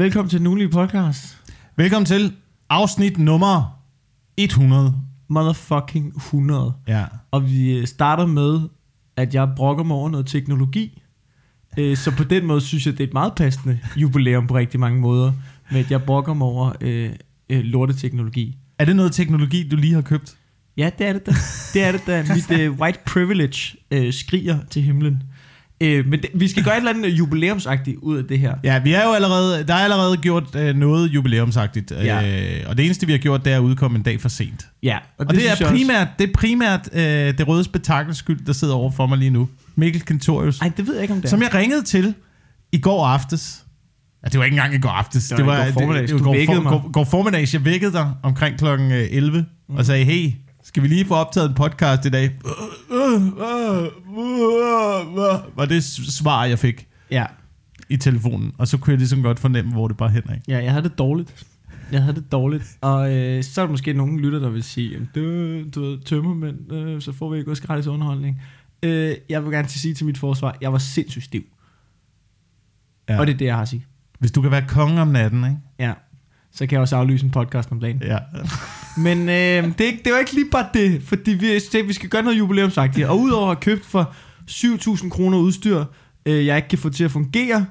Velkommen 0.00 0.30
til 0.30 0.38
den 0.38 0.46
ugenlige 0.46 0.68
podcast. 0.68 1.38
Velkommen 1.76 2.06
til 2.06 2.32
afsnit 2.68 3.18
nummer 3.18 3.82
100. 4.36 4.94
Motherfucking 5.28 6.16
100. 6.16 6.72
Ja. 6.88 7.04
Og 7.30 7.46
vi 7.46 7.78
øh, 7.78 7.86
starter 7.86 8.26
med, 8.26 8.60
at 9.16 9.34
jeg 9.34 9.48
brokker 9.56 9.84
mig 9.84 9.96
over 9.96 10.08
noget 10.08 10.26
teknologi. 10.26 11.02
Øh, 11.78 11.96
Så 11.96 12.10
på 12.16 12.24
den 12.24 12.46
måde 12.46 12.60
synes 12.60 12.86
jeg, 12.86 12.92
det 12.92 13.04
er 13.04 13.08
et 13.08 13.12
meget 13.12 13.32
passende 13.34 13.78
jubilæum 13.96 14.46
på 14.46 14.54
rigtig 14.54 14.80
mange 14.80 15.00
måder. 15.00 15.32
Med 15.70 15.80
at 15.80 15.90
jeg 15.90 16.02
brokker 16.02 16.34
mig 16.34 16.46
over 16.46 16.72
øh, 16.80 17.10
øh, 17.50 17.60
lorteteknologi. 17.60 18.58
Er 18.78 18.84
det 18.84 18.96
noget 18.96 19.12
teknologi, 19.12 19.68
du 19.68 19.76
lige 19.76 19.94
har 19.94 20.02
købt? 20.02 20.36
Ja, 20.76 20.90
det 20.98 21.06
er 21.06 21.12
det 21.12 21.26
da. 21.26 21.32
Det 21.74 21.84
er 21.84 21.92
det 21.92 22.02
da. 22.06 22.24
Mit 22.34 22.50
øh, 22.60 22.72
white 22.72 22.98
privilege 23.06 23.76
øh, 23.90 24.12
skriger 24.12 24.58
til 24.70 24.82
himlen. 24.82 25.22
Øh, 25.82 26.06
men 26.06 26.22
det, 26.22 26.30
vi 26.34 26.48
skal 26.48 26.64
gøre 26.64 26.74
et 26.74 26.78
eller 26.78 26.90
andet 26.90 27.08
jubilæumsagtigt 27.08 27.96
ud 27.96 28.16
af 28.16 28.24
det 28.24 28.38
her. 28.38 28.54
Ja, 28.64 28.78
vi 28.78 28.92
er 28.92 29.04
jo 29.04 29.12
allerede, 29.12 29.64
der 29.64 29.74
er 29.74 29.78
allerede 29.78 30.16
gjort 30.16 30.54
øh, 30.54 30.76
noget 30.76 31.08
jubilæumsagtigt. 31.08 31.90
Ja. 31.90 32.60
Øh, 32.60 32.64
og 32.66 32.76
det 32.76 32.84
eneste, 32.84 33.06
vi 33.06 33.12
har 33.12 33.18
gjort, 33.18 33.44
det 33.44 33.52
er 33.52 33.56
at 33.56 33.60
udkomme 33.60 33.96
en 33.96 34.02
dag 34.02 34.20
for 34.20 34.28
sent. 34.28 34.68
Ja, 34.82 34.98
Og 35.18 35.26
det, 35.26 35.34
det, 35.34 35.42
synes 35.42 35.60
er 35.60 35.68
primært, 35.68 36.08
det 36.18 36.28
er 36.28 36.32
primært 36.34 36.88
øh, 36.92 37.02
det 37.02 37.48
røde 37.48 37.64
spektakels 37.64 38.18
skyld, 38.18 38.44
der 38.46 38.52
sidder 38.52 38.74
over 38.74 38.90
for 38.90 39.06
mig 39.06 39.18
lige 39.18 39.30
nu. 39.30 39.48
Mikkel 39.76 40.04
Kentorius. 40.04 40.48
Også... 40.48 40.64
Ej, 40.64 40.72
det 40.76 40.86
ved 40.86 40.94
jeg 40.94 41.02
ikke, 41.02 41.14
om 41.14 41.20
det 41.20 41.24
er. 41.24 41.30
Som 41.30 41.42
jeg 41.42 41.54
ringede 41.54 41.82
til 41.82 42.14
i 42.72 42.80
går 42.80 43.06
aftes. 43.06 43.64
Ja, 44.24 44.28
det 44.28 44.38
var 44.38 44.44
ikke 44.44 44.54
engang 44.54 44.74
i 44.74 44.78
går 44.78 44.88
aftes. 44.88 45.28
Det 45.28 45.46
var 45.46 45.64
i 45.64 45.66
går 45.66 45.72
formiddags. 45.72 46.10
Det, 46.10 46.18
det, 46.20 46.26
det, 46.26 46.34
vækkede 46.34 46.56
går, 46.56 46.62
mig. 46.62 46.72
går, 46.82 46.90
går 46.92 47.04
formiddags. 47.04 47.54
Jeg 47.54 47.64
vækkede 47.64 47.92
dig 47.92 48.12
omkring 48.22 48.58
kl. 48.58 48.64
11 48.64 49.44
mm. 49.68 49.76
og 49.76 49.86
sagde, 49.86 50.04
hey, 50.04 50.32
skal 50.64 50.82
vi 50.82 50.88
lige 50.88 51.04
få 51.06 51.14
optaget 51.14 51.48
en 51.48 51.54
podcast 51.54 52.04
i 52.06 52.10
dag? 52.10 52.30
Var 55.56 55.64
det 55.64 55.84
svar, 55.84 56.44
jeg 56.44 56.58
fik 56.58 56.86
Ja. 57.10 57.24
i 57.88 57.96
telefonen. 57.96 58.52
Og 58.58 58.68
så 58.68 58.78
kunne 58.78 58.90
jeg 58.92 58.98
ligesom 58.98 59.22
godt 59.22 59.38
fornemme, 59.38 59.72
hvor 59.72 59.88
det 59.88 59.96
bare 59.96 60.08
hen 60.10 60.22
af. 60.28 60.40
Ja, 60.48 60.58
jeg 60.64 60.70
havde 60.72 60.84
det 60.88 60.98
dårligt. 60.98 61.46
Jeg 61.92 62.02
havde 62.02 62.16
det 62.16 62.32
dårligt. 62.32 62.64
Og 62.80 63.16
øh, 63.16 63.42
så 63.44 63.60
er 63.60 63.66
der 63.66 63.70
måske 63.70 63.92
nogen 63.92 64.20
lytter, 64.20 64.38
der 64.38 64.48
vil 64.50 64.62
sige, 64.62 64.90
"Jamen, 64.92 65.08
du, 65.14 65.20
du 65.74 65.80
ved, 65.90 65.98
tømmermænd, 66.04 66.72
øh, 66.72 67.00
så 67.02 67.12
får 67.12 67.30
vi 67.30 67.38
ikke 67.38 67.50
også 67.50 67.62
gratis 67.62 67.86
underholdning. 67.86 68.42
Øh, 68.82 69.14
jeg 69.28 69.44
vil 69.44 69.52
gerne 69.52 69.68
sige 69.68 69.94
til 69.94 70.06
mit 70.06 70.18
forsvar, 70.18 70.56
jeg 70.60 70.72
var 70.72 70.78
sindssygt 70.78 71.24
stiv. 71.24 71.42
Ja. 73.08 73.20
Og 73.20 73.26
det 73.26 73.32
er 73.34 73.38
det, 73.38 73.44
jeg 73.44 73.54
har 73.54 73.62
at 73.62 73.68
sige. 73.68 73.86
Hvis 74.18 74.32
du 74.32 74.42
kan 74.42 74.50
være 74.50 74.64
konge 74.68 75.00
om 75.00 75.08
natten, 75.08 75.44
ikke? 75.44 75.56
Ja. 75.78 75.92
Så 76.52 76.66
kan 76.66 76.72
jeg 76.72 76.80
også 76.80 76.96
aflyse 76.96 77.24
en 77.24 77.30
podcast 77.30 77.72
om 77.72 77.80
dagen. 77.80 78.02
Ja. 78.04 78.18
Men 79.06 79.18
øh, 79.18 79.78
det, 79.78 79.80
er 79.80 79.84
ikke, 79.84 80.00
det 80.04 80.12
var 80.12 80.18
ikke 80.18 80.32
lige 80.32 80.50
bare 80.50 80.66
det, 80.74 81.02
fordi 81.02 81.30
vi, 81.30 81.58
det, 81.58 81.88
vi 81.88 81.92
skal 81.92 82.08
gøre 82.08 82.22
noget 82.22 82.38
jubilæumsagtigt. 82.38 83.06
Og 83.06 83.20
udover 83.20 83.50
at 83.50 83.56
have 83.56 83.62
købt 83.62 83.86
for 83.86 84.14
7.000 84.50 85.08
kroner 85.08 85.38
udstyr, 85.38 85.84
øh, 86.26 86.46
jeg 86.46 86.56
ikke 86.56 86.68
kan 86.68 86.78
få 86.78 86.88
til 86.88 87.04
at 87.04 87.10
fungere, 87.10 87.66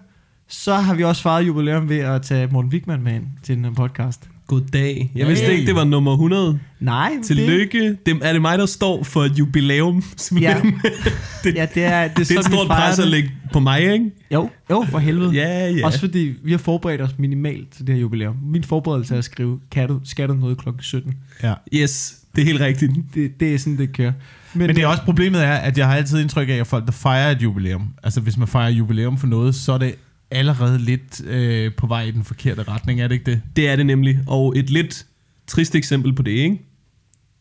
så 0.47 0.75
har 0.75 0.93
vi 0.93 1.03
også 1.03 1.21
fejret 1.21 1.47
jubilæum 1.47 1.89
ved 1.89 1.99
at 1.99 2.21
tage 2.21 2.47
Morten 2.47 2.71
Wigman 2.71 3.01
med 3.01 3.13
ind 3.13 3.25
til 3.43 3.57
en 3.57 3.75
podcast. 3.75 4.29
Goddag. 4.49 5.11
Jeg 5.15 5.27
vidste 5.27 5.45
Hey. 5.45 5.53
ikke, 5.53 5.67
det 5.67 5.75
var 5.75 5.83
nummer 5.83 6.11
100. 6.11 6.59
Nej, 6.79 7.11
Tillykke. 7.23 7.97
Det, 8.05 8.17
er 8.21 8.33
det 8.33 8.41
mig, 8.41 8.57
der 8.57 8.65
står 8.65 9.03
for 9.03 9.23
et 9.23 9.39
jubilæum? 9.39 10.03
Ja. 10.41 10.61
det, 11.43 11.55
ja, 11.55 11.67
det 11.73 11.83
er, 11.83 12.07
det 12.07 12.07
er, 12.07 12.07
det 12.07 12.31
er 12.31 12.39
et 12.39 12.45
stort 12.45 12.67
pres 12.67 12.99
at 12.99 13.07
lægge 13.07 13.31
på 13.53 13.59
mig, 13.59 13.81
ikke? 13.93 14.11
Jo, 14.33 14.49
jo, 14.69 14.85
for 14.89 14.99
helvede. 14.99 15.31
Ja, 15.31 15.69
ja. 15.69 15.85
Også 15.85 15.99
fordi 15.99 16.33
vi 16.43 16.51
har 16.51 16.57
forberedt 16.57 17.01
os 17.01 17.17
minimalt 17.17 17.69
til 17.71 17.87
det 17.87 17.95
her 17.95 18.01
jubilæum. 18.01 18.35
Min 18.43 18.63
forberedelse 18.63 19.13
er 19.13 19.17
at 19.17 19.23
skrive, 19.23 19.59
kan 19.71 19.87
du, 19.87 19.99
skal 20.03 20.29
du 20.29 20.33
noget 20.33 20.57
klokken 20.57 20.83
17? 20.83 21.13
ja. 21.43 21.53
Yes, 21.73 22.15
det 22.35 22.41
er 22.41 22.45
helt 22.45 22.61
rigtigt. 22.61 22.91
Det, 23.13 23.39
det 23.39 23.53
er 23.53 23.57
sådan, 23.57 23.77
det 23.77 23.93
kører. 23.93 24.11
Men 24.53 24.69
det 24.69 24.77
er 24.77 24.87
også 24.87 25.03
problemet 25.03 25.43
er, 25.43 25.53
at 25.53 25.77
jeg 25.77 25.87
har 25.87 25.95
altid 25.95 26.19
indtryk 26.21 26.49
af, 26.49 26.53
at 26.53 26.67
folk, 26.67 26.85
der 26.85 26.91
fejrer 26.91 27.31
et 27.31 27.41
jubilæum, 27.41 27.83
altså 28.03 28.21
hvis 28.21 28.37
man 28.37 28.47
fejrer 28.47 28.69
jubilæum 28.69 29.17
for 29.17 29.27
noget, 29.27 29.55
så 29.55 29.71
er 29.73 29.77
det 29.77 29.95
allerede 30.31 30.79
lidt 30.79 31.21
øh, 31.25 31.71
på 31.77 31.87
vej 31.87 32.01
i 32.03 32.11
den 32.11 32.23
forkerte 32.23 32.63
retning, 32.63 33.01
er 33.01 33.07
det 33.07 33.15
ikke 33.15 33.31
det? 33.31 33.41
Det 33.55 33.69
er 33.69 33.75
det 33.75 33.85
nemlig. 33.85 34.19
Og 34.27 34.53
et 34.57 34.69
lidt 34.69 35.05
trist 35.47 35.75
eksempel 35.75 36.13
på 36.13 36.21
det, 36.21 36.31
ikke? 36.31 36.61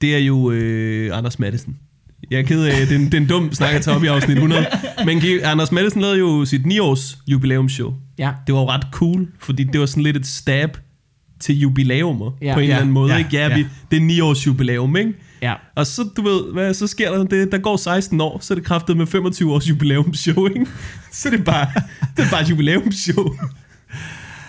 Det 0.01 0.15
er 0.15 0.19
jo 0.19 0.51
øh, 0.51 1.19
Anders 1.19 1.39
Madsen. 1.39 1.77
Jeg 2.31 2.39
er 2.39 2.43
ked 2.43 2.65
af, 2.65 2.87
det 2.87 2.93
er 2.97 2.99
en, 2.99 3.05
det 3.05 3.15
er 3.15 3.19
en 3.19 3.27
dum 3.27 3.53
snak 3.53 3.75
at 3.75 3.83
tage 3.83 3.97
op 3.97 4.05
i 4.05 4.07
afsnit 4.07 4.37
100. 4.37 4.67
Men 5.05 5.23
Anders 5.45 5.73
Madsen 5.73 6.01
lavede 6.01 6.19
jo 6.19 6.45
sit 6.45 6.61
9-års 6.67 7.19
jubilæumsshow. 7.27 7.95
Ja, 8.19 8.33
Det 8.47 8.55
var 8.55 8.61
jo 8.61 8.69
ret 8.71 8.87
cool, 8.93 9.29
fordi 9.39 9.65
det 9.65 9.81
var 9.81 9.87
sådan 9.87 10.03
lidt 10.03 10.17
et 10.17 10.27
stab 10.27 10.79
til 11.41 11.59
jubilæumer 11.61 12.31
Ja. 12.43 12.55
på 12.55 12.61
en 12.61 12.65
Ja, 12.67 12.71
eller 12.71 12.81
anden 12.81 12.93
måde. 12.95 13.13
ja, 13.13 13.19
ikke? 13.19 13.31
Ja, 13.33 13.49
ja. 13.49 13.57
Vi, 13.57 13.67
det 13.91 13.97
er 13.97 14.01
9 14.01 14.21
års 14.21 14.47
jubilæum, 14.47 14.97
ikke? 14.97 15.13
Ja. 15.43 15.55
Og 15.75 15.87
så, 15.87 16.09
du 16.17 16.23
ved, 16.23 16.53
hvad, 16.53 16.75
så 16.75 16.87
sker 16.87 17.11
der 17.11 17.25
det, 17.25 17.53
der 17.53 17.59
går 17.59 17.77
16 17.77 18.21
år, 18.21 18.39
så 18.43 18.55
er 18.55 18.57
det 18.57 18.65
kraftet 18.65 18.97
med 18.97 19.07
25 19.07 19.53
års 19.53 19.69
jubilæumsshow, 19.69 20.47
ikke? 20.47 20.67
Så 21.13 21.31
det 21.31 21.41
er 21.41 21.45
bare, 21.45 21.67
det 22.17 22.25
er 22.25 22.31
bare 22.31 22.43
et 22.43 22.51
jubilæumsshow. 22.51 23.29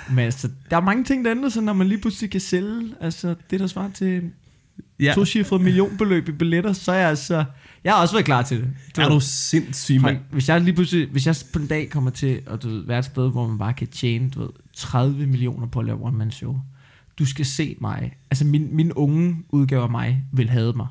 Men 0.10 0.20
altså, 0.20 0.50
der 0.70 0.78
er 0.78 0.82
mange 0.82 1.04
ting, 1.04 1.26
der 1.26 1.32
ændrer 1.32 1.50
sig, 1.50 1.64
når 1.64 1.74
man 1.74 1.88
lige 1.88 2.02
pludselig 2.02 2.32
kan 2.32 2.42
sælge 2.42 2.94
altså, 3.02 3.36
det, 3.50 3.60
der 3.60 3.68
svarer 3.68 3.92
til 3.92 4.22
Ja. 5.00 5.14
to 5.46 5.58
millionbeløb 5.58 6.30
i 6.30 6.32
billetter, 6.32 6.74
så 6.74 6.92
er 6.92 6.96
jeg 6.96 7.10
altså... 7.10 7.46
Jeg 7.84 7.94
har 7.94 8.02
også 8.02 8.14
været 8.14 8.26
klar 8.26 8.42
til 8.42 8.58
det. 8.58 9.04
Er 9.04 9.10
du 9.10 9.20
sindssyg, 9.20 10.02
mand? 10.02 10.18
hvis 10.32 10.50
jeg 10.50 10.62
lige 10.62 10.74
pludselig, 10.74 11.08
hvis 11.12 11.28
jeg 11.28 11.36
på 11.54 11.60
en 11.60 11.68
dag 11.68 11.90
kommer 11.90 12.12
til 12.12 12.42
at 12.48 12.64
du 12.64 12.70
ved, 12.70 12.86
være 12.86 13.00
et 13.00 13.06
sted, 13.06 13.32
hvor 13.32 13.48
man 13.48 13.58
bare 13.58 13.74
kan 13.74 13.88
tjene 13.88 14.30
du 14.30 14.40
ved, 14.40 14.50
30 14.76 15.28
millioner 15.28 15.68
på 15.68 15.80
at 15.80 15.86
lave 15.86 16.06
one 16.06 16.18
man 16.18 16.32
show. 16.32 16.56
Du 17.20 17.26
skal 17.26 17.46
se 17.46 17.76
mig. 17.82 18.14
Altså 18.32 18.46
min, 18.46 18.76
min 18.76 18.94
unge 18.94 19.36
udgave 19.50 19.84
af 19.84 19.90
mig 19.90 20.24
vil 20.34 20.50
have 20.50 20.74
mig. 20.74 20.88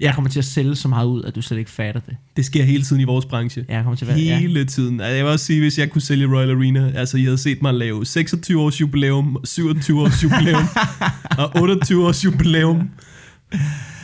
Jeg 0.00 0.14
kommer 0.14 0.30
til 0.30 0.38
at 0.38 0.44
sælge 0.44 0.74
så 0.74 0.88
meget 0.88 1.06
ud, 1.06 1.22
at 1.22 1.34
du 1.34 1.42
slet 1.42 1.58
ikke 1.58 1.70
fatter 1.70 2.00
det. 2.00 2.16
Det 2.36 2.44
sker 2.44 2.64
hele 2.64 2.82
tiden 2.82 3.02
i 3.02 3.04
vores 3.04 3.26
branche. 3.26 3.64
Jeg 3.68 3.82
kommer 3.82 3.96
til 3.96 4.04
at 4.04 4.08
være... 4.08 4.18
Ja. 4.18 4.38
Hele 4.38 4.64
tiden. 4.64 5.00
Altså, 5.00 5.14
jeg 5.14 5.24
vil 5.24 5.32
også 5.32 5.44
sige, 5.44 5.60
hvis 5.60 5.78
jeg 5.78 5.90
kunne 5.90 6.02
sælge 6.02 6.26
Royal 6.26 6.50
Arena, 6.50 6.92
altså 6.94 7.16
I 7.16 7.24
havde 7.24 7.38
set 7.38 7.62
mig 7.62 7.74
lave 7.74 8.06
26 8.06 8.60
års 8.60 8.80
jubilæum, 8.80 9.36
27 9.44 10.00
års 10.00 10.22
jubilæum 10.22 10.64
og 11.42 11.62
28 11.62 12.06
års 12.06 12.24
jubilæum. 12.24 12.90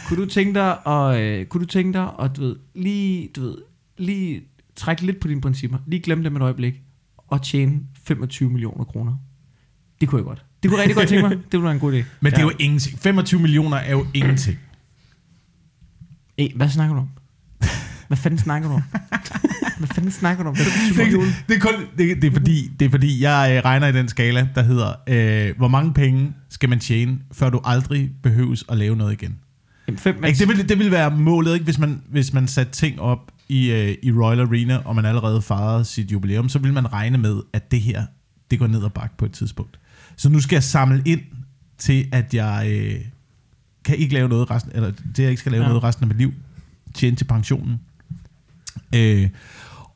Kunne 0.06 0.22
du 0.22 0.28
tænke 0.28 0.54
dig 0.54 0.86
at, 0.86 1.20
øh, 1.20 1.46
kunne 1.46 1.60
du 1.60 1.66
tænke 1.66 1.92
dig 1.92 2.10
at 2.22 2.36
du 2.36 2.40
ved, 2.40 2.56
lige, 2.74 3.28
du 3.36 3.40
ved, 3.40 3.56
lige 3.98 4.42
trække 4.76 5.06
lidt 5.06 5.20
på 5.20 5.28
dine 5.28 5.40
principper, 5.40 5.78
lige 5.86 6.00
glemme 6.02 6.24
dem 6.24 6.36
et 6.36 6.42
øjeblik, 6.42 6.74
og 7.16 7.42
tjene 7.42 7.80
25 8.04 8.50
millioner 8.50 8.84
kroner? 8.84 9.16
Det 10.00 10.08
kunne 10.08 10.18
jeg 10.18 10.24
godt. 10.24 10.44
Det 10.62 10.70
kunne 10.70 10.80
jeg 10.80 10.88
rigtig 10.88 10.96
godt 10.96 11.08
tænke 11.08 11.28
mig. 11.28 11.30
Det 11.30 11.52
ville 11.52 11.64
være 11.64 11.72
en 11.72 11.80
god 11.80 11.92
idé. 11.92 12.04
Men 12.20 12.32
det 12.32 12.38
er 12.38 12.42
jo 12.42 12.52
ingenting. 12.58 12.98
25 12.98 13.40
millioner 13.40 13.76
er 13.76 13.90
jo 13.90 14.06
ingenting. 14.14 14.58
Ey, 16.38 16.56
hvad 16.56 16.68
snakker 16.68 16.94
du 16.94 17.00
om? 17.00 17.08
Hvad 18.08 18.16
fanden 18.18 18.38
snakker 18.38 18.68
du 18.68 18.74
om? 18.74 18.82
Hvad 19.78 19.88
fanden 19.88 20.10
snakker 20.10 20.44
du 20.44 20.48
om? 20.48 20.56
Det, 20.56 20.64
Det, 20.96 21.34
det, 21.48 21.56
er 21.56 21.60
kun, 21.60 21.74
det, 21.98 22.22
det, 22.22 22.24
er 22.24 22.32
fordi, 22.32 22.70
det 22.80 22.86
er 22.86 22.90
fordi, 22.90 23.22
jeg 23.22 23.54
øh, 23.56 23.64
regner 23.64 23.86
i 23.86 23.92
den 23.92 24.08
skala, 24.08 24.48
der 24.54 24.62
hedder, 24.62 24.92
øh, 25.06 25.56
hvor 25.56 25.68
mange 25.68 25.94
penge 25.94 26.32
skal 26.48 26.68
man 26.68 26.80
tjene, 26.80 27.18
før 27.32 27.50
du 27.50 27.60
aldrig 27.64 28.10
behøves 28.22 28.64
at 28.68 28.78
lave 28.78 28.96
noget 28.96 29.12
igen. 29.12 29.38
Jamen, 29.86 29.98
fem, 29.98 30.24
Ikke? 30.24 30.38
Det, 30.38 30.48
vil, 30.48 30.68
det 30.68 30.78
vil 30.78 30.90
være 30.90 31.16
målet, 31.16 31.54
ikke? 31.54 31.64
Hvis, 31.64 31.78
man, 31.78 32.02
hvis 32.08 32.32
man 32.32 32.48
satte 32.48 32.72
ting 32.72 33.00
op 33.00 33.32
i, 33.48 33.70
øh, 33.70 33.94
i 34.02 34.12
Royal 34.12 34.40
Arena, 34.40 34.76
og 34.84 34.96
man 34.96 35.04
allerede 35.04 35.42
fejrede 35.42 35.84
sit 35.84 36.12
jubilæum, 36.12 36.48
så 36.48 36.58
vil 36.58 36.72
man 36.72 36.92
regne 36.92 37.18
med, 37.18 37.40
at 37.52 37.70
det 37.70 37.80
her, 37.80 38.04
det 38.50 38.58
går 38.58 38.66
ned 38.66 38.82
og 38.82 38.92
bakke 38.92 39.16
på 39.16 39.24
et 39.24 39.32
tidspunkt. 39.32 39.79
Så 40.20 40.28
nu 40.28 40.40
skal 40.40 40.56
jeg 40.56 40.62
samle 40.62 41.02
ind 41.06 41.20
til, 41.78 42.06
at 42.12 42.34
jeg 42.34 42.66
øh, 42.70 42.94
kan 43.84 43.96
ikke 43.96 44.14
lave 44.14 44.28
noget 44.28 44.50
resten, 44.50 44.72
eller 44.74 44.90
det 45.16 45.22
jeg 45.22 45.30
ikke 45.30 45.40
skal 45.40 45.52
lave 45.52 45.62
Ja. 45.62 45.68
noget 45.68 45.84
resten 45.84 46.04
af 46.04 46.08
mit 46.08 46.16
liv, 46.18 46.32
tjene 46.94 47.16
til 47.16 47.24
pensionen. 47.24 47.80
Øh, 48.94 49.28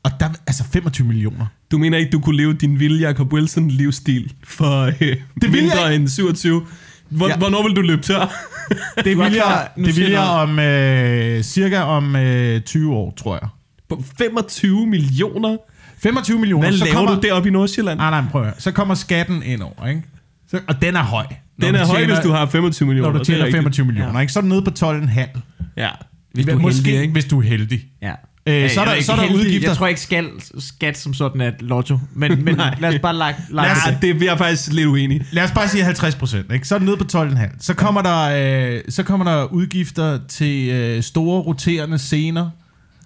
og 0.03 0.11
der, 0.19 0.29
altså 0.47 0.63
25 0.73 1.07
millioner. 1.07 1.45
Du 1.71 1.77
mener 1.77 1.97
ikke, 1.97 2.11
du 2.11 2.19
kunne 2.19 2.37
leve 2.37 2.53
din 2.53 2.79
vilde 2.79 3.07
Jacob 3.07 3.33
Wilson 3.33 3.67
livsstil 3.67 4.33
for 4.43 4.81
øh, 4.85 4.93
det 5.01 5.17
vil 5.41 5.51
mindre 5.51 5.81
jeg 5.81 5.95
end 5.95 6.07
27? 6.07 6.65
Hvor, 7.09 7.27
Ja. 7.27 7.37
Hvornår 7.37 7.63
vil 7.67 7.75
du 7.75 7.81
løbe 7.81 8.01
tør? 8.01 8.33
Det 8.97 9.17
vil 9.17 9.33
jeg, 9.33 9.67
det 9.75 9.95
vil 9.97 10.09
jeg 10.11 10.19
om 10.23 10.59
øh, 10.59 11.43
cirka 11.43 11.79
om 11.81 12.15
øh, 12.15 12.61
20 12.61 12.93
år, 12.93 13.13
tror 13.17 13.35
jeg. 13.41 13.49
På 13.89 14.03
25 14.17 14.87
millioner? 14.87 15.57
25 15.97 16.39
millioner. 16.39 16.67
Hvad 16.69 16.77
så 16.77 16.85
laver 16.85 16.95
kommer, 16.97 17.15
du 17.15 17.21
deroppe 17.27 17.49
i 17.49 17.51
Nordsjælland? 17.51 17.99
Nej, 17.99 18.09
nej, 18.21 18.29
prøv 18.31 18.41
at 18.41 18.47
høre. 18.47 18.55
Så 18.59 18.71
kommer 18.71 18.95
skatten 18.95 19.43
ind 19.43 19.61
over, 19.61 19.87
ikke? 19.87 20.01
Så, 20.51 20.59
og 20.67 20.81
den 20.81 20.95
er 20.95 21.03
høj. 21.03 21.25
Når 21.57 21.67
Den 21.67 21.75
er 21.75 21.85
høj, 21.85 21.97
tjener- 21.97 22.13
hvis 22.15 22.23
du 22.25 22.31
har 22.31 22.45
25 22.45 22.87
millioner. 22.87 23.09
Når 23.09 23.13
du 23.13 23.19
er 23.19 23.23
tjener 23.23 23.39
rigtigt. 23.45 23.57
25 23.57 23.85
millioner, 23.85 24.13
Ja. 24.13 24.19
ikke? 24.19 24.33
Så 24.33 24.39
er 24.39 24.41
du 24.41 24.47
nede 24.47 24.61
på 24.61 24.71
12,5. 24.71 25.39
Ja. 25.77 25.89
Hvis 26.33 26.45
du 26.45 26.51
er 26.51 26.55
Måske, 26.59 26.83
heldig, 26.85 27.01
ikke? 27.01 27.11
hvis 27.13 27.25
du 27.25 27.39
er 27.39 27.43
heldig. 27.43 27.81
Ja. 28.01 28.11
Øh, 28.47 28.69
så 28.69 28.81
er 28.81 28.85
der, 28.85 29.01
så 29.01 29.11
er 29.11 29.15
der 29.15 29.33
udgifter. 29.33 29.69
Jeg 29.69 29.77
tror 29.77 29.87
ikke, 29.87 30.01
skal, 30.01 30.29
skat 30.59 30.97
som 30.97 31.13
sådan 31.13 31.41
er 31.41 31.47
et 31.47 31.61
lotto. 31.61 31.99
Men, 32.15 32.45
men 32.45 32.55
lad 32.79 32.95
os 32.95 32.99
bare 33.01 33.15
lage, 33.15 33.35
lage 33.49 33.67
Lad 33.67 33.71
os- 33.75 33.99
det. 34.01 34.15
Det 34.17 34.21
er 34.21 34.31
jeg 34.31 34.37
faktisk 34.37 34.71
lidt 34.73 34.87
uenig. 34.87 35.21
Lad 35.31 35.43
os 35.43 35.51
bare 35.51 35.67
sige 35.67 35.83
50 35.83 36.15
procent, 36.15 36.51
ikke? 36.53 36.67
Så 36.67 36.75
er 36.75 36.79
det 36.79 36.85
nede 36.85 36.97
på 36.97 37.03
12,5. 37.17 37.55
Så 37.59 37.73
kommer 37.73 38.01
der, 38.01 38.73
øh, 38.75 38.81
så 38.89 39.03
kommer 39.03 39.25
der 39.31 39.43
udgifter 39.43 40.19
til 40.27 40.69
øh, 40.69 41.03
store 41.03 41.41
roterende 41.41 41.97
scener. 41.97 42.49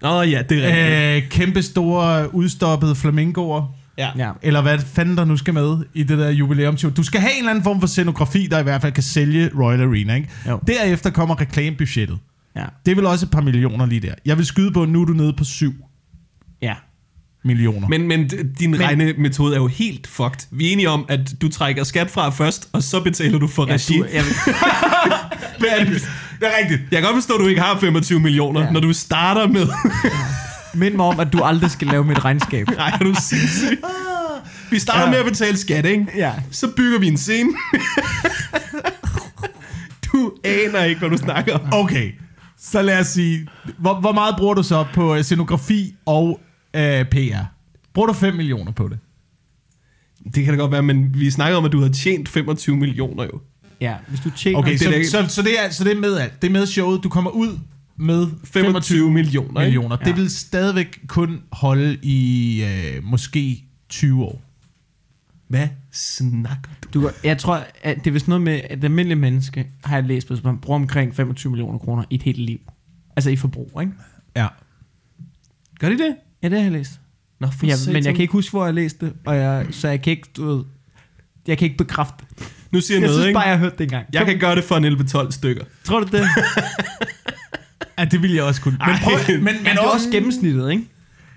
Åh 0.04 0.12
oh, 0.12 0.30
ja, 0.30 0.42
det 0.48 0.64
er 0.64 0.66
rigtigt. 0.68 1.24
Øh, 1.24 1.30
kæmpe 1.30 1.62
store 1.62 2.34
udstoppede 2.34 2.94
flamingoer. 2.94 3.74
Ja. 4.00 4.26
Ja. 4.26 4.32
Eller 4.42 4.62
hvad 4.62 4.78
fanden 4.94 5.16
der 5.16 5.24
nu 5.24 5.36
skal 5.36 5.54
med 5.54 5.76
i 5.94 6.02
det 6.02 6.18
der 6.18 6.30
jubilæumshow. 6.30 6.90
Du 6.90 7.02
skal 7.02 7.20
have 7.20 7.32
en 7.32 7.38
eller 7.38 7.50
anden 7.50 7.64
form 7.64 7.80
for 7.80 7.86
scenografi, 7.86 8.46
der 8.50 8.58
i 8.58 8.62
hvert 8.62 8.80
fald 8.80 8.92
kan 8.92 9.02
sælge 9.02 9.50
Royal 9.58 9.80
Arena. 9.82 10.14
Ikke? 10.14 10.28
Jo. 10.48 10.60
Derefter 10.66 11.10
kommer 11.10 11.40
reklamebudgettet. 11.40 12.18
Ja. 12.56 12.64
Det 12.86 12.92
er 12.92 12.96
vel 12.96 13.06
også 13.06 13.26
et 13.26 13.30
par 13.30 13.40
millioner 13.40 13.86
lige 13.86 14.00
der. 14.00 14.14
Jeg 14.26 14.36
vil 14.38 14.46
skyde 14.46 14.72
på, 14.72 14.82
at 14.82 14.88
nu 14.88 15.02
er 15.02 15.06
du 15.06 15.12
nede 15.12 15.32
på 15.32 15.44
syv. 15.44 15.74
Ja. 16.62 16.74
millioner. 17.44 17.88
Men, 17.88 18.08
men 18.08 18.28
din 18.58 18.70
men, 18.70 18.80
regnemetode 18.80 19.54
er 19.54 19.58
jo 19.60 19.66
helt 19.66 20.06
fucked. 20.06 20.46
Vi 20.50 20.68
er 20.68 20.72
enige 20.72 20.90
om, 20.90 21.04
at 21.08 21.34
du 21.42 21.48
trækker 21.48 21.84
skat 21.84 22.10
fra 22.10 22.30
først, 22.30 22.68
og 22.72 22.82
så 22.82 23.00
betaler 23.00 23.38
du 23.38 23.46
for 23.46 23.66
Ja, 23.68 23.74
regi. 23.74 23.98
du, 23.98 24.04
jeg, 24.12 24.22
Hvad 25.58 25.68
er 25.78 25.84
det? 25.84 26.02
det 26.40 26.46
er 26.48 26.52
rigtigt. 26.62 26.80
Jeg 26.90 27.00
kan 27.02 27.02
godt 27.12 27.16
forstå, 27.16 27.34
at 27.34 27.40
du 27.40 27.46
ikke 27.46 27.60
har 27.60 27.78
25 27.80 28.20
millioner. 28.20 28.60
Ja. 28.60 28.70
når 28.70 28.80
du 28.80 28.92
starter 28.92 29.46
med... 29.48 29.66
mind 30.74 30.94
mig 30.94 31.06
om, 31.06 31.20
at 31.20 31.32
du 31.32 31.42
aldrig 31.42 31.70
skal 31.70 31.86
lave 31.88 32.04
mit 32.04 32.24
regnskab. 32.24 32.68
Nej, 32.76 32.88
er 33.00 33.04
du 33.04 33.14
sindssyg? 33.22 33.78
Vi 34.70 34.78
starter 34.78 35.04
Ja. 35.04 35.10
med 35.10 35.18
at 35.18 35.24
betale 35.24 35.56
skat, 35.56 35.84
ikke? 35.86 36.06
Ja. 36.16 36.32
Så 36.50 36.68
bygger 36.76 36.98
vi 36.98 37.06
en 37.08 37.16
scene. 37.16 37.50
du 40.12 40.32
aner 40.44 40.84
ikke, 40.84 40.98
hvad 40.98 41.10
du 41.10 41.16
snakker 41.16 41.54
om. 41.54 41.60
Okay, 41.72 42.12
så 42.58 42.82
lad 42.82 43.00
os 43.00 43.06
sige, 43.06 43.48
hvor, 43.78 44.00
hvor 44.00 44.12
meget 44.12 44.34
bruger 44.38 44.54
du 44.54 44.62
så 44.62 44.84
på 44.94 45.14
øh, 45.14 45.22
scenografi 45.22 45.94
og 46.06 46.40
øh, 46.76 47.04
PR? 47.04 47.44
Bruger 47.94 48.06
du 48.06 48.12
5 48.12 48.34
millioner 48.34 48.72
på 48.72 48.88
det? 48.88 48.98
Det 50.34 50.44
kan 50.44 50.54
da 50.54 50.60
godt 50.60 50.72
være, 50.72 50.82
men 50.82 51.14
vi 51.14 51.30
snakker 51.30 51.58
om, 51.58 51.64
at 51.64 51.72
du 51.72 51.80
har 51.82 51.88
tjent 51.88 52.28
25 52.28 52.76
millioner 52.76 53.24
jo. 53.24 53.40
Ja, 53.80 53.94
hvis 54.08 54.20
du 54.20 54.30
tjener... 54.30 54.58
Okay, 54.58 54.70
det 54.72 54.80
så, 54.80 54.90
ikke- 54.90 55.08
så, 55.10 55.24
så, 55.28 55.42
det 55.42 55.60
er, 55.64 55.70
så 55.70 55.84
det 55.84 55.92
er 55.96 56.00
med 56.00 56.16
alt. 56.18 56.42
Det 56.42 56.48
er 56.48 56.52
med 56.52 56.66
showet. 56.66 57.02
Du 57.02 57.08
kommer 57.08 57.30
ud 57.30 57.58
med 58.00 58.26
25, 58.44 58.64
25 58.64 59.10
millioner, 59.10 59.48
ikke? 59.60 59.60
millioner. 59.60 59.96
Ja. 60.00 60.04
Det 60.04 60.16
vil 60.16 60.30
stadigvæk 60.30 61.00
kun 61.06 61.42
holde 61.52 61.98
i 62.02 62.62
øh, 62.64 63.04
måske 63.04 63.64
20 63.88 64.24
år. 64.24 64.42
Hvad 65.48 65.68
snakker 65.92 66.70
du? 66.82 67.00
Du, 67.00 67.10
jeg 67.24 67.38
tror, 67.38 67.66
at 67.82 67.96
det 67.96 68.06
er 68.06 68.12
vist 68.12 68.28
noget 68.28 68.42
med, 68.42 68.60
at 68.68 68.78
et 68.78 68.84
almindeligt 68.84 69.20
menneske, 69.20 69.66
har 69.84 69.96
jeg 69.96 70.04
læst 70.04 70.28
på, 70.28 70.34
at 70.34 70.44
man 70.44 70.58
bruger 70.58 70.78
omkring 70.80 71.16
25 71.16 71.50
millioner 71.50 71.78
kroner 71.78 72.04
i 72.10 72.14
et 72.14 72.22
helt 72.22 72.38
liv. 72.38 72.58
Altså 73.16 73.30
i 73.30 73.36
forbrug, 73.36 73.78
ikke? 73.80 73.92
Ja. 74.36 74.46
Gør 75.78 75.88
de 75.88 75.98
det? 75.98 76.16
Ja, 76.42 76.48
det 76.48 76.56
har 76.56 76.62
jeg 76.64 76.72
læst. 76.72 77.00
Nå, 77.40 77.46
for 77.46 77.66
Ja, 77.66 77.74
men 77.92 78.04
jeg 78.04 78.14
kan 78.14 78.22
ikke 78.22 78.32
huske, 78.32 78.50
hvor 78.50 78.64
jeg 78.64 78.74
læste 78.74 79.06
det, 79.06 79.14
og 79.26 79.36
jeg, 79.36 79.66
så 79.70 79.88
jeg 79.88 80.02
kan 80.02 80.10
ikke, 80.10 80.28
du 80.36 80.46
ved, 80.46 80.64
jeg 81.46 81.58
kan 81.58 81.66
ikke 81.66 81.78
bekræfte. 81.78 82.24
Nu 82.70 82.80
siger 82.80 82.96
jeg 82.98 83.02
Jeg 83.02 83.08
noget, 83.08 83.14
synes 83.14 83.26
ikke? 83.26 83.36
bare, 83.36 83.44
jeg 83.44 83.52
har 83.58 83.64
hørt 83.64 83.78
det 83.78 83.84
engang. 83.84 84.06
Jeg 84.12 84.26
kan 84.26 84.38
gøre 84.38 84.56
det 84.56 84.64
for 84.64 84.76
en 84.76 84.84
11-12 84.84 85.30
stykker. 85.30 85.64
Tror 85.84 86.00
du 86.00 86.16
det? 86.16 86.24
ja, 88.00 88.04
det 88.04 88.22
vil 88.22 88.32
jeg 88.32 88.42
også 88.42 88.60
kunne. 88.60 88.78
Men, 88.86 88.96
prøv, 89.02 89.12
men, 89.28 89.36
men, 89.44 89.54
Men 89.54 89.64
det 89.64 89.72
er 89.72 89.80
også 89.94 90.08
gennemsnittet, 90.12 90.70
ikke? 90.70 90.84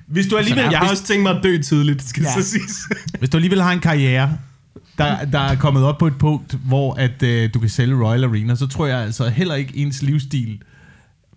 hvis 0.07 0.27
du 0.27 0.37
alligevel, 0.37 0.65
Jeg 0.71 0.79
har 0.79 0.89
også 0.89 1.03
tænkt 1.03 1.23
mig 1.23 1.37
at 1.37 1.43
dø 1.43 1.57
tidligt, 1.61 2.03
skal 2.03 2.23
Ja. 2.23 2.41
så 2.41 2.49
siges. 2.49 2.77
hvis 3.19 3.29
du 3.29 3.37
alligevel 3.37 3.61
har 3.61 3.71
en 3.71 3.79
karriere, 3.79 4.37
der, 4.97 5.25
der 5.25 5.39
er 5.39 5.55
kommet 5.55 5.83
op 5.83 5.97
på 5.97 6.07
et 6.07 6.17
punkt, 6.17 6.53
hvor 6.65 6.93
at, 6.93 7.23
øh, 7.23 7.49
du 7.53 7.59
kan 7.59 7.69
sælge 7.69 7.95
Royal 8.05 8.23
Arena, 8.23 8.55
så 8.55 8.67
tror 8.67 8.87
jeg 8.87 8.97
altså 8.99 9.29
heller 9.29 9.55
ikke 9.55 9.77
ens 9.77 10.01
livsstil, 10.01 10.59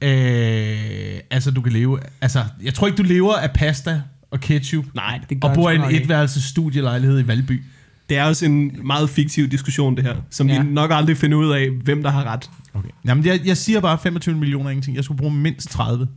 øh, 0.02 1.20
altså 1.30 1.50
du 1.50 1.60
kan 1.60 1.72
leve, 1.72 1.98
altså 2.20 2.44
jeg 2.62 2.74
tror 2.74 2.86
ikke 2.86 2.96
du 2.96 3.02
lever 3.02 3.34
af 3.34 3.50
pasta 3.50 4.02
og 4.30 4.40
ketchup, 4.40 4.84
Nej, 4.94 5.20
Det 5.30 5.40
gør 5.40 5.48
og 5.48 5.54
bor 5.54 5.70
i 5.70 5.74
en 5.76 5.82
etværelses 6.02 6.44
studielejlighed 6.44 7.20
i 7.20 7.26
Valby. 7.26 7.62
Det 8.08 8.16
er 8.18 8.24
også 8.24 8.44
en 8.46 8.72
meget 8.84 9.10
fiktiv 9.10 9.48
diskussion, 9.48 9.96
det 9.96 10.04
her, 10.04 10.16
som 10.30 10.48
Ja. 10.48 10.62
vi 10.62 10.68
nok 10.68 10.90
aldrig 10.94 11.16
finder 11.16 11.38
ud 11.38 11.50
af, 11.52 11.70
hvem 11.70 12.02
der 12.02 12.10
har 12.10 12.24
ret. 12.24 12.50
Okay. 12.74 12.88
Jamen 13.06 13.24
jeg, 13.26 13.40
jeg 13.44 13.56
siger 13.56 13.80
bare 13.80 13.98
25 14.02 14.36
millioner 14.36 14.66
er 14.66 14.70
ingenting. 14.70 14.96
Jeg 14.96 15.04
skulle 15.04 15.18
bruge 15.18 15.34
mindst 15.34 15.70
30. 15.70 16.08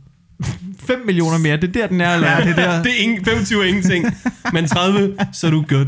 5 0.78 0.98
millioner 1.06 1.38
mere, 1.38 1.56
det 1.56 1.68
er 1.68 1.72
der, 1.72 1.86
den 1.86 2.00
er. 2.00 2.14
Eller? 2.14 2.30
Ja, 2.30 2.44
det, 2.48 2.56
der. 2.56 2.82
det 2.82 2.92
er 2.92 3.02
ingen, 3.02 3.24
25 3.24 3.60
er 3.64 3.68
ingenting, 3.68 4.04
men 4.52 4.66
30, 4.66 5.16
så 5.32 5.46
er 5.46 5.50
du 5.50 5.64
good. 5.68 5.86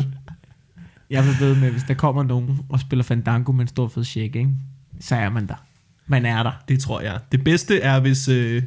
Jeg 1.10 1.25
vil 1.26 1.37
ved 1.40 1.54
med, 1.56 1.70
hvis 1.70 1.82
der 1.82 1.94
kommer 1.94 2.22
nogen 2.22 2.58
og 2.69 2.81
spiller 2.81 3.02
Fandango 3.02 3.52
med 3.52 3.60
en 3.60 3.69
stor 3.69 3.88
fed 3.88 4.04
shake, 4.04 4.38
ikke? 4.38 4.50
så 5.00 5.14
er 5.14 5.31
man 5.31 5.46
der. 5.49 5.54
Man 6.06 6.26
er 6.26 6.43
der. 6.43 6.52
Det 6.69 6.81
tror 6.81 7.00
jeg. 7.00 7.19
Det 7.32 7.44
bedste 7.44 7.81
er, 7.81 8.00
hvis, 8.00 8.28
øh, 8.28 8.62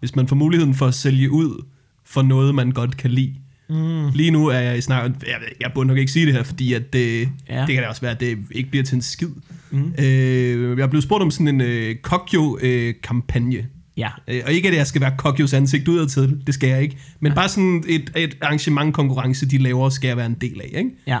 hvis 0.00 0.16
man 0.16 0.28
får 0.28 0.36
muligheden 0.36 0.74
for 0.74 0.86
at 0.86 0.94
sælge 0.94 1.30
ud 1.30 1.64
for 2.04 2.22
noget, 2.22 2.54
man 2.54 2.70
godt 2.70 2.96
kan 2.96 3.10
lide. 3.10 3.34
Mm. 3.72 4.08
Lige 4.14 4.30
nu 4.30 4.46
er 4.46 4.58
jeg 4.58 4.78
i 4.78 4.80
snak... 4.80 5.10
Jeg, 5.26 5.36
jeg 5.60 5.70
burde 5.74 5.86
nok 5.86 5.98
ikke 5.98 6.12
sige 6.12 6.26
det 6.26 6.34
her, 6.34 6.42
fordi 6.42 6.72
at 6.72 6.92
det, 6.92 7.28
ja. 7.48 7.60
Det 7.66 7.74
kan 7.74 7.82
da 7.82 7.88
også 7.88 8.00
være, 8.00 8.10
at 8.10 8.20
det 8.20 8.38
ikke 8.50 8.70
bliver 8.70 8.84
til 8.84 8.94
en 8.94 9.02
skid. 9.02 9.28
Mm. 9.70 9.92
Øh, 9.98 10.78
jeg 10.78 10.84
er 10.84 10.86
blevet 10.86 11.04
spurgt 11.04 11.22
om 11.22 11.30
sådan 11.30 11.48
en 11.48 11.60
øh, 11.60 11.94
Kokyo-kampagne. 11.96 13.66
Ja. 13.96 14.08
Øh, 14.28 14.40
og 14.46 14.52
ikke, 14.52 14.68
at 14.68 14.76
jeg 14.76 14.86
skal 14.86 15.00
være 15.00 15.14
Kokyos 15.18 15.52
ansigt 15.52 15.88
udad 15.88 16.08
til 16.08 16.22
det, 16.22 16.42
det 16.46 16.54
skal 16.54 16.68
jeg 16.68 16.82
ikke. 16.82 16.96
Men 17.20 17.32
ja. 17.32 17.36
bare 17.36 17.48
sådan 17.48 17.84
et, 17.88 18.12
et 18.16 18.36
arrangement-konkurrence, 18.42 19.46
de 19.46 19.58
laver, 19.58 19.88
skal 19.88 20.08
jeg 20.08 20.16
være 20.16 20.26
en 20.26 20.36
del 20.40 20.60
af. 20.60 20.78
Ikke? 20.78 20.90
Ja. 21.06 21.18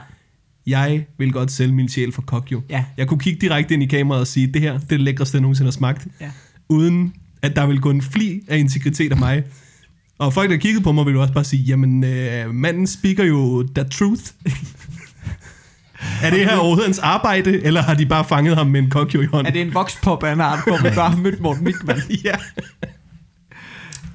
Jeg 0.66 1.04
vil 1.18 1.32
godt 1.32 1.52
sælge 1.52 1.74
min 1.74 1.88
sjæl 1.88 2.12
for 2.12 2.22
Kokyo. 2.22 2.62
Ja. 2.70 2.84
Jeg 2.96 3.06
kunne 3.06 3.20
kigge 3.20 3.40
direkte 3.40 3.74
ind 3.74 3.82
i 3.82 3.86
kameraet 3.86 4.20
og 4.20 4.26
sige, 4.26 4.46
det 4.46 4.62
her 4.62 4.72
det 4.72 4.82
er 4.82 4.86
det 4.88 5.00
lækreste, 5.00 5.36
jeg 5.36 5.42
nogensinde 5.42 5.66
har 5.66 5.72
smagt. 5.72 6.06
Ja. 6.20 6.30
Uden 6.68 7.14
at 7.42 7.56
der 7.56 7.66
vil 7.66 7.80
gå 7.80 7.90
en 7.90 8.02
fli 8.02 8.40
af 8.48 8.58
integritet 8.58 9.12
af 9.12 9.18
mig. 9.18 9.42
Og 10.18 10.32
folk, 10.32 10.50
der 10.50 10.56
kiggede 10.56 10.84
på 10.84 10.92
mig, 10.92 11.06
ville 11.06 11.20
også 11.20 11.32
bare 11.32 11.44
sige, 11.44 11.62
jamen, 11.62 12.04
øh, 12.04 12.54
manden 12.54 12.86
speaker 12.86 13.24
jo 13.24 13.68
the 13.74 13.84
truth. 13.84 14.22
er 16.22 16.30
det 16.30 16.38
her 16.38 16.56
overhovedet 16.56 16.84
hans 16.84 16.98
arbejde, 16.98 17.62
eller 17.62 17.82
har 17.82 17.94
de 17.94 18.06
bare 18.06 18.24
fanget 18.24 18.56
ham 18.56 18.66
med 18.66 18.80
en 18.80 18.90
Kokyo 18.90 19.20
i 19.20 19.26
hånden? 19.26 19.46
Er 19.46 19.50
det 19.50 19.62
en 19.62 19.74
vokspop 19.74 20.22
en 20.22 20.40
art, 20.40 20.58
hvor 20.66 20.82
vi 20.82 20.94
bare 20.94 21.10
har 21.10 21.16
mødt 21.16 21.40
Morten 21.40 21.66
Wigman? 21.66 22.00
ja. 22.24 22.34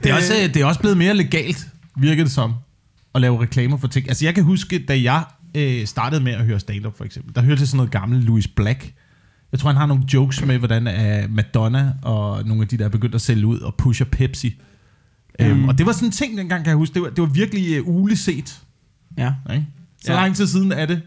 Det 0.03 0.11
er, 0.11 0.15
også, 0.15 0.33
øh, 0.33 0.53
det 0.53 0.61
er 0.61 0.65
også 0.65 0.79
blevet 0.79 0.97
mere 0.97 1.13
legalt, 1.13 1.67
virker 1.97 2.23
det 2.23 2.31
som, 2.31 2.53
at 3.15 3.21
lave 3.21 3.41
reklamer 3.41 3.77
for 3.77 3.87
ting. 3.87 4.07
Altså 4.07 4.25
jeg 4.25 4.35
kan 4.35 4.43
huske, 4.43 4.79
da 4.79 5.01
jeg 5.01 5.23
øh, 5.55 5.85
startede 5.85 6.23
med 6.23 6.33
at 6.33 6.45
høre 6.45 6.59
stand-up 6.59 6.97
for 6.97 7.03
eksempel, 7.03 7.35
der 7.35 7.41
hørte 7.41 7.59
jeg 7.59 7.67
sådan 7.67 7.77
noget 7.77 7.91
gammelt 7.91 8.23
Louis 8.23 8.47
Black. 8.47 8.93
Jeg 9.51 9.59
tror, 9.59 9.69
han 9.69 9.77
har 9.77 9.85
nogle 9.85 10.03
jokes 10.13 10.45
med, 10.45 10.57
hvordan 10.57 10.87
uh, 10.87 11.31
Madonna 11.31 11.93
og 12.01 12.45
nogle 12.45 12.61
af 12.61 12.67
de 12.67 12.77
der 12.77 12.85
er 12.85 12.89
begyndt 12.89 13.15
at 13.15 13.21
sælge 13.21 13.45
ud 13.45 13.59
og 13.59 13.75
pusher 13.75 14.05
Pepsi. 14.05 14.61
Mm. 15.39 15.51
Um, 15.51 15.69
og 15.69 15.77
det 15.77 15.85
var 15.85 15.91
sådan 15.91 16.07
en 16.07 16.11
ting 16.11 16.37
dengang, 16.37 16.63
kan 16.63 16.69
jeg 16.69 16.77
huske. 16.77 16.93
Det 16.93 17.01
var, 17.01 17.09
det 17.09 17.21
var 17.21 17.27
virkelig 17.27 17.81
uh, 17.87 17.95
uleset. 17.95 18.59
Ja. 19.17 19.33
Ikke? 19.53 19.65
Så 20.03 20.13
Ja. 20.13 20.19
lang 20.19 20.35
tid 20.35 20.47
siden 20.47 20.71
er 20.71 20.85
det, 20.85 21.01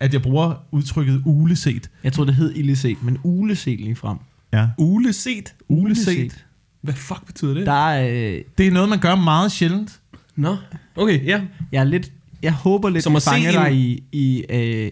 at 0.00 0.12
jeg 0.12 0.22
bruger 0.22 0.54
udtrykket 0.70 1.22
uleset. 1.24 1.90
Jeg 2.04 2.12
tror, 2.12 2.24
det 2.24 2.34
hed 2.34 2.52
illeset, 2.54 3.02
men 3.02 3.18
uleset 3.24 3.80
lige 3.80 3.96
frem. 3.96 4.18
Ja. 4.52 4.68
Uleset. 4.78 5.54
Uleset. 5.68 6.44
Hvad 6.82 6.94
fuck 6.94 7.26
betyder 7.26 7.54
det? 7.54 7.66
Der 7.66 7.72
er, 7.90 8.08
øh, 8.34 8.42
Det 8.58 8.66
er 8.66 8.70
noget, 8.70 8.88
man 8.88 8.98
gør 8.98 9.14
meget 9.14 9.52
sjældent. 9.52 10.00
Nå, 10.36 10.56
okay, 10.96 11.26
ja. 11.26 11.40
jeg 11.72 11.80
er 11.80 11.84
lidt, 11.84 12.12
jeg 12.42 12.52
håber 12.52 12.88
lidt, 12.90 13.04
Som 13.04 13.16
at 13.16 13.22
fange 13.22 13.52
dig 13.52 13.66
en- 13.70 13.76
i, 13.76 14.02
i, 14.12 14.44
øh, 14.50 14.90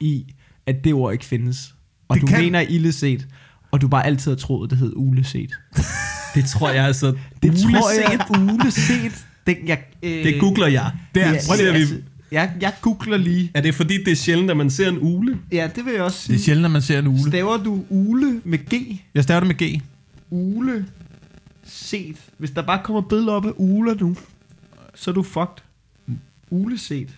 i, 0.00 0.24
at 0.66 0.84
det 0.84 0.94
ord 0.94 1.12
ikke 1.12 1.24
findes. 1.24 1.74
Og 2.08 2.14
Det 2.14 2.22
du 2.22 2.26
kan- 2.26 2.40
mener 2.44 2.60
illeset, 2.60 3.28
og 3.70 3.80
du 3.80 3.88
bare 3.88 4.06
altid 4.06 4.30
har 4.30 4.36
troet, 4.36 4.70
det 4.70 4.78
hed 4.78 4.92
uleset. 4.96 5.50
Det 6.42 6.50
tror 6.50 6.70
jeg 6.70 6.84
altså. 6.84 7.06
Det 7.42 7.48
Uleset. 7.50 7.70
tror 7.72 7.90
jeg, 7.90 8.54
uleset. 8.54 9.26
Det, 9.46 9.58
jeg, 9.66 9.78
øh, 10.02 10.10
Det 10.24 10.40
googler 10.40 10.66
jeg. 10.66 10.92
Det 11.14 11.22
er- 11.22 11.30
ja, 11.32 11.38
Prøv 11.48 11.56
lige 11.56 11.68
at 11.68 11.74
vi- 11.74 11.80
altså, 11.80 11.96
jeg, 12.32 12.52
jeg 12.60 12.72
googler 12.80 13.16
lige. 13.16 13.50
Er 13.54 13.60
det 13.60 13.74
fordi, 13.74 14.04
det 14.04 14.10
er 14.12 14.16
sjældent, 14.16 14.50
at 14.50 14.56
man 14.56 14.70
ser 14.70 14.88
en 14.88 14.98
ule? 15.00 15.38
Ja, 15.52 15.68
det 15.76 15.84
vil 15.84 15.92
jeg 15.92 16.02
også 16.02 16.18
Det 16.28 16.34
er 16.34 16.38
sige. 16.38 16.44
sjældent, 16.44 16.64
at 16.64 16.70
man 16.70 16.82
ser 16.82 16.98
en 16.98 17.06
ule. 17.06 17.22
Staver 17.28 17.56
du 17.56 17.84
ule 17.88 18.40
med 18.44 18.58
G? 18.58 19.00
Jeg 19.14 19.22
staver 19.22 19.40
det 19.40 19.46
med 19.46 19.54
G. 19.78 19.82
Ule 20.30 20.86
set. 21.64 22.16
Hvis 22.38 22.50
der 22.50 22.62
bare 22.62 22.80
kommer 22.84 23.00
billeder 23.00 23.32
op 23.32 23.46
af 23.46 23.52
uler 23.56 23.94
nu, 23.94 24.16
så 24.94 25.10
er 25.10 25.14
du 25.14 25.22
fucked. 25.22 25.62
Ule 26.50 26.78
set. 26.78 27.08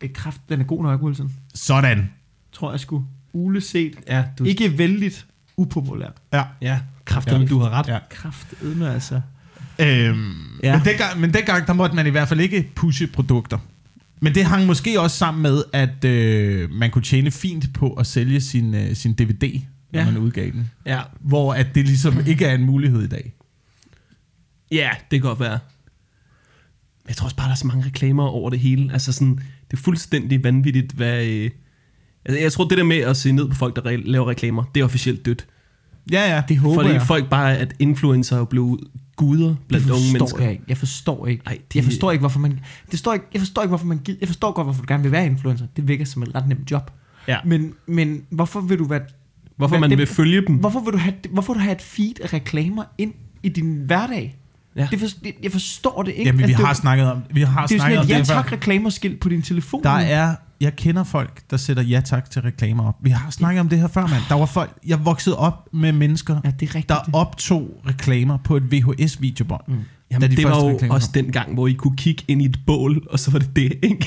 Det 0.00 0.10
er 0.10 0.14
kraft, 0.14 0.40
den 0.48 0.60
er 0.60 0.64
god 0.64 0.82
nok, 0.82 1.02
Wilson. 1.02 1.32
Sådan. 1.54 2.10
Tror 2.52 2.70
jeg 2.70 2.80
sgu. 2.80 3.04
Ule 3.32 3.60
set. 3.60 3.96
Ja, 4.08 4.24
du... 4.38 4.44
Ikke 4.44 4.78
vældigt 4.78 5.26
upopulært. 5.56 6.12
Ja. 6.32 6.44
Ja, 6.62 6.80
kræfterne, 7.08 7.46
du 7.46 7.58
har 7.58 7.70
ret. 7.70 7.86
Ja. 7.88 7.98
Kraft 8.10 8.46
edme, 8.62 8.92
altså. 8.94 9.20
Øhm, 9.78 10.32
Ja. 10.62 10.76
men, 10.76 10.84
dengang, 10.86 11.20
men 11.20 11.34
dengang, 11.34 11.66
der 11.66 11.72
måtte 11.72 11.96
man 11.96 12.06
i 12.06 12.10
hvert 12.10 12.28
fald 12.28 12.40
ikke 12.40 12.70
pushe 12.74 13.06
produkter. 13.06 13.58
Men 14.20 14.34
det 14.34 14.44
hang 14.44 14.66
måske 14.66 15.00
også 15.00 15.16
sammen 15.16 15.42
med, 15.42 15.62
at 15.72 16.04
øh, 16.04 16.70
man 16.70 16.90
kunne 16.90 17.02
tjene 17.02 17.30
fint 17.30 17.72
på 17.74 17.92
at 17.92 18.06
sælge 18.06 18.40
sin, 18.40 18.74
øh, 18.74 18.94
sin 18.96 19.12
DVD, 19.12 19.60
når 19.92 20.00
Ja. 20.00 20.04
man 20.04 20.16
udgav 20.18 20.50
den. 20.50 20.70
Ja. 20.86 21.00
Hvor 21.20 21.54
at 21.54 21.66
det 21.74 21.84
ligesom 21.84 22.26
ikke 22.26 22.44
er 22.46 22.54
en 22.54 22.64
mulighed 22.66 23.02
i 23.02 23.06
dag. 23.08 23.32
Ja, 24.72 24.90
det 25.10 25.20
kan 25.20 25.28
godt 25.28 25.40
være. 25.40 25.58
Jeg 27.08 27.16
tror 27.16 27.24
også 27.24 27.36
bare, 27.36 27.46
der 27.46 27.52
er 27.52 27.56
så 27.56 27.66
mange 27.66 27.86
reklamer 27.86 28.24
over 28.24 28.50
det 28.50 28.58
hele. 28.58 28.92
Altså 28.92 29.12
sådan, 29.12 29.36
det 29.70 29.76
er 29.78 29.82
fuldstændig 29.82 30.44
vanvittigt, 30.44 30.92
hvad... 30.92 31.24
Øh... 31.26 31.50
Altså, 32.24 32.40
jeg 32.42 32.52
tror, 32.52 32.68
det 32.68 32.78
der 32.78 32.84
med 32.84 32.96
at 32.96 33.16
se 33.16 33.32
ned 33.32 33.48
på 33.48 33.54
folk, 33.54 33.76
der 33.76 33.82
re- 33.82 34.10
laver 34.10 34.28
reklamer, 34.30 34.64
det 34.74 34.80
er 34.80 34.84
officielt 34.84 35.26
dødt. 35.26 35.46
Ja, 36.12 36.34
ja. 36.34 36.42
Det 36.48 36.58
håber 36.58 36.74
Fordi 36.74 36.88
jeg. 36.94 37.02
folk 37.02 37.28
bare, 37.28 37.56
at 37.56 37.74
influencer 37.78 38.40
er 38.40 38.44
blevet 38.44 38.80
guder 39.16 39.54
blandt 39.68 39.86
det 39.86 39.92
unge 39.92 40.12
mennesker. 40.12 40.42
jeg 40.42 40.50
ikke. 40.52 40.64
Jeg 40.68 40.76
forstår 40.76 41.26
ikke. 41.26 41.42
Ej, 41.46 41.52
det- 41.68 41.76
Jeg 41.76 41.84
forstår 41.84 42.12
ikke, 42.12 42.20
hvorfor 42.20 42.38
man... 42.40 42.60
Det 42.90 42.98
står 42.98 43.12
ikke, 43.14 43.26
jeg 43.32 43.40
forstår 43.40 43.62
ikke, 43.62 43.68
hvorfor 43.68 43.86
man 43.86 43.98
gider, 43.98 44.18
Jeg 44.20 44.28
forstår 44.28 44.52
godt, 44.52 44.66
hvorfor 44.66 44.82
du 44.82 44.86
gerne 44.88 45.02
vil 45.02 45.12
være 45.12 45.26
influencer. 45.26 45.66
Det 45.76 45.88
virker 45.88 46.04
som 46.04 46.22
et 46.22 46.34
ret 46.34 46.48
nemt 46.48 46.70
job. 46.70 46.90
Ja. 47.28 47.36
Men, 47.44 47.72
men 47.86 48.22
hvorfor 48.30 48.60
vil 48.60 48.78
du 48.78 48.84
være... 48.84 49.00
Hvorfor 49.56 49.68
Hvad 49.70 49.80
man 49.80 49.90
det- 49.90 49.98
vil 49.98 50.06
følge 50.06 50.42
dem. 50.46 50.54
Hvorfor 50.56 50.80
vil 50.80 50.92
du 50.92 50.98
have, 50.98 51.14
hvorfor 51.30 51.52
du 51.54 51.60
have 51.60 51.72
et 51.74 51.82
feed 51.82 52.20
af 52.22 52.32
reklamer 52.32 52.82
ind 52.98 53.12
i 53.42 53.48
din 53.48 53.82
hverdag? 53.86 54.36
Ja. 54.76 54.88
Det 54.90 54.98
for, 55.00 55.06
det, 55.24 55.32
jeg 55.42 55.52
forstår 55.52 56.02
det 56.02 56.10
ikke. 56.12 56.24
Jamen, 56.24 56.38
vi 56.46 56.52
at 56.52 56.58
har 56.58 56.68
det, 56.68 56.76
snakket 56.76 57.10
om 57.12 57.22
vi 57.30 57.40
har 57.40 57.66
det 57.66 57.72
er 57.72 57.76
jo 57.76 57.80
snakket 57.80 57.96
sådan 57.96 57.98
om 57.98 58.04
et 58.04 58.10
ja 58.10 58.18
det 58.18 58.26
tak 58.26 58.52
reklamerskilt 58.52 59.20
på 59.20 59.28
din 59.28 59.42
telefon. 59.42 59.82
Der 59.82 59.90
er, 59.90 60.34
jeg 60.60 60.76
kender 60.76 61.04
folk, 61.04 61.40
der 61.50 61.56
sætter 61.56 61.82
ja 61.82 62.00
tak 62.04 62.30
til 62.30 62.42
reklamer 62.42 62.88
op. 62.88 62.94
Vi 63.02 63.10
har 63.10 63.30
snakket 63.30 63.60
om 63.60 63.68
det 63.68 63.78
her 63.78 63.88
før, 63.88 64.06
mand. 64.06 64.22
Der 64.28 64.34
var 64.34 64.46
folk, 64.46 64.70
jeg 64.86 65.04
voksede 65.04 65.38
op 65.38 65.68
med 65.72 65.92
mennesker, 65.92 66.40
Ja, 66.44 66.50
det 66.50 66.68
er 66.68 66.74
rigtigt. 66.74 66.88
der 66.88 67.10
optog 67.12 67.80
reklamer 67.88 68.36
på 68.44 68.56
et 68.56 68.62
VHS-videobånd. 68.72 69.60
Mm. 69.68 69.74
Jamen, 70.10 70.20
Da 70.20 70.26
de 70.26 70.36
det 70.36 70.44
var 70.44 70.64
jo 70.64 70.70
reklamer 70.74 70.94
også 70.94 71.10
den 71.14 71.32
gang, 71.32 71.54
hvor 71.54 71.66
I 71.66 71.72
kunne 71.72 71.96
kigge 71.96 72.24
ind 72.28 72.42
i 72.42 72.44
et 72.44 72.58
bål, 72.66 73.06
og 73.10 73.18
så 73.18 73.30
var 73.30 73.38
det 73.38 73.56
det, 73.56 73.72
ikke? 73.82 74.06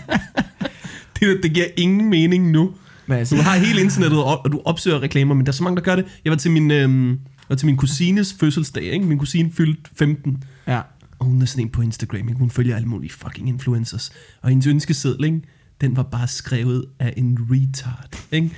det, 1.20 1.40
det 1.42 1.52
giver 1.54 1.66
ingen 1.76 2.10
mening 2.10 2.50
nu. 2.50 2.70
Men 3.06 3.18
altså, 3.18 3.36
Så 3.36 3.42
du 3.42 3.48
har 3.48 3.56
hele 3.56 3.80
internettet, 3.80 4.18
og 4.18 4.44
og 4.44 4.52
du 4.52 4.62
opsøger 4.64 5.02
reklamer, 5.02 5.34
men 5.34 5.46
der 5.46 5.52
er 5.52 5.54
så 5.54 5.62
mange, 5.62 5.76
der 5.76 5.82
gør 5.82 5.96
det. 5.96 6.04
Jeg 6.24 6.30
var 6.30 6.36
til 6.36 6.50
min, 6.50 6.70
øhm, 6.70 7.18
var 7.48 7.56
til 7.56 7.66
min 7.66 7.76
kusines 7.76 8.36
fødselsdag, 8.40 8.82
ikke? 8.82 9.06
Min 9.06 9.18
kusine 9.18 9.52
fyldte 9.56 9.90
15, 9.98 10.44
ja. 10.66 10.80
Og 11.22 11.28
hun 11.28 11.42
er 11.42 11.46
sådan 11.46 11.64
en 11.64 11.70
på 11.70 11.82
Instagram, 11.82 12.28
ikke? 12.28 12.38
Hun 12.38 12.50
følger 12.50 12.76
alle 12.76 12.88
mulige 12.88 13.12
fucking 13.12 13.48
influencers. 13.48 14.12
Og 14.40 14.48
hendes 14.48 14.66
ønskeseddel, 14.66 15.24
ikke? 15.24 15.40
Den 15.80 15.96
var 15.96 16.02
bare 16.02 16.28
skrevet 16.28 16.84
af 16.98 17.14
en 17.16 17.38
retard, 17.50 18.18
ikke? 18.32 18.50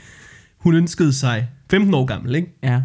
Hun 0.59 0.75
ønskede 0.75 1.13
sig, 1.13 1.49
15 1.71 1.95
år 1.95 2.05
gammel, 2.05 2.35
ikke? 2.35 2.59
Ja. 2.63 2.83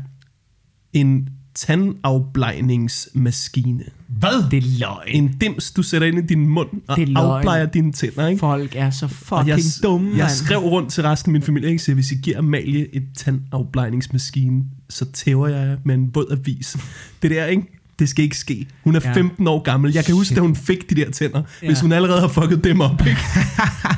En 0.93 1.29
tandafblejningsmaskine. 1.55 3.83
Hvad? 4.07 4.51
Det 4.51 4.57
er 4.57 4.62
løgn. 4.79 5.07
En 5.07 5.38
dims, 5.41 5.71
du 5.71 5.83
sætter 5.83 6.07
ind 6.07 6.17
i 6.17 6.21
din 6.21 6.48
mund 6.48 6.69
og 6.88 6.98
Det 6.98 7.09
er 7.09 7.19
afblejer 7.19 7.65
dine 7.65 7.91
tænder, 7.91 8.27
ikke? 8.27 8.39
Folk 8.39 8.75
er 8.75 8.89
så 8.89 9.05
Og 9.05 9.12
fucking 9.12 9.48
jeg, 9.48 9.59
dumme, 9.83 10.09
jeg 10.09 10.17
mand. 10.17 10.29
skrev 10.29 10.59
rundt 10.59 10.91
til 10.91 11.03
resten 11.03 11.29
af 11.29 11.33
min 11.33 11.41
familie, 11.41 11.69
ikke? 11.69 11.83
Så 11.83 11.93
hvis 11.93 12.12
I 12.12 12.15
giver 12.15 12.38
Amalie 12.38 12.95
et 12.95 13.07
tandafblejningsmaskine, 13.17 14.63
så 14.89 15.12
tæver 15.12 15.48
jeg 15.48 15.67
jer 15.67 15.77
med 15.86 15.95
en 15.95 16.15
våd 16.15 16.31
avis. 16.31 16.77
Det 17.21 17.31
der, 17.31 17.45
ikke? 17.45 17.78
Det 18.00 18.10
skal 18.10 18.24
ikke 18.24 18.38
ske. 18.38 18.68
Hun 18.84 18.96
er 18.96 19.00
Ja. 19.03 19.13
15 19.13 19.48
år 19.48 19.62
gammel. 19.63 19.94
Jeg 19.94 20.06
kan 20.06 20.15
huske, 20.15 20.36
da 20.36 20.39
hun 20.41 20.56
fik 20.56 20.89
de 20.89 20.96
der 20.96 21.12
tænder. 21.12 21.41
Ja. 21.62 21.68
Hvis 21.68 21.79
hun 21.79 21.91
allerede 21.91 22.22
har 22.22 22.27
fucket 22.27 22.63
dem 22.63 22.82
op, 22.82 23.08
ikke? 23.08 23.22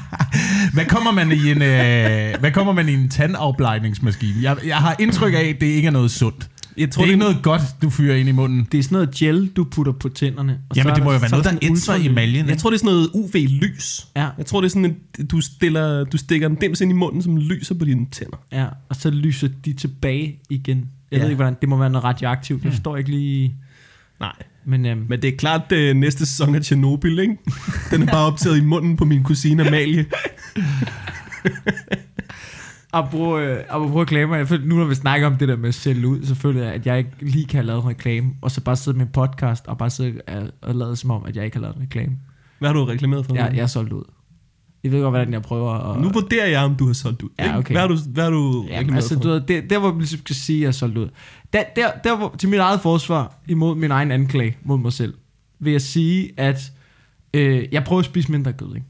Hvad 0.74 0.86
kommer 0.86 1.12
man 1.12 1.32
i 1.32 1.52
en, 1.52 1.62
øh, 1.62 2.40
hvad 2.40 2.52
kommer 2.52 2.74
man 2.74 2.90
i 2.90 2.94
en 2.94 3.10
tandafblejningsmaskine? 3.10 4.34
Jeg, 4.42 4.58
jeg 4.66 4.78
har 4.78 4.96
indtryk 5.00 5.34
af, 5.34 5.38
at 5.56 5.62
det 5.62 5.68
ikke 5.68 5.88
er 5.88 5.92
noget 5.92 6.12
sundt. 6.12 6.50
Jeg 6.78 6.92
Tror 6.92 7.02
det 7.02 7.08
er 7.10 7.12
ikke 7.14 7.20
noget 7.20 7.38
godt, 7.44 7.62
du 7.82 7.90
fyrer 7.90 8.16
ind 8.16 8.30
i 8.30 8.32
munden. 8.32 8.68
Det 8.72 8.78
er 8.80 8.84
sådan 8.84 8.96
noget 8.96 9.12
gel, 9.12 9.48
du 9.48 9.64
putter 9.64 9.92
på 9.94 10.10
tænderne. 10.10 10.60
Og 10.70 10.76
Jamen, 10.76 10.90
så 10.92 10.96
det 10.96 11.04
må 11.04 11.12
jo 11.12 11.18
være 11.18 11.30
noget, 11.30 11.46
der 11.46 11.58
ætser 11.62 11.96
i 11.96 12.08
maljen. 12.08 12.50
Jeg 12.50 12.58
tror, 12.58 12.70
det 12.70 12.76
er 12.76 12.80
sådan 12.80 12.94
noget 12.94 13.10
UV-lys. 13.14 14.08
Ja. 14.16 14.28
Jeg 14.38 14.46
tror, 14.46 14.62
det 14.62 14.66
er 14.68 14.70
sådan, 14.70 14.96
at 15.20 15.32
du, 15.32 15.42
stiller, 15.42 16.04
du 16.04 16.18
stikker 16.18 16.48
en 16.50 16.56
dims 16.56 16.82
ind 16.82 16.92
i 16.92 16.94
munden, 16.94 17.22
som 17.22 17.38
lyser 17.38 17.76
på 17.76 17.86
dine 17.86 18.06
tænder. 18.12 18.38
Ja, 18.52 18.66
og 18.90 18.96
så 18.96 19.10
lyser 19.10 19.48
de 19.66 19.74
tilbage 19.74 20.36
igen. 20.50 20.78
Jeg 21.12 21.18
Ja. 21.18 21.24
ved 21.24 21.30
ikke, 21.30 21.36
hvordan, 21.36 21.56
det 21.62 21.70
må 21.70 21.78
være 21.78 21.90
noget 21.90 22.04
radioaktivt. 22.04 22.64
Jeg 22.64 22.72
forstår 22.74 22.98
ikke 22.98 23.10
lige... 23.10 23.56
Nej. 24.22 24.34
Men 24.66 24.86
øhm, 24.86 25.06
Men 25.10 25.22
det 25.22 25.34
er 25.34 25.38
klart, 25.38 25.62
det 25.70 25.96
næste 25.98 26.26
sæson 26.26 26.56
af 26.56 26.62
Tjernobyl, 26.62 27.20
ikke? 27.20 27.38
Den 27.92 28.02
er 28.02 28.06
bare 28.16 28.28
optaget 28.28 28.58
i 28.58 28.62
munden 28.62 28.98
på 28.98 29.06
min 29.06 29.24
kusine 29.24 29.68
Amalie. 29.68 30.06
apropos, 32.94 33.42
øh, 33.42 33.58
apropos 33.70 34.02
reklamer, 34.02 34.36
jeg 34.36 34.48
føler, 34.48 34.66
nu 34.66 34.76
når 34.76 34.86
vi 34.86 34.96
snakker 34.96 35.28
om 35.28 35.36
det 35.36 35.48
der 35.48 35.56
med 35.58 35.68
at 35.70 35.76
sælge 35.76 36.08
ud, 36.08 36.26
så 36.26 36.36
føler 36.36 36.64
jeg, 36.64 36.74
at 36.74 36.86
jeg 36.86 36.98
ikke 36.98 37.12
lige 37.20 37.46
kan 37.46 37.58
have 37.58 37.66
lavet 37.68 37.84
en 37.84 37.90
reklame, 37.90 38.32
og 38.42 38.52
så 38.52 38.62
bare 38.62 38.76
sidde 38.76 38.98
med 38.98 39.06
en 39.06 39.12
podcast, 39.12 39.68
og 39.68 39.78
bare 39.78 39.90
sidde 39.90 40.22
og, 40.28 40.50
og 40.62 40.76
lade 40.76 40.96
som 40.96 41.12
om, 41.12 41.26
at 41.26 41.36
jeg 41.36 41.46
ikke 41.46 41.58
har 41.58 41.62
lavet 41.62 41.76
en 41.76 41.82
reklame. 41.82 42.12
Hvad 42.60 42.70
har 42.70 42.74
du 42.74 42.86
reklameret 42.86 43.26
for? 43.26 43.36
Jeg, 43.36 43.52
jeg 43.56 43.62
er 43.64 43.68
solgt 43.68 43.94
ud. 43.94 44.04
Jeg 44.84 44.92
ved 44.92 45.02
godt, 45.02 45.12
hvordan 45.12 45.34
jeg 45.34 45.42
prøver 45.42 45.74
at... 45.74 46.02
Nu 46.02 46.10
vurderer 46.10 46.48
jeg, 46.48 46.64
om 46.64 46.76
du 46.76 46.86
har 46.88 46.94
solgt 46.94 47.22
ud. 47.22 47.30
Ja, 47.40 47.58
okay. 47.58 47.74
Hvad 47.74 47.82
har 47.82 47.88
du, 47.88 47.98
hvad 48.14 48.24
har 48.24 48.32
du 48.32 48.66
Ja, 48.70 48.80
reklameret 48.80 48.96
altså, 48.96 49.14
for? 49.16 49.22
du 49.22 49.30
ved, 49.30 49.42
det, 49.42 49.70
der 49.70 49.80
hvor 49.80 49.90
man 49.90 49.98
ligesom 49.98 50.20
skal 50.20 50.36
sige, 50.36 50.58
at 50.58 50.62
jeg 50.62 50.68
er 50.68 50.72
solgt 50.72 50.98
ud. 50.98 51.10
Der, 51.54 51.64
der, 51.76 51.92
der 52.04 52.18
hvor, 52.18 52.36
til 52.38 52.50
mit 52.50 52.60
eget 52.60 52.82
forsvar 52.82 53.40
imod 53.48 53.76
min 53.76 53.92
egen 53.92 54.12
anklage 54.12 54.58
mod 54.64 54.78
mig 54.78 54.94
selv, 54.94 55.14
vil 55.60 55.72
jeg 55.72 55.82
sige, 55.82 56.32
at 56.38 56.72
øh, 57.34 57.68
jeg 57.72 57.84
prøver 57.84 58.00
at 58.00 58.06
spise 58.06 58.32
mindre 58.32 58.54
kød. 58.54 58.76
Ikke? 58.76 58.88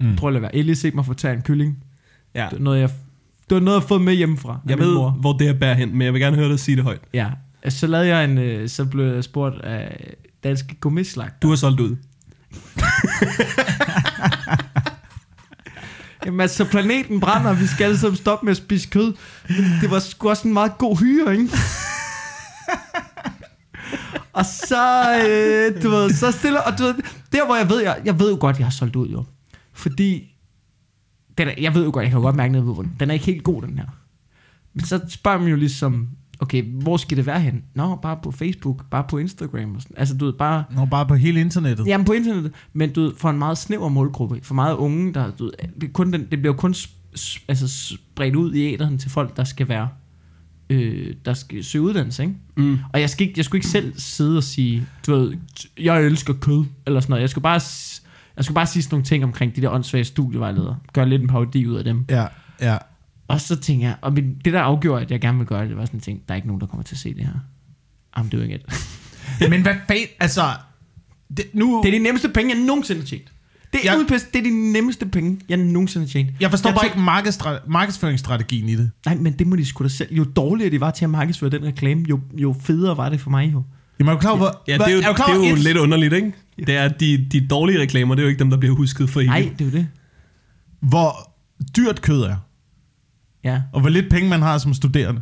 Mm. 0.00 0.16
Prøv 0.16 0.28
at 0.28 0.32
lade 0.32 0.42
være. 0.42 0.56
Ellie 0.56 0.76
set 0.76 0.94
mig 0.94 1.06
fortære 1.06 1.32
en 1.32 1.42
kylling. 1.42 1.84
Ja. 2.34 2.46
Det 2.50 2.56
er 2.56 2.62
noget, 2.62 2.80
jeg, 2.80 2.88
det 3.48 3.54
var 3.54 3.60
noget, 3.60 3.76
jeg 3.76 3.82
har 3.82 3.88
fået 3.88 4.02
med 4.02 4.14
hjemmefra. 4.14 4.60
Jeg 4.68 4.78
ved, 4.78 4.94
mor. 4.94 5.10
hvor 5.10 5.32
det 5.32 5.48
er 5.48 5.52
bærer 5.52 5.74
hen, 5.74 5.92
men 5.92 6.02
jeg 6.02 6.12
vil 6.12 6.20
gerne 6.20 6.36
høre 6.36 6.48
dig 6.48 6.60
sige 6.60 6.76
det 6.76 6.84
højt. 6.84 7.00
Ja. 7.14 7.30
Så 7.68 7.86
lavede 7.86 8.08
jeg 8.08 8.24
en, 8.24 8.38
øh, 8.38 8.68
så 8.68 8.84
blev 8.84 9.14
jeg 9.14 9.24
spurgt 9.24 9.60
af 9.60 10.14
danske 10.44 10.74
gourmetslagter. 10.80 11.36
Du 11.42 11.48
har 11.48 11.56
solgt 11.56 11.80
ud. 11.80 11.96
Jamen 16.26 16.40
altså, 16.40 16.64
planeten 16.64 17.20
brænder, 17.20 17.52
vi 17.52 17.66
skal 17.66 17.84
alle 17.84 17.98
sammen 17.98 18.16
stoppe 18.16 18.46
med 18.46 18.50
at 18.50 18.56
spise 18.56 18.88
kød. 18.88 19.14
Men 19.48 19.64
det 19.80 19.90
var 19.90 19.98
sgu 19.98 20.28
også 20.28 20.48
en 20.48 20.54
meget 20.54 20.78
god 20.78 20.98
hyre, 20.98 21.32
ikke? 21.32 21.48
Og 24.34 24.44
så, 24.46 25.12
øh, 25.28 25.82
du 25.82 25.90
ved, 25.90 26.10
så 26.10 26.30
stiller, 26.32 26.60
og 26.60 26.78
du 26.78 26.82
ved, 26.82 26.94
der 27.32 27.46
hvor 27.46 27.56
jeg 27.56 27.68
ved, 27.70 27.82
jeg, 27.82 28.00
jeg 28.04 28.18
ved 28.20 28.30
jo 28.30 28.36
godt, 28.40 28.58
jeg 28.58 28.66
har 28.66 28.70
solgt 28.70 28.96
ud, 28.96 29.08
jo. 29.08 29.24
Fordi, 29.72 30.34
den 31.38 31.48
er, 31.48 31.52
jeg 31.60 31.74
ved 31.74 31.84
jo 31.84 31.90
godt, 31.92 32.02
jeg 32.02 32.10
kan 32.10 32.18
jo 32.18 32.24
godt 32.24 32.36
mærke 32.36 32.52
noget 32.52 32.76
på 32.76 32.82
den. 32.82 32.92
Den 33.00 33.10
er 33.10 33.14
ikke 33.14 33.26
helt 33.26 33.44
god, 33.44 33.62
den 33.62 33.78
her. 33.78 33.86
Men 34.74 34.84
så 34.84 35.00
spørger 35.08 35.38
man 35.38 35.48
jo 35.48 35.56
ligesom, 35.56 36.08
okay, 36.40 36.62
hvor 36.82 36.96
skal 36.96 37.16
det 37.16 37.26
være 37.26 37.40
hen? 37.40 37.62
Nå, 37.74 37.96
bare 38.02 38.18
på 38.22 38.30
Facebook, 38.30 38.84
bare 38.90 39.04
på 39.08 39.18
Instagram 39.18 39.74
og 39.74 39.82
sådan. 39.82 39.96
Altså, 39.98 40.16
du 40.16 40.24
ved, 40.24 40.32
bare... 40.32 40.64
Nå, 40.70 40.84
bare 40.84 41.06
på 41.06 41.14
hele 41.14 41.40
internettet. 41.40 41.86
Jamen 41.86 42.04
på 42.04 42.12
internettet, 42.12 42.52
men 42.72 42.92
du 42.92 43.00
ved, 43.02 43.12
for 43.16 43.30
en 43.30 43.38
meget 43.38 43.58
snæver 43.58 43.88
målgruppe, 43.88 44.40
for 44.42 44.54
meget 44.54 44.74
unge, 44.76 45.14
der, 45.14 45.30
du 45.30 45.44
ved, 45.44 45.52
det, 45.80 45.92
kun 45.92 46.12
den, 46.12 46.26
det 46.30 46.38
bliver 46.40 46.54
kun 46.54 46.74
s- 46.74 46.90
s- 47.16 47.38
altså, 47.48 47.68
spredt 47.68 48.36
ud 48.36 48.54
i 48.54 48.74
æderen 48.74 48.98
til 48.98 49.10
folk, 49.10 49.36
der 49.36 49.44
skal 49.44 49.68
være, 49.68 49.88
øh, 50.70 51.14
der 51.24 51.34
skal 51.34 51.64
søge 51.64 51.82
uddannelse, 51.82 52.22
ikke? 52.22 52.34
Mm. 52.56 52.78
Og 52.92 53.00
jeg, 53.00 53.10
skal 53.10 53.26
ikke, 53.26 53.38
jeg 53.38 53.44
skulle 53.44 53.58
ikke 53.58 53.68
selv 53.68 53.92
sidde 53.96 54.36
og 54.36 54.44
sige, 54.44 54.86
du 55.06 55.14
ved, 55.14 55.36
jeg 55.80 56.02
elsker 56.02 56.32
kød, 56.32 56.64
eller 56.86 57.00
sådan 57.00 57.10
noget. 57.10 57.20
Jeg 57.20 57.30
skulle 57.30 57.42
bare, 57.42 57.60
jeg 58.36 58.44
skulle 58.44 58.54
bare 58.54 58.66
sige 58.66 58.82
sådan 58.82 58.94
nogle 58.94 59.04
ting 59.04 59.24
omkring 59.24 59.56
de 59.56 59.60
der 59.62 59.70
åndssvage 59.70 60.04
studievejledere. 60.04 60.78
Gøre 60.92 61.08
lidt 61.08 61.22
en 61.22 61.28
parodi 61.28 61.66
ud 61.66 61.74
af 61.76 61.84
dem. 61.84 62.04
Ja, 62.10 62.26
ja. 62.60 62.78
Og 63.28 63.40
så 63.40 63.56
tænker 63.56 63.86
jeg, 63.86 63.96
og 64.00 64.12
min, 64.12 64.34
det 64.44 64.52
der 64.52 64.60
afgjorde, 64.60 65.02
at 65.02 65.10
jeg 65.10 65.20
gerne 65.20 65.38
vil 65.38 65.46
gøre 65.46 65.60
det, 65.60 65.68
det 65.68 65.76
var 65.76 65.84
sådan 65.84 65.96
en 65.96 66.00
ting, 66.02 66.22
der 66.28 66.34
er 66.34 66.36
ikke 66.36 66.48
nogen, 66.48 66.60
der 66.60 66.66
kommer 66.66 66.84
til 66.84 66.94
at 66.94 66.98
se 66.98 67.14
det 67.14 67.24
her. 67.24 67.34
I'm 68.18 68.28
doing 68.28 68.52
it. 68.52 68.62
Men 69.50 69.62
hvad 69.62 69.74
fanden, 69.86 70.06
altså... 70.20 70.42
Det, 71.36 71.44
nu, 71.52 71.80
Det 71.84 71.88
er 71.94 71.98
de 71.98 72.02
nemmeste 72.04 72.28
penge, 72.28 72.54
jeg 72.54 72.64
nogensinde 72.64 73.00
har 73.00 73.06
tjent. 73.06 73.32
Det 73.74 73.88
er, 73.88 73.92
Jeg- 73.92 74.06
jeg, 74.10 74.20
det 74.32 74.38
er 74.38 74.42
de 74.42 74.72
nemmeste 74.72 75.06
penge, 75.06 75.40
jeg 75.48 75.56
nogensinde 75.56 76.06
har 76.06 76.10
tjent. 76.10 76.30
jeg 76.40 76.50
forstår 76.50 76.70
jeg 76.70 76.74
bare 76.76 76.86
ikke 76.86 76.98
markedstra- 77.28 77.68
markedsføringsstrategien 77.70 78.68
i 78.68 78.76
det. 78.76 78.90
Nej, 79.06 79.14
men 79.14 79.32
det 79.32 79.46
må 79.46 79.56
de 79.56 79.64
sgu 79.66 79.84
da 79.84 79.88
selv. 79.88 80.14
Jo 80.14 80.24
dårligere 80.24 80.70
de 80.70 80.80
var 80.80 80.90
til 80.90 81.04
at 81.04 81.10
markedsføre 81.10 81.50
den 81.50 81.64
reklame, 81.64 82.04
jo, 82.08 82.20
jo 82.36 82.54
federe 82.60 82.96
var 82.96 83.08
det 83.08 83.20
for 83.20 83.30
mig 83.30 83.50
jo. 83.52 83.62
Jamen, 83.98 84.08
er 84.10 84.14
du 84.14 84.20
klar 84.20 84.30
over, 84.30 84.38
hvor... 84.38 84.62
Ja, 84.68 84.72
det 84.78 84.86
er 84.88 84.90
jo, 84.92 84.98
er 84.98 85.12
klar 85.14 85.26
det 85.26 85.44
er 85.44 85.48
jo 85.48 85.54
et- 85.54 85.62
lidt 85.62 85.76
underligt, 85.76 86.12
ikke? 86.12 86.32
Det 86.58 86.76
er, 86.76 86.88
de, 86.88 87.26
de 87.32 87.46
dårlige 87.46 87.80
reklamer, 87.80 88.14
det 88.14 88.22
er 88.22 88.24
jo 88.24 88.28
ikke 88.28 88.38
dem, 88.38 88.50
der 88.50 88.56
bliver 88.56 88.74
husket 88.74 89.10
for 89.10 89.20
evigt. 89.20 89.30
Nej, 89.32 89.52
det 89.58 89.60
er 89.60 89.64
jo 89.64 89.70
det. 89.70 89.86
hvor 90.80 91.32
dyrt 91.76 92.02
kød 92.02 92.22
er, 92.22 92.36
Ja. 93.44 93.62
og 93.72 93.80
hvor 93.80 93.90
lidt 93.90 94.10
penge 94.10 94.28
man 94.28 94.42
har 94.42 94.58
som 94.58 94.74
studerende. 94.74 95.20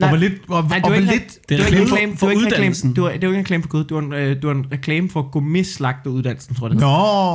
Nej. 0.00 0.06
og 0.10 0.16
hvor 0.18 0.28
lidt, 0.28 0.32
og, 0.48 0.48
Nej, 0.48 0.60
og 0.62 0.70
det 0.74 0.80
hvor 0.82 0.88
var 0.90 0.96
ikke, 0.96 1.12
lidt, 1.12 1.38
Det 1.48 1.54
er 1.54 1.62
var 1.62 1.66
ikke 1.66 1.80
reklame 1.80 1.92
reklame 1.96 2.12
for- 2.12 2.18
for 2.18 2.26
var 2.26 2.34
uddannelsen. 2.34 2.94
det 2.96 3.02
var, 3.02 3.10
det 3.10 3.22
var 3.22 3.26
ikke 3.28 3.34
en 3.38 3.40
reklame 3.44 3.62
for 3.62 3.68
Gud, 3.70 3.84
det 3.84 3.90
var 3.94 4.00
en, 4.00 4.12
øh, 4.12 4.28
det 4.36 4.42
var 4.46 4.50
en 4.52 4.66
reklame 4.72 5.10
for 5.10 5.22
gourmetslagteruddannelsen, 5.30 6.54
tror 6.54 6.66
jeg 6.66 6.70
det 6.70 6.80
Nå. 6.80 6.86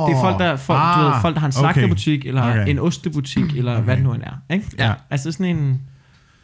Det 0.08 0.16
er 0.16 0.20
folk, 0.20 0.38
der, 0.38 0.56
folk, 0.56 0.78
ah, 0.82 0.98
du 1.04 1.10
ved, 1.10 1.20
folk, 1.22 1.34
der 1.34 1.40
har 1.40 1.46
en 1.46 1.52
slagterbutik, 1.52 2.20
okay. 2.20 2.28
eller 2.28 2.42
Okay. 2.50 2.68
en 2.70 2.78
ostebutik, 2.78 3.44
eller 3.58 3.72
okay. 3.74 3.84
hvad 3.84 3.96
det 3.96 4.04
nu 4.04 4.12
end 4.14 4.22
er. 4.22 4.54
Ikke? 4.54 4.66
Ja. 4.78 4.92
Altså 5.10 5.32
sådan 5.32 5.56
en... 5.56 5.80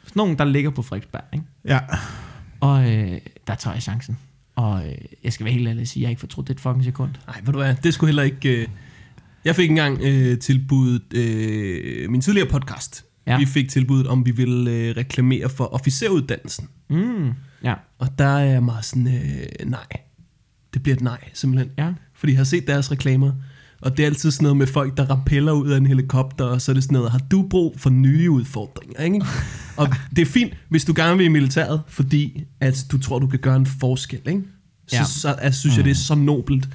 Sådan 0.05 0.21
nogen, 0.21 0.39
der 0.39 0.45
ligger 0.45 0.71
på 0.71 0.83
Frederiksberg. 0.83 1.23
Ikke? 1.33 1.45
Ja. 1.65 1.79
Og 2.61 2.93
øh, 2.95 3.19
der 3.47 3.55
tager 3.55 3.75
jeg 3.75 3.83
chancen. 3.83 4.19
Og 4.57 4.83
øh, 4.87 4.95
jeg 5.25 5.33
skal 5.33 5.45
være 5.45 5.55
helt 5.55 5.69
ærlig 5.69 5.81
og 5.83 5.87
sige, 5.89 6.01
at 6.01 6.03
jeg 6.03 6.09
har 6.09 6.11
ikke 6.11 6.21
fortrudt 6.21 6.49
det 6.49 6.55
et 6.55 6.61
fucking 6.61 6.85
sekund. 6.85 7.11
Nej, 7.27 7.37
ved 7.45 7.53
du 7.53 7.59
hvad, 7.59 7.75
det 7.83 7.95
skulle 7.95 8.09
heller 8.09 8.23
ikke... 8.23 8.49
Øh... 8.63 8.67
Jeg 9.45 9.57
fik 9.57 9.71
engang 9.71 9.99
øh, 10.03 10.39
tilbuddet, 10.39 11.15
øh, 11.15 12.11
min 12.11 12.21
tidligere 12.21 12.49
podcast, 12.49 13.05
ja. 13.29 13.39
Vi 13.39 13.47
fik 13.47 13.71
tilbuddet, 13.71 14.07
om 14.07 14.27
vi 14.27 14.31
ville 14.31 14.71
øh, 14.71 14.97
reklamere 14.97 15.49
for 15.49 15.75
officeruddannelsen. 15.75 16.69
Mm. 16.91 17.31
Ja. 17.65 17.75
Og 17.99 18.19
der 18.19 18.25
er 18.25 18.45
jeg 18.45 18.63
meget 18.63 18.85
sådan, 18.85 19.07
øh, 19.07 19.71
nej. 19.71 19.87
Det 20.75 20.83
bliver 20.83 20.97
et 20.97 21.03
nej, 21.03 21.19
simpelthen. 21.33 21.71
Ja. 21.79 21.93
Fordi 22.15 22.33
jeg 22.33 22.39
har 22.39 22.45
set 22.45 22.67
deres 22.67 22.91
reklamer, 22.91 23.33
og 23.81 23.97
det 23.97 24.03
er 24.03 24.07
altid 24.07 24.31
sådan 24.31 24.43
noget 24.43 24.57
med 24.57 24.67
folk, 24.67 24.97
der 24.97 25.11
rappeller 25.11 25.53
ud 25.53 25.69
af 25.69 25.77
en 25.77 25.87
helikopter, 25.87 26.45
og 26.45 26.63
så 26.63 26.73
er 26.73 26.75
det 26.75 26.83
sådan 26.83 26.95
noget, 26.95 27.11
har 27.11 27.19
du 27.31 27.47
brug 27.51 27.75
for 27.81 27.91
nye 27.91 28.31
udfordringer, 28.31 29.03
ikke? 29.03 29.25
og 29.77 29.89
det 30.17 30.23
er 30.23 30.27
fint, 30.27 30.55
hvis 30.69 30.85
du 30.85 30.93
gerne 30.97 31.17
vil 31.17 31.27
i 31.27 31.29
militæret, 31.29 31.83
fordi 31.89 32.45
at 32.61 32.87
du 32.93 32.99
tror, 32.99 33.19
du 33.19 33.27
kan 33.27 33.39
gøre 33.39 33.57
en 33.57 33.67
forskel, 33.67 34.21
ikke? 34.27 34.43
Så. 34.87 34.97
Ja. 34.97 35.05
så 35.05 35.29
altså, 35.29 35.61
synes 35.61 35.77
jeg, 35.77 35.85
det 35.85 35.91
er 35.91 35.95
så 35.95 36.15
nobelt. 36.15 36.69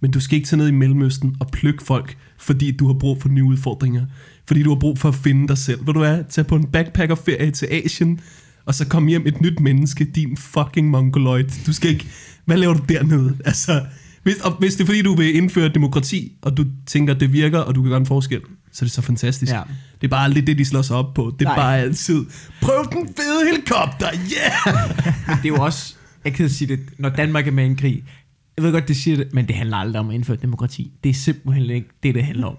Men 0.00 0.10
du 0.10 0.20
skal 0.20 0.36
ikke 0.36 0.48
tage 0.48 0.58
ned 0.58 0.68
i 0.68 0.70
Mellemøsten 0.70 1.36
og 1.40 1.50
plukke 1.50 1.84
folk, 1.84 2.16
fordi 2.44 2.70
du 2.70 2.86
har 2.86 2.94
brug 2.94 3.22
for 3.22 3.28
nye 3.28 3.44
udfordringer. 3.44 4.06
Fordi 4.46 4.62
du 4.62 4.68
har 4.70 4.78
brug 4.80 4.98
for 4.98 5.08
at 5.08 5.14
finde 5.14 5.48
dig 5.48 5.58
selv. 5.58 5.86
Vil 5.86 5.94
du 5.94 6.00
være? 6.00 6.22
Tag 6.22 6.46
på 6.46 6.56
en 6.56 6.66
backpackerferie 6.66 7.50
til 7.50 7.68
Asien, 7.70 8.20
og 8.66 8.74
så 8.74 8.86
kom 8.86 9.06
hjem 9.06 9.26
et 9.26 9.40
nyt 9.40 9.60
menneske, 9.60 10.04
din 10.04 10.36
fucking 10.36 10.90
mongoloid. 10.90 11.64
Du 11.66 11.72
skal 11.72 11.90
ikke... 11.90 12.06
Hvad 12.44 12.56
laver 12.56 12.74
du 12.74 12.82
dernede? 12.88 13.36
Altså, 13.44 13.82
hvis, 14.22 14.36
og 14.36 14.52
hvis 14.52 14.74
det 14.74 14.82
er 14.82 14.86
fordi, 14.86 15.02
du 15.02 15.14
vil 15.14 15.36
indføre 15.36 15.68
demokrati, 15.68 16.32
og 16.42 16.56
du 16.56 16.64
tænker, 16.86 17.14
det 17.14 17.32
virker, 17.32 17.58
og 17.58 17.74
du 17.74 17.82
kan 17.82 17.88
gøre 17.90 18.00
en 18.00 18.06
forskel, 18.06 18.40
så 18.72 18.84
er 18.84 18.86
det 18.86 18.92
så 18.92 19.02
fantastisk. 19.02 19.52
Ja. 19.52 19.62
Det 20.00 20.06
er 20.06 20.08
bare 20.08 20.24
aldrig 20.24 20.46
det, 20.46 20.58
de 20.58 20.64
slår 20.64 20.82
sig 20.82 20.96
op 20.96 21.14
på. 21.14 21.34
Det 21.38 21.44
er 21.44 21.48
Nej. 21.48 21.56
bare 21.56 21.78
altid, 21.78 22.24
prøv 22.60 22.84
den 22.92 23.08
fede 23.16 23.50
helikopter, 23.50 24.08
yeah! 24.12 24.88
Men 25.28 25.36
det 25.36 25.44
er 25.44 25.48
jo 25.48 25.64
også, 25.64 25.94
jeg 26.24 26.32
kan 26.34 26.48
sige 26.48 26.68
det, 26.68 26.80
når 26.98 27.08
Danmark 27.08 27.46
er 27.46 27.50
med 27.50 27.64
i 27.64 27.66
en 27.66 27.76
krig, 27.76 28.02
jeg 28.56 28.64
ved 28.64 28.72
godt, 28.72 28.88
det 28.88 28.96
siger 28.96 29.16
det, 29.16 29.28
men 29.32 29.48
det 29.48 29.56
handler 29.56 29.76
aldrig 29.76 30.00
om 30.00 30.08
at 30.08 30.14
indføre 30.14 30.36
demokrati. 30.36 30.92
Det 31.04 31.10
er 31.10 31.14
simpelthen 31.14 31.70
ikke 31.70 31.88
det, 32.02 32.14
det 32.14 32.24
handler 32.24 32.46
om. 32.46 32.56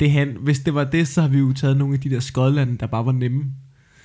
Det 0.00 0.10
han, 0.12 0.36
hvis 0.40 0.58
det 0.60 0.74
var 0.74 0.84
det, 0.84 1.08
så 1.08 1.20
har 1.20 1.28
vi 1.28 1.38
jo 1.38 1.52
taget 1.52 1.76
nogle 1.76 1.94
af 1.94 2.00
de 2.00 2.10
der 2.10 2.20
skodlande, 2.20 2.78
der 2.78 2.86
bare 2.86 3.06
var 3.06 3.12
nemme. 3.12 3.44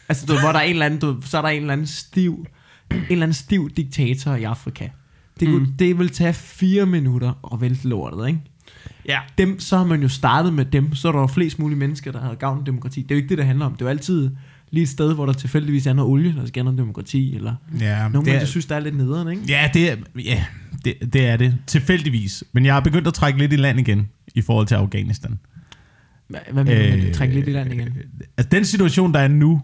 Altså, 0.09 0.25
du, 0.25 0.39
hvor 0.39 0.51
der 0.51 0.59
er 0.59 0.63
en 0.63 0.71
eller 0.71 0.85
anden, 0.85 0.99
du, 0.99 1.17
så 1.21 1.37
er 1.37 1.41
der 1.41 1.49
en 1.49 1.61
eller 1.61 1.73
anden 1.73 1.87
stiv 1.87 2.45
en 2.91 2.97
eller 3.09 3.23
anden 3.23 3.33
stiv 3.33 3.69
diktator 3.69 4.35
i 4.35 4.43
Afrika. 4.43 4.89
Det, 5.39 5.47
kunne, 5.47 5.59
Mm. 5.59 5.73
det 5.79 5.99
vil 5.99 6.09
tage 6.09 6.33
fire 6.33 6.85
minutter 6.85 7.49
at 7.53 7.61
vælte 7.61 7.87
lortet, 7.87 8.27
ikke? 8.27 8.39
Ja. 9.07 9.19
Dem, 9.37 9.59
så 9.59 9.77
har 9.77 9.85
man 9.85 10.01
jo 10.01 10.07
startet 10.09 10.53
med 10.53 10.65
dem, 10.65 10.95
så 10.95 11.07
er 11.07 11.11
der 11.11 11.19
jo 11.19 11.27
flest 11.27 11.59
mulige 11.59 11.77
mennesker, 11.79 12.11
der 12.11 12.19
har 12.21 12.35
gavn 12.35 12.59
af 12.59 12.65
demokrati. 12.65 13.01
Det 13.01 13.11
er 13.11 13.15
jo 13.15 13.17
ikke 13.17 13.29
det, 13.29 13.37
det 13.37 13.45
handler 13.45 13.65
om. 13.65 13.71
Det 13.71 13.81
er 13.81 13.85
jo 13.85 13.89
altid 13.89 14.31
lige 14.73 14.83
et 14.83 14.89
sted, 14.89 15.13
hvor 15.13 15.25
der 15.25 15.33
tilfældigvis 15.33 15.87
er 15.87 15.93
noget 15.93 16.11
olie, 16.11 16.35
der 16.35 16.45
skal 16.45 16.63
noget 16.63 16.77
demokrati, 16.77 17.35
eller 17.35 17.55
Ja, 17.79 18.07
nogen, 18.07 18.27
det 18.27 18.35
er, 18.35 18.45
synes, 18.45 18.65
der 18.65 18.75
er 18.75 18.79
lidt 18.79 18.97
nederen, 18.97 19.27
ikke? 19.31 19.43
ja, 19.47 19.69
det 19.73 19.91
er, 19.91 19.95
ja 20.25 20.45
det, 20.85 21.13
det 21.13 21.25
er 21.25 21.37
det. 21.37 21.57
Tilfældigvis. 21.67 22.43
Men 22.51 22.65
jeg 22.65 22.73
har 22.73 22.81
begyndt 22.81 23.07
at 23.07 23.13
trække 23.13 23.39
lidt 23.39 23.53
i 23.53 23.55
land 23.55 23.79
igen 23.79 24.09
i 24.35 24.41
forhold 24.41 24.67
til 24.67 24.75
Afghanistan. 24.75 25.39
Hvad, 26.27 26.39
hvad 26.51 26.63
mener 26.63 26.91
du 26.91 26.97
med 26.97 27.05
det? 27.05 27.15
Træk 27.15 27.33
lidt 27.33 27.47
i 27.47 27.51
land 27.51 27.73
igen. 27.73 27.89
Altså, 28.37 28.49
den 28.51 28.65
situation, 28.65 29.13
der 29.13 29.19
er 29.19 29.27
nu, 29.27 29.61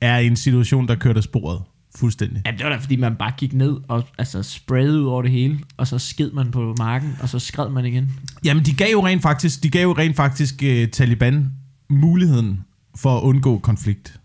er 0.00 0.18
en 0.18 0.36
situation, 0.36 0.88
der 0.88 0.94
kørte 0.94 1.22
sporet. 1.22 1.62
Fuldstændig. 1.96 2.42
Ja, 2.46 2.50
det 2.50 2.64
var 2.64 2.68
da 2.70 2.76
fordi, 2.76 2.96
man 2.96 3.16
bare 3.16 3.32
gik 3.38 3.54
ned 3.54 3.76
og 3.88 4.04
altså, 4.18 4.42
sprayede 4.42 5.00
ud 5.00 5.06
over 5.06 5.22
det 5.22 5.30
hele, 5.30 5.58
og 5.76 5.86
så 5.86 5.98
sked 5.98 6.30
man 6.30 6.50
på 6.50 6.74
marken, 6.78 7.16
og 7.20 7.28
så 7.28 7.38
skred 7.38 7.68
man 7.70 7.84
igen. 7.84 8.10
Jamen, 8.44 8.64
de 8.64 8.74
gav 8.74 8.86
jo 8.92 9.06
rent 9.06 9.22
faktisk, 9.22 9.62
de 9.62 9.70
gav 9.70 9.82
jo 9.82 9.92
rent 9.92 10.16
faktisk 10.16 10.62
uh, 10.62 10.88
Taliban 10.92 11.52
muligheden 11.90 12.60
for 12.96 13.18
at 13.18 13.22
undgå 13.22 13.58
konflikt. 13.58 14.20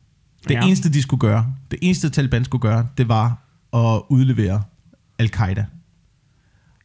Det 0.48 0.54
Ja. 0.56 0.66
eneste, 0.66 0.94
de 0.94 1.02
skulle 1.02 1.20
gøre, 1.22 1.54
det 1.72 1.80
eneste 1.82 2.10
Taliban 2.10 2.46
skulle 2.46 2.62
gøre, 2.62 2.88
det 2.98 3.08
var 3.08 3.38
at 3.74 4.02
udlevere 4.10 4.64
al-Qaida. 5.20 5.66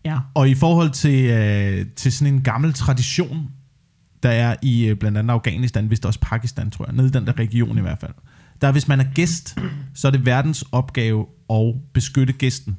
Ja. 0.04 0.18
Og 0.34 0.48
i 0.48 0.54
forhold 0.54 0.90
til, 0.90 1.24
øh, 1.24 1.86
til 1.96 2.12
sådan 2.12 2.34
en 2.34 2.42
gammel 2.42 2.72
tradition, 2.72 3.48
der 4.22 4.28
er 4.30 4.56
i 4.62 4.86
øh, 4.86 4.96
blandt 4.96 5.18
andet 5.18 5.34
Afghanistan, 5.34 5.86
hvis 5.86 6.00
også 6.00 6.20
Pakistan, 6.20 6.70
tror 6.70 6.84
jeg, 6.86 6.94
nede 6.94 7.08
i 7.08 7.10
den 7.10 7.26
der 7.26 7.38
region 7.38 7.78
i 7.78 7.80
hvert 7.80 7.98
fald, 7.98 8.12
der 8.60 8.68
er, 8.68 8.72
hvis 8.72 8.88
man 8.88 9.00
er 9.00 9.04
gæst, 9.14 9.58
så 9.94 10.06
er 10.08 10.12
det 10.12 10.26
verdens 10.26 10.64
opgave 10.72 11.26
at 11.50 11.74
beskytte 11.94 12.32
gæsten. 12.32 12.76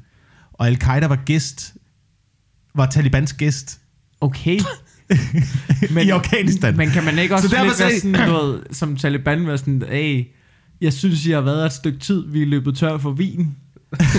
Og 0.53 0.67
al-Qaida 0.67 1.07
var 1.07 1.15
gæst, 1.25 1.75
var 2.75 2.85
Talibans 2.85 3.33
gæst 3.33 3.81
Okay. 4.21 4.59
men, 5.93 6.07
i 6.07 6.09
Afghanistan. 6.09 6.77
Men 6.77 6.89
kan 6.89 7.03
man 7.03 7.19
ikke 7.19 7.35
også 7.35 7.47
Så 7.49 7.63
lidt 7.63 7.79
være 7.79 7.99
sådan 7.99 8.29
noget, 8.29 8.63
som 8.71 8.95
Taliban 8.95 9.47
være 9.47 9.57
sådan, 9.57 9.83
hey, 9.89 10.25
jeg 10.81 10.93
synes, 10.93 11.25
I 11.25 11.31
har 11.31 11.41
været 11.41 11.65
et 11.65 11.73
stykke 11.73 11.99
tid, 11.99 12.23
vi 12.27 12.41
er 12.41 12.45
løbet 12.45 12.77
tør 12.77 12.97
for 12.97 13.11
vin. 13.11 13.47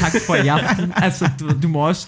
Tak 0.01 0.13
for 0.27 0.35
i 0.35 0.47
aften. 0.49 0.93
altså, 1.07 1.29
du, 1.41 1.51
du 1.63 1.69
må 1.69 1.79
også... 1.89 2.07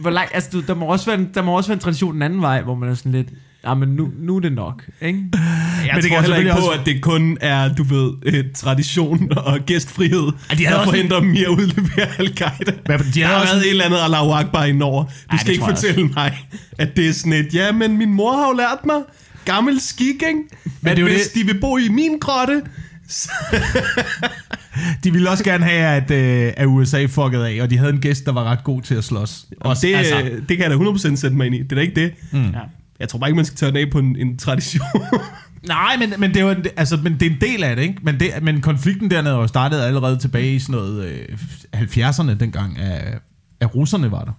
Hvor 0.00 0.10
lang, 0.10 0.28
altså, 0.34 0.50
du, 0.52 0.60
der, 0.60 0.74
må 0.74 0.86
også 0.86 1.06
være, 1.06 1.18
en- 1.18 1.28
der 1.34 1.42
må 1.42 1.56
også 1.56 1.68
være 1.68 1.74
en 1.74 1.80
tradition 1.80 2.14
den 2.14 2.22
anden 2.22 2.40
vej, 2.40 2.62
hvor 2.62 2.74
man 2.74 2.88
er 2.88 2.94
sådan 2.94 3.12
lidt, 3.12 3.28
ja, 3.64 3.74
men 3.74 3.88
nu, 3.88 4.08
nu 4.18 4.36
er 4.36 4.40
det 4.40 4.52
nok, 4.52 4.82
ikke? 5.02 5.18
Jeg 5.32 5.90
Men 5.94 6.02
det 6.02 6.10
tror 6.10 6.20
heller 6.20 6.36
ikke 6.36 6.50
på, 6.50 6.56
også- 6.56 6.80
at 6.80 6.86
det 6.86 7.02
kun 7.02 7.38
er, 7.40 7.74
du 7.74 7.82
ved, 7.82 8.12
eh, 8.26 8.44
tradition 8.54 9.28
og 9.36 9.58
gæstfrihed, 9.66 10.18
de 10.22 10.32
havde 10.50 10.60
der 10.64 10.74
også- 10.74 10.84
forhindrer 10.90 11.20
dem 11.20 11.34
i 11.34 11.42
at 11.44 11.48
udlevere 11.48 12.08
al-Qaida. 12.18 12.72
Men 12.88 12.98
de 12.98 13.20
Der 13.20 13.26
har 13.26 13.40
også 13.40 13.52
været 13.54 13.64
et 13.66 13.70
eller 13.70 13.84
andet 13.84 13.98
Allahu 14.04 14.30
Akbar 14.32 14.64
indover. 14.64 15.04
Du 15.04 15.10
Ej, 15.30 15.38
skal 15.38 15.52
ikke 15.52 15.64
jeg 15.64 15.74
fortælle 15.76 16.04
mig, 16.14 16.38
at 16.78 16.96
det 16.96 17.08
er 17.08 17.12
sådan 17.12 17.32
et, 17.32 17.54
ja, 17.54 17.72
men 17.72 17.96
min 17.98 18.12
mor 18.12 18.32
har 18.36 18.46
jo 18.48 18.52
lært 18.56 18.86
mig, 18.86 19.02
gammel 19.44 19.80
skik, 19.80 20.06
ikke? 20.14 20.40
Men 20.80 20.96
det 20.96 21.04
hvis 21.04 21.20
det- 21.26 21.34
de 21.34 21.46
vil 21.52 21.60
bo 21.60 21.76
i 21.76 21.88
min 21.88 22.18
grotte, 22.20 22.62
De 25.04 25.12
ville 25.12 25.30
også 25.30 25.44
gerne 25.44 25.64
have, 25.64 25.86
at, 25.86 26.10
øh, 26.10 26.52
at 26.56 26.66
USA 26.66 27.06
fuckede 27.06 27.48
af, 27.48 27.62
og 27.62 27.70
de 27.70 27.78
havde 27.78 27.92
en 27.92 28.00
gæst, 28.00 28.26
der 28.26 28.32
var 28.32 28.44
ret 28.44 28.64
god 28.64 28.82
til 28.82 28.94
at 28.94 29.04
slås. 29.04 29.46
og 29.60 29.76
det, 29.82 29.94
altså, 29.94 30.30
det 30.48 30.58
kan 30.58 30.70
jeg 30.70 30.70
da 30.70 30.76
100% 30.76 31.16
sætte 31.16 31.36
mig 31.36 31.46
ind 31.46 31.54
i. 31.54 31.62
Det 31.62 31.72
er 31.72 31.76
da 31.76 31.82
ikke 31.82 32.00
det. 32.00 32.12
Mm. 32.32 32.44
Ja. 32.44 32.60
Jeg 33.00 33.08
tror 33.08 33.18
bare 33.18 33.30
ikke, 33.30 33.36
man 33.36 33.44
skal 33.44 33.56
tørre 33.56 33.70
den 33.70 33.76
af 33.76 33.90
på 33.90 33.98
en, 33.98 34.16
en 34.16 34.38
tradition. 34.38 34.86
Nej, 35.68 35.96
men, 35.98 36.14
men, 36.18 36.34
det 36.34 36.50
en, 36.50 36.66
altså, 36.76 36.96
men 36.96 37.12
det 37.20 37.26
er 37.26 37.30
en 37.30 37.40
del 37.40 37.64
af 37.64 37.76
det, 37.76 37.82
ikke? 37.82 37.94
Men, 38.02 38.20
det, 38.20 38.30
men 38.42 38.60
konflikten 38.60 39.10
dernede 39.10 39.34
var 39.34 39.40
jo 39.40 39.46
startet 39.46 39.80
allerede 39.80 40.18
tilbage 40.18 40.54
i 40.54 40.58
sådan 40.58 40.80
noget 40.80 41.04
øh, 41.04 41.38
70'erne, 41.76 42.34
dengang 42.34 42.78
af, 42.78 43.18
af 43.60 43.74
russerne 43.74 44.10
var 44.10 44.24
der. 44.24 44.32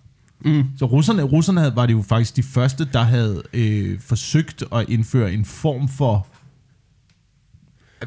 Mm. 0.45 0.63
Så 0.79 0.85
russerne, 0.85 1.23
russerne 1.23 1.59
havde, 1.59 1.75
var 1.75 1.85
det 1.85 1.93
jo 1.93 2.01
faktisk 2.01 2.35
de 2.35 2.43
første, 2.43 2.87
der 2.93 3.03
havde 3.03 3.43
øh, 3.53 3.99
forsøgt 3.99 4.63
at 4.75 4.89
indføre 4.89 5.33
en 5.33 5.45
form 5.45 5.89
for 5.89 6.27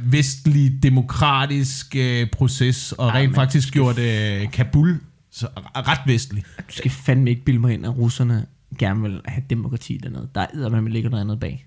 vestlig 0.00 0.82
demokratisk 0.82 1.96
øh, 1.96 2.26
proces, 2.32 2.92
og 2.92 3.08
Ej, 3.08 3.20
rent 3.20 3.34
faktisk 3.34 3.68
skal- 3.68 3.78
gjort 3.80 3.98
øh, 3.98 4.50
Kabul 4.52 5.00
så, 5.30 5.46
ret 5.76 6.00
vestlig. 6.06 6.42
Du 6.58 6.72
skal 6.74 6.90
fandme 6.90 7.30
ikke 7.30 7.44
bilde 7.44 7.60
mig 7.60 7.74
ind, 7.74 7.86
at 7.86 7.96
russerne 7.98 8.46
gerne 8.78 9.02
vil 9.02 9.20
have 9.24 9.42
demokrati 9.50 9.96
dernede. 10.02 10.28
Der 10.34 10.40
er 10.40 10.68
man 10.68 10.88
ligger 10.92 11.10
noget 11.10 11.20
andet 11.24 11.40
bag. 11.40 11.66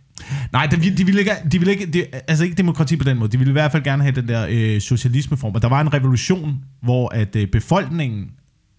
Nej, 0.51 0.65
de, 0.65 0.97
de 0.97 1.05
ville 1.05 1.19
ikke, 1.19 1.31
de 1.51 1.59
ville 1.59 1.71
ikke 1.71 1.85
de, 1.85 2.05
altså 2.27 2.43
ikke 2.43 2.55
demokrati 2.55 2.95
på 2.95 3.03
den 3.03 3.17
måde. 3.17 3.31
De 3.31 3.37
ville 3.37 3.51
i 3.51 3.53
hvert 3.53 3.71
fald 3.71 3.83
gerne 3.83 4.03
have 4.03 4.15
den 4.15 4.27
der 4.27 4.47
øh, 4.49 4.81
socialismeform. 4.81 5.55
Og 5.55 5.61
der 5.61 5.67
var 5.69 5.81
en 5.81 5.93
revolution, 5.93 6.57
hvor 6.81 7.09
at 7.09 7.35
øh, 7.35 7.47
befolkningen 7.47 8.31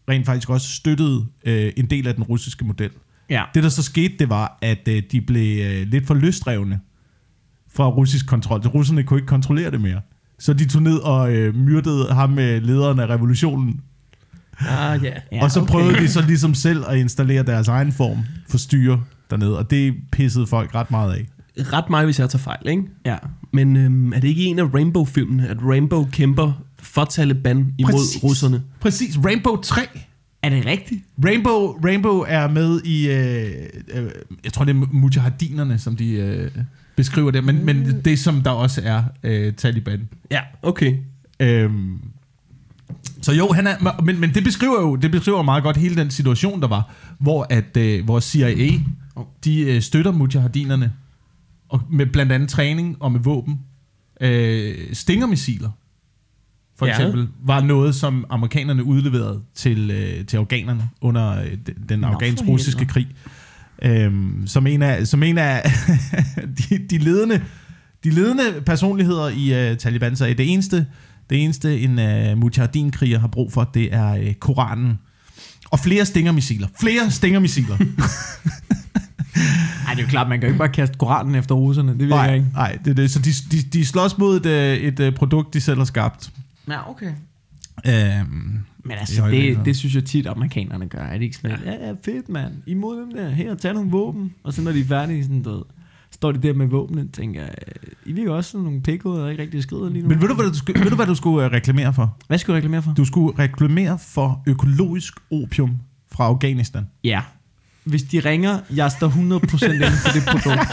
rent 0.09 0.27
faktisk 0.27 0.51
også 0.51 0.69
støttede 0.69 1.27
øh, 1.45 1.73
en 1.77 1.87
del 1.87 2.07
af 2.09 2.15
den 2.15 2.25
russiske 2.25 2.65
model. 2.65 2.91
Ja. 3.31 3.43
Det, 3.55 3.63
der 3.63 3.69
så 3.69 3.83
skete, 3.83 4.15
det 4.19 4.29
var, 4.29 4.59
at 4.63 4.89
øh, 4.89 5.03
de 5.13 5.21
blev 5.21 5.65
øh, 5.65 5.87
lidt 5.89 6.07
for 6.07 6.15
løsdrevne 6.15 6.81
fra 7.77 7.89
russisk 7.89 8.27
kontrol. 8.27 8.63
Så 8.63 8.69
russerne 8.69 9.03
kunne 9.03 9.19
ikke 9.19 9.27
kontrollere 9.27 9.71
det 9.71 9.81
mere. 9.81 10.01
Så 10.39 10.53
de 10.53 10.69
tog 10.69 10.83
ned 10.83 10.97
og 10.97 11.35
øh, 11.35 11.55
myrdede 11.55 12.13
ham 12.13 12.31
med 12.31 12.61
lederen 12.61 13.01
af 13.01 13.07
revolutionen. 13.07 13.81
Ah, 14.59 15.05
ja. 15.05 15.13
ja 15.33 15.43
og 15.43 15.51
så 15.51 15.65
prøvede 15.65 15.99
de 15.99 16.09
så 16.09 16.23
ligesom 16.23 16.55
selv 16.55 16.85
at 16.89 16.99
installere 16.99 17.43
deres 17.43 17.69
egen 17.69 17.93
form 17.93 18.19
for 18.49 18.59
styre 18.59 19.01
dernede. 19.31 19.59
Og 19.59 19.71
det 19.71 19.95
pissede 20.13 20.47
folk 20.47 20.75
ret 20.75 20.91
meget 20.91 21.15
af. 21.15 21.27
Ret 21.59 21.91
mig, 21.91 22.05
hvis 22.05 22.19
jeg 22.19 22.31
tager 22.31 22.43
fejl, 22.43 22.69
ikke? 22.69 22.83
Ja. 23.07 23.17
Men 23.53 23.77
øhm, 23.77 24.13
er 24.13 24.21
det 24.21 24.29
ikke 24.29 24.45
en 24.45 24.59
af 24.59 24.75
Rainbow-filmene, 24.75 25.49
at 25.49 25.57
Rainbow 25.63 26.07
kæmper 26.13 26.53
for 26.79 27.05
Taliban 27.05 27.75
imod 27.79 27.93
Præcis. 27.93 28.25
russerne? 28.25 28.63
Præcis. 28.81 29.19
Rainbow 29.25 29.57
3. 29.57 29.81
Er 30.43 30.49
det 30.49 30.67
rigtigt? 30.67 31.05
Rainbow, 31.25 31.79
Rainbow 31.85 32.25
er 32.29 32.49
med 32.49 32.81
i, 32.85 33.11
øh, 33.11 33.51
øh, 33.95 34.11
jeg 34.45 34.53
tror 34.53 34.65
det 34.65 34.77
er 34.77 34.87
mujahedinerne, 34.93 35.79
som 35.79 35.97
de 35.97 36.11
øh, 36.11 36.51
beskriver 36.97 37.31
det, 37.31 37.45
men, 37.45 37.65
men 37.67 38.01
det 38.05 38.19
som 38.19 38.43
der 38.43 38.51
også 38.51 38.81
er 38.85 39.03
øh, 39.23 39.53
Taliban. 39.55 40.09
Ja, 40.31 40.41
okay. 40.63 40.97
Øhm, 41.41 41.99
så 43.23 43.33
jo, 43.33 43.53
han 43.53 43.67
er, 43.67 44.03
men, 44.03 44.21
men 44.21 44.35
det 44.35 44.45
beskriver 44.45 44.81
jo 44.81 44.97
det 44.97 45.11
beskriver 45.11 45.39
jo 45.39 45.43
meget 45.43 45.63
godt 45.63 45.77
hele 45.77 45.97
den 45.97 46.11
situation, 46.11 46.61
der 46.61 46.69
var, 46.69 46.93
hvor, 47.19 47.47
at, 47.51 47.77
øh, 47.77 48.05
hvor 48.05 48.21
CIA, 48.21 48.71
de 49.45 49.61
øh, 49.61 49.83
støtter 49.83 50.13
mujahedinerne, 50.13 50.93
og 51.69 51.83
med 51.91 52.07
blandt 52.07 52.33
andet 52.33 52.49
træning 52.49 52.97
og 53.01 53.13
med 53.13 53.21
våben. 53.21 53.61
Øh, 54.21 54.75
stingermissiler, 54.93 55.71
for 56.79 56.87
Ja. 56.87 56.93
eksempel, 56.93 57.29
var 57.43 57.61
noget, 57.61 57.95
som 57.95 58.25
amerikanerne 58.31 58.85
udleverede 58.85 59.43
til, 59.55 59.91
øh, 59.91 60.27
til 60.27 60.37
afghanerne 60.37 60.89
under 61.01 61.43
øh, 61.43 61.59
den, 61.89 62.05
afghansk-russiske 62.05 62.87
krig. 62.87 63.09
Øhm, 63.83 64.47
som 64.47 64.67
en 64.67 64.83
af, 64.83 65.07
som 65.07 65.23
en 65.23 65.39
af 65.39 65.63
de, 66.59 66.79
de, 66.91 66.99
ledende, 66.99 67.43
de 68.05 68.11
ledende 68.11 68.43
personligheder 68.67 69.29
i 69.29 69.71
uh, 69.71 69.77
Taliban 69.79 70.17
sagde, 70.17 70.35
det 70.35 70.53
eneste, 70.53 70.87
det 71.31 71.45
eneste 71.45 71.81
en 71.81 71.91
uh, 71.91 72.39
mujahedin-kriger 72.39 73.19
har 73.19 73.29
brug 73.29 73.53
for, 73.53 73.71
det 73.75 73.95
er 73.95 74.19
uh, 74.21 74.33
Koranen. 74.33 74.99
Og 75.71 75.79
flere 75.79 76.07
stingermissiler. 76.07 76.69
Flere 76.81 77.11
stingermissiler. 77.11 77.77
Ej, 79.87 79.95
det 79.95 79.99
er 79.99 80.03
jo 80.03 80.11
klart, 80.11 80.29
man 80.29 80.41
kan 80.41 80.47
jo 80.49 80.53
ikke 80.53 80.59
bare 80.59 80.69
kaste 80.69 80.99
koranen 80.99 81.35
efter 81.35 81.55
russerne. 81.55 81.93
Det 81.93 81.99
vil 81.99 82.09
jeg 82.09 82.27
nej, 82.27 82.35
ikke. 82.35 82.47
nej, 82.55 82.79
det 82.85 82.91
er 82.91 82.95
det. 82.95 83.11
Så 83.11 83.19
de, 83.19 83.31
de, 83.57 83.63
de 83.63 83.87
slås 83.87 84.19
mod 84.19 84.37
et, 84.37 84.47
øh, 84.47 84.77
et 84.77 85.01
øh, 85.01 85.15
produkt, 85.15 85.55
de 85.55 85.61
selv 85.61 85.79
har 85.79 85.85
skabt. 85.85 86.31
Ja, 86.69 86.91
okay. 86.91 87.13
Øhm, 87.87 88.59
Men 88.85 88.97
altså, 88.99 89.27
det, 89.27 89.59
det 89.65 89.77
synes 89.77 89.95
jeg 89.95 90.05
tit, 90.05 90.27
amerikanerne 90.27 90.87
gør. 90.87 90.99
Er 90.99 91.13
det 91.13 91.23
ikke 91.23 91.37
sådan 91.37 91.59
ja, 91.65 91.87
ja, 91.87 91.93
fedt, 92.05 92.29
mand. 92.29 92.53
Imod 92.67 93.01
dem 93.01 93.13
der. 93.13 93.31
Her, 93.31 93.55
tag 93.55 93.75
nogle 93.75 93.91
våben. 93.91 94.35
Og 94.43 94.53
så 94.53 94.63
når 94.63 94.73
de 94.73 94.81
er 94.81 94.85
færdige, 94.85 95.23
sådan, 95.23 95.45
ved, 95.45 95.63
står 96.11 96.33
de 96.33 96.39
der 96.43 96.55
med 96.55 96.67
våbnene, 96.67 97.09
tænker 97.09 97.41
jeg, 97.41 97.55
øh, 97.69 97.93
I 98.07 98.13
virker 98.13 98.33
også 98.33 98.51
sådan 98.51 98.65
nogle 98.65 98.83
pikhoveder, 98.83 99.23
der 99.23 99.31
ikke 99.31 99.43
rigtig 99.43 99.63
skrider 99.63 99.91
lige 99.91 100.03
nu. 100.03 100.09
men 100.09 100.21
ved 100.21 100.29
du, 100.29 100.35
hvad 100.35 100.47
du, 100.47 100.55
skulle, 100.55 100.81
ved 100.81 100.91
du, 100.91 100.97
hvad 100.97 101.07
du 101.07 101.15
skulle 101.15 101.47
øh, 101.47 101.53
reklamere 101.53 101.95
for? 101.95 102.17
hvad 102.27 102.39
skal 102.39 102.53
du 102.53 102.57
reklamere 102.57 102.83
for? 102.83 102.93
Du 102.93 103.05
skulle 103.05 103.39
reklamere 103.39 103.99
for 103.99 104.43
økologisk 104.47 105.15
opium 105.31 105.79
fra 106.13 106.25
Afghanistan. 106.25 106.87
Ja. 107.05 107.21
Hvis 107.85 108.03
de 108.03 108.21
ringer, 108.21 108.59
jeg 108.75 108.91
står 108.91 109.09
100% 109.09 109.13
inden 109.15 109.91
for 109.93 110.11
det 110.13 110.23
produkt. 110.27 110.71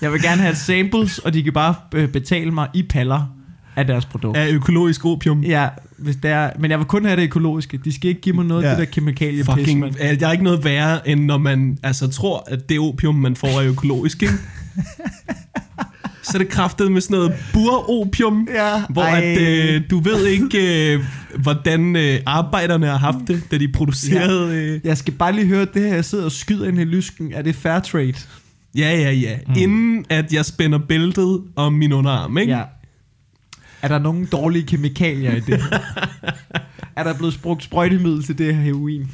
Jeg 0.00 0.12
vil 0.12 0.22
gerne 0.22 0.42
have 0.42 0.54
samples, 0.54 1.18
og 1.18 1.34
de 1.34 1.42
kan 1.42 1.52
bare 1.52 1.74
øh, 1.94 2.08
betale 2.08 2.50
mig 2.50 2.68
i 2.74 2.82
paller 2.82 3.39
af 3.76 3.86
deres 3.86 4.04
produkt. 4.06 4.36
Af 4.36 4.48
økologisk 4.50 5.04
opium. 5.04 5.42
Ja, 5.42 5.68
hvis 5.98 6.16
det 6.16 6.30
er, 6.30 6.50
men 6.58 6.70
jeg 6.70 6.78
vil 6.78 6.86
kun 6.86 7.04
have 7.04 7.16
det 7.16 7.22
økologiske. 7.22 7.80
De 7.84 7.92
skal 7.94 8.08
ikke 8.08 8.20
give 8.20 8.34
mig 8.36 8.44
noget 8.44 8.62
af 8.62 8.66
Ja. 8.66 8.70
det 8.70 8.78
der 8.78 8.84
kemikalie 8.84 9.44
pis, 9.44 9.54
Fucking, 9.54 9.80
mand. 9.80 9.94
er, 10.00 10.14
der 10.14 10.26
er 10.28 10.32
ikke 10.32 10.44
noget 10.44 10.64
værre, 10.64 11.08
end 11.08 11.24
når 11.24 11.38
man 11.38 11.78
altså, 11.82 12.08
tror, 12.08 12.44
at 12.50 12.68
det 12.68 12.78
opium, 12.78 13.14
man 13.14 13.36
får, 13.36 13.48
er 13.60 13.68
økologisk, 13.68 14.22
ikke? 14.22 14.34
Så 16.22 16.30
er 16.34 16.38
det 16.38 16.48
kraftet 16.48 16.92
med 16.92 17.00
sådan 17.00 17.16
noget 17.16 17.32
buropium, 17.52 18.48
Ja, 18.54 18.82
hvor 18.90 19.02
at, 19.02 19.38
øh, 19.40 19.82
du 19.90 19.98
ved 20.00 20.26
ikke, 20.26 20.92
øh, 20.94 21.00
hvordan 21.42 21.96
øh, 21.96 22.20
arbejderne 22.26 22.86
har 22.86 22.98
haft 22.98 23.16
det, 23.28 23.42
da 23.50 23.58
de 23.58 23.68
producerede... 23.68 24.56
Øh, 24.56 24.80
Jeg 24.84 24.98
skal 24.98 25.14
bare 25.14 25.32
lige 25.32 25.46
høre 25.46 25.66
det 25.74 25.82
her, 25.82 25.94
jeg 25.94 26.04
sidder 26.04 26.24
og 26.24 26.32
skyder 26.32 26.68
ind 26.68 26.80
i 26.80 26.84
lysken. 26.84 27.32
Er 27.34 27.42
det 27.42 27.54
fair 27.54 27.78
trade? 27.80 28.12
ja, 28.76 28.96
ja, 28.98 29.12
ja. 29.12 29.36
Mm. 29.46 29.54
Inden 29.56 30.04
at 30.08 30.32
jeg 30.32 30.44
spænder 30.44 30.78
bæltet 30.78 31.40
om 31.56 31.72
min 31.72 31.92
underarm, 31.92 32.38
ikke? 32.38 32.52
Ja. 32.52 32.62
Er 33.82 33.88
der 33.88 33.98
nogen 33.98 34.26
dårlige 34.32 34.66
kemikalier 34.66 35.36
i 35.36 35.40
det? 35.40 35.60
er 36.96 37.04
der 37.04 37.14
blevet 37.14 37.38
brugt 37.42 37.64
sprøjtemiddel 37.64 38.24
til 38.24 38.38
det 38.38 38.54
her 38.54 38.62
heroin. 38.62 39.10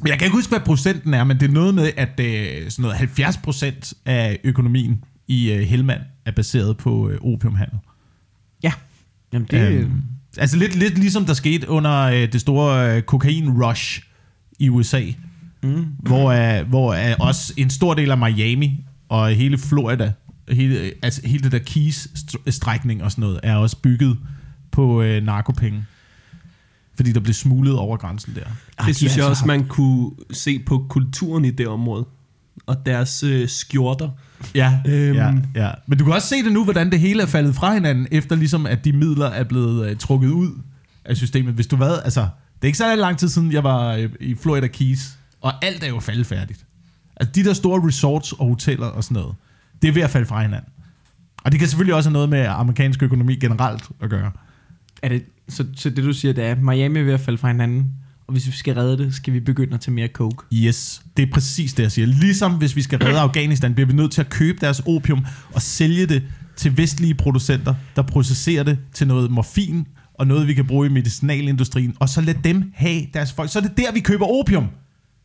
Men 0.00 0.08
jeg 0.08 0.18
kan 0.18 0.26
ikke 0.26 0.36
huske, 0.36 0.50
hvad 0.50 0.60
procenten 0.60 1.14
er, 1.14 1.24
men 1.24 1.40
det 1.40 1.48
er 1.48 1.52
noget 1.52 1.74
med, 1.74 1.90
at 1.96 2.20
øh, 2.20 2.70
sådan 2.70 2.82
noget 2.82 2.96
70 2.96 3.36
procent 3.36 3.94
af 4.06 4.38
økonomien 4.44 5.04
i 5.28 5.52
øh, 5.52 5.60
Helmand 5.60 6.00
er 6.24 6.30
baseret 6.30 6.76
på 6.76 7.08
øh, 7.08 7.18
opiumhandel. 7.20 7.78
Ja. 8.62 8.72
Jamen 9.32 9.48
det... 9.50 9.72
Øhm, 9.72 10.02
altså 10.38 10.56
lidt, 10.56 10.76
lidt 10.76 10.98
ligesom 10.98 11.24
der 11.24 11.34
skete 11.34 11.68
under 11.68 12.00
øh, 12.02 12.32
det 12.32 12.40
store 12.40 12.96
øh, 12.96 13.02
kokain-rush 13.02 14.02
i 14.58 14.68
USA, 14.68 15.02
mm. 15.62 15.86
hvor, 15.98 16.30
øh, 16.30 16.68
hvor 16.68 16.92
øh, 16.94 17.14
også 17.20 17.54
en 17.56 17.70
stor 17.70 17.94
del 17.94 18.10
af 18.10 18.18
Miami 18.18 18.84
og 19.08 19.28
hele 19.28 19.58
Florida, 19.58 20.12
hele, 20.50 20.92
altså 21.02 21.20
hele 21.24 21.42
det 21.42 21.52
der 21.52 21.58
Keys-strækning 21.58 23.02
og 23.04 23.10
sådan 23.10 23.22
noget, 23.22 23.40
er 23.42 23.56
også 23.56 23.76
bygget 23.76 24.18
på 24.70 25.02
øh, 25.02 25.22
narkopenge. 25.24 25.84
Fordi 26.96 27.12
der 27.12 27.20
blev 27.20 27.34
smuglet 27.34 27.74
over 27.76 27.96
grænsen 27.96 28.34
der. 28.34 28.40
Det 28.40 28.86
de 28.86 28.94
synes 28.94 29.16
jeg 29.16 29.26
altså 29.26 29.30
også, 29.30 29.46
man 29.46 29.66
kunne 29.66 30.10
se 30.30 30.58
på 30.58 30.86
kulturen 30.88 31.44
i 31.44 31.50
det 31.50 31.68
område. 31.68 32.06
Og 32.66 32.86
deres 32.86 33.22
øh, 33.22 33.48
skjorter. 33.48 34.10
Ja, 34.54 34.78
Øhm. 34.86 35.16
ja, 35.16 35.32
ja. 35.54 35.70
Men 35.86 35.98
du 35.98 36.04
kan 36.04 36.12
også 36.14 36.28
se 36.28 36.42
det 36.42 36.52
nu, 36.52 36.64
hvordan 36.64 36.90
det 36.90 37.00
hele 37.00 37.22
er 37.22 37.26
faldet 37.26 37.54
fra 37.54 37.74
hinanden, 37.74 38.06
efter 38.10 38.36
ligesom, 38.36 38.66
at 38.66 38.84
de 38.84 38.92
midler 38.92 39.26
er 39.26 39.44
blevet 39.44 39.90
øh, 39.90 39.96
trukket 39.96 40.28
ud 40.28 40.50
af 41.04 41.16
systemet. 41.16 41.54
Hvis 41.54 41.66
du 41.66 41.76
hvad, 41.76 41.98
altså, 42.04 42.20
det 42.20 42.62
er 42.62 42.66
ikke 42.66 42.78
så 42.78 42.96
lang 42.96 43.18
tid 43.18 43.28
siden, 43.28 43.52
jeg 43.52 43.64
var 43.64 43.92
øh, 43.92 44.10
i 44.20 44.34
Florida 44.34 44.66
Keys, 44.66 45.08
og 45.40 45.64
alt 45.64 45.82
er 45.82 45.88
jo 45.88 46.00
faldet 46.00 46.26
færdigt. 46.26 46.64
Altså, 47.16 47.32
de 47.32 47.44
der 47.44 47.52
store 47.52 47.86
resorts 47.88 48.32
og 48.32 48.46
hoteller 48.48 48.86
og 48.86 49.04
sådan 49.04 49.14
noget, 49.22 49.34
det 49.82 49.88
er 49.88 49.92
ved 49.92 50.02
at 50.02 50.10
falde 50.10 50.26
fra 50.26 50.42
hinanden. 50.42 50.72
Og 51.44 51.52
det 51.52 51.60
kan 51.60 51.68
selvfølgelig 51.68 51.94
også 51.94 52.08
have 52.08 52.12
noget 52.12 52.28
med 52.28 52.46
amerikansk 52.48 53.02
økonomi 53.02 53.36
generelt 53.36 53.84
at 54.00 54.10
gøre. 54.10 54.32
Er 55.02 55.08
det, 55.08 55.24
så, 55.48 55.66
så 55.76 55.90
det 55.90 56.04
du 56.04 56.12
siger, 56.12 56.34
det 56.34 56.44
er, 56.44 56.50
at 56.50 56.62
Miami 56.62 57.00
er 57.00 57.04
ved 57.04 57.12
at 57.12 57.20
falde 57.20 57.38
fra 57.38 57.48
hinanden, 57.48 57.92
og 58.26 58.32
hvis 58.32 58.46
vi 58.46 58.52
skal 58.52 58.74
redde 58.74 58.98
det, 58.98 59.14
skal 59.14 59.32
vi 59.32 59.40
begynde 59.40 59.74
at 59.74 59.80
tage 59.80 59.94
mere 59.94 60.08
coke. 60.08 60.44
Yes, 60.54 61.02
det 61.16 61.22
er 61.22 61.32
præcis 61.32 61.72
det, 61.72 61.82
jeg 61.82 61.92
siger. 61.92 62.06
Ligesom 62.06 62.52
hvis 62.52 62.76
vi 62.76 62.82
skal 62.82 62.98
redde 62.98 63.18
Afghanistan, 63.18 63.74
bliver 63.74 63.86
vi 63.86 63.92
nødt 63.92 64.12
til 64.12 64.20
at 64.20 64.30
købe 64.30 64.58
deres 64.60 64.82
opium 64.86 65.26
og 65.54 65.62
sælge 65.62 66.06
det 66.06 66.22
til 66.56 66.76
vestlige 66.76 67.14
producenter, 67.14 67.74
der 67.96 68.02
processerer 68.02 68.62
det 68.62 68.78
til 68.92 69.06
noget 69.06 69.30
morfin 69.30 69.86
og 70.14 70.26
noget, 70.26 70.46
vi 70.46 70.54
kan 70.54 70.66
bruge 70.66 70.86
i 70.86 70.90
medicinalindustrien, 70.90 71.96
og 72.00 72.08
så 72.08 72.20
lad 72.20 72.34
dem 72.34 72.72
have 72.74 73.06
deres 73.14 73.32
folk. 73.32 73.50
Så 73.52 73.58
er 73.58 73.62
det 73.62 73.76
der, 73.76 73.92
vi 73.92 74.00
køber 74.00 74.26
opium. 74.26 74.68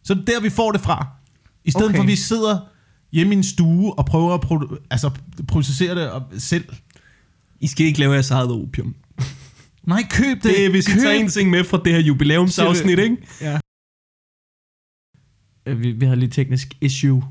Så 0.03 0.13
er 0.13 0.17
det 0.17 0.27
der, 0.27 0.41
vi 0.41 0.49
får 0.49 0.71
det 0.71 0.81
fra. 0.81 1.07
I 1.65 1.71
stedet 1.71 1.85
okay. 1.85 1.95
For, 1.95 2.03
at 2.03 2.07
vi 2.07 2.15
sidder 2.15 2.59
hjemme 3.13 3.33
i 3.33 3.37
en 3.37 3.43
stue 3.43 3.93
og 3.99 4.05
prøver 4.05 4.33
at 4.33 4.45
produ- 4.45 4.77
altså, 4.91 5.11
processere 5.47 5.95
det 5.95 6.09
og- 6.11 6.23
selv. 6.37 6.65
I 7.59 7.67
skal 7.67 7.85
ikke 7.85 7.99
lave 7.99 8.13
jeres 8.13 8.31
eget 8.31 8.51
opium. 8.51 8.95
Nej, 9.83 10.03
køb 10.11 10.35
det. 10.35 10.43
Det 10.43 10.65
er, 10.65 10.69
hvis 10.69 10.87
I 10.87 10.91
køb. 10.91 11.01
tager 11.01 11.13
en 11.19 11.27
ting 11.29 11.49
med 11.49 11.63
fra 11.63 11.81
det 11.85 11.93
her 11.93 11.99
jubilæumsafsnit, 11.99 12.99
ikke? 12.99 13.17
Ja. 13.41 13.59
Øh, 15.65 15.79
Vi, 15.81 15.91
vi 15.91 16.05
havde 16.05 16.19
lige 16.19 16.27
et 16.27 16.33
teknisk 16.33 16.73
issue. 16.81 17.23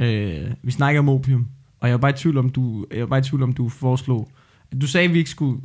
Øh, 0.00 0.50
vi 0.62 0.70
snakker 0.70 1.00
om 1.00 1.08
opium, 1.08 1.46
og 1.80 1.88
jeg 1.88 1.92
var 1.94 1.98
bare 2.00 2.10
i 2.10 2.14
tvivl 2.14 2.38
om, 2.38 2.50
du, 2.50 2.86
jeg 2.92 3.00
var 3.00 3.06
bare 3.06 3.18
i 3.18 3.22
tvivl 3.22 3.42
om, 3.42 3.52
du 3.52 3.68
foreslog... 3.68 4.30
Du 4.80 4.86
sagde, 4.86 5.04
at 5.08 5.12
vi 5.14 5.18
ikke 5.18 5.30
skulle 5.30 5.60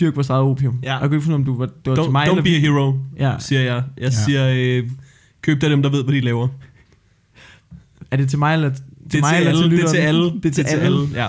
dyrke 0.00 0.14
vores 0.14 0.30
eget 0.30 0.42
opium. 0.42 0.78
Ja. 0.82 0.94
Og 0.96 1.00
jeg 1.00 1.08
kunne 1.08 1.16
ikke 1.16 1.24
finde 1.24 1.34
om 1.34 1.44
du 1.44 1.54
var, 1.58 1.66
det 1.66 1.74
var 1.86 1.94
til 1.94 2.02
Don't, 2.02 2.10
mig 2.10 2.26
don't 2.26 2.30
eller 2.30 2.42
be 2.42 2.48
a 2.48 2.58
hero, 2.58 2.98
Ja. 3.18 3.36
siger 3.38 3.60
jeg. 3.60 3.84
Jeg 3.96 4.04
Ja. 4.04 4.10
siger, 4.10 4.52
øh, 4.56 4.90
køb 5.42 5.60
der 5.60 5.68
dem, 5.68 5.82
der 5.82 5.90
ved, 5.90 6.04
hvad 6.04 6.14
de 6.14 6.20
laver. 6.20 6.48
Er 8.16 8.20
det 8.20 8.30
til 8.30 8.38
mig 8.38 8.54
eller 8.54 8.70
til 8.70 8.82
Det 9.12 9.14
er 9.14 9.20
mig 9.20 9.30
til 9.30 9.46
eller 9.46 9.62
alle. 9.62 9.70
til 9.70 9.78
Det 9.78 9.84
er 9.84 9.88
til 9.88 9.98
alle. 9.98 10.24
Det 10.42 10.46
er 10.46 10.50
til, 10.50 10.62
alle. 10.64 11.08
Ja. 11.14 11.28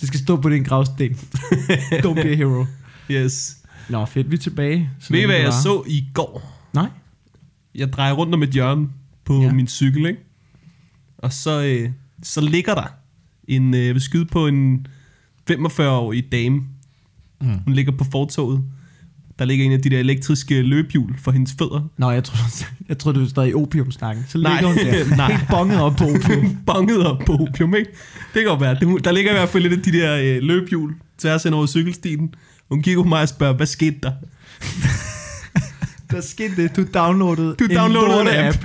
Det 0.00 0.08
skal 0.08 0.20
stå 0.20 0.36
på 0.36 0.50
din 0.50 0.64
gravsten. 0.64 1.10
Don't 2.04 2.14
be 2.14 2.30
a 2.30 2.34
hero. 2.34 2.66
Yes. 3.10 3.56
Nå, 3.88 4.04
fedt, 4.04 4.30
vi 4.30 4.36
er 4.36 4.40
tilbage. 4.40 4.90
Ved 5.10 5.20
I, 5.20 5.24
hvad 5.24 5.36
det 5.36 5.42
jeg 5.42 5.52
så 5.52 5.82
i 5.86 6.04
går? 6.14 6.62
Nej. 6.74 6.88
Jeg 7.74 7.92
drejer 7.92 8.12
rundt 8.12 8.34
om 8.34 8.42
et 8.42 8.48
hjørne 8.50 8.88
på 9.24 9.42
ja. 9.42 9.52
min 9.52 9.68
cykel, 9.68 10.06
ikke? 10.06 10.20
Og 11.18 11.32
så, 11.32 11.62
øh, 11.62 11.90
så 12.22 12.40
ligger 12.40 12.74
der 12.74 12.86
en, 13.48 13.74
øh, 13.74 13.86
jeg 13.86 13.94
vil 13.94 14.02
skyde 14.02 14.24
på 14.24 14.46
en 14.46 14.86
45-årig 15.50 16.32
dame. 16.32 16.62
Mm. 17.40 17.58
Hun 17.64 17.74
ligger 17.74 17.92
på 17.92 18.04
fortoget. 18.04 18.64
Der 19.38 19.44
ligger 19.44 19.64
en 19.66 19.72
af 19.72 19.80
de 19.82 19.90
der 19.90 19.98
elektriske 19.98 20.62
løbehjul 20.62 21.14
for 21.18 21.30
hendes 21.30 21.54
fødder. 21.58 21.88
Nå, 21.98 22.10
jeg 22.10 22.24
tror, 22.24 22.38
jeg 22.88 22.98
tror 22.98 23.12
du 23.12 23.22
er 23.22 23.28
stadig 23.28 23.50
i 23.50 23.54
opiumsnakken. 23.54 24.24
Så 24.28 24.38
Nej. 24.38 24.52
ligger 24.52 24.68
hun 24.68 24.76
der. 24.76 25.16
Nej. 25.16 25.32
Helt 25.32 25.48
bonget 25.56 25.80
op 25.80 25.96
på 25.96 26.04
opium. 26.04 26.56
Bonget 26.66 27.06
op 27.06 27.18
på 27.26 27.32
opium, 27.32 27.74
ikke? 27.74 27.90
Det 28.34 28.42
kan 28.42 28.44
godt 28.44 28.60
være. 28.60 28.98
Der 29.04 29.12
ligger 29.12 29.30
i 29.30 29.34
hvert 29.34 29.48
fald 29.48 29.62
lidt 29.62 29.72
af 29.72 29.82
de 29.82 29.92
der 29.92 30.16
øh, 30.16 30.42
løbehjul 30.42 30.94
tværs 31.18 31.42
hen 31.42 31.54
over 31.54 31.66
cykelstien. 31.66 32.34
Hun 32.68 32.82
kigger 32.82 33.02
på 33.02 33.08
mig 33.08 33.22
og 33.22 33.28
spørger, 33.28 33.54
hvad 33.54 33.66
skete 33.66 33.96
der? 34.02 34.12
Der 36.10 36.20
skete 36.20 36.62
det. 36.62 36.76
Du 36.76 36.84
downloadede 36.94 37.54
Du 37.58 37.66
downloadede 37.74 38.20
en 38.20 38.28
app. 38.46 38.64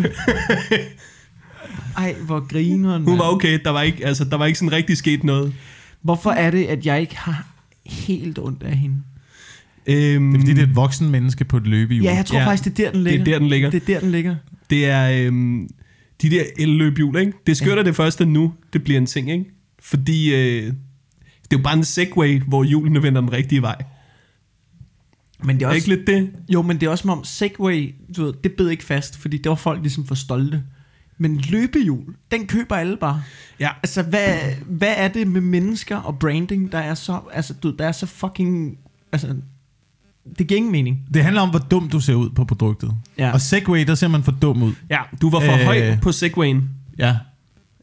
Ej, 1.98 2.16
hvor 2.26 2.40
grineren, 2.48 3.04
Hun 3.04 3.20
var 3.20 3.34
okay, 3.34 3.60
der 3.66 3.70
var 3.70 3.82
ikke, 3.82 4.06
altså, 4.06 4.26
der 4.26 4.38
var 4.38 4.46
ikke 4.46 4.60
sådan 4.60 4.72
rigtig 4.72 4.98
sket 4.98 5.24
noget. 5.24 5.54
Hvorfor 6.02 6.32
er 6.32 6.52
det, 6.52 6.66
at 6.66 6.86
jeg 6.86 7.02
ikke 7.02 7.18
har 7.18 7.46
helt 7.86 8.40
ondt 8.40 8.64
af 8.64 8.78
hende? 8.78 8.96
Øhm, 9.88 10.32
Det 10.32 10.38
er 10.38 10.42
fordi, 10.42 10.54
det 10.54 10.64
er 10.64 10.68
et 10.68 10.76
voksen 10.76 11.10
menneske 11.10 11.46
på 11.46 11.58
et 11.58 11.68
løbehjul. 11.68 12.06
Ja, 12.06 12.16
jeg 12.16 12.26
tror 12.26 12.40
Ja, 12.40 12.46
faktisk, 12.48 12.78
det 12.78 12.80
er 12.80 12.84
der, 12.86 12.92
den 12.92 13.04
ligger. 13.04 13.24
det 13.24 13.32
er 13.34 13.34
der, 13.36 13.40
den 13.40 13.50
ligger. 13.50 13.70
Det 13.70 13.82
er 13.82 13.86
der, 13.94 14.00
den 14.00 14.12
ligger. 14.12 14.36
Det 14.70 14.86
er 14.86 15.26
øhm, 15.28 15.70
de 16.22 16.30
der 16.30 16.44
elløbhjul, 16.60 17.18
ikke? 17.18 17.34
Det 17.48 17.58
skørt, 17.58 17.78
Ja. 17.78 17.84
det 17.84 17.96
første 17.96 18.26
nu, 18.26 18.54
det 18.74 18.84
bliver 18.84 18.98
en 19.00 19.06
ting, 19.06 19.32
ikke? 19.32 19.46
Fordi 19.82 20.34
øh, 20.36 20.64
det 20.64 20.72
er 21.52 21.58
jo 21.60 21.64
bare 21.64 21.78
en 21.78 21.84
segway, 21.84 22.42
hvor 22.48 22.64
hjulene 22.64 23.04
vender 23.04 23.22
den 23.22 23.32
rigtige 23.34 23.62
vej. 23.62 23.76
Men 25.44 25.56
det 25.56 25.62
er 25.64 25.68
Er 25.68 25.70
også, 25.74 25.92
ikke 25.92 26.04
lidt 26.04 26.08
det? 26.08 26.30
Jo, 26.50 26.62
men 26.62 26.80
det 26.80 26.86
er 26.86 26.90
også 26.90 27.02
som 27.02 27.10
om 27.10 27.24
Segway, 27.24 27.94
du 28.18 28.24
ved, 28.26 28.34
det 28.44 28.52
bed 28.52 28.70
ikke 28.70 28.84
fast, 28.84 29.18
fordi 29.18 29.38
det 29.38 29.50
var 29.50 29.56
folk 29.56 29.82
ligesom 29.82 30.06
for 30.08 30.16
stolte. 30.16 30.64
Men 31.18 31.38
løbehjul, 31.38 32.16
den 32.32 32.48
køber 32.48 32.76
alle 32.76 32.98
bare. 32.98 33.24
Ja. 33.60 33.70
Altså, 33.84 34.04
hvad, 34.04 34.38
hvad 34.66 34.94
er 34.98 35.08
det 35.08 35.28
med 35.28 35.42
mennesker 35.42 35.98
og 35.98 36.20
branding, 36.20 36.72
der 36.72 36.78
er 36.78 36.94
så, 36.96 37.20
altså, 37.34 37.54
du, 37.54 37.76
der 37.80 37.86
er 37.88 37.92
så 37.92 38.06
fucking, 38.06 38.78
altså, 39.12 39.36
det 40.38 40.48
giver 40.48 40.58
ingen 40.58 40.72
mening. 40.72 41.00
Det 41.14 41.24
handler 41.24 41.42
om, 41.42 41.50
hvor 41.50 41.60
dum 41.60 41.90
du 41.90 42.00
ser 42.00 42.14
ud 42.14 42.30
på 42.30 42.46
produktet. 42.46 42.92
Ja. 43.18 43.32
Og 43.32 43.42
Segway, 43.42 43.86
der 43.88 43.96
ser 43.96 44.08
man 44.08 44.24
for 44.24 44.32
dum 44.32 44.64
ud. 44.64 44.74
Ja, 44.90 45.00
du 45.22 45.30
var 45.30 45.40
for 45.40 45.54
Øh. 45.54 45.60
høj 45.60 45.98
på 46.02 46.12
segwayen. 46.12 46.70
Ja. 46.98 47.16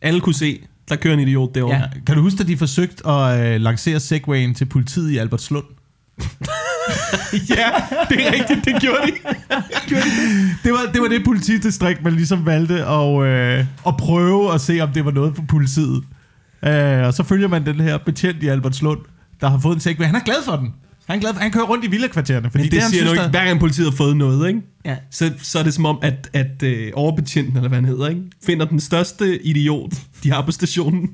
Alle 0.02 0.20
kunne 0.20 0.34
se, 0.34 0.58
der 0.88 0.96
kører 0.96 1.14
en 1.14 1.20
idiot 1.20 1.54
derovre. 1.54 1.76
Ja. 1.76 1.82
Kan 2.06 2.16
du 2.16 2.22
huske, 2.22 2.40
at 2.40 2.48
de 2.48 2.56
forsøgte 2.56 3.06
at 3.08 3.54
øh, 3.54 3.60
lancere 3.60 4.00
Segwayen 4.00 4.54
til 4.54 4.64
politiet 4.64 5.10
i 5.10 5.16
Albertslund? 5.16 5.64
ja, 7.56 7.68
det 8.08 8.26
er 8.26 8.32
rigtigt, 8.32 8.64
det 8.64 8.80
gjorde 8.80 8.98
de. 9.06 9.12
Det 10.64 10.72
var 10.72 10.92
det, 10.92 11.02
var 11.02 11.08
det 11.08 11.24
politidistrikt, 11.24 12.04
man 12.04 12.12
ligesom 12.12 12.46
valgte 12.46 12.84
at, 12.86 13.22
øh, 13.26 13.64
at 13.86 13.96
prøve 13.96 14.54
at 14.54 14.60
se, 14.60 14.80
om 14.80 14.92
det 14.92 15.04
var 15.04 15.10
noget 15.10 15.36
for 15.36 15.42
politiet. 15.48 16.02
Øh, 16.64 17.06
og 17.06 17.14
så 17.14 17.22
følger 17.22 17.48
man 17.48 17.66
den 17.66 17.80
her 17.80 17.98
betjent 17.98 18.42
i 18.42 18.46
Albertslund, 18.48 18.98
der 19.40 19.48
har 19.50 19.58
fået 19.58 19.74
en 19.74 19.80
Segway. 19.80 20.06
Han 20.06 20.14
er 20.14 20.20
glad 20.20 20.44
for 20.44 20.56
den. 20.56 20.72
Han 21.08 21.16
er 21.16 21.20
glad 21.20 21.34
for, 21.34 21.40
han 21.40 21.50
kører 21.50 21.64
rundt 21.64 21.84
i 21.84 21.90
villakvartererne. 21.90 22.50
Fordi 22.50 22.64
Men 22.64 22.70
det, 22.72 22.80
han 22.82 22.90
siger 22.90 23.00
synes, 23.02 23.12
ikke, 23.12 23.22
der- 23.22 23.30
hver 23.30 23.44
gang 23.44 23.60
politiet 23.60 23.90
har 23.90 23.96
fået 23.96 24.16
noget, 24.16 24.48
ikke? 24.48 24.60
Ja. 24.84 24.96
Så, 25.10 25.32
så 25.42 25.58
er 25.58 25.62
det 25.62 25.74
som 25.74 25.84
om, 25.86 25.98
at, 26.02 26.30
at 26.32 26.62
øh, 26.62 26.90
overbetjenten, 26.94 27.56
eller 27.56 27.68
hvad 27.68 27.76
han 27.78 27.84
hedder, 27.84 28.08
ikke? 28.08 28.20
finder 28.46 28.66
den 28.66 28.80
største 28.80 29.46
idiot, 29.46 29.92
de 30.22 30.30
har 30.32 30.42
på 30.42 30.52
stationen. 30.52 31.10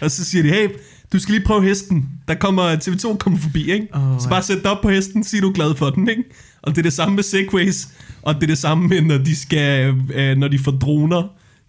Og 0.00 0.10
så 0.10 0.24
siger 0.24 0.42
de, 0.42 0.48
hey, 0.48 0.68
du 1.12 1.18
skal 1.18 1.34
lige 1.34 1.44
prøve 1.44 1.62
hesten. 1.64 2.08
Der 2.28 2.34
kommer 2.34 2.76
TV2 2.76 3.16
kommer 3.16 3.38
forbi, 3.38 3.72
ikke? 3.72 3.86
Oh, 3.94 4.20
så 4.20 4.28
bare 4.28 4.42
sæt 4.42 4.58
dig 4.62 4.70
op 4.70 4.80
på 4.82 4.90
hesten, 4.90 5.24
sig 5.24 5.42
du 5.42 5.48
er 5.48 5.52
glad 5.52 5.74
for 5.74 5.90
den, 5.90 6.08
ikke? 6.08 6.22
Og 6.62 6.70
det 6.72 6.78
er 6.78 6.82
det 6.82 6.92
samme 6.92 7.14
med 7.14 7.22
segways, 7.22 7.88
og 8.22 8.34
det 8.34 8.42
er 8.42 8.46
det 8.46 8.58
samme 8.58 8.88
med, 8.88 9.00
når 9.00 9.18
de 9.18 9.36
skal, 9.36 9.94
øh, 10.14 10.36
når 10.36 10.48
de 10.48 10.58
får 10.58 10.72
droner 10.72 11.22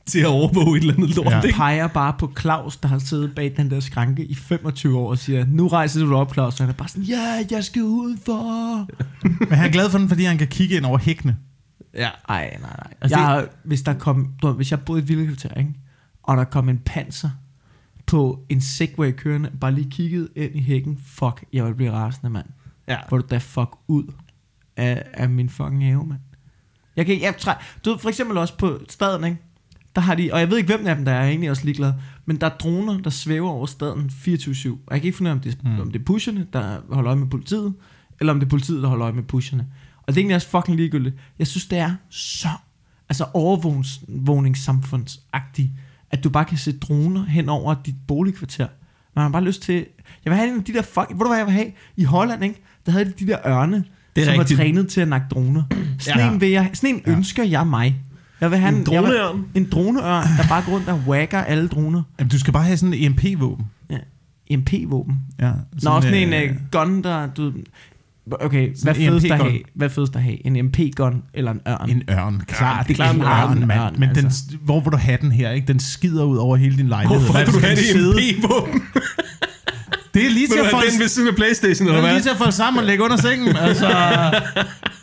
til 0.07 0.19
at 0.19 0.25
overvåge 0.27 0.77
et 0.77 0.81
eller 0.81 0.93
andet 0.93 1.15
lort, 1.15 1.25
Ja. 1.27 1.35
ja. 1.37 1.41
ikke? 1.41 1.55
peger 1.57 1.87
bare 1.87 2.15
på 2.19 2.31
Claus, 2.39 2.77
der 2.77 2.87
har 2.87 2.99
siddet 2.99 3.35
bag 3.35 3.53
den 3.57 3.69
der 3.71 3.79
skranke 3.79 4.25
i 4.25 4.35
25 4.35 4.97
år 4.99 5.09
og 5.09 5.17
siger, 5.17 5.45
nu 5.45 5.67
rejser 5.67 6.05
du 6.05 6.15
op, 6.15 6.33
Claus. 6.33 6.59
Og 6.59 6.65
han 6.65 6.69
er 6.73 6.77
bare 6.77 6.87
sådan, 6.87 7.03
ja, 7.03 7.45
jeg 7.51 7.63
skal 7.63 7.83
udenfor. 7.83 8.77
Men 9.39 9.51
han 9.57 9.67
er 9.67 9.71
glad 9.71 9.89
for 9.89 9.97
den, 9.97 10.09
fordi 10.09 10.23
han 10.23 10.37
kan 10.37 10.47
kigge 10.47 10.75
ind 10.77 10.85
over 10.85 10.97
hækkene. 10.97 11.37
Ja. 11.93 12.09
Ej, 12.29 12.57
nej, 12.61 12.69
nej. 12.77 12.93
Altså, 13.01 13.19
jeg 13.19 13.41
det- 13.41 13.49
hvis 13.63 13.81
der 13.81 13.93
kom, 13.93 14.33
du, 14.41 14.51
hvis 14.51 14.71
jeg 14.71 14.79
boede 14.81 14.99
i 14.99 15.03
et 15.03 15.09
villakvarter, 15.09 15.53
ikke? 15.59 15.73
og 16.23 16.37
der 16.37 16.43
kom 16.43 16.69
en 16.69 16.77
panser 16.85 17.29
på 18.05 18.39
en 18.49 18.61
Segway 18.61 19.11
kørende, 19.11 19.51
bare 19.61 19.71
lige 19.73 19.89
kiggede 19.91 20.27
ind 20.35 20.55
i 20.55 20.61
hækken, 20.61 20.99
fuck, 21.05 21.43
jeg 21.53 21.63
ville 21.63 21.75
blive 21.75 21.91
rasende, 21.91 22.29
mand. 22.29 22.45
ja. 22.87 22.97
Hvor 23.07 23.17
du 23.17 23.25
da 23.29 23.37
fuck 23.37 23.69
ud 23.87 24.03
af, 24.77 25.03
af 25.13 25.29
min 25.29 25.49
fucking 25.49 25.85
have, 25.85 26.05
mand. 26.05 26.19
Jeg 26.95 27.05
kan, 27.05 27.21
jeg 27.21 27.37
træ, 27.37 27.51
du 27.85 27.89
ved, 27.89 27.99
for 27.99 28.09
eksempel 28.09 28.37
også 28.37 28.57
på 28.57 28.79
staden, 28.89 29.23
ikke? 29.23 29.37
Der 29.97 30.03
har 30.03 30.15
de, 30.15 30.29
og 30.33 30.39
jeg 30.39 30.49
ved 30.49 30.57
ikke, 30.57 30.75
hvem 30.75 30.87
af 30.87 30.95
dem 30.95 31.05
der 31.05 31.11
er, 31.11 31.15
jeg 31.15 31.25
er 31.25 31.29
egentlig 31.29 31.49
også 31.49 31.65
ligeglad, 31.65 31.93
men 32.25 32.37
der 32.41 32.47
er 32.47 32.51
droner, 32.59 32.97
der 33.01 33.09
svæver 33.09 33.49
over 33.49 33.65
staden 33.65 34.09
24-7. 34.09 34.69
Og 34.69 34.79
jeg 34.91 35.01
kan 35.01 35.05
ikke 35.05 35.17
finde 35.17 35.29
ud 35.29 35.31
af, 35.31 35.35
om 35.35 35.39
det, 35.41 35.57
Mm. 35.63 35.69
mm. 35.71 35.79
om 35.79 35.91
det 35.91 35.99
er 35.99 36.03
pusherne, 36.05 36.47
der 36.53 36.77
holder 36.91 37.09
øje 37.11 37.19
med 37.19 37.27
politiet, 37.27 37.73
eller 38.19 38.33
om 38.33 38.39
det 38.39 38.45
er 38.45 38.49
politiet, 38.49 38.83
der 38.83 38.89
holder 38.89 39.03
øje 39.05 39.13
med 39.13 39.23
pusherne. 39.23 39.67
Og 39.97 40.03
det 40.07 40.17
er 40.17 40.21
egentlig 40.21 40.35
også 40.35 40.47
fucking 40.49 40.77
ligegyldigt. 40.77 41.15
Jeg 41.39 41.47
synes, 41.47 41.65
det 41.65 41.77
er 41.79 41.91
så 42.09 42.47
altså 43.09 43.25
overvågningssamfundsagtigt, 43.33 45.69
at 46.11 46.23
du 46.23 46.29
bare 46.29 46.45
kan 46.45 46.57
se 46.57 46.77
droner 46.77 47.25
hen 47.25 47.49
over 47.49 47.75
dit 47.85 47.95
boligkvarter. 48.07 48.67
Man 49.15 49.21
har 49.23 49.29
bare 49.29 49.43
lyst 49.43 49.61
til... 49.61 49.75
Jeg 50.25 50.31
vil 50.31 50.35
have 50.37 50.49
en 50.49 50.57
af 50.57 50.63
de 50.63 50.73
der 50.73 50.81
fuck... 50.81 51.07
Hvor 51.15 51.23
du 51.23 51.27
hvad 51.29 51.37
jeg 51.37 51.45
vil 51.45 51.53
have? 51.53 51.71
I 51.97 52.03
Holland, 52.03 52.43
ikke? 52.43 52.61
Der 52.85 52.91
havde 52.91 53.05
de 53.05 53.11
de 53.19 53.27
der 53.27 53.37
ørne, 53.47 53.83
Det 54.15 54.21
er 54.21 54.25
som 54.25 54.37
rigtigt. 54.39 54.57
var 54.57 54.63
trænet 54.65 54.87
til 54.89 55.01
at 55.01 55.07
nakke 55.07 55.27
droner. 55.31 55.63
Sådan 55.99 56.31
Ja. 56.31 56.37
vil 56.37 56.49
jeg, 56.49 56.69
sådan 56.73 56.95
en 56.95 57.01
Ja. 57.07 57.11
ønsker 57.11 57.43
jeg 57.43 57.67
mig. 57.67 57.95
Jeg 58.41 58.51
vil 58.51 58.59
have 58.59 58.69
En 58.69 58.77
vil- 58.77 58.85
droneørn? 58.85 59.45
En 59.55 59.67
droneørn, 59.71 60.23
der 60.37 60.47
bare 60.49 60.63
går 60.65 60.71
rundt 60.71 60.89
og 60.89 61.01
whacker 61.07 61.39
alle 61.39 61.67
droner. 61.67 62.03
Jamen, 62.19 62.29
du 62.31 62.39
skal 62.39 62.53
bare 62.53 62.63
have 62.63 62.77
sådan 62.77 62.93
en 62.93 63.03
EMP-våben. 63.11 63.65
Ja. 63.89 63.97
MP-våben. 64.57 65.15
Ja, 65.39 65.51
Nå, 65.83 66.01
sådan 66.01 66.13
en 66.13 66.33
øh, 66.33 66.49
uh, 66.51 66.55
gun, 66.71 67.03
der... 67.03 67.27
Du, 67.27 67.51
okay, 68.41 68.67
hvad 68.67 68.75
Sådan 68.77 69.01
en 69.01 69.07
fedest 69.09 69.25
at 69.25 69.31
EMP-gun. 69.31 69.49
have? 69.51 69.61
Hvad 69.75 69.89
fedest 69.89 70.15
at 70.15 70.23
have? 70.23 70.45
En 70.47 70.65
MP-gun 70.65 71.21
eller 71.33 71.51
en 71.51 71.59
ørn? 71.67 71.89
En 71.89 72.03
ørn, 72.09 72.41
klart. 72.47 72.87
det 72.87 72.93
er 72.93 72.95
klart 72.95 73.15
en 73.15 73.21
ørn, 73.21 73.57
en 73.57 73.67
mand. 73.67 73.79
ørn, 73.81 73.95
Men 73.99 74.09
den, 74.15 74.25
altså. 74.25 74.43
hvor 74.61 74.79
vil 74.79 74.91
du 74.91 74.97
have 74.97 75.17
den 75.21 75.31
her, 75.31 75.51
ikke? 75.51 75.67
Den 75.67 75.79
skider 75.79 76.23
ud 76.23 76.37
over 76.37 76.55
hele 76.57 76.77
din 76.77 76.87
lejlighed. 76.87 77.17
Hvorfor 77.19 77.33
Hvad 77.33 77.45
vil 77.45 77.53
du 77.53 77.59
have 77.59 77.75
den 77.75 77.83
det 78.15 78.29
en 78.35 78.41
p-våben? 78.41 78.81
Det 80.13 80.25
er 80.25 80.29
lige 80.29 80.47
til 80.47 80.55
Vil 80.55 80.59
du 80.59 80.65
at 80.65 80.71
få 80.71 80.77
den 80.91 80.99
ved 80.99 81.07
siden 81.07 81.27
af 81.27 81.35
Playstation, 81.35 81.87
eller 81.87 82.01
Det 82.01 82.07
er 82.07 82.11
hvad? 82.13 82.13
lige 82.13 82.23
til 82.23 82.29
at 82.29 82.37
få 82.37 82.51
sammen 82.51 82.79
og 82.79 82.85
lægge 82.85 83.03
under 83.03 83.17
sengen. 83.17 83.55
Altså, 83.55 83.87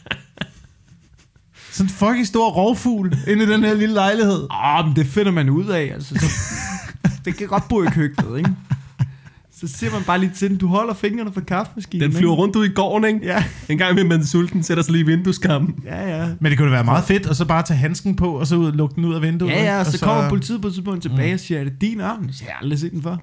sådan 1.74 1.87
en 1.87 1.90
fucking 1.90 2.26
stor 2.26 2.50
rovfugl 2.50 3.16
inde 3.28 3.44
i 3.44 3.46
den 3.46 3.64
her 3.64 3.74
lille 3.74 3.94
lejlighed. 3.94 4.46
Åh, 4.50 4.78
oh, 4.78 4.87
men 4.87 4.96
det 4.96 5.06
finder 5.06 5.32
man 5.32 5.50
ud 5.50 5.66
af, 5.66 5.90
altså. 5.94 6.14
Så, 6.18 6.26
det 7.24 7.37
kan 7.37 7.46
godt 7.48 7.68
bo 7.68 7.82
i 7.82 7.87
køkkenet, 7.87 8.38
ikke? 8.38 8.50
Så 9.56 9.68
ser 9.78 9.90
man 9.92 10.02
bare 10.02 10.18
lige 10.18 10.32
til 10.37 10.50
den. 10.50 10.56
Du 10.58 10.66
holder 10.66 10.94
fingrene 10.94 11.32
fra 11.32 11.40
kaffemaskinen. 11.40 12.10
Den 12.10 12.16
flyver 12.18 12.34
rundt 12.34 12.56
ud 12.56 12.64
i 12.66 12.68
gården, 12.68 13.04
ikke? 13.14 13.26
Ja, 13.26 13.44
En 13.68 13.78
gang 13.78 13.94
med 13.94 14.04
man 14.04 14.24
sulten, 14.26 14.62
sætter 14.62 14.82
sig 14.82 14.92
lige 14.92 15.02
i 15.02 15.06
vindueskampen. 15.06 15.74
ja, 15.84 16.18
ja. 16.18 16.28
Men 16.40 16.50
det 16.50 16.58
kunne 16.58 16.68
da 16.68 16.74
være 16.74 16.84
meget 16.84 17.04
fedt, 17.04 17.26
og 17.26 17.37
så 17.37 17.44
bare 17.44 17.62
tage 17.62 17.76
handsken 17.78 18.16
på, 18.16 18.30
og 18.32 18.46
så 18.46 18.56
ud, 18.56 18.72
lukke 18.72 18.94
den 18.94 19.04
ud 19.04 19.14
af 19.14 19.22
vinduet. 19.22 19.50
Ja, 19.50 19.64
ja, 19.64 19.78
og 19.80 19.87
så, 19.87 19.92
så 19.98 20.04
kommer 20.04 20.28
politiet 20.28 20.60
på 20.60 20.68
et 20.68 20.74
tidspunkt 20.74 21.02
tilbage 21.02 21.34
og 21.34 21.40
siger, 21.40 21.60
er 21.60 21.64
det 21.64 21.80
din 21.80 22.00
ørn? 22.00 22.28
Så 22.32 22.44
jeg 22.46 22.52
har 22.54 22.62
aldrig 22.62 22.78
set 22.78 22.92
den 22.92 23.02
før. 23.02 23.16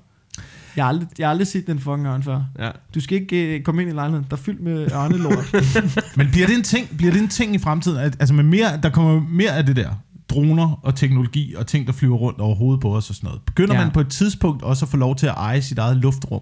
Jeg 0.75 0.83
har 0.85 0.89
aldrig, 0.89 1.07
jeg 1.19 1.27
har 1.27 1.29
aldrig 1.31 1.47
set 1.47 1.67
den 1.67 1.79
fucking 1.79 2.07
ørn 2.07 2.23
før. 2.23 2.43
Ja. 2.59 2.69
Du 2.95 2.99
skal 2.99 3.21
ikke 3.21 3.55
uh, 3.59 3.63
komme 3.63 3.81
ind 3.81 3.91
i 3.91 3.93
lejligheden. 3.93 4.25
Der 4.29 4.35
er 4.37 4.41
fyldt 4.41 4.61
med 4.61 4.91
ørnelort. 4.93 5.53
Men 6.17 6.27
bliver 6.31 6.47
det 6.47 6.55
en 6.57 6.63
ting, 6.63 6.97
bliver 6.97 7.11
det 7.13 7.21
en 7.21 7.27
ting 7.27 7.55
i 7.55 7.57
fremtiden? 7.57 7.97
At, 7.97 8.17
altså 8.19 8.33
med 8.33 8.43
mere, 8.43 8.79
der 8.83 8.89
kommer 8.89 9.21
mere 9.29 9.51
af 9.57 9.65
det 9.65 9.75
der 9.75 9.89
droner 10.29 10.79
og 10.83 10.95
teknologi 10.95 11.53
og 11.55 11.67
ting, 11.67 11.87
der 11.87 11.93
flyver 11.93 12.17
rundt 12.17 12.39
over 12.39 12.55
hovedet 12.55 12.81
på 12.81 12.95
os 12.95 13.09
og 13.09 13.15
sådan 13.15 13.27
noget. 13.27 13.41
Begynder 13.41 13.75
Ja. 13.75 13.81
man 13.83 13.91
på 13.93 13.99
et 14.01 14.07
tidspunkt 14.07 14.63
også 14.63 14.85
at 14.85 14.89
få 14.89 14.97
lov 14.97 15.15
til 15.15 15.27
at 15.27 15.33
eje 15.37 15.61
sit 15.61 15.77
eget 15.77 15.97
luftrum? 15.97 16.41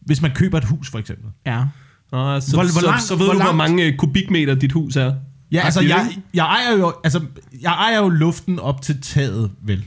Hvis 0.00 0.22
man 0.22 0.30
køber 0.34 0.58
et 0.58 0.64
hus, 0.64 0.90
for 0.90 0.98
eksempel. 0.98 1.30
ja. 1.46 1.64
Nå, 2.12 2.40
så, 2.40 2.50
Hvor- 2.56 2.62
hvor 2.62 2.80
så, 2.80 2.86
langt- 2.86 3.02
så 3.02 3.16
ved 3.16 3.24
hvor 3.26 3.32
du, 3.34 3.42
hvor 3.42 3.52
mange 3.52 3.84
øh, 3.86 3.96
kubikmeter 3.96 4.54
dit 4.54 4.72
hus 4.72 4.96
er. 4.96 5.14
Ja, 5.52 5.60
altså 5.60 5.80
jeg, 5.80 6.10
jeg, 6.34 6.44
ejer 6.44 6.76
jo, 6.78 6.92
altså, 7.04 7.20
jeg 7.62 7.72
ejer 7.72 7.98
jo 7.98 8.08
luften 8.08 8.58
op 8.58 8.82
til 8.82 9.00
taget, 9.00 9.50
vel? 9.62 9.84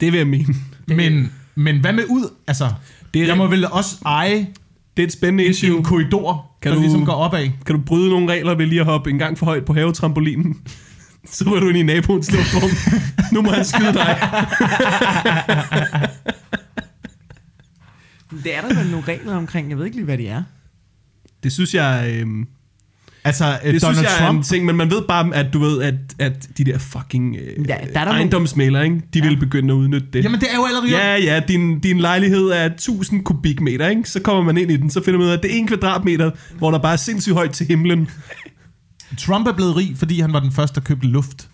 Det 0.00 0.12
vil 0.12 0.18
jeg 0.18 0.26
mene. 0.26 0.54
Men, 0.88 1.32
men 1.54 1.80
hvad 1.80 1.92
med 1.92 2.04
ud? 2.08 2.30
Altså, 2.46 2.70
Det 3.14 3.22
er- 3.22 3.26
jeg 3.26 3.36
må 3.36 3.46
vel 3.46 3.66
også 3.66 3.96
eje 4.06 4.46
Det 4.96 5.02
er 5.02 5.06
et 5.06 5.12
spændende 5.12 5.44
en, 5.44 5.50
issue. 5.50 5.76
en 5.76 5.84
korridor, 5.84 6.50
Kan 6.62 6.70
der 6.70 6.76
du- 6.76 6.82
ligesom 6.82 7.04
går 7.04 7.12
opad. 7.12 7.48
Kan 7.66 7.76
du 7.76 7.80
bryde 7.86 8.10
nogle 8.10 8.32
regler 8.32 8.54
ved 8.54 8.66
lige 8.66 8.80
at 8.80 8.86
hoppe 8.86 9.10
en 9.10 9.18
gang 9.18 9.38
for 9.38 9.46
højt 9.46 9.64
på 9.64 9.72
havetrampolinen? 9.74 10.56
Så 11.26 11.44
er 11.54 11.60
du 11.60 11.68
ind 11.68 11.78
i 11.78 11.82
naboens 11.82 12.32
luftrum. 12.32 12.70
nu 13.32 13.42
må 13.42 13.50
han 13.50 13.64
skyde 13.64 13.92
dig. 13.92 14.18
Det 18.44 18.56
er 18.56 18.60
der 18.60 18.74
vel 18.82 18.90
nogle 18.90 19.06
regler 19.08 19.36
omkring. 19.36 19.70
Jeg 19.70 19.78
ved 19.78 19.84
ikke 19.84 19.96
lige, 19.96 20.04
hvad 20.04 20.18
de 20.18 20.28
er. 20.28 20.42
Det 21.42 21.52
synes 21.52 21.74
jeg... 21.74 22.06
Øh, 22.14 22.26
Altså, 23.24 23.58
det 23.64 23.74
det 23.74 23.82
Donald 23.82 23.96
synes 23.96 24.08
jeg 24.18 24.26
er 24.26 24.28
en 24.30 24.34
Trump... 24.34 24.44
ting, 24.44 24.64
men 24.66 24.76
man 24.76 24.90
ved 24.90 25.02
bare, 25.08 25.34
at 25.34 25.52
du 25.52 25.58
ved, 25.58 25.82
at, 25.82 25.94
at 26.18 26.48
de 26.58 26.64
der 26.64 26.78
fucking 26.78 27.36
øh, 27.36 27.68
Ja, 27.68 27.76
der 27.94 28.00
er 28.00 28.04
der 28.04 28.12
ejendomsmælere, 28.12 28.84
ikke? 28.84 29.02
de 29.14 29.18
Ja. 29.18 29.28
vil 29.28 29.36
begynde 29.36 29.74
at 29.74 29.78
udnytte 29.78 30.06
det. 30.12 30.24
Jamen, 30.24 30.40
det 30.40 30.48
er 30.52 30.56
jo 30.56 30.64
allerede... 30.64 30.90
Ja, 30.90 31.16
ja, 31.16 31.40
din, 31.48 31.80
din 31.80 31.98
lejlighed 32.00 32.48
er 32.48 32.64
1000 32.66 33.24
kubikmeter, 33.24 33.88
ikke? 33.88 34.10
Så 34.10 34.20
kommer 34.20 34.42
man 34.42 34.56
ind 34.56 34.70
i 34.70 34.76
den, 34.76 34.90
så 34.90 35.04
finder 35.04 35.18
man 35.18 35.24
ud 35.26 35.30
af, 35.32 35.36
at 35.36 35.42
det 35.42 35.52
er 35.54 35.58
en 35.58 35.66
kvadratmeter, 35.66 36.30
hvor 36.58 36.70
der 36.70 36.78
bare 36.78 36.92
er 36.92 36.96
sindssygt 36.96 37.34
højt 37.34 37.50
til 37.50 37.66
himlen. 37.66 38.08
Trump 39.18 39.46
er 39.46 39.52
blevet 39.52 39.76
rig, 39.76 39.92
fordi 39.96 40.20
han 40.20 40.32
var 40.32 40.40
den 40.40 40.52
første, 40.52 40.74
der 40.74 40.80
købte 40.80 41.06
luft. 41.06 41.48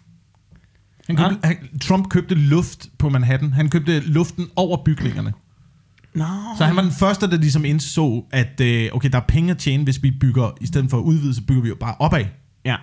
Han 1.06 1.16
købte, 1.16 1.36
han, 1.44 1.56
Trump 1.82 2.08
købte 2.08 2.34
luft 2.34 2.86
på 2.98 3.08
Manhattan. 3.08 3.52
Han 3.52 3.68
købte 3.68 4.00
luften 4.00 4.46
over 4.56 4.84
bygningerne. 4.84 5.32
Nå. 6.14 6.24
Så 6.58 6.64
han 6.64 6.76
var 6.76 6.82
den 6.82 6.90
første, 6.90 7.30
der 7.30 7.36
ligesom 7.36 7.64
indså, 7.64 8.24
at 8.30 8.60
øh, 8.60 8.88
okay, 8.92 9.08
der 9.12 9.18
er 9.18 9.24
penge 9.28 9.50
at 9.50 9.58
tjene, 9.58 9.84
hvis 9.84 10.02
vi 10.02 10.10
bygger, 10.20 10.50
i 10.60 10.66
stedet 10.66 10.90
for 10.90 10.98
at 10.98 11.02
udvide, 11.02 11.34
så 11.34 11.42
bygger 11.42 11.62
vi 11.62 11.68
jo 11.68 11.74
bare 11.80 11.94
opad. 11.98 12.24
Ja. 12.64 12.76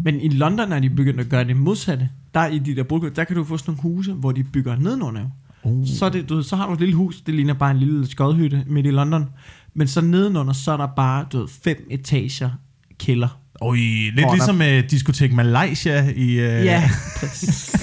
Men 0.00 0.20
i 0.20 0.28
London 0.28 0.72
er 0.72 0.80
de 0.80 0.90
begyndt 0.90 1.20
at 1.20 1.28
gøre 1.28 1.44
det 1.44 1.56
modsatte. 1.56 2.08
Der 2.34 2.46
i 2.46 2.58
de 2.58 2.76
der 2.76 2.82
brugger, 2.82 3.10
der 3.10 3.24
kan 3.24 3.36
du 3.36 3.44
få 3.44 3.56
sådan 3.56 3.76
nogle 3.82 3.96
huse, 3.96 4.12
hvor 4.12 4.32
de 4.32 4.44
bygger 4.44 4.76
nedenunder. 4.76 5.22
Oh. 5.62 5.86
Så, 5.86 6.08
det, 6.08 6.28
du, 6.28 6.42
så 6.42 6.56
har 6.56 6.66
du 6.66 6.72
et 6.72 6.80
lille 6.80 6.94
hus, 6.94 7.20
det 7.20 7.34
ligner 7.34 7.54
bare 7.54 7.70
en 7.70 7.76
lille 7.78 8.06
skodhytte 8.10 8.64
midt 8.66 8.86
i 8.86 8.90
London. 8.90 9.26
Men 9.74 9.88
så 9.88 10.00
nedenunder, 10.00 10.52
så 10.52 10.72
er 10.72 10.76
der 10.76 10.86
bare 10.96 11.26
du 11.32 11.38
ved, 11.38 11.48
fem 11.64 11.86
etager 11.90 12.50
kælder. 12.98 13.40
Oj, 13.60 13.76
lidt 13.76 14.18
er 14.20 14.24
der- 14.24 14.34
ligesom 14.34 14.62
øh, 14.62 14.90
diskotek 14.90 15.32
Malaysia 15.32 16.08
i... 16.16 16.30
Øh, 16.32 16.38
Ja, 16.64 16.90
præcis. 17.20 17.74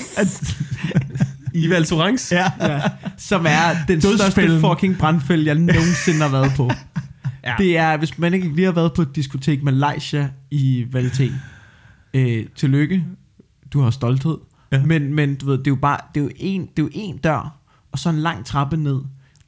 I 1.55 1.69
Val 1.69 1.85
Thorens. 1.85 2.31
ja. 2.31 2.51
ja. 2.59 2.81
Som 3.17 3.45
er 3.49 3.69
den 3.87 3.99
Dødsfælden. 3.99 4.31
største 4.31 4.59
fucking 4.59 4.97
brandfælde, 4.97 5.45
jeg 5.45 5.55
nogensinde 5.55 6.19
har 6.19 6.29
været 6.29 6.51
på. 6.57 6.71
Ja. 7.43 7.55
Det 7.57 7.77
er, 7.77 7.97
hvis 7.97 8.17
man 8.17 8.33
ikke 8.33 8.55
lige 8.55 8.65
har 8.65 8.71
været 8.71 8.93
på 8.93 9.01
et 9.01 9.15
diskotek 9.15 9.63
Malaysia 9.63 10.29
i 10.51 10.85
Valté. 10.95 11.31
Øh, 12.13 12.45
tillykke. 12.55 13.05
Du 13.73 13.81
har 13.81 13.89
stolthed. 13.89 14.37
Ja. 14.71 14.83
Men, 14.85 15.13
men 15.13 15.35
du 15.35 15.45
ved, 15.45 15.57
det 15.57 15.67
er 15.67 15.71
jo 15.71 15.75
bare, 15.75 15.97
det 16.15 16.19
er 16.21 16.23
jo 16.25 16.31
en, 16.35 16.61
det 16.61 16.79
er 16.79 16.83
jo 16.83 16.89
en 16.93 17.17
dør, 17.17 17.57
og 17.91 17.99
så 17.99 18.09
en 18.09 18.15
lang 18.19 18.45
trappe 18.45 18.77
ned, 18.77 19.01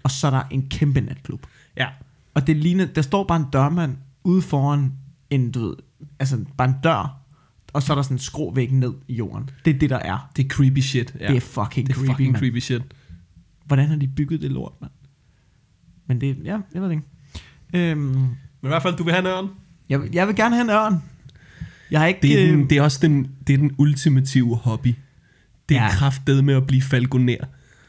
og 0.03 0.11
så 0.11 0.27
er 0.27 0.31
der 0.31 0.41
en 0.51 0.67
kæmpe 0.69 1.01
natklub. 1.01 1.41
ja. 1.77 1.87
Og 2.33 2.47
det 2.47 2.57
ligner, 2.57 2.85
der 2.85 3.01
står 3.01 3.23
bare 3.23 3.37
en 3.39 3.45
dørmand 3.53 3.95
ude 4.23 4.41
foran 4.41 4.91
en, 5.29 5.51
du 5.51 5.67
ved, 5.67 5.75
altså 6.19 6.37
bare 6.57 6.67
en 6.67 6.75
dør, 6.83 7.17
og 7.73 7.83
så 7.83 7.93
er 7.93 7.95
der 7.95 8.01
sådan 8.01 8.15
en 8.15 8.19
skråvæg 8.19 8.71
ned 8.71 8.93
i 9.07 9.15
jorden. 9.15 9.49
Det 9.65 9.75
er 9.75 9.79
det, 9.79 9.89
der 9.89 9.97
er. 9.97 10.31
Det 10.35 10.45
er 10.45 10.49
creepy 10.49 10.79
shit. 10.79 11.15
Ja. 11.19 11.27
Det 11.27 11.35
er 11.37 11.39
fucking 11.41 11.87
det 11.87 11.93
er 11.93 11.97
creepy, 11.97 12.09
fucking 12.11 12.31
mand. 12.31 12.39
creepy 12.41 12.59
shit. 12.59 12.81
Hvordan 13.65 13.87
har 13.87 13.95
de 13.95 14.07
bygget 14.07 14.41
det 14.41 14.51
lort, 14.51 14.73
mand? 14.81 14.91
Men 16.07 16.21
det, 16.21 16.37
ja, 16.43 16.57
jeg 16.73 16.81
ved 16.81 16.89
det 16.89 16.95
ikke. 16.95 17.91
Øhm, 17.91 18.01
Men 18.07 18.27
i 18.63 18.67
hvert 18.67 18.81
fald, 18.81 18.97
du 18.97 19.03
vil 19.03 19.13
have 19.13 19.19
en 19.21 19.27
ørn. 19.27 19.49
jeg, 19.89 20.01
vil- 20.01 20.09
jeg 20.13 20.27
vil 20.27 20.35
gerne 20.35 20.55
have 20.55 20.63
en 20.63 20.69
ørn. 20.69 21.03
Jeg 21.91 21.99
har 21.99 22.07
ikke... 22.07 22.19
Det 22.21 22.39
er, 22.39 22.45
øh, 22.47 22.57
den, 22.57 22.69
det 22.69 22.77
er 22.77 22.81
også 22.81 22.99
den, 23.01 23.31
det 23.47 23.53
er 23.53 23.57
den 23.57 23.75
ultimative 23.77 24.55
hobby. 24.55 24.95
Det 25.69 25.77
er 25.77 25.83
ja. 25.83 25.89
Kraftet 25.89 26.43
med 26.43 26.53
at 26.55 26.67
blive 26.67 26.81
falconer. 26.81 27.37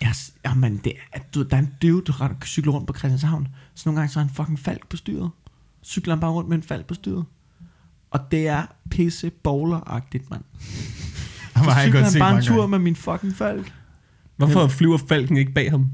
Ja, 0.03 0.13
jamen, 0.45 0.81
det 0.85 0.93
er, 1.13 1.19
du, 1.35 1.43
der 1.43 1.57
er 1.57 1.61
en 1.61 1.73
dude, 1.83 2.03
der 2.07 2.35
cykler 2.45 2.73
rundt 2.73 2.87
på 2.87 2.93
Christianshavn. 2.99 3.49
Så 3.75 3.83
nogle 3.89 4.01
gange 4.01 4.13
så 4.13 4.21
er 4.21 4.25
han 4.25 4.35
fucking 4.35 4.59
falk 4.59 4.89
på 4.89 4.97
styret. 4.97 5.31
Cykler 5.85 6.15
han 6.15 6.21
bare 6.21 6.31
rundt 6.31 6.49
med 6.49 6.57
en 6.57 6.63
falk 6.63 6.87
på 6.87 6.95
styret. 6.95 7.25
Og 8.11 8.21
det 8.31 8.49
er 8.49 8.63
pisse 8.91 9.31
bowler-agtigt, 9.49 10.31
mand. 10.31 10.43
Så 11.57 11.65
har 11.65 11.83
jeg 11.83 11.93
godt 11.93 12.03
han 12.03 12.13
set 12.13 12.19
bare 12.21 12.37
en 12.37 12.43
tur 12.43 12.57
gange. 12.57 12.69
med 12.71 12.79
min 12.79 12.97
fucking 12.97 13.35
falk. 13.37 13.73
Hvorfor 14.37 14.69
flyver 14.69 14.99
falken 15.09 15.37
ikke 15.37 15.53
bag 15.53 15.71
ham? 15.71 15.87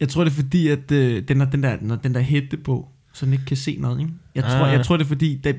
Jeg 0.00 0.08
tror, 0.08 0.24
det 0.24 0.30
er 0.30 0.34
fordi, 0.34 0.68
at 0.68 0.92
øh, 0.92 1.22
den, 1.28 1.38
har 1.40 1.46
den, 1.46 1.62
der, 1.62 1.76
når 1.80 1.96
den 1.96 2.14
der 2.14 2.20
hætte 2.20 2.56
på, 2.56 2.88
så 3.12 3.24
den 3.26 3.32
ikke 3.32 3.44
kan 3.44 3.56
se 3.56 3.76
noget. 3.80 4.00
Ikke? 4.00 4.12
Jeg, 4.34 4.44
tror, 4.44 4.66
Ah. 4.66 4.72
jeg 4.72 4.84
tror, 4.84 4.96
det 4.96 5.04
er 5.04 5.08
fordi, 5.08 5.40
det, 5.44 5.56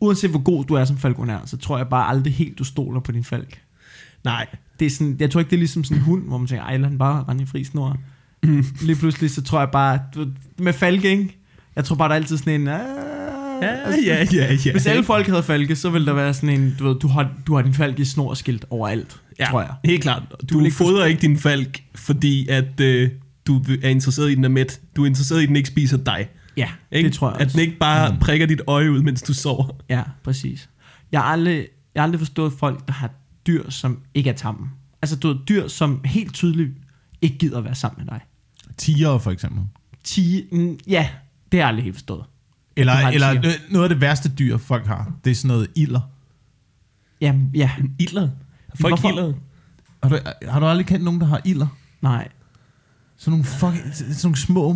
uanset 0.00 0.30
hvor 0.30 0.42
god 0.42 0.64
du 0.64 0.74
er 0.74 0.84
som 0.84 0.96
falconær, 0.98 1.38
så 1.46 1.56
tror 1.56 1.76
jeg 1.78 1.88
bare 1.88 2.08
aldrig 2.08 2.34
helt, 2.34 2.58
du 2.58 2.64
stoler 2.64 3.00
på 3.00 3.12
din 3.12 3.24
falk. 3.24 3.60
Nej. 4.24 4.46
Det 4.78 4.86
er 4.86 4.90
sådan, 4.90 5.16
jeg 5.20 5.30
tror 5.30 5.38
ikke, 5.40 5.50
det 5.50 5.56
er 5.56 5.60
ligesom 5.60 5.84
sådan 5.84 5.96
en 5.98 6.04
hund, 6.04 6.22
hvor 6.28 6.38
man 6.38 6.46
tænker, 6.46 6.64
ej, 6.64 6.76
lad 6.76 6.90
den 6.90 6.98
bare 6.98 7.24
rende 7.28 7.42
i 7.42 7.46
fri 7.46 7.64
snor. 7.64 7.96
Mm. 8.42 8.64
Lige 8.82 8.96
pludselig, 8.96 9.30
så 9.30 9.42
tror 9.42 9.58
jeg 9.58 9.68
bare, 9.70 10.00
du, 10.14 10.26
med 10.58 10.72
falke, 10.72 11.08
ikke? 11.10 11.36
Jeg 11.76 11.84
tror 11.84 11.96
bare, 11.96 12.08
der 12.08 12.14
er 12.14 12.16
altid 12.20 12.36
sådan 12.36 12.60
en... 12.60 12.68
Ah, 12.68 12.80
Ja, 13.62 13.90
ja, 14.06 14.26
ja, 14.32 14.56
ja. 14.66 14.72
Hvis 14.72 14.86
alle 14.86 15.04
folk 15.04 15.26
havde 15.26 15.42
falke, 15.42 15.76
så 15.76 15.90
ville 15.90 16.06
der 16.06 16.12
være 16.12 16.34
sådan 16.34 16.60
en, 16.60 16.76
du 16.78 16.88
ved, 16.88 16.94
du 17.00 17.08
har, 17.08 17.30
du 17.46 17.54
har 17.54 17.62
din 17.62 17.74
falk 17.74 17.98
i 17.98 18.04
snorskilt 18.04 18.64
overalt, 18.70 19.20
ja, 19.38 19.44
tror 19.44 19.60
jeg. 19.60 19.70
Helt 19.84 20.02
klart. 20.02 20.22
Du 20.50 20.64
ikke 20.64 20.76
fodrer 20.76 21.04
ikke 21.04 21.20
din 21.20 21.38
falk, 21.38 21.82
fordi 21.94 22.48
at 22.48 22.80
øh, 22.80 23.10
du 23.46 23.62
er 23.82 23.88
interesseret 23.88 24.30
i, 24.30 24.34
den 24.34 24.44
er 24.44 24.48
mæt. 24.48 24.80
Du 24.96 25.02
er 25.02 25.06
interesseret 25.06 25.40
i, 25.40 25.42
at 25.42 25.48
den 25.48 25.56
ikke 25.56 25.68
spiser 25.68 25.96
dig. 25.96 26.28
Ja, 26.56 26.68
Ikke? 26.92 27.06
det 27.06 27.14
tror 27.16 27.28
jeg 27.30 27.40
At 27.40 27.44
også. 27.44 27.52
den 27.58 27.60
ikke 27.66 27.78
bare 27.78 28.12
mm. 28.12 28.18
prikker 28.18 28.46
dit 28.46 28.60
øje 28.66 28.90
ud, 28.92 29.02
mens 29.02 29.22
du 29.22 29.34
sover. 29.34 29.68
Ja, 29.88 30.02
præcis. 30.24 30.68
Jeg 31.12 31.20
har 31.20 31.26
aldrig, 31.28 31.66
jeg 31.94 32.02
har 32.02 32.04
aldrig 32.04 32.20
forstået 32.20 32.52
folk, 32.52 32.86
der 32.86 32.92
har 32.92 33.10
dyr, 33.46 33.70
som 33.70 33.98
ikke 34.14 34.30
er 34.30 34.34
tamme. 34.34 34.68
Altså, 35.02 35.16
du 35.16 35.28
har 35.28 35.38
dyr, 35.48 35.68
som 35.68 36.00
helt 36.04 36.34
tydeligt 36.34 36.70
ikke 37.22 37.38
gider 37.38 37.58
at 37.58 37.64
være 37.64 37.74
sammen 37.74 38.04
med 38.04 38.12
dig. 38.12 38.20
Tiger 38.76 39.18
for 39.18 39.30
eksempel. 39.30 39.62
Tige, 40.04 40.44
mm, 40.52 40.78
ja, 40.88 41.08
det 41.52 41.58
har 41.60 41.62
jeg 41.64 41.68
aldrig 41.68 41.84
helt 41.84 41.96
forstået. 41.96 42.24
Eller, 42.80 42.94
eller 42.94 43.52
noget 43.70 43.84
af 43.84 43.88
det 43.88 44.00
værste 44.00 44.28
dyr, 44.28 44.56
folk 44.56 44.86
har, 44.86 45.12
det 45.24 45.30
er 45.30 45.34
sådan 45.34 45.48
noget 45.48 45.66
ilder. 45.76 46.00
Ja, 47.20 47.34
ja, 47.54 47.70
Ilder. 47.98 48.28
Folk 48.80 48.90
Hvorfor? 49.00 49.08
ilder. 49.08 49.32
Har 50.02 50.08
du, 50.08 50.18
har 50.48 50.60
du 50.60 50.66
aldrig 50.66 50.86
kendt 50.86 51.04
nogen, 51.04 51.20
der 51.20 51.26
har 51.26 51.40
ilder? 51.44 51.66
nej. 52.00 52.28
Sådan 53.16 53.30
nogle, 53.30 53.44
fucking, 53.44 53.94
sådan 53.94 54.14
nogle 54.22 54.36
små 54.36 54.72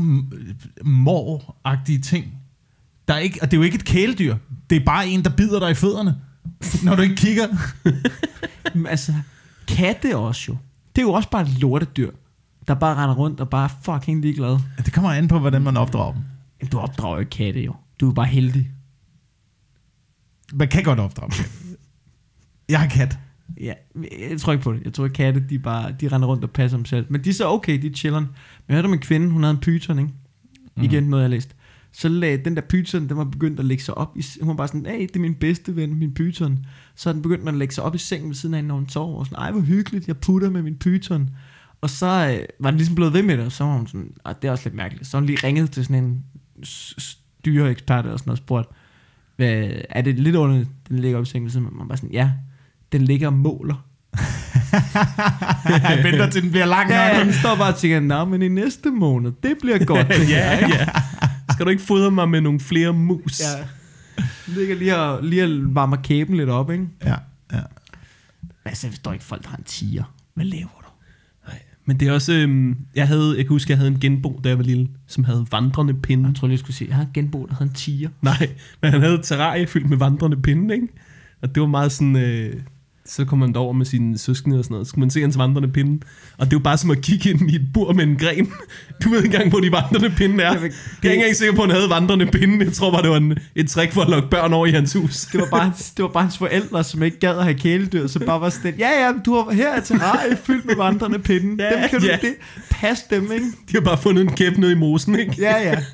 mor-agtige 0.85 2.01
ting. 2.01 2.27
Der 3.09 3.15
er 3.15 3.19
ikke, 3.19 3.39
og 3.43 3.51
det 3.51 3.57
er 3.57 3.59
jo 3.59 3.63
ikke 3.63 3.75
et 3.75 3.85
kæledyr. 3.85 4.37
Det 4.71 4.77
er 4.77 4.85
bare 4.85 5.09
en, 5.09 5.25
der 5.25 5.31
bider 5.31 5.59
dig 5.59 5.71
i 5.71 5.75
fødderne, 5.75 6.17
når 6.85 6.97
du 6.97 7.03
ikke 7.03 7.17
kigger. 7.17 7.47
Men 8.75 8.87
altså, 8.87 9.15
katte 9.69 10.17
også 10.17 10.45
jo. 10.49 10.57
Det 10.97 11.03
er 11.03 11.07
jo 11.07 11.13
også 11.13 11.31
bare 11.31 11.43
et 11.43 11.59
lortedyr, 11.61 12.11
der 12.69 12.75
bare 12.75 12.95
render 12.95 13.15
rundt 13.15 13.41
og 13.41 13.51
bare 13.51 13.65
er 13.65 13.75
fucking 13.83 14.23
ligeglad. 14.23 14.59
Det 14.85 14.93
kommer 14.93 15.13
an 15.13 15.29
på, 15.29 15.39
hvordan 15.39 15.63
man 15.63 15.77
opdrager 15.77 16.13
dem. 16.13 16.23
Du 16.73 16.79
opdrager 16.79 17.19
jo 17.19 17.25
katte 17.31 17.61
jo. 17.61 17.75
Du 18.01 18.11
er 18.11 18.15
bare 18.15 18.27
heldig. 18.27 18.71
Man 20.53 20.69
kan 20.69 20.85
godt 20.85 20.99
opdrage 20.99 21.31
kat. 21.31 21.51
Jeg 22.69 22.81
har 22.81 22.89
kat. 22.89 23.19
Ja, 23.61 23.73
jeg 24.31 24.41
tror 24.41 24.53
ikke 24.53 24.63
på 24.63 24.73
det. 24.73 24.83
Jeg 24.85 24.93
tror, 24.93 25.05
at 25.05 25.13
katte, 25.13 25.45
de 25.49 25.59
bare, 25.59 25.93
de 26.01 26.09
render 26.09 26.29
rundt 26.29 26.45
og 26.45 26.51
passer 26.51 26.79
dem 26.79 26.85
selv. 26.85 27.07
Men 27.11 27.25
de 27.25 27.31
er 27.31 27.35
så 27.35 27.49
okay, 27.49 27.83
de 27.83 27.95
chiller. 27.95 28.21
Men 28.21 28.29
jeg 28.69 28.75
hørte 28.75 28.87
om 28.87 28.93
en 28.93 28.99
kvinde, 28.99 29.31
hun 29.31 29.43
havde 29.43 29.55
en 29.55 29.61
python, 29.61 29.99
ikke? 29.99 30.13
Igen 30.83 31.03
noget, 31.03 31.23
jeg 31.23 31.29
har 31.29 31.31
læst. 31.31 31.57
Så 31.93 32.09
lagde 32.09 32.45
den 32.45 32.57
der 32.57 32.63
python, 32.63 33.09
den 33.09 33.17
var 33.17 33.25
begyndt 33.25 33.59
at 33.59 33.65
lægge 33.65 33.85
sig 33.85 33.99
op 33.99 34.17
i, 34.17 34.25
hun 34.41 34.49
var 34.49 34.55
bare 34.55 34.69
sådan, 34.69 34.87
hey, 34.87 35.01
det 35.01 35.17
er 35.17 35.21
min 35.21 35.35
bedste 35.35 35.77
ven, 35.77 35.95
min 35.95 36.15
python. 36.15 36.67
Så 36.95 37.09
er 37.09 37.13
den 37.13 37.23
begyndt 37.23 37.49
at 37.49 37.55
lægge 37.55 37.75
sig 37.75 37.85
op 37.85 37.95
i 37.95 37.99
sengen 37.99 38.29
ved 38.29 38.35
siden 38.35 38.55
af 38.55 38.59
hende, 38.59 38.69
når 38.69 38.75
hun 38.75 38.89
sover. 38.89 39.19
Og 39.19 39.27
sådan, 39.27 39.39
ej, 39.39 39.51
hvor 39.51 39.61
hyggeligt, 39.61 40.09
jeg 40.09 40.17
putter 40.17 40.51
med 40.51 40.63
min 40.63 40.77
python. 40.77 41.31
Og 41.81 41.91
så 41.91 42.07
øh, 42.07 42.47
var 42.61 42.71
den 42.71 42.77
ligesom 42.77 42.95
blevet 42.95 43.13
ved 43.13 43.23
med 43.23 43.37
det, 43.37 43.47
og 43.47 43.53
så 43.53 43.65
var 43.65 43.77
hun 43.77 43.87
sådan, 43.87 44.11
ah, 44.25 44.35
det 44.43 44.49
er 44.49 44.53
også 44.53 44.65
lidt 44.65 44.75
mærkeligt. 44.75 45.07
Så 45.07 45.17
hun 45.17 45.27
lige 45.27 45.39
ringet 45.45 45.71
til 45.71 45.85
sådan 45.85 46.05
en 46.05 46.25
styreekspert 47.45 48.07
og 48.07 48.19
sådan 48.19 48.29
noget, 48.29 48.41
og 48.41 48.45
spurgt, 48.45 48.69
hvad, 49.37 49.71
er 49.91 50.01
det 50.03 50.19
lidt 50.19 50.37
under, 50.37 50.65
den 50.89 50.99
ligger 50.99 51.19
op 51.19 51.25
i 51.25 51.27
sengen 51.29 51.63
mig? 51.63 51.73
Man 51.73 51.89
bare 51.89 51.97
sådan, 51.97 52.13
ja, 52.13 52.31
den 52.93 53.03
ligger 53.03 53.27
og 53.27 53.33
måler. 53.33 53.85
Jeg 55.89 56.01
venter 56.05 56.31
til 56.31 56.43
den 56.43 56.51
bliver 56.51 56.67
lang 56.67 56.91
Ja, 56.91 57.09
nok. 57.09 57.17
han 57.25 57.33
står 57.33 57.57
bare 57.57 57.73
og 57.73 57.79
tænker, 57.79 58.01
nå, 58.01 58.25
men 58.25 58.43
i 58.43 58.49
næste 58.49 58.91
måned, 58.91 59.33
det 59.43 59.55
bliver 59.61 59.85
godt. 59.95 60.09
ja, 60.11 60.69
ja. 60.69 60.87
Skal 61.53 61.67
du 61.67 61.71
ikke 61.71 61.83
fodre 61.83 62.11
mig 62.11 62.29
med 62.29 62.41
nogle 62.41 62.61
flere 62.61 62.93
mus? 62.93 63.41
ja. 63.41 63.65
Den 64.47 64.55
ligger 64.55 64.77
lige 64.77 64.97
og, 64.97 65.25
lige 65.25 65.45
og 65.45 65.51
varmer 65.75 65.97
kæben 65.97 66.37
lidt 66.37 66.49
op, 66.51 66.71
ikke? 66.71 66.87
Ja, 67.05 67.15
ja. 67.53 67.61
Altså, 68.65 68.87
jeg 68.87 68.93
forstår 68.93 69.13
ikke, 69.13 69.25
folk 69.25 69.43
der 69.43 69.49
har 69.49 69.57
en 69.57 69.65
tiger. 69.65 70.05
Hvad 70.35 70.45
laver? 70.45 70.69
Nej. 70.83 70.84
Men 71.87 72.01
det 72.01 72.09
er 72.09 72.13
også... 72.13 72.33
Øhm, 72.33 72.77
jeg, 72.95 73.09
havde, 73.09 73.35
jeg 73.37 73.45
kan 73.45 73.49
huske, 73.49 73.71
jeg 73.71 73.79
havde 73.79 73.91
en 73.91 74.01
genbo, 74.01 74.41
da 74.45 74.49
jeg 74.49 74.59
var 74.59 74.65
lille, 74.65 74.89
som 75.07 75.25
havde 75.25 75.47
vandrende 75.53 75.95
pinde. 75.95 76.29
Jeg 76.29 76.37
tror 76.37 76.49
lige, 76.49 76.53
jeg 76.53 76.59
skulle 76.59 76.77
sige, 76.77 76.89
jeg 76.89 76.97
har 76.97 77.03
en 77.03 77.11
genbo, 77.15 77.47
der 77.47 77.53
hedder 77.53 77.65
en 77.65 77.73
tiger. 77.73 78.09
Nej, 78.23 78.51
men 78.83 78.91
han 78.91 79.01
havde 79.01 79.15
et 79.15 79.25
terrarie 79.25 79.67
fyldt 79.67 79.91
med 79.91 79.97
vandrende 79.97 80.37
pinde, 80.37 80.75
ikke? 80.75 80.89
Og 81.43 81.55
det 81.55 81.61
var 81.61 81.67
meget 81.67 81.93
sådan... 81.93 82.17
Øh, 82.17 82.55
så 83.07 83.25
kom 83.25 83.39
man 83.39 83.53
derover 83.53 83.73
med 83.73 83.87
sine 83.87 84.19
søskende 84.19 84.59
og 84.59 84.65
sådan 84.65 84.75
noget. 84.75 84.87
Så 84.87 84.95
kunne 84.95 85.01
man 85.01 85.11
se 85.11 85.21
hans 85.21 85.39
vandrende 85.39 85.69
pinde. 85.69 86.05
Og 86.39 86.47
det 86.47 86.55
var 86.55 86.63
bare 86.63 86.79
som 86.79 86.91
at 86.91 87.01
kigge 87.01 87.31
ind 87.31 87.51
i 87.51 87.55
et 87.55 87.67
bur 87.75 87.93
med 87.93 88.05
en 88.05 88.17
gren. 88.17 88.53
Du 89.05 89.09
ved 89.09 89.25
ikke 89.25 89.35
engang, 89.35 89.51
hvor 89.51 89.61
de 89.61 89.73
vandrende 89.73 90.11
pinde 90.11 90.45
er. 90.45 90.53
Jeg 90.53 90.61
er 90.61 90.65
ikke 91.03 91.15
engang 91.15 91.37
sikker 91.37 91.55
på, 91.55 91.63
at 91.63 91.69
han 91.69 91.77
havde 91.77 91.91
vandrende 91.91 92.27
pinde. 92.27 92.65
Jeg 92.65 92.73
tror 92.73 92.91
bare, 92.91 93.03
det 93.03 93.11
var 93.11 93.17
en, 93.17 93.39
et 93.55 93.69
trick 93.69 93.93
for 93.93 94.01
at 94.01 94.09
lokke 94.09 94.29
børn 94.31 94.53
over 94.53 94.67
i 94.67 94.71
hans 94.71 94.93
hus. 94.93 95.21
Det 95.21 95.41
var, 95.41 95.49
bare 95.51 95.65
hans, 95.65 95.91
det 95.91 96.03
var 96.03 96.09
bare 96.09 96.23
hans 96.23 96.39
forældre, 96.39 96.85
som 96.85 97.03
ikke 97.03 97.19
gad 97.19 97.39
at 97.39 97.45
have 97.45 97.55
kæledyr, 97.55 98.07
så 98.07 98.19
bare 98.19 98.41
var 98.41 98.51
sådan, 98.51 98.75
ja, 98.79 99.07
ja, 99.07 99.13
du 99.27 99.35
har 99.35 99.53
her 99.53 99.69
er 99.69 99.81
terrarie 99.81 100.37
fyldt 100.37 100.67
med 100.67 100.77
vandrende 100.77 101.19
pinde. 101.19 101.65
Ja, 101.65 101.81
dem 101.81 101.89
kan 101.91 102.01
du 102.01 102.07
ja. 102.07 102.19
det. 102.23 102.35
Pas 102.71 103.03
dem, 103.11 103.33
ikke? 103.33 103.47
De 103.47 103.73
har 103.73 103.81
bare 103.81 103.99
fundet 103.99 104.23
en 104.23 104.31
kæp 104.31 104.59
nede 104.59 104.73
i 104.73 104.75
mosen, 104.75 105.19
ikke? 105.19 105.35
Ja, 105.39 105.57
ja. 105.63 105.75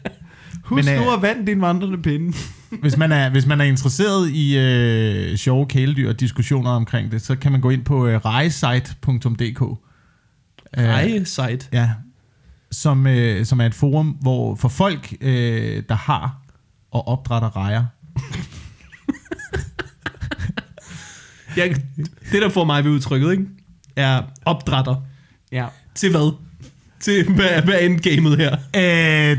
Husk 0.65 0.77
Men, 0.77 0.85
Men, 0.85 0.95
øh, 0.95 1.07
nu 1.07 1.13
at 1.13 1.23
vand 1.23 1.47
din 1.47 1.61
vandrende 1.61 1.99
pinde. 2.03 2.37
Hvis 2.81 2.97
man 2.97 3.13
er, 3.13 3.31
hvis 3.31 3.47
man 3.47 3.61
er 3.61 3.65
interesseret 3.65 4.31
i 4.31 4.59
øh, 4.59 5.37
sjove 5.37 5.67
kæledyr 5.67 6.09
og 6.09 6.21
diskussioner 6.21 6.71
omkring 6.71 7.13
det, 7.13 7.23
så 7.23 7.37
kan 7.37 7.53
man 7.53 7.61
gå 7.61 7.71
ind 7.71 7.85
på 7.85 8.07
øh, 8.07 8.17
rejesite.dk. 8.17 9.63
Øh, 10.79 10.85
Ej, 10.85 11.25
sejt. 11.25 11.69
Ja, 11.73 11.91
som, 12.71 13.07
øh, 13.07 13.45
som 13.47 13.61
er 13.61 13.67
et 13.67 13.75
forum, 13.75 14.07
hvor 14.07 14.55
for 14.55 14.69
folk, 14.69 15.17
øh, 15.21 15.83
der 15.89 15.95
har 15.95 16.41
og 16.91 17.09
opdrætter 17.09 17.57
rejer. 17.57 17.85
Jeg, 21.57 21.77
det, 22.33 22.43
der 22.43 22.49
får 22.49 22.65
mig 22.65 22.85
ved 22.85 22.91
udtrykket, 22.91 23.31
ikke? 23.33 23.45
Er 23.97 24.23
opdrætter. 24.45 24.97
Ja. 25.53 25.67
Til 25.95 26.11
hvad? 26.11 26.50
Til 27.01 27.33
hvad, 27.35 27.63
hvad 27.63 27.75
er 27.75 27.79
endgamet 27.79 28.37
her? 28.37 28.53
Øh, 28.53 29.39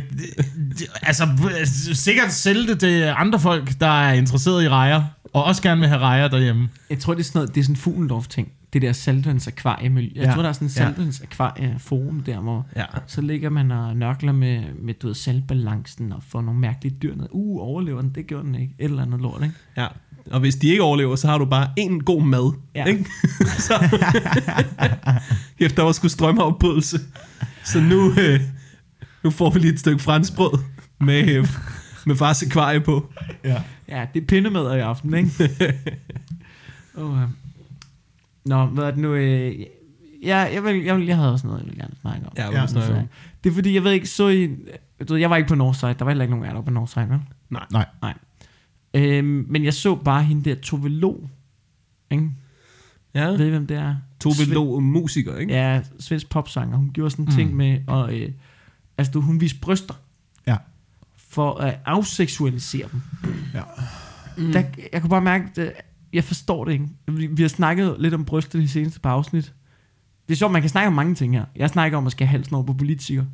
altså, 1.02 1.28
sikkert 1.94 2.32
sælge 2.32 2.68
det 2.68 2.80
til 2.80 3.04
andre 3.18 3.40
folk, 3.40 3.72
der 3.80 4.02
er 4.02 4.14
interesseret 4.14 4.64
i 4.64 4.70
rejer, 4.70 5.04
og 5.34 5.44
også 5.44 5.62
gerne 5.62 5.80
vil 5.82 5.90
have 5.90 6.02
rejer 6.02 6.28
derhjemme. 6.28 6.70
Jeg 6.90 7.00
tror, 7.00 7.14
det 7.14 7.20
er 7.20 7.24
sådan 7.24 7.40
noget, 7.40 7.56
det 7.56 7.62
er 7.62 7.64
sådan 7.64 7.74
en 7.76 7.78
Fuglendorf-ting. 7.80 8.52
Det 8.74 8.82
der 8.82 8.92
saltvands 8.94 9.48
akvariemiljø. 9.48 10.12
Jeg 10.16 10.24
Ja. 10.26 10.32
tror, 10.34 10.42
der 10.42 10.50
er 10.50 10.54
sådan 10.54 10.66
en 10.66 10.70
saltvands 10.70 11.22
akvarieforum 11.22 12.20
der, 12.26 12.40
hvor 12.40 12.68
Ja. 12.76 12.86
så 13.08 13.22
ligger 13.22 13.50
man 13.50 13.72
og 13.72 13.96
nørkler 13.98 14.32
med, 14.32 14.62
med 14.82 14.94
du 14.94 15.08
ved, 15.08 15.16
saltbalancen 15.16 16.12
og 16.12 16.24
får 16.30 16.42
nogle 16.42 16.60
mærkelige 16.60 16.96
dyr 17.02 17.16
ned. 17.16 17.28
Uh, 17.32 17.62
overlever 17.68 18.02
den? 18.02 18.12
Det 18.16 18.28
gjorde 18.28 18.46
den 18.46 18.56
ikke. 18.56 18.74
Et 18.80 18.84
eller 18.86 19.02
andet 19.02 19.22
lort, 19.22 19.44
ikke? 19.44 19.56
Ja. 19.78 19.88
Og 20.32 20.40
hvis 20.40 20.56
de 20.56 20.68
ikke 20.68 20.84
overlever, 20.84 21.16
så 21.16 21.28
har 21.28 21.38
du 21.38 21.46
bare 21.46 21.70
en 21.78 22.04
god 22.04 22.24
mad. 22.24 22.54
Ja. 22.76 22.86
Ikke? 22.86 23.06
så, 23.68 23.74
efter 25.60 25.76
der 25.76 25.84
var 25.84 25.92
sgu 25.92 26.08
strømafbrydelse. 26.08 27.00
Så 27.64 27.80
nu, 27.80 28.12
øh, 28.12 28.40
nu 29.24 29.30
får 29.30 29.50
vi 29.50 29.60
lige 29.60 29.74
et 29.74 29.80
stykke 29.80 30.00
franskbrød 30.00 30.60
med, 31.00 31.30
øh, 31.30 31.48
med 32.06 32.16
fars 32.16 32.44
akvarie 32.44 32.82
på. 32.82 33.14
Ja. 33.44 33.62
Ja, 33.88 34.06
det 34.14 34.22
er 34.22 34.26
pindemad 34.26 34.78
i 34.78 34.80
aften, 34.80 35.14
ikke? 35.14 35.50
oh, 36.98 37.12
uh. 37.12 37.20
Nå, 38.46 38.66
hvad 38.66 38.84
er 38.84 38.92
det 38.92 39.00
nu? 39.00 39.14
Øh, 39.14 39.60
ja, 40.24 40.38
jeg, 40.38 40.64
vil, 40.64 40.84
jeg, 40.84 40.98
vil, 40.98 41.06
jeg 41.06 41.16
havde 41.16 41.32
også 41.32 41.48
noget, 41.48 41.60
jeg 41.60 41.66
ville 41.66 41.82
gerne 41.82 41.96
snakke 42.02 42.26
om. 42.26 42.34
Ja, 42.38 42.52
Ja, 42.52 42.62
ja 42.62 42.68
snakke 42.68 43.08
det 43.44 43.50
er 43.50 43.54
fordi, 43.54 43.74
jeg 43.74 43.84
ved 43.84 43.92
ikke, 43.92 44.08
så 44.08 44.28
I... 44.28 44.48
Du 45.08 45.14
ved, 45.14 45.20
jeg 45.20 45.30
var 45.30 45.36
ikke 45.36 45.50
på 45.50 45.56
Northside. 45.56 45.94
Der 45.94 46.06
var 46.06 46.12
heller 46.12 46.24
ikke 46.24 46.32
nogen 46.32 46.46
af 46.46 46.48
jer, 46.48 46.54
der 46.54 46.60
var 46.60 46.66
på 46.66 46.72
Northside, 46.72 47.10
vel? 47.10 47.20
Nej. 47.50 47.66
Nej. 48.02 48.14
Øhm, 48.94 49.46
men 49.50 49.64
jeg 49.64 49.74
så 49.74 49.96
bare 49.96 50.24
hende 50.24 50.50
der 50.50 50.56
Tove 50.56 50.90
Lo. 50.90 51.16
Ikke? 52.12 52.30
Ja. 53.14 53.28
Ved 53.28 53.48
I, 53.48 53.50
hvem 53.50 53.68
det 53.68 53.78
er? 53.78 53.96
Tove 54.20 54.46
Lo, 54.54 54.80
musiker, 54.80 55.38
ikke? 55.38 55.54
Ja, 55.54 55.82
svensk 56.00 56.30
popsanger. 56.30 56.78
Hun 56.78 56.92
gjorde 56.94 57.12
sådan 57.12 57.26
en 57.26 57.30
Mm. 57.32 57.36
ting 57.36 57.56
med, 57.56 57.80
og, 57.88 58.20
øh, 58.20 58.30
altså 58.98 59.12
du, 59.12 59.22
hun 59.22 59.42
viste 59.42 59.60
bryster 59.60 59.94
Ja. 60.48 60.58
for 61.18 61.54
at 61.54 61.80
afseksualisere 61.86 62.88
dem. 62.92 63.02
Ja. 63.54 63.62
Mm. 64.38 64.52
Der, 64.52 64.64
jeg 64.94 65.02
kunne 65.02 65.10
bare 65.10 65.22
mærke, 65.22 65.62
at 65.62 65.74
jeg 66.14 66.24
forstår 66.24 66.66
det 66.66 66.72
ikke. 66.72 66.88
Vi, 67.08 67.28
vi 67.28 67.42
har 67.42 67.50
snakket 67.50 67.96
lidt 68.00 68.14
om 68.14 68.26
bryster 68.26 68.60
de 68.60 68.68
seneste 68.68 69.00
par 69.00 69.12
afsnit. 69.12 69.54
Det 70.28 70.34
er 70.34 70.38
sjovt, 70.38 70.52
man 70.54 70.62
kan 70.62 70.70
snakke 70.70 70.88
om 70.88 70.94
mange 70.94 71.16
ting 71.16 71.34
her. 71.34 71.46
Jeg 71.56 71.70
snakker 71.70 71.98
om 71.98 72.06
at 72.06 72.12
skal 72.12 72.28
have 72.28 72.32
halsen 72.32 72.56
over 72.56 72.66
på 72.66 72.74
politikere. 72.74 73.26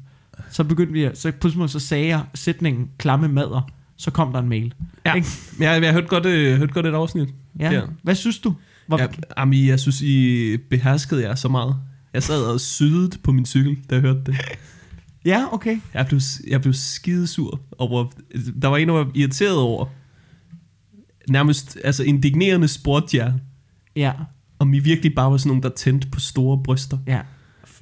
Så 0.49 0.63
begyndte 0.63 0.93
vi, 0.93 1.09
så 1.13 1.31
pludselig 1.31 1.69
så 1.69 1.79
sagde 1.79 2.07
jeg 2.07 2.23
sætningen 2.33 2.89
klamme 2.97 3.27
mader. 3.27 3.69
Så 3.97 4.11
kom 4.11 4.31
der 4.33 4.39
en 4.39 4.49
mail. 4.49 4.73
Ja. 5.05 5.13
Ikke? 5.13 5.27
Jeg, 5.59 5.83
jeg 5.83 5.93
hørte 5.93 6.07
godt, 6.07 6.25
øh, 6.25 6.57
hørte 6.57 6.73
godt 6.73 6.85
et 6.85 6.93
afsnit. 6.93 7.29
Ja. 7.59 7.71
Ja. 7.71 7.81
Hvad 8.03 8.15
synes 8.15 8.39
du? 8.39 8.53
Hvor, 8.87 8.99
Ja, 8.99 9.07
Ami, 9.37 9.69
jeg 9.69 9.79
synes, 9.79 10.01
I 10.01 10.57
beherskede 10.69 11.21
jer 11.23 11.35
så 11.35 11.47
meget. 11.49 11.75
Jeg 12.13 12.23
sad 12.23 12.43
og 12.43 12.59
sydede 12.61 13.17
på 13.23 13.31
min 13.31 13.45
cykel, 13.45 13.77
da 13.89 13.95
jeg 13.95 14.01
hørte 14.01 14.19
det. 14.25 14.35
ja, 15.25 15.45
okay. 15.51 15.79
Jeg 15.93 16.05
blev, 16.07 16.21
jeg 16.47 16.61
blev 16.61 16.73
skidesur 16.73 17.59
over... 17.77 18.05
Der 18.61 18.67
var 18.67 18.77
en, 18.77 18.87
der 18.87 18.93
var 18.93 19.11
irriteret 19.15 19.57
over. 19.57 19.85
Nærmest, 21.29 21.77
altså 21.83 22.03
indignerende 22.03 22.67
spurgte 22.67 23.17
jer, 23.17 23.33
Ja, 23.95 24.13
om 24.59 24.73
I 24.73 24.79
virkelig 24.79 25.15
bare 25.15 25.31
var 25.31 25.37
sådan 25.37 25.47
nogen, 25.49 25.63
der 25.63 25.69
tændte 25.69 26.07
på 26.07 26.19
store 26.19 26.63
bryster. 26.63 26.97
ja. 27.07 27.19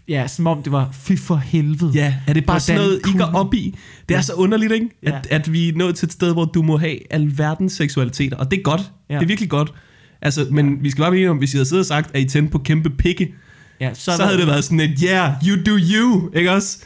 Ja, 0.08 0.28
som 0.28 0.48
om 0.48 0.64
det 0.64 0.72
var 0.72 0.90
fy 0.94 1.12
for 1.18 1.36
helvede. 1.36 1.92
Ja, 1.94 2.16
er 2.28 2.34
det 2.34 2.46
bare 2.46 2.60
sådan 2.60 2.82
noget, 2.82 3.02
I 3.08 3.18
går 3.18 3.26
op 3.26 3.54
i? 3.54 3.76
Det 4.10 4.16
er 4.16 4.18
Ja. 4.18 4.22
så 4.22 4.34
underligt, 4.34 4.72
ikke? 4.72 4.90
At, 5.04 5.14
Ja. 5.14 5.36
at 5.36 5.54
vi 5.54 5.70
er 5.70 5.74
nået 5.76 5.96
til 5.96 6.06
et 6.06 6.12
sted, 6.14 6.34
hvor 6.34 6.46
du 6.46 6.62
må 6.62 6.78
have 6.78 7.14
alverdens 7.14 7.74
seksualiteter. 7.74 8.38
Og 8.38 8.52
det 8.52 8.60
er 8.60 8.64
godt. 8.64 8.92
Ja. 9.10 9.16
Det 9.16 9.22
er 9.24 9.28
virkelig 9.28 9.50
godt. 9.50 9.74
Altså, 10.22 10.48
men 10.52 10.84
vi 10.84 10.90
skal 10.92 11.02
bare 11.02 11.12
blive 11.12 11.30
om, 11.30 11.38
hvis 11.38 11.54
I 11.54 11.58
havde 11.58 11.66
siddet 11.66 11.82
og 11.82 11.86
sagt, 11.86 12.16
at 12.16 12.22
I 12.22 12.26
tændte 12.26 12.52
på 12.52 12.60
kæmpe 12.60 12.90
pikke, 12.90 13.34
ja 13.82 13.94
så, 13.94 14.16
så 14.18 14.24
havde 14.26 14.38
det 14.38 14.48
været 14.48 14.64
sådan 14.64 14.80
et, 14.80 15.00
yeah, 15.04 15.32
you 15.48 15.64
do 15.66 15.78
you, 15.96 16.32
ikke 16.36 16.52
også? 16.52 16.78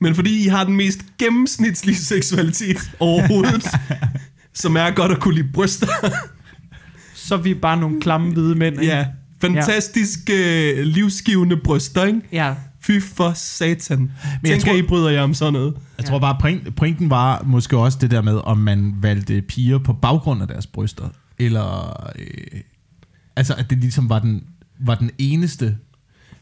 Men 0.00 0.14
fordi 0.14 0.44
I 0.44 0.48
har 0.48 0.64
den 0.64 0.76
mest 0.76 1.00
gennemsnitlige 1.18 1.96
seksualitet 1.96 2.76
overhovedet, 3.00 3.66
som 4.54 4.76
er 4.76 4.90
godt 4.90 5.12
at 5.12 5.20
kunne 5.20 5.34
lide 5.34 5.48
bryster. 5.52 5.86
Så 7.14 7.34
er 7.34 7.38
vi 7.38 7.54
bare 7.54 7.76
nogle 7.80 8.00
klamme 8.00 8.32
hvide 8.32 8.54
mænd. 8.54 8.80
ikke? 8.80 8.94
ja, 8.94 9.06
fantastiske, 9.40 10.72
øh, 10.72 10.84
livsgivende 10.86 11.56
bryster, 11.56 12.04
ikke? 12.04 12.20
Ja, 12.32 12.54
Fy 12.80 12.90
for 13.00 13.32
satan. 13.34 13.98
Men 13.98 14.10
jeg 14.24 14.40
jeg 14.42 14.50
Tænker, 14.50 14.66
tror- 14.66 14.78
I 14.78 14.82
bryder 14.82 15.10
jer 15.10 15.22
om 15.22 15.34
sådan 15.34 15.52
noget. 15.52 15.74
Jeg 15.98 16.04
tror 16.06 16.18
bare, 16.18 16.36
point, 16.40 16.76
pointen 16.76 17.10
var 17.10 17.42
måske 17.46 17.76
også 17.78 17.98
det 18.00 18.10
der 18.10 18.22
med, 18.22 18.40
om 18.44 18.58
man 18.58 18.94
valgte 19.00 19.42
piger 19.42 19.78
på 19.78 19.92
baggrund 19.92 20.42
af 20.42 20.48
deres 20.48 20.66
bryster, 20.66 21.08
eller... 21.38 21.96
Øh, 22.18 22.60
altså, 23.36 23.54
at 23.54 23.70
det 23.70 23.78
ligesom 23.78 24.08
var 24.10 24.18
den, 24.18 24.44
var 24.80 24.94
den 24.94 25.10
eneste... 25.18 25.76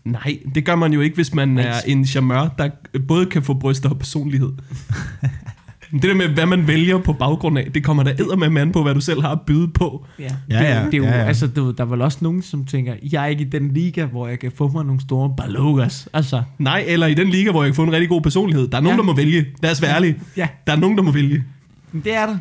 Nej, 0.05 0.39
det 0.55 0.65
gør 0.65 0.75
man 0.75 0.93
jo 0.93 1.01
ikke, 1.01 1.15
hvis 1.15 1.35
man 1.35 1.59
er 1.59 1.81
en 1.87 2.07
charmeur, 2.07 2.55
der 2.59 2.71
både 3.09 3.27
kan 3.27 3.43
få 3.43 3.55
bryster 3.55 3.89
og 3.89 3.99
personlighed. 3.99 4.53
det 5.93 6.03
der 6.03 6.15
med, 6.15 6.29
hvad 6.29 6.47
man 6.47 6.67
vælger 6.67 6.99
på 6.99 7.13
baggrund 7.13 7.59
af, 7.59 7.73
det 7.73 7.85
kommer 7.85 8.03
der 8.03 8.13
æder 8.13 8.37
med 8.37 8.51
mand 8.51 8.73
på, 8.73 8.83
hvad 8.83 8.95
du 8.95 9.01
selv 9.01 9.21
har 9.23 9.29
at 9.33 9.41
byde 9.47 9.69
på. 9.69 10.07
ja. 10.19 10.25
Ja, 10.51 10.59
det, 10.59 10.69
er 10.69 10.79
ja, 10.81 10.85
det 10.87 10.95
er 10.95 10.99
jo, 10.99 11.05
ja, 11.05 11.11
ja. 11.19 11.25
altså, 11.25 11.47
du, 11.47 11.65
ved, 11.65 11.75
der 11.75 11.85
er 11.85 11.89
vel 11.89 12.03
også 12.03 12.19
nogen, 12.21 12.43
som 12.43 12.65
tænker, 12.65 12.95
jeg 13.13 13.23
er 13.23 13.27
ikke 13.27 13.45
i 13.45 13.49
den 13.49 13.73
liga, 13.73 14.05
hvor 14.05 14.29
jeg 14.29 14.39
kan 14.39 14.53
få 14.57 14.69
mig 14.69 14.85
nogle 14.85 15.01
store 15.01 15.35
balogas. 15.37 16.09
Altså, 16.13 16.43
Nej, 16.59 16.85
eller 16.87 17.07
i 17.07 17.15
den 17.15 17.29
liga, 17.29 17.51
hvor 17.51 17.63
jeg 17.63 17.69
kan 17.73 17.75
få 17.77 17.83
en 17.83 17.93
rigtig 17.93 18.09
god 18.09 18.21
personlighed. 18.23 18.69
Der 18.69 18.77
er 18.77 18.81
nogen, 18.83 18.97
Ja. 18.97 19.01
der 19.03 19.07
må 19.07 19.15
vælge. 19.17 19.47
Lad 19.63 19.71
os 19.71 19.83
være 19.83 19.95
ærlige. 19.95 20.17
ja, 20.37 20.49
Der 20.67 20.73
er 20.73 20.77
nogen, 20.77 20.97
der 20.97 21.03
må 21.05 21.11
vælge. 21.11 21.45
det 21.93 22.15
er 22.17 22.27
der. 22.27 22.39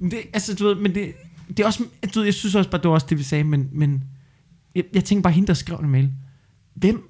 Men 0.00 0.10
det, 0.10 0.18
altså, 0.32 0.54
du 0.54 0.64
ved, 0.66 0.74
men 0.74 0.94
det, 0.94 1.12
det 1.48 1.60
er 1.60 1.66
også, 1.66 1.84
du 2.14 2.18
ved, 2.20 2.24
jeg 2.24 2.34
synes 2.34 2.54
også 2.54 2.70
bare, 2.70 2.80
det 2.82 2.88
var 2.88 2.94
også 2.94 3.06
det, 3.10 3.18
vi 3.18 3.22
sagde, 3.22 3.44
men, 3.44 3.68
men 3.72 4.02
jeg, 4.74 4.84
jeg 4.94 5.04
tænker 5.04 5.22
bare, 5.22 5.32
hende, 5.32 5.46
der 5.46 5.54
skrev 5.54 5.76
en 5.78 5.90
mail. 5.90 6.10
Hvem, 6.74 7.02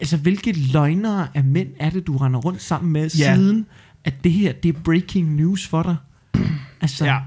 altså, 0.00 0.16
hvilke 0.16 0.52
løgnere 0.72 1.26
af 1.34 1.44
mænd 1.44 1.68
er 1.80 1.90
det, 1.90 2.06
du 2.06 2.16
render 2.16 2.40
rundt 2.40 2.62
sammen 2.62 2.92
med, 2.92 3.00
Ja. 3.18 3.34
siden 3.34 3.66
at 4.04 4.14
det 4.24 4.32
her, 4.32 4.52
det 4.52 4.68
er 4.76 4.80
breaking 4.84 5.34
news 5.34 5.66
for 5.66 5.82
dig? 5.82 5.96
Altså, 6.80 7.04
Ja. 7.04 7.18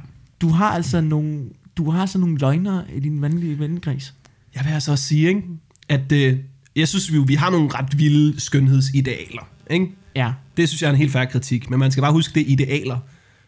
du 0.41 0.49
har 0.49 0.69
altså 0.69 1.01
nogle 1.01 1.49
du 1.78 1.89
har 1.91 2.05
sådan 2.05 2.19
nogle 2.19 2.38
løgner 2.38 2.84
i 2.95 2.99
din 2.99 3.21
vanlige 3.21 3.59
vennekreds. 3.59 4.13
Jeg 4.55 4.65
vil 4.65 4.71
altså 4.71 4.91
også 4.91 5.03
sige, 5.03 5.28
ikke? 5.28 5.41
at 5.89 6.11
øh, 6.11 6.38
jeg 6.75 6.88
synes, 6.88 7.13
vi, 7.13 7.19
vi 7.28 7.36
har 7.36 7.49
nogle 7.49 7.69
ret 7.73 7.99
vilde 7.99 8.39
skønhedsidealer. 8.41 9.47
Ikke? 9.71 9.88
Ja. 10.15 10.32
Det 10.57 10.69
synes 10.69 10.82
jeg 10.82 10.88
er 10.88 10.91
en 10.91 10.97
helt 10.97 11.11
færre 11.11 11.25
kritik, 11.28 11.69
men 11.69 11.80
man 11.80 11.91
skal 11.91 12.01
bare 12.01 12.11
huske, 12.11 12.34
det 12.36 12.41
er 12.41 12.45
idealer. 12.51 12.97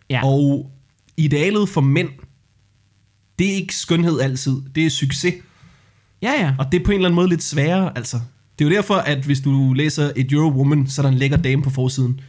Ja. 0.09 0.25
Og 0.25 0.71
idealet 1.17 1.69
for 1.69 1.81
mænd, 1.81 2.09
det 3.39 3.49
er 3.51 3.55
ikke 3.55 3.75
skønhed 3.75 4.19
altid, 4.19 4.61
det 4.75 4.85
er 4.85 4.89
succes. 4.89 5.33
Ja, 6.21 6.31
ja. 6.31 6.53
Og 6.59 6.71
det 6.71 6.79
er 6.81 6.85
på 6.85 6.91
en 6.91 6.95
eller 6.95 7.07
anden 7.09 7.15
måde 7.15 7.29
lidt 7.29 7.43
sværere, 7.43 7.97
altså. 7.97 8.19
Det 8.59 8.65
er 8.65 8.69
jo 8.69 8.75
derfor, 8.75 8.95
at 8.95 9.25
hvis 9.25 9.39
du 9.41 9.73
læser 9.73 10.11
et 10.15 10.31
Eurowoman, 10.31 10.87
så 10.87 11.01
er 11.01 11.03
der 11.05 11.11
en 11.11 11.17
lækker 11.17 11.37
dame 11.37 11.61
på 11.61 11.69
forsiden. 11.69 12.19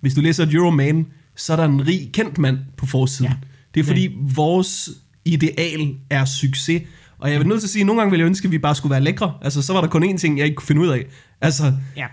Hvis 0.00 0.14
du 0.14 0.20
læser 0.20 0.46
Euroman, 0.52 1.06
så 1.36 1.52
er 1.52 1.56
der 1.56 1.64
en 1.64 1.86
rig, 1.86 2.10
kendt 2.12 2.38
mand 2.38 2.58
på 2.76 2.86
forsiden. 2.86 3.32
Ja. 3.32 3.36
Det 3.74 3.80
er 3.80 3.84
fordi, 3.84 4.16
vores 4.34 4.90
ideal 5.24 5.94
er 6.10 6.24
succes. 6.24 6.82
Og 7.18 7.30
jeg 7.32 7.38
vil 7.38 7.48
nødt 7.48 7.60
til 7.60 7.66
at 7.66 7.70
sige, 7.70 7.80
at 7.82 7.86
nogle 7.86 8.00
gange 8.00 8.10
ville 8.10 8.20
jeg 8.22 8.26
ønske, 8.26 8.46
at 8.46 8.52
vi 8.52 8.58
bare 8.58 8.74
skulle 8.74 8.90
være 8.90 9.00
lækre. 9.00 9.34
Altså, 9.42 9.62
så 9.62 9.72
var 9.72 9.80
der 9.80 9.88
kun 9.88 10.04
én 10.04 10.16
ting, 10.16 10.38
jeg 10.38 10.44
ikke 10.46 10.54
kunne 10.56 10.66
finde 10.66 10.80
ud 10.82 10.88
af. 10.88 11.04
Altså, 11.40 11.72
Ja. 11.96 12.06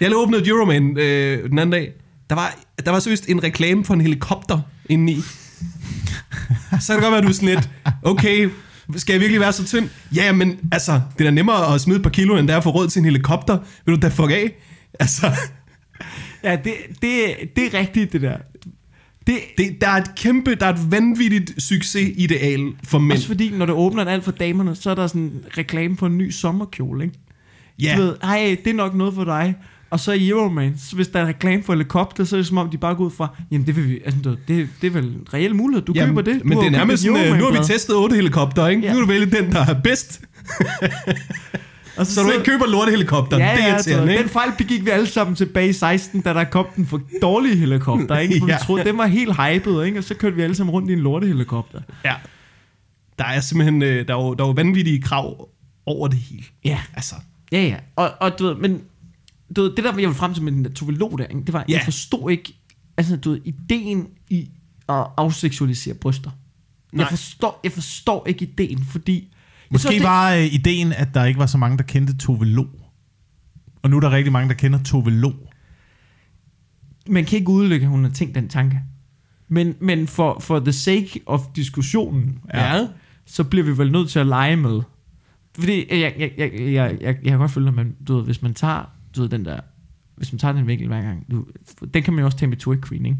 jeg 0.00 0.08
lige 0.08 0.16
åbnede 0.18 0.48
Euroman 0.48 0.98
øh, 0.98 1.50
den 1.50 1.58
anden 1.58 1.72
dag. 1.72 1.92
Der 2.30 2.34
var, 2.36 2.56
der 2.84 2.90
var 2.90 3.00
seriøst 3.00 3.28
en 3.28 3.42
reklame 3.42 3.84
for 3.84 3.94
en 3.94 4.00
helikopter 4.00 4.60
indeni. 4.88 5.16
så 6.80 6.86
kan 6.92 6.96
det 6.96 7.02
godt 7.02 7.10
være, 7.12 7.16
at 7.18 7.24
du 7.24 7.28
er 7.28 7.32
sådan 7.32 7.48
lidt, 7.48 7.70
okay, 8.02 8.48
skal 8.96 9.12
jeg 9.12 9.20
virkelig 9.20 9.40
være 9.40 9.52
så 9.52 9.64
tynd? 9.66 9.88
Ja, 10.14 10.32
men 10.32 10.58
altså, 10.72 10.92
det 10.92 11.20
er 11.20 11.24
da 11.24 11.30
nemmere 11.30 11.74
at 11.74 11.80
smide 11.80 11.96
et 11.96 12.02
par 12.02 12.10
kilo, 12.10 12.36
end 12.36 12.48
det 12.48 12.52
er 12.54 12.56
at 12.58 12.62
få 12.62 12.70
råd 12.70 12.88
til 12.88 12.98
en 12.98 13.04
helikopter. 13.04 13.58
Vil 13.86 13.94
du 13.94 14.00
da 14.00 14.08
fuck 14.08 14.30
af? 14.30 14.52
Altså, 15.00 15.32
Ja, 16.44 16.56
det, 16.64 16.72
det, 17.02 17.34
det 17.56 17.66
er 17.66 17.78
rigtigt, 17.78 18.12
det 18.12 18.22
der. 18.22 18.36
Det, 19.26 19.34
det, 19.58 19.80
der 19.80 19.88
er 19.88 19.96
et 19.96 20.14
kæmpe, 20.16 20.54
der 20.54 20.66
er 20.66 20.72
et 20.72 20.90
vanvittigt 20.90 21.62
succesideal 21.62 22.72
for 22.84 22.98
mænd. 22.98 23.12
også 23.12 23.26
fordi, 23.26 23.50
når 23.50 23.66
du 23.66 23.72
åbner 23.72 24.04
alt 24.04 24.24
for 24.24 24.32
damerne, 24.32 24.74
så 24.74 24.90
er 24.90 24.94
der 24.94 25.06
sådan 25.06 25.22
en 25.22 25.44
reklame 25.58 25.96
for 25.96 26.06
en 26.06 26.18
ny 26.18 26.30
sommerkjole, 26.30 27.04
ikke? 27.04 27.18
Ja, 27.82 27.94
Du 27.96 28.02
ved, 28.02 28.16
hej, 28.22 28.56
det 28.64 28.70
er 28.70 28.74
nok 28.74 28.94
noget 28.94 29.14
for 29.14 29.24
dig. 29.24 29.54
Og 29.90 30.00
så 30.00 30.12
i 30.12 30.28
Euroman, 30.28 30.74
så 30.78 30.96
hvis 30.96 31.08
der 31.08 31.20
er 31.20 31.26
reklame 31.26 31.62
for 31.62 31.72
helikopter, 31.72 32.24
så 32.24 32.36
er 32.36 32.38
det 32.38 32.46
som 32.46 32.58
om, 32.58 32.70
de 32.70 32.78
bare 32.78 32.94
går 32.94 33.04
ud 33.04 33.10
fra, 33.10 33.36
jamen 33.50 33.66
det, 33.66 33.76
vil 33.76 33.88
vi, 33.88 34.00
altså, 34.04 34.20
det, 34.24 34.38
det, 34.48 34.68
det 34.80 34.86
er 34.86 34.90
vel 34.90 35.04
en 35.04 35.26
reel 35.34 35.54
mulighed, 35.54 35.84
du 35.84 35.92
Jamen, 35.94 36.08
køber 36.08 36.32
det. 36.32 36.42
Du 36.42 36.48
men 36.48 36.58
det 36.58 36.66
er 36.66 36.70
nærmest 36.70 37.02
sådan, 37.02 37.32
øh, 37.32 37.38
nu 37.38 37.44
har 37.44 37.52
vi 37.52 37.64
testet 37.64 37.96
otte 37.96 38.16
helikopter, 38.16 38.68
ikke? 38.68 38.82
Ja. 38.82 38.92
Nu 38.92 38.98
er 38.98 39.02
du 39.02 39.08
vælge 39.08 39.26
den, 39.26 39.52
der 39.52 39.66
er 39.66 39.80
bedst. 39.80 40.20
Og 41.96 42.06
Så 42.06 42.22
du 42.22 42.30
ikke 42.30 42.44
køber 42.44 42.66
lortehelikopter. 42.66 43.38
Ja, 43.38 43.44
det 43.52 43.62
er 43.62 43.66
ja, 43.66 43.74
irriterende, 43.74 44.06
så 44.06 44.10
ikke? 44.12 44.22
den 44.22 44.28
fejl 44.30 44.52
begik 44.58 44.84
vi 44.84 44.90
alle 44.90 45.06
sammen 45.06 45.36
tilbage 45.36 45.68
i 45.68 45.72
16, 45.72 46.20
da 46.20 46.32
der 46.34 46.44
kom 46.44 46.66
den 46.76 46.86
for 46.86 47.00
dårlige 47.22 47.56
helikopter, 47.56 48.18
ikke? 48.18 48.38
For 48.40 48.46
Ja. 48.48 48.54
vi 48.56 48.60
troede, 48.66 48.84
den 48.84 48.98
var 48.98 49.06
helt 49.06 49.36
hyped, 49.36 49.82
ikke? 49.84 49.98
Og 49.98 50.04
så 50.04 50.14
kørte 50.14 50.36
vi 50.36 50.42
alle 50.42 50.54
sammen 50.54 50.70
rundt 50.72 50.90
i 50.90 50.92
en 50.92 50.98
lortehelikopter. 50.98 51.80
Ja. 52.04 52.14
Der 53.18 53.24
er 53.24 53.40
simpelthen 53.40 53.82
øh, 53.82 54.08
der 54.08 54.14
er 54.14 54.22
jo, 54.22 54.34
der 54.34 54.44
er 54.44 54.48
jo 54.48 54.52
vanvittige 54.52 55.02
krav 55.02 55.48
over 55.86 56.08
det 56.08 56.18
hele. 56.18 56.44
Ja, 56.64 56.80
Altså, 56.94 57.14
ja, 57.52 57.62
ja. 57.62 57.76
Og, 57.96 58.10
og 58.20 58.38
du 58.38 58.46
ved, 58.46 58.54
men 58.54 58.80
du 59.56 59.62
ved, 59.62 59.70
det 59.70 59.84
der, 59.84 59.90
jeg 59.90 59.96
ville 59.96 60.14
frem 60.14 60.34
til 60.34 60.42
med 60.42 60.52
den 60.52 60.64
der 60.64 60.70
Tove 60.70 60.92
Lo 60.92 61.08
der, 61.08 61.24
ikke? 61.24 61.42
det 61.46 61.52
var, 61.52 61.64
Ja. 61.68 61.72
jeg 61.74 61.80
forstod 61.84 62.30
ikke, 62.30 62.54
altså 62.96 63.16
du 63.16 63.30
ved, 63.30 63.40
ideen 63.44 64.06
i 64.30 64.48
at 64.88 65.06
afseksualisere 65.16 65.94
bryster. 65.94 66.30
Nej. 66.92 67.02
Jeg 67.02 67.08
forstår, 67.10 67.60
jeg 67.64 67.72
forstår 67.72 68.26
ikke 68.26 68.44
ideen, 68.44 68.84
fordi... 68.90 69.28
Måske 69.72 69.88
det- 69.88 70.02
var 70.02 70.32
øh, 70.32 70.44
ideen, 70.54 70.92
at 70.92 71.14
der 71.14 71.24
ikke 71.24 71.40
var 71.40 71.46
så 71.46 71.58
mange, 71.58 71.78
der 71.78 71.84
kendte 71.84 72.16
Tove 72.16 72.44
Lo. 72.46 72.64
Og 73.82 73.90
nu 73.90 73.96
er 73.96 74.00
der 74.00 74.10
rigtig 74.10 74.32
mange, 74.32 74.48
der 74.48 74.54
kender 74.54 74.82
Tove 74.82 75.10
Lo. 75.10 75.32
man 77.08 77.24
kan 77.24 77.38
ikke 77.38 77.50
udelukke, 77.50 77.84
at 77.84 77.90
hun 77.90 78.04
har 78.04 78.10
tænkt 78.10 78.34
den 78.34 78.48
tanke. 78.48 78.80
Men, 79.48 79.74
men 79.80 80.06
for, 80.06 80.38
for 80.40 80.60
the 80.60 80.72
sake 80.72 81.20
of 81.26 81.40
diskussionen, 81.56 82.38
ja. 82.54 82.76
ja. 82.76 82.86
så 83.26 83.44
bliver 83.44 83.64
vi 83.64 83.78
vel 83.78 83.92
nødt 83.92 84.10
til 84.10 84.18
at 84.18 84.26
lege 84.26 84.56
med. 84.56 84.80
Fordi 85.58 85.86
jeg, 85.90 86.14
jeg, 86.18 86.32
jeg, 86.38 86.52
jeg, 86.54 86.72
jeg, 86.74 86.98
jeg 87.02 87.16
kan 87.24 87.38
godt 87.38 87.50
føle, 87.50 87.68
at 87.68 87.74
man, 87.74 87.94
du 88.08 88.16
ved, 88.16 88.24
hvis 88.24 88.42
man 88.42 88.54
tager 88.54 88.90
du 89.16 89.20
ved, 89.22 89.28
den 89.28 89.44
der, 89.44 89.60
hvis 90.16 90.32
man 90.32 90.38
tager 90.38 90.52
den 90.52 90.66
vinkel 90.66 90.86
hver 90.88 91.02
gang, 91.02 91.26
du, 91.30 91.46
den 91.94 92.02
kan 92.02 92.12
man 92.14 92.20
jo 92.20 92.26
også 92.26 92.38
tage 92.38 92.48
med 92.48 92.56
Tour 92.56 92.76
Queen, 92.88 93.06
ikke? 93.06 93.18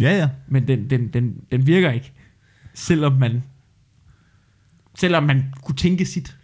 Ja, 0.00 0.16
ja. 0.18 0.28
Men 0.48 0.68
den, 0.68 0.90
den, 0.90 1.08
den, 1.08 1.34
den 1.52 1.66
virker 1.66 1.90
ikke, 1.90 2.12
selvom 2.74 3.12
man, 3.12 3.42
selvom 4.98 5.22
man 5.22 5.44
kunne 5.62 5.76
tænke 5.76 6.04
sit. 6.06 6.36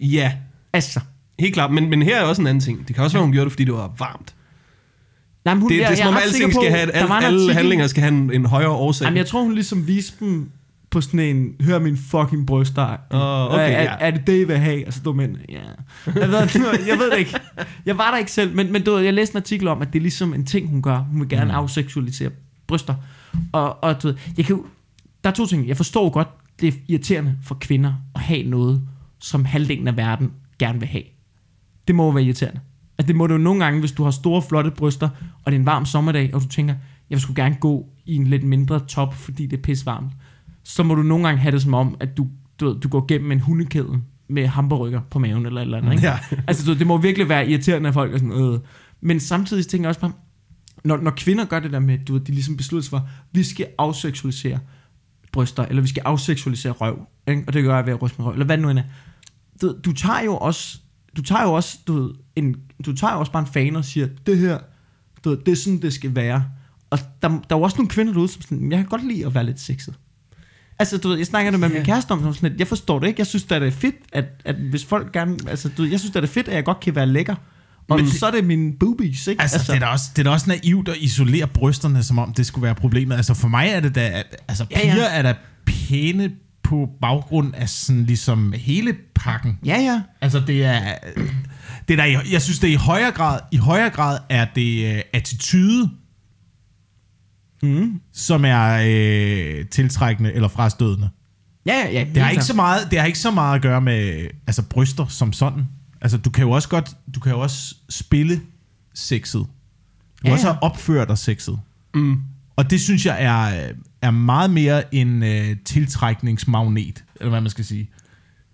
ja. 0.00 0.32
Altså, 0.72 1.00
Helt 1.38 1.54
klart, 1.54 1.70
men, 1.72 1.90
men 1.90 2.02
her 2.02 2.20
er 2.20 2.24
også 2.24 2.42
en 2.42 2.46
anden 2.46 2.60
ting. 2.64 2.88
Det 2.88 2.94
kan 2.96 3.04
også 3.04 3.16
være, 3.16 3.24
hun 3.24 3.32
gjorde 3.32 3.44
det, 3.44 3.52
fordi 3.52 3.64
det 3.64 3.74
var 3.74 3.94
varmt. 3.98 4.34
nej, 5.44 5.54
men 5.54 5.60
hun, 5.62 5.70
Det, 5.70 5.78
det 5.78 5.86
er 5.86 5.94
som 5.94 6.06
om, 6.08 6.14
ret 6.14 6.20
alle, 6.20 6.32
sikker 6.32 6.48
ting 6.48 6.56
på, 6.56 6.60
skal 6.62 6.72
have, 6.72 6.86
der 6.86 6.92
alle, 7.14 7.38
artikel- 7.40 7.52
handlinger 7.54 7.86
skal 7.86 8.02
have 8.02 8.14
en, 8.14 8.32
en 8.32 8.46
højere 8.46 8.70
årsag. 8.70 9.04
Jamen, 9.04 9.16
jeg 9.16 9.26
tror, 9.26 9.42
hun 9.42 9.54
ligesom 9.54 9.86
viste 9.86 10.24
dem 10.24 10.50
på 10.90 11.00
sådan 11.00 11.20
en, 11.20 11.54
hør 11.60 11.78
min 11.78 11.96
fucking 11.96 12.46
bryster. 12.46 12.96
Åh, 13.10 13.54
okay, 13.54 13.72
er, 13.74 13.82
ja. 13.82 13.96
er, 14.00 14.10
det 14.10 14.26
det, 14.26 14.40
I 14.40 14.44
vil 14.44 14.58
have? 14.58 14.86
Og 14.86 14.92
så 14.92 15.00
du 15.04 15.12
mænd, 15.12 15.36
ja. 15.48 15.58
Jeg 16.06 16.28
ved, 16.28 16.38
jeg 16.90 16.98
ved 16.98 17.10
det 17.10 17.18
ikke. 17.18 17.40
Jeg 17.86 17.98
var 17.98 18.10
der 18.10 18.18
ikke 18.18 18.32
selv, 18.32 18.56
men, 18.56 18.72
men 18.72 18.82
du 18.84 18.92
ved, 18.94 19.00
jeg 19.02 19.14
læste 19.14 19.34
en 19.34 19.36
artikel 19.36 19.68
om, 19.68 19.82
at 19.82 19.92
det 19.92 19.98
er 19.98 20.02
ligesom 20.02 20.34
en 20.34 20.46
ting, 20.46 20.68
hun 20.68 20.82
gør. 20.82 20.98
Hun 20.98 21.20
vil 21.20 21.28
gerne 21.28 21.44
mm. 21.44 21.50
afseksualisere 21.50 22.30
bryster. 22.66 22.94
Og, 23.52 23.84
og 23.84 24.02
du 24.02 24.08
ved, 24.08 24.16
jeg 24.36 24.44
kan 24.44 24.56
jo, 24.56 24.64
der 25.24 25.30
er 25.30 25.34
to 25.34 25.46
ting. 25.46 25.68
Jeg 25.68 25.76
forstår 25.76 26.10
godt, 26.10 26.28
det 26.60 26.68
er 26.68 26.72
irriterende 26.88 27.36
for 27.42 27.54
kvinder 27.54 27.94
at 28.14 28.20
have 28.20 28.42
noget, 28.42 28.82
som 29.18 29.44
halvdelen 29.44 29.88
af 29.88 29.96
verden 29.96 30.32
gerne 30.58 30.78
vil 30.78 30.88
have. 30.88 31.02
Det 31.88 31.94
må 31.94 32.04
jo 32.04 32.10
være 32.10 32.24
irriterende. 32.24 32.60
Altså 32.98 33.06
det 33.06 33.16
må 33.16 33.26
det 33.26 33.32
jo 33.32 33.38
nogle 33.38 33.64
gange, 33.64 33.80
hvis 33.80 33.92
du 33.92 34.04
har 34.04 34.10
store, 34.10 34.42
flotte 34.42 34.70
bryster, 34.70 35.08
og 35.44 35.52
det 35.52 35.56
er 35.56 35.60
en 35.60 35.66
varm 35.66 35.86
sommerdag, 35.86 36.34
og 36.34 36.42
du 36.42 36.48
tænker, 36.48 36.74
jeg 37.10 37.16
vil 37.16 37.20
sgu 37.20 37.32
gerne 37.36 37.56
gå 37.60 37.88
i 38.06 38.16
en 38.16 38.26
lidt 38.26 38.44
mindre 38.44 38.80
top, 38.80 39.14
fordi 39.14 39.46
det 39.46 39.58
er 39.58 39.62
pis 39.62 39.86
varmt. 39.86 40.12
Så 40.64 40.82
må 40.82 40.94
du 40.94 41.02
nogle 41.02 41.26
gange 41.26 41.40
have 41.40 41.52
det 41.52 41.62
som 41.62 41.74
om, 41.74 41.96
at 42.00 42.16
du, 42.16 42.26
du, 42.60 42.78
du 42.82 42.88
går 42.88 43.06
gennem 43.06 43.32
en 43.32 43.40
hundekæde 43.40 44.00
med 44.28 44.46
hamburger 44.46 45.00
på 45.10 45.18
maven 45.18 45.46
eller 45.46 45.60
eller 45.60 45.78
andet. 45.78 45.92
Ikke? 45.92 46.06
Ja. 46.06 46.18
altså 46.48 46.72
du, 46.72 46.78
det 46.78 46.86
må 46.86 46.98
virkelig 46.98 47.28
være 47.28 47.48
irriterende, 47.48 47.88
at 47.88 47.94
folk 47.94 48.14
er 48.14 48.18
sådan, 48.18 48.54
øh. 48.54 48.60
Men 49.00 49.20
samtidig 49.20 49.66
tænker 49.66 49.84
jeg 49.84 49.88
også 49.88 50.00
bare, 50.00 50.12
når, 50.84 50.96
når 50.96 51.10
kvinder 51.10 51.44
gør 51.44 51.60
det 51.60 51.72
der 51.72 51.78
med, 51.78 51.98
du 51.98 52.12
ved, 52.12 52.20
de 52.20 52.32
ligesom 52.32 52.56
beslutter 52.56 52.82
sig 52.82 52.90
for, 52.90 53.08
vi 53.32 53.42
skal 53.42 53.66
afseksualisere 53.78 54.58
bryster, 55.32 55.64
eller 55.64 55.82
vi 55.82 55.88
skal 55.88 56.02
afseksualisere 56.06 56.72
røv, 56.72 57.06
ikke? 57.28 57.44
og 57.46 57.52
det 57.52 57.64
gør 57.64 57.76
jeg 57.76 57.86
ved 57.86 57.92
at 57.92 58.02
ryste 58.02 58.18
med 58.18 58.26
røv, 58.26 58.32
eller 58.32 58.46
hvad 58.46 58.56
det 58.56 58.62
nu 58.62 58.70
end 58.70 58.78
er. 58.78 58.82
Du, 59.62 59.74
du 59.84 59.92
tager 59.92 60.20
jo 60.20 60.36
også, 60.36 60.78
du 61.16 61.22
tager 61.22 61.42
jo 61.42 61.52
også, 61.52 61.78
du 61.86 62.02
ved, 62.02 62.10
en, 62.36 62.56
du 62.86 62.96
tager 62.96 63.12
jo 63.12 63.18
også 63.18 63.32
bare 63.32 63.42
en 63.42 63.52
fan 63.52 63.76
og 63.76 63.84
siger, 63.84 64.08
det 64.26 64.38
her, 64.38 64.58
du 65.24 65.30
ved, 65.30 65.38
det 65.38 65.52
er 65.52 65.56
sådan, 65.56 65.82
det 65.82 65.92
skal 65.92 66.16
være. 66.16 66.44
Og 66.90 66.98
der, 67.22 67.28
der 67.28 67.36
er 67.50 67.58
jo 67.58 67.62
også 67.62 67.76
nogle 67.76 67.88
kvinder 67.88 68.12
derude, 68.12 68.28
som 68.28 68.42
sådan, 68.42 68.72
jeg 68.72 68.78
kan 68.78 68.88
godt 68.88 69.08
lide 69.08 69.26
at 69.26 69.34
være 69.34 69.44
lidt 69.44 69.60
sexet. 69.60 69.94
Altså, 70.78 70.98
du 70.98 71.08
ved, 71.08 71.16
jeg 71.16 71.26
snakker 71.26 71.50
det 71.50 71.60
med 71.60 71.68
min 71.68 71.84
kæreste 71.84 72.12
om, 72.12 72.22
som 72.22 72.34
sådan, 72.34 72.52
at 72.52 72.58
jeg 72.58 72.66
forstår 72.66 72.98
det 72.98 73.06
ikke. 73.06 73.20
Jeg 73.20 73.26
synes, 73.26 73.44
det 73.44 73.62
er 73.62 73.70
fedt, 73.70 73.94
at, 74.12 74.24
at 74.44 74.54
hvis 74.54 74.84
folk 74.84 75.12
gerne... 75.12 75.36
Altså, 75.48 75.68
du 75.68 75.82
ved, 75.82 75.90
jeg 75.90 76.00
synes, 76.00 76.12
det 76.12 76.22
er 76.22 76.28
fedt, 76.28 76.48
at 76.48 76.54
jeg 76.54 76.64
godt 76.64 76.80
kan 76.80 76.94
være 76.94 77.06
lækker. 77.06 77.34
Men 77.96 78.04
det, 78.06 78.14
så 78.14 78.26
er 78.26 78.30
det 78.30 78.44
mine 78.44 78.72
boobies, 78.80 79.26
ikke? 79.26 79.42
Altså, 79.42 79.56
altså, 79.56 79.72
det, 79.72 79.82
er 79.82 79.86
da 79.86 79.92
også, 79.92 80.04
det 80.16 80.18
er 80.18 80.24
da 80.24 80.30
også 80.30 80.48
naivt 80.48 80.88
at 80.88 80.96
isolere 81.00 81.46
brysterne, 81.46 82.02
som 82.02 82.18
om 82.18 82.34
det 82.34 82.46
skulle 82.46 82.62
være 82.62 82.74
problemet. 82.74 83.16
Altså, 83.16 83.34
for 83.34 83.48
mig 83.48 83.68
er 83.68 83.80
det 83.80 83.94
da... 83.94 84.22
Altså, 84.48 84.66
Ja, 84.70 84.80
piger 84.80 84.94
ja. 84.96 85.18
er 85.18 85.22
da 85.22 85.34
pæne 85.66 86.30
på 86.62 86.88
baggrund 87.00 87.54
af 87.54 87.68
sådan 87.68 88.04
ligesom 88.04 88.52
hele 88.56 88.94
pakken. 89.14 89.58
Ja, 89.66 89.78
ja. 89.80 90.00
Altså, 90.20 90.42
det 90.46 90.64
er... 90.64 90.80
Det 91.88 92.00
er 92.00 92.04
der, 92.04 92.20
jeg 92.32 92.42
synes, 92.42 92.58
det 92.58 92.68
er 92.68 92.72
i 92.74 92.76
højere 92.76 93.10
grad, 93.10 93.40
i 93.52 93.56
højere 93.56 93.90
grad 93.90 94.18
er 94.28 94.46
det 94.54 94.94
uh, 94.96 95.00
attitude, 95.12 95.90
Mm. 97.62 98.00
som 98.12 98.44
er 98.44 98.82
øh, 98.86 99.66
tiltrækkende 99.66 100.32
eller 100.32 100.48
frastødende. 100.48 101.08
Ja, 101.66 101.74
ja, 101.74 101.90
ja. 101.92 102.06
Det 102.14 102.22
har, 102.22 102.30
ikke 102.30 102.44
så 102.44 102.54
meget, 102.54 102.90
det 102.90 102.98
har 102.98 103.06
ikke 103.06 103.18
så 103.18 103.30
meget 103.30 103.56
at 103.56 103.62
gøre 103.62 103.80
med 103.80 104.26
altså, 104.46 104.62
bryster 104.62 105.06
som 105.06 105.32
sådan. 105.32 105.64
Altså, 106.00 106.18
du 106.18 106.30
kan 106.30 106.44
jo 106.44 106.50
også 106.50 106.68
godt, 106.68 106.96
du 107.14 107.20
kan 107.20 107.32
jo 107.32 107.40
også 107.40 107.74
spille 107.88 108.40
sexet. 108.94 109.40
Du 109.40 109.46
kan 110.22 110.26
Ja, 110.28 110.32
også 110.32 110.46
ja. 110.46 110.52
have 110.52 110.62
opført 110.62 111.08
dig 111.08 111.18
sexet. 111.18 111.60
Mm. 111.94 112.22
Og 112.56 112.70
det 112.70 112.80
synes 112.80 113.06
jeg 113.06 113.24
er, 113.24 113.72
er 114.02 114.10
meget 114.10 114.50
mere 114.50 114.94
en 114.94 115.22
øh, 115.22 115.56
tiltrækningsmagnet, 115.64 117.04
eller 117.16 117.30
hvad 117.30 117.40
man 117.40 117.50
skal 117.50 117.64
sige, 117.64 117.90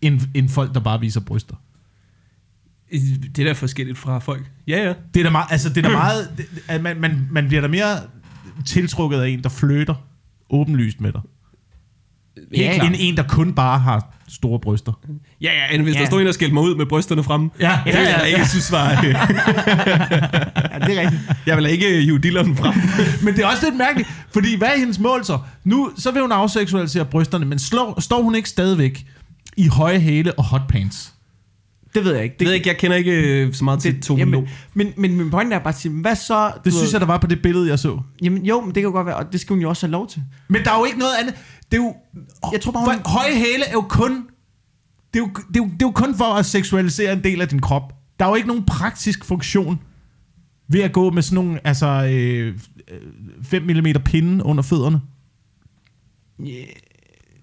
end, 0.00 0.20
end 0.34 0.48
folk, 0.48 0.74
der 0.74 0.80
bare 0.80 1.00
viser 1.00 1.20
bryster. 1.20 1.54
Det 3.36 3.38
er 3.38 3.44
da 3.44 3.52
forskelligt 3.52 3.98
fra 3.98 4.18
folk. 4.18 4.50
Ja, 4.66 4.84
ja. 4.84 4.94
Det 5.14 5.20
er 5.20 5.24
da 5.24 5.30
meget, 5.30 5.46
altså 5.50 5.68
det 5.68 5.76
er 5.76 5.82
da 5.88 5.94
meget, 5.96 6.30
det, 6.36 6.46
at 6.68 6.82
man, 6.82 7.00
man, 7.00 7.28
man 7.30 7.46
bliver 7.48 7.60
da 7.60 7.68
mere 7.68 8.00
tiltrukket 8.66 9.20
af 9.20 9.28
en, 9.28 9.42
der 9.42 9.48
flytter 9.48 9.94
åbenlyst 10.50 11.00
med 11.00 11.12
dig. 11.12 11.20
Ja, 12.56 12.86
end 12.86 12.94
en, 12.98 13.16
der 13.16 13.22
kun 13.28 13.54
bare 13.54 13.78
har 13.78 14.15
store 14.28 14.60
bryster. 14.60 14.92
Ja, 15.40 15.50
ja, 15.52 15.74
end 15.74 15.82
hvis 15.82 15.94
Ja. 15.94 16.00
der 16.00 16.06
stod 16.06 16.20
en 16.20 16.26
og 16.26 16.34
skældte 16.34 16.54
mig 16.54 16.62
ud 16.62 16.74
med 16.76 16.86
brysterne 16.86 17.24
frem. 17.24 17.50
Ja, 17.60 17.78
Det 17.86 17.92
vil 17.94 18.02
jeg 18.02 18.28
ikke 18.34 18.48
synes 18.48 18.72
var... 18.72 18.90
Ja, 20.72 20.86
det 20.86 20.98
er 20.98 21.00
rigtigt. 21.00 21.20
jeg 21.46 21.56
vil 21.56 21.64
da 21.64 21.68
ikke 21.70 22.00
hive 22.00 22.18
dilleren 22.18 22.56
frem. 22.56 22.74
Men 23.24 23.34
det 23.36 23.42
er 23.44 23.46
også 23.48 23.64
lidt 23.66 23.76
mærkeligt, 23.76 24.08
fordi 24.32 24.56
hvad 24.58 24.68
er 24.68 24.78
hendes 24.78 24.98
mål 24.98 25.24
så? 25.24 25.38
Nu 25.64 25.90
så 25.98 26.10
vil 26.10 26.22
hun 26.22 26.32
afseksualisere 26.32 27.04
brysterne, 27.04 27.44
men 27.46 27.58
slår, 27.58 28.00
står 28.00 28.22
hun 28.22 28.34
ikke 28.34 28.48
stadigvæk 28.48 29.06
i 29.56 29.68
høje 29.68 29.98
hæle 29.98 30.32
og 30.32 30.44
hotpants? 30.44 31.12
Det 31.96 32.04
ved 32.04 32.14
jeg 32.14 32.24
ikke. 32.24 32.36
Det 32.38 32.44
ved 32.44 32.52
jeg 32.52 32.56
ikke, 32.56 32.68
jeg 32.68 32.76
kender 32.78 32.96
ikke 32.96 33.12
øh, 33.42 33.54
så 33.54 33.64
meget 33.64 33.80
til 33.80 34.00
Tove 34.02 34.18
jamen, 34.18 34.48
men, 34.74 34.92
men 34.96 35.16
min 35.16 35.30
pointe 35.30 35.54
er 35.56 35.60
bare 35.60 35.74
at 35.74 35.80
sige, 35.80 35.92
hvad 35.92 36.16
så? 36.16 36.52
Det 36.64 36.72
synes 36.72 36.92
jeg, 36.92 37.00
der 37.00 37.06
var 37.06 37.18
på 37.18 37.26
det 37.26 37.42
billede, 37.42 37.68
jeg 37.68 37.78
så. 37.78 38.00
Jamen 38.22 38.44
jo, 38.46 38.60
men 38.60 38.68
det 38.68 38.74
kan 38.74 38.82
jo 38.82 38.90
godt 38.90 39.06
være, 39.06 39.16
og 39.16 39.32
det 39.32 39.40
skal 39.40 39.54
hun 39.54 39.60
jo 39.62 39.68
også 39.68 39.86
have 39.86 39.92
lov 39.92 40.08
til. 40.08 40.22
Men 40.48 40.64
der 40.64 40.70
er 40.72 40.78
jo 40.78 40.84
ikke 40.84 40.98
noget 40.98 41.12
andet. 41.20 41.34
Det 41.72 41.78
er 41.78 41.82
jo... 41.82 41.94
Jeg 42.52 42.60
tror 42.60 42.72
bare, 42.72 42.84
hun- 42.84 43.02
Høje 43.06 43.34
hæle 43.34 43.64
er 43.66 43.72
jo 43.72 43.80
kun... 43.88 44.12
Det 45.14 45.20
er 45.20 45.24
jo, 45.24 45.26
det, 45.48 45.56
er 45.56 45.64
jo, 45.64 45.64
det 45.64 45.72
er 45.82 45.86
jo 45.86 45.90
kun 45.90 46.14
for 46.16 46.24
at 46.24 46.46
seksualisere 46.46 47.12
en 47.12 47.24
del 47.24 47.40
af 47.40 47.48
din 47.48 47.60
krop. 47.60 47.92
Der 48.18 48.24
er 48.24 48.28
jo 48.28 48.34
ikke 48.34 48.48
nogen 48.48 48.64
praktisk 48.66 49.24
funktion 49.24 49.78
ved 50.68 50.80
at 50.80 50.92
gå 50.92 51.10
med 51.10 51.22
sådan 51.22 51.34
nogle, 51.44 51.60
altså, 51.66 51.86
øh, 52.12 52.58
5 53.42 53.62
mm 53.62 53.86
pinde 54.04 54.44
under 54.44 54.62
fødderne. 54.62 55.00
Yeah. 56.40 56.66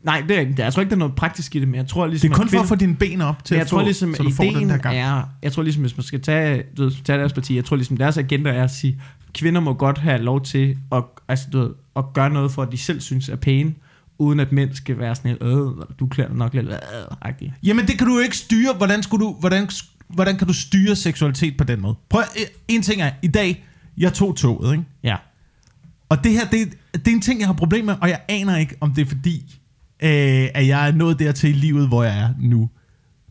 Nej, 0.03 0.23
det 0.27 0.35
er, 0.37 0.39
ikke- 0.39 0.53
jeg 0.57 0.73
tror 0.73 0.81
ikke, 0.81 0.89
der 0.89 0.95
er 0.95 0.99
noget 0.99 1.15
praktisk 1.15 1.55
i 1.55 1.59
det, 1.59 1.67
men 1.67 1.75
jeg 1.75 1.87
tror 1.87 2.07
ligesom... 2.07 2.29
Det 2.29 2.33
er 2.33 2.37
kun 2.37 2.45
at 2.45 2.51
for 2.51 2.59
at 2.59 2.67
få 2.67 2.75
dine 2.75 2.95
ben 2.95 3.21
op 3.21 3.45
til 3.45 3.53
Men 3.53 3.57
jeg 3.57 3.61
at 3.61 3.69
få, 3.69 3.75
tror 3.75 3.83
ligesom, 3.83 4.15
så 4.15 4.23
du 4.23 4.31
får 4.31 4.43
den 4.43 4.53
ideen 4.55 4.69
der 4.69 4.77
gang. 4.77 4.97
er, 4.97 5.23
jeg 5.43 5.51
tror 5.51 5.63
ligesom, 5.63 5.83
hvis 5.83 5.97
man 5.97 6.03
skal 6.03 6.21
tage, 6.21 6.63
du 6.77 6.83
ved, 6.83 6.91
tage 7.03 7.19
deres 7.19 7.33
parti, 7.33 7.55
jeg 7.55 7.65
tror 7.65 7.75
ligesom, 7.75 7.97
deres 7.97 8.17
agenda 8.17 8.49
er 8.49 8.63
at 8.63 8.71
sige, 8.71 9.01
kvinder 9.33 9.61
må 9.61 9.73
godt 9.73 9.97
have 9.97 10.17
lov 10.21 10.41
til 10.43 10.77
at, 10.91 11.03
altså, 11.27 11.45
du 11.53 11.59
ved, 11.59 11.69
at 11.95 12.03
gøre 12.13 12.29
noget 12.29 12.51
for, 12.51 12.61
at 12.61 12.71
de 12.71 12.77
selv 12.77 13.01
synes 13.01 13.29
er 13.29 13.35
pæne, 13.35 13.73
uden 14.17 14.39
at 14.39 14.51
mænd 14.51 14.73
skal 14.73 14.97
være 14.99 15.15
sådan 15.15 15.29
helt, 15.31 15.43
øh, 15.43 15.57
du 15.99 16.07
klæder 16.07 16.29
dig 16.29 16.37
nok 16.37 16.53
lidt, 16.53 16.67
øh, 16.69 16.75
agtig. 17.21 17.53
Jamen 17.63 17.87
det 17.87 17.97
kan 17.97 18.07
du 18.07 18.13
jo 18.13 18.19
ikke 18.19 18.37
styre. 18.37 18.73
Hvordan, 18.77 19.03
skulle 19.03 19.25
du, 19.25 19.35
hvordan, 19.39 19.69
hvordan 20.07 20.37
kan 20.37 20.47
du 20.47 20.53
styre 20.53 20.95
seksualitet 20.95 21.57
på 21.57 21.63
den 21.63 21.81
måde? 21.81 21.95
Prøv, 22.09 22.21
at- 22.21 22.51
en 22.67 22.81
ting 22.81 23.01
er, 23.01 23.11
i 23.21 23.27
dag, 23.27 23.65
jeg 23.97 24.13
tog 24.13 24.35
toget, 24.35 24.71
ikke? 24.73 24.83
Ja. 25.03 25.15
Og 26.09 26.23
det 26.23 26.31
her, 26.31 26.45
det, 26.47 26.73
det 26.93 27.07
er 27.07 27.11
en 27.11 27.21
ting, 27.21 27.39
jeg 27.39 27.47
har 27.47 27.53
problemer 27.53 27.85
med, 27.93 27.95
og 28.01 28.09
jeg 28.09 28.21
aner 28.29 28.57
ikke, 28.57 28.75
om 28.81 28.93
det 28.93 29.01
er 29.01 29.05
fordi, 29.05 29.59
øh, 30.03 30.49
at 30.53 30.67
jeg 30.67 30.87
er 30.87 30.91
nået 30.91 31.19
dertil 31.19 31.49
i 31.49 31.53
livet, 31.53 31.87
hvor 31.87 32.03
jeg 32.03 32.19
er 32.19 32.29
nu. 32.39 32.69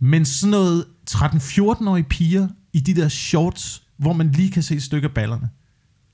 Men 0.00 0.24
sådan 0.24 0.50
noget 0.50 0.84
13-14-årige 1.10 2.04
piger 2.04 2.48
i 2.72 2.80
de 2.80 2.94
der 2.94 3.08
shorts, 3.08 3.82
hvor 3.98 4.12
man 4.12 4.32
lige 4.32 4.50
kan 4.50 4.62
se 4.62 4.74
et 4.74 4.82
stykke 4.82 5.04
af 5.08 5.14
ballerne. 5.14 5.48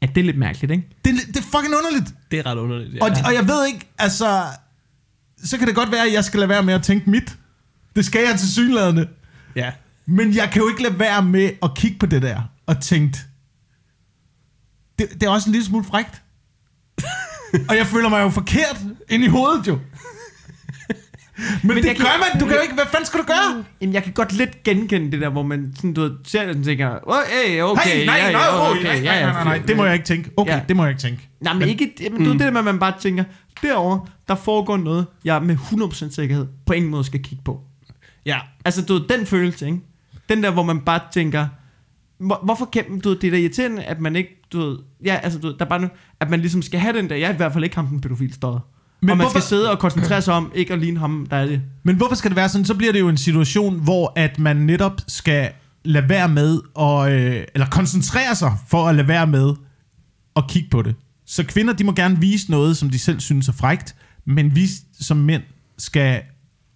Ja, 0.03 0.07
det 0.07 0.21
er 0.21 0.25
lidt 0.25 0.39
mærkeligt, 0.39 0.73
ikke? 0.73 0.89
Det, 1.05 1.11
er 1.11 1.17
det 1.27 1.37
er 1.37 1.43
fucking 1.43 1.75
underligt. 1.75 2.15
Det 2.31 2.39
er 2.39 2.47
ret 2.47 2.59
underligt. 2.59 2.95
Ja. 2.95 3.05
Og, 3.05 3.11
og 3.27 3.35
jeg 3.35 3.49
ved 3.49 3.67
ikke, 3.67 3.89
altså... 3.99 4.43
Så 5.45 5.59
kan 5.59 5.67
det 5.67 5.75
godt 5.75 5.93
være, 5.93 6.07
at 6.07 6.13
jeg 6.13 6.25
skal 6.25 6.39
lade 6.41 6.49
være 6.49 6.63
med 6.63 6.75
at 6.75 6.83
tænke 6.83 7.11
mit. 7.11 7.39
Det 7.97 8.05
skal 8.05 8.21
jeg 8.31 8.39
til 8.39 8.53
synlædende. 8.53 9.09
ja. 9.57 9.73
Men 10.07 10.35
jeg 10.35 10.49
kan 10.53 10.63
jo 10.63 10.69
ikke 10.69 10.83
lade 10.83 10.99
være 10.99 11.23
med 11.23 11.51
at 11.63 11.71
kigge 11.77 11.99
på 11.99 12.07
det 12.07 12.23
der 12.23 12.43
og 12.67 12.81
tænke, 12.81 13.19
det, 14.99 15.09
det 15.13 15.23
er 15.23 15.31
også 15.31 15.49
en 15.49 15.53
lille 15.53 15.67
smule 15.67 15.85
frægt. 15.85 16.23
og 17.69 17.77
jeg 17.77 17.87
føler 17.87 18.09
mig 18.09 18.21
jo 18.23 18.31
forkert 18.31 18.81
ind 19.09 19.25
i 19.25 19.27
hovedet 19.27 19.69
jo. 19.69 19.79
Men, 21.65 21.75
Men 21.75 21.77
det 21.85 21.85
gør 21.85 22.05
kan- 22.05 22.05
man. 22.33 22.41
Du 22.41 22.47
kan 22.47 22.55
jo 22.57 22.63
ikke... 22.63 22.75
Hvad 22.75 22.85
fanden 22.91 23.07
skal 23.07 23.21
du 23.21 23.25
gøre? 23.25 23.65
Jamen, 23.81 23.95
jeg 23.95 24.03
kan 24.05 24.13
godt 24.13 24.33
lidt 24.33 24.63
genkende 24.63 25.13
det 25.13 25.21
der, 25.21 25.29
hvor 25.29 25.43
man 25.43 25.73
sådan, 25.77 25.93
du 25.95 26.01
ved, 26.01 26.13
ser 26.25 26.47
det 26.47 26.57
og 26.57 26.65
tænker, 26.65 26.99
oh, 27.03 27.17
hey, 27.47 27.63
okay, 27.63 27.83
hey, 27.91 28.07
nej, 28.07 28.17
ja, 28.17 28.33
nej, 28.33 28.43
okay, 28.53 28.71
okay, 28.71 28.83
nej, 28.85 29.01
nej, 29.01 29.15
ja, 29.15 29.33
nej, 29.33 29.45
nej, 29.45 29.59
det 29.69 29.77
må 29.77 29.85
jeg 29.85 29.95
ikke 29.95 30.07
tænke. 30.07 30.31
Okay, 30.37 30.53
Ja. 30.53 30.61
det 30.69 30.77
må 30.77 30.83
jeg 30.85 30.91
ikke 30.91 31.01
tænke. 31.01 31.29
Nej, 31.41 31.55
men, 31.55 31.69
ikke, 31.69 31.93
jamen, 32.01 32.19
du 32.19 32.25
ved 32.25 32.33
det 32.33 32.41
der 32.41 32.51
med, 32.51 32.59
at 32.59 32.65
man 32.65 32.79
bare 32.79 32.93
tænker, 33.01 33.25
derovre, 33.63 34.01
der 34.29 34.35
foregår 34.35 34.77
noget, 34.77 35.07
jeg 35.25 35.43
med 35.43 35.57
100% 35.57 36.15
sikkerhed 36.15 36.47
på 36.67 36.73
ingen 36.73 36.91
måde 36.91 37.05
skal 37.05 37.23
kigge 37.23 37.43
på. 37.45 37.61
Ja. 38.27 38.39
Altså, 38.65 38.83
du 38.85 38.93
ved, 38.95 39.03
den 39.19 39.27
følelse, 39.27 39.67
ikke? 39.67 39.79
Den 40.29 40.43
der, 40.43 40.51
hvor 40.51 40.63
man 40.63 40.81
bare 40.81 41.01
tænker, 41.13 41.47
hvor, 42.19 42.41
hvorfor 42.45 42.65
kan, 42.65 43.01
du 43.01 43.09
ved, 43.09 43.17
det 43.19 43.27
er 43.27 43.31
da 43.31 43.37
irriterende, 43.37 43.83
at 43.85 44.01
man 44.01 44.17
ikke, 44.17 44.43
du 44.53 44.61
ved, 44.61 44.79
ja, 45.05 45.15
altså, 45.23 45.39
du 45.39 45.47
ved, 45.47 45.55
der 45.59 45.65
er 45.65 45.69
bare 45.69 45.81
nu, 45.81 45.89
at 46.21 46.31
man 46.31 46.41
ligesom 46.41 46.63
skal 46.63 46.81
have 46.81 46.97
den 46.99 47.11
der, 47.11 47.17
jeg 47.17 47.29
er 47.29 47.33
i 47.35 47.37
hvert 47.37 47.53
fald 47.53 47.65
ikke 47.65 47.77
ham, 47.77 47.87
den 47.87 48.01
pædofil 48.01 48.35
støder. 48.35 48.61
Men 49.01 49.11
og 49.11 49.17
man 49.17 49.25
hvorfor- 49.25 49.39
skal 49.41 49.49
sidde 49.49 49.71
og 49.71 49.79
koncentrere 49.79 50.23
sig 50.23 50.35
om, 50.35 50.53
ikke 50.55 50.73
at 50.73 50.79
ligne 50.79 50.99
ham, 50.99 51.27
der 51.31 51.37
er 51.37 51.47
det. 51.47 51.61
Men 51.83 51.97
hvorfor 51.97 52.15
skal 52.15 52.31
det 52.31 52.37
være 52.37 52.49
sådan? 52.49 52.65
Så 52.65 52.75
bliver 52.75 52.93
det 52.93 53.01
jo 53.01 53.09
en 53.09 53.17
situation, 53.17 53.81
hvor 53.81 54.13
at 54.17 54.39
man 54.39 54.57
netop 54.57 55.01
skal 55.09 55.51
lade 55.85 56.09
være 56.09 56.29
med, 56.29 56.61
at, 56.81 57.13
øh, 57.13 57.45
eller 57.55 57.67
koncentrere 57.71 58.35
sig 58.35 58.53
for 58.69 58.89
at 58.89 58.95
lade 58.95 59.09
være 59.09 59.27
med 59.27 59.55
at 60.37 60.45
kigge 60.49 60.69
på 60.71 60.83
det. 60.83 60.95
Så 61.27 61.45
kvinder, 61.45 61.73
de 61.73 61.85
må 61.85 61.93
gerne 61.93 62.21
vise 62.21 62.51
noget, 62.51 62.77
som 62.77 62.91
de 62.91 62.99
selv 62.99 63.21
synes 63.21 63.49
er 63.49 63.53
frægt, 63.53 63.95
men 64.25 64.55
vi 64.57 64.67
som 65.01 65.17
mænd 65.17 65.43
skal 65.79 66.21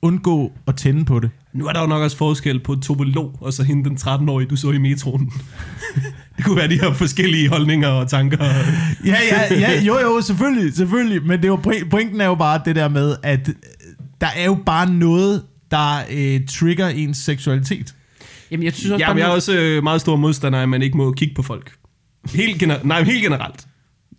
undgå 0.03 0.53
at 0.66 0.77
tænde 0.77 1.05
på 1.05 1.20
det. 1.20 1.31
Nu 1.55 1.66
er 1.66 1.73
der 1.73 1.81
jo 1.81 1.87
nok 1.87 2.03
også 2.03 2.16
forskel 2.16 2.61
på 2.61 2.75
Tove 2.75 3.05
Lo 3.05 3.31
og 3.41 3.53
så 3.53 3.62
hende 3.62 3.89
den 3.91 3.97
13-årige, 3.97 4.49
du 4.49 4.57
så 4.57 4.70
i 4.70 4.79
metroen. 4.79 5.33
det 6.37 6.45
kunne 6.45 6.57
være 6.57 6.68
de 6.68 6.80
her 6.80 6.93
forskellige 6.95 7.49
holdninger 7.49 7.89
og 7.89 8.11
tanker. 8.11 8.45
Ja, 9.05 9.16
ja, 9.30 9.55
ja, 9.55 9.80
jo, 9.89 9.99
jo, 10.01 10.20
selvfølgelig, 10.20 10.74
selvfølgelig. 10.76 11.22
Men 11.26 11.39
det 11.39 11.45
er 11.45 11.49
jo, 11.49 11.57
point- 11.66 11.89
pointen 11.91 12.20
er 12.20 12.26
jo 12.26 12.35
bare 12.35 12.61
det 12.64 12.76
der 12.76 12.89
med, 12.89 13.16
at 13.22 13.49
øh, 13.49 13.55
der 14.20 14.26
er 14.37 14.45
jo 14.45 14.59
bare 14.66 14.91
noget, 14.91 15.43
der 15.70 15.97
øh, 16.11 16.41
trigger 16.51 16.89
ens 16.89 17.18
seksualitet. 17.18 17.95
Jamen, 18.51 18.64
jeg 18.64 18.72
synes 18.72 18.91
også, 18.91 19.05
Ja, 19.05 19.12
men 19.12 19.18
jeg 19.18 19.24
er 19.28 19.30
også 19.33 19.53
øh, 19.53 19.83
meget 19.83 20.01
stor 20.01 20.16
modstander 20.16 20.59
af, 20.59 20.62
at 20.62 20.68
man 20.68 20.83
ikke 20.83 20.97
må 20.97 21.12
kigge 21.12 21.35
på 21.35 21.43
folk. 21.43 21.72
Helt, 22.35 22.62
gener- 22.62 22.85
nej, 22.87 23.03
helt 23.03 23.22
generelt. 23.22 23.66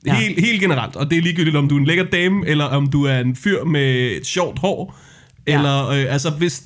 Ja. 0.05 0.13
Ja. 0.13 0.19
Helt, 0.19 0.39
helt 0.39 0.61
generelt. 0.61 0.95
Og 0.95 1.09
det 1.09 1.17
er 1.17 1.21
ligegyldigt, 1.21 1.55
om 1.55 1.67
du 1.69 1.75
er 1.75 1.79
en 1.79 1.85
lækker 1.85 2.03
dame, 2.03 2.47
eller 2.47 2.65
om 2.65 2.87
du 2.87 3.03
er 3.05 3.19
en 3.19 3.35
fyr 3.35 3.63
med 3.63 4.11
et 4.17 4.25
sjovt 4.25 4.59
hår. 4.59 4.99
Ja. 5.47 5.57
Eller, 5.57 5.87
øh, 5.87 6.05
altså, 6.09 6.29
hvis... 6.29 6.61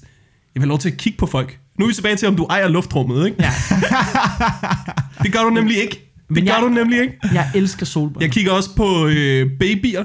Jeg 0.56 0.62
vil 0.62 0.66
have 0.66 0.70
lov 0.70 0.80
til 0.80 0.89
at 0.89 0.98
kigge 0.98 1.18
på 1.18 1.26
folk. 1.26 1.60
Nu 1.80 1.86
er 1.86 1.88
vi 1.88 1.93
tilbage 1.93 2.16
til, 2.16 2.28
om 2.28 2.36
du 2.36 2.43
ejer 2.45 2.68
luftrummet, 2.68 3.26
ikke? 3.26 3.38
Ja. 3.43 3.50
Det 5.24 5.34
gør 5.34 5.40
du 5.44 5.50
nemlig 5.50 5.78
ikke. 5.78 6.14
Det 6.28 6.36
Men 6.36 6.46
gør 6.46 6.54
jeg- 6.54 6.62
du 6.62 6.70
nemlig 6.70 7.02
ikke. 7.02 7.14
Jeg 7.34 7.52
elsker 7.56 7.86
solbriller. 7.86 8.26
Jeg 8.28 8.32
kigger 8.34 8.52
også 8.52 8.76
på 8.76 9.08
øh, 9.08 9.50
babyer. 9.60 10.04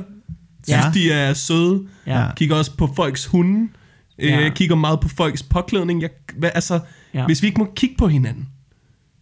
Synes, 0.68 0.84
Ja. 0.84 0.90
de 0.94 1.12
er 1.12 1.34
søde. 1.34 1.82
Ja. 2.06 2.26
Kigger 2.36 2.56
også 2.56 2.76
på 2.76 2.92
folks 2.96 3.26
hunde. 3.26 3.68
Øh, 4.18 4.30
Ja. 4.30 4.40
Jeg 4.40 4.52
kigger 4.52 4.76
meget 4.76 5.00
på 5.00 5.08
folks 5.08 5.42
påklædning. 5.42 6.02
Jeg, 6.02 6.10
hvad, 6.38 6.50
altså, 6.54 6.74
Ja. 7.14 7.20
ja. 7.20 7.26
hvis 7.26 7.42
vi 7.42 7.46
ikke 7.46 7.58
må 7.60 7.72
kigge 7.76 7.94
på 7.98 8.08
hinanden, 8.08 8.48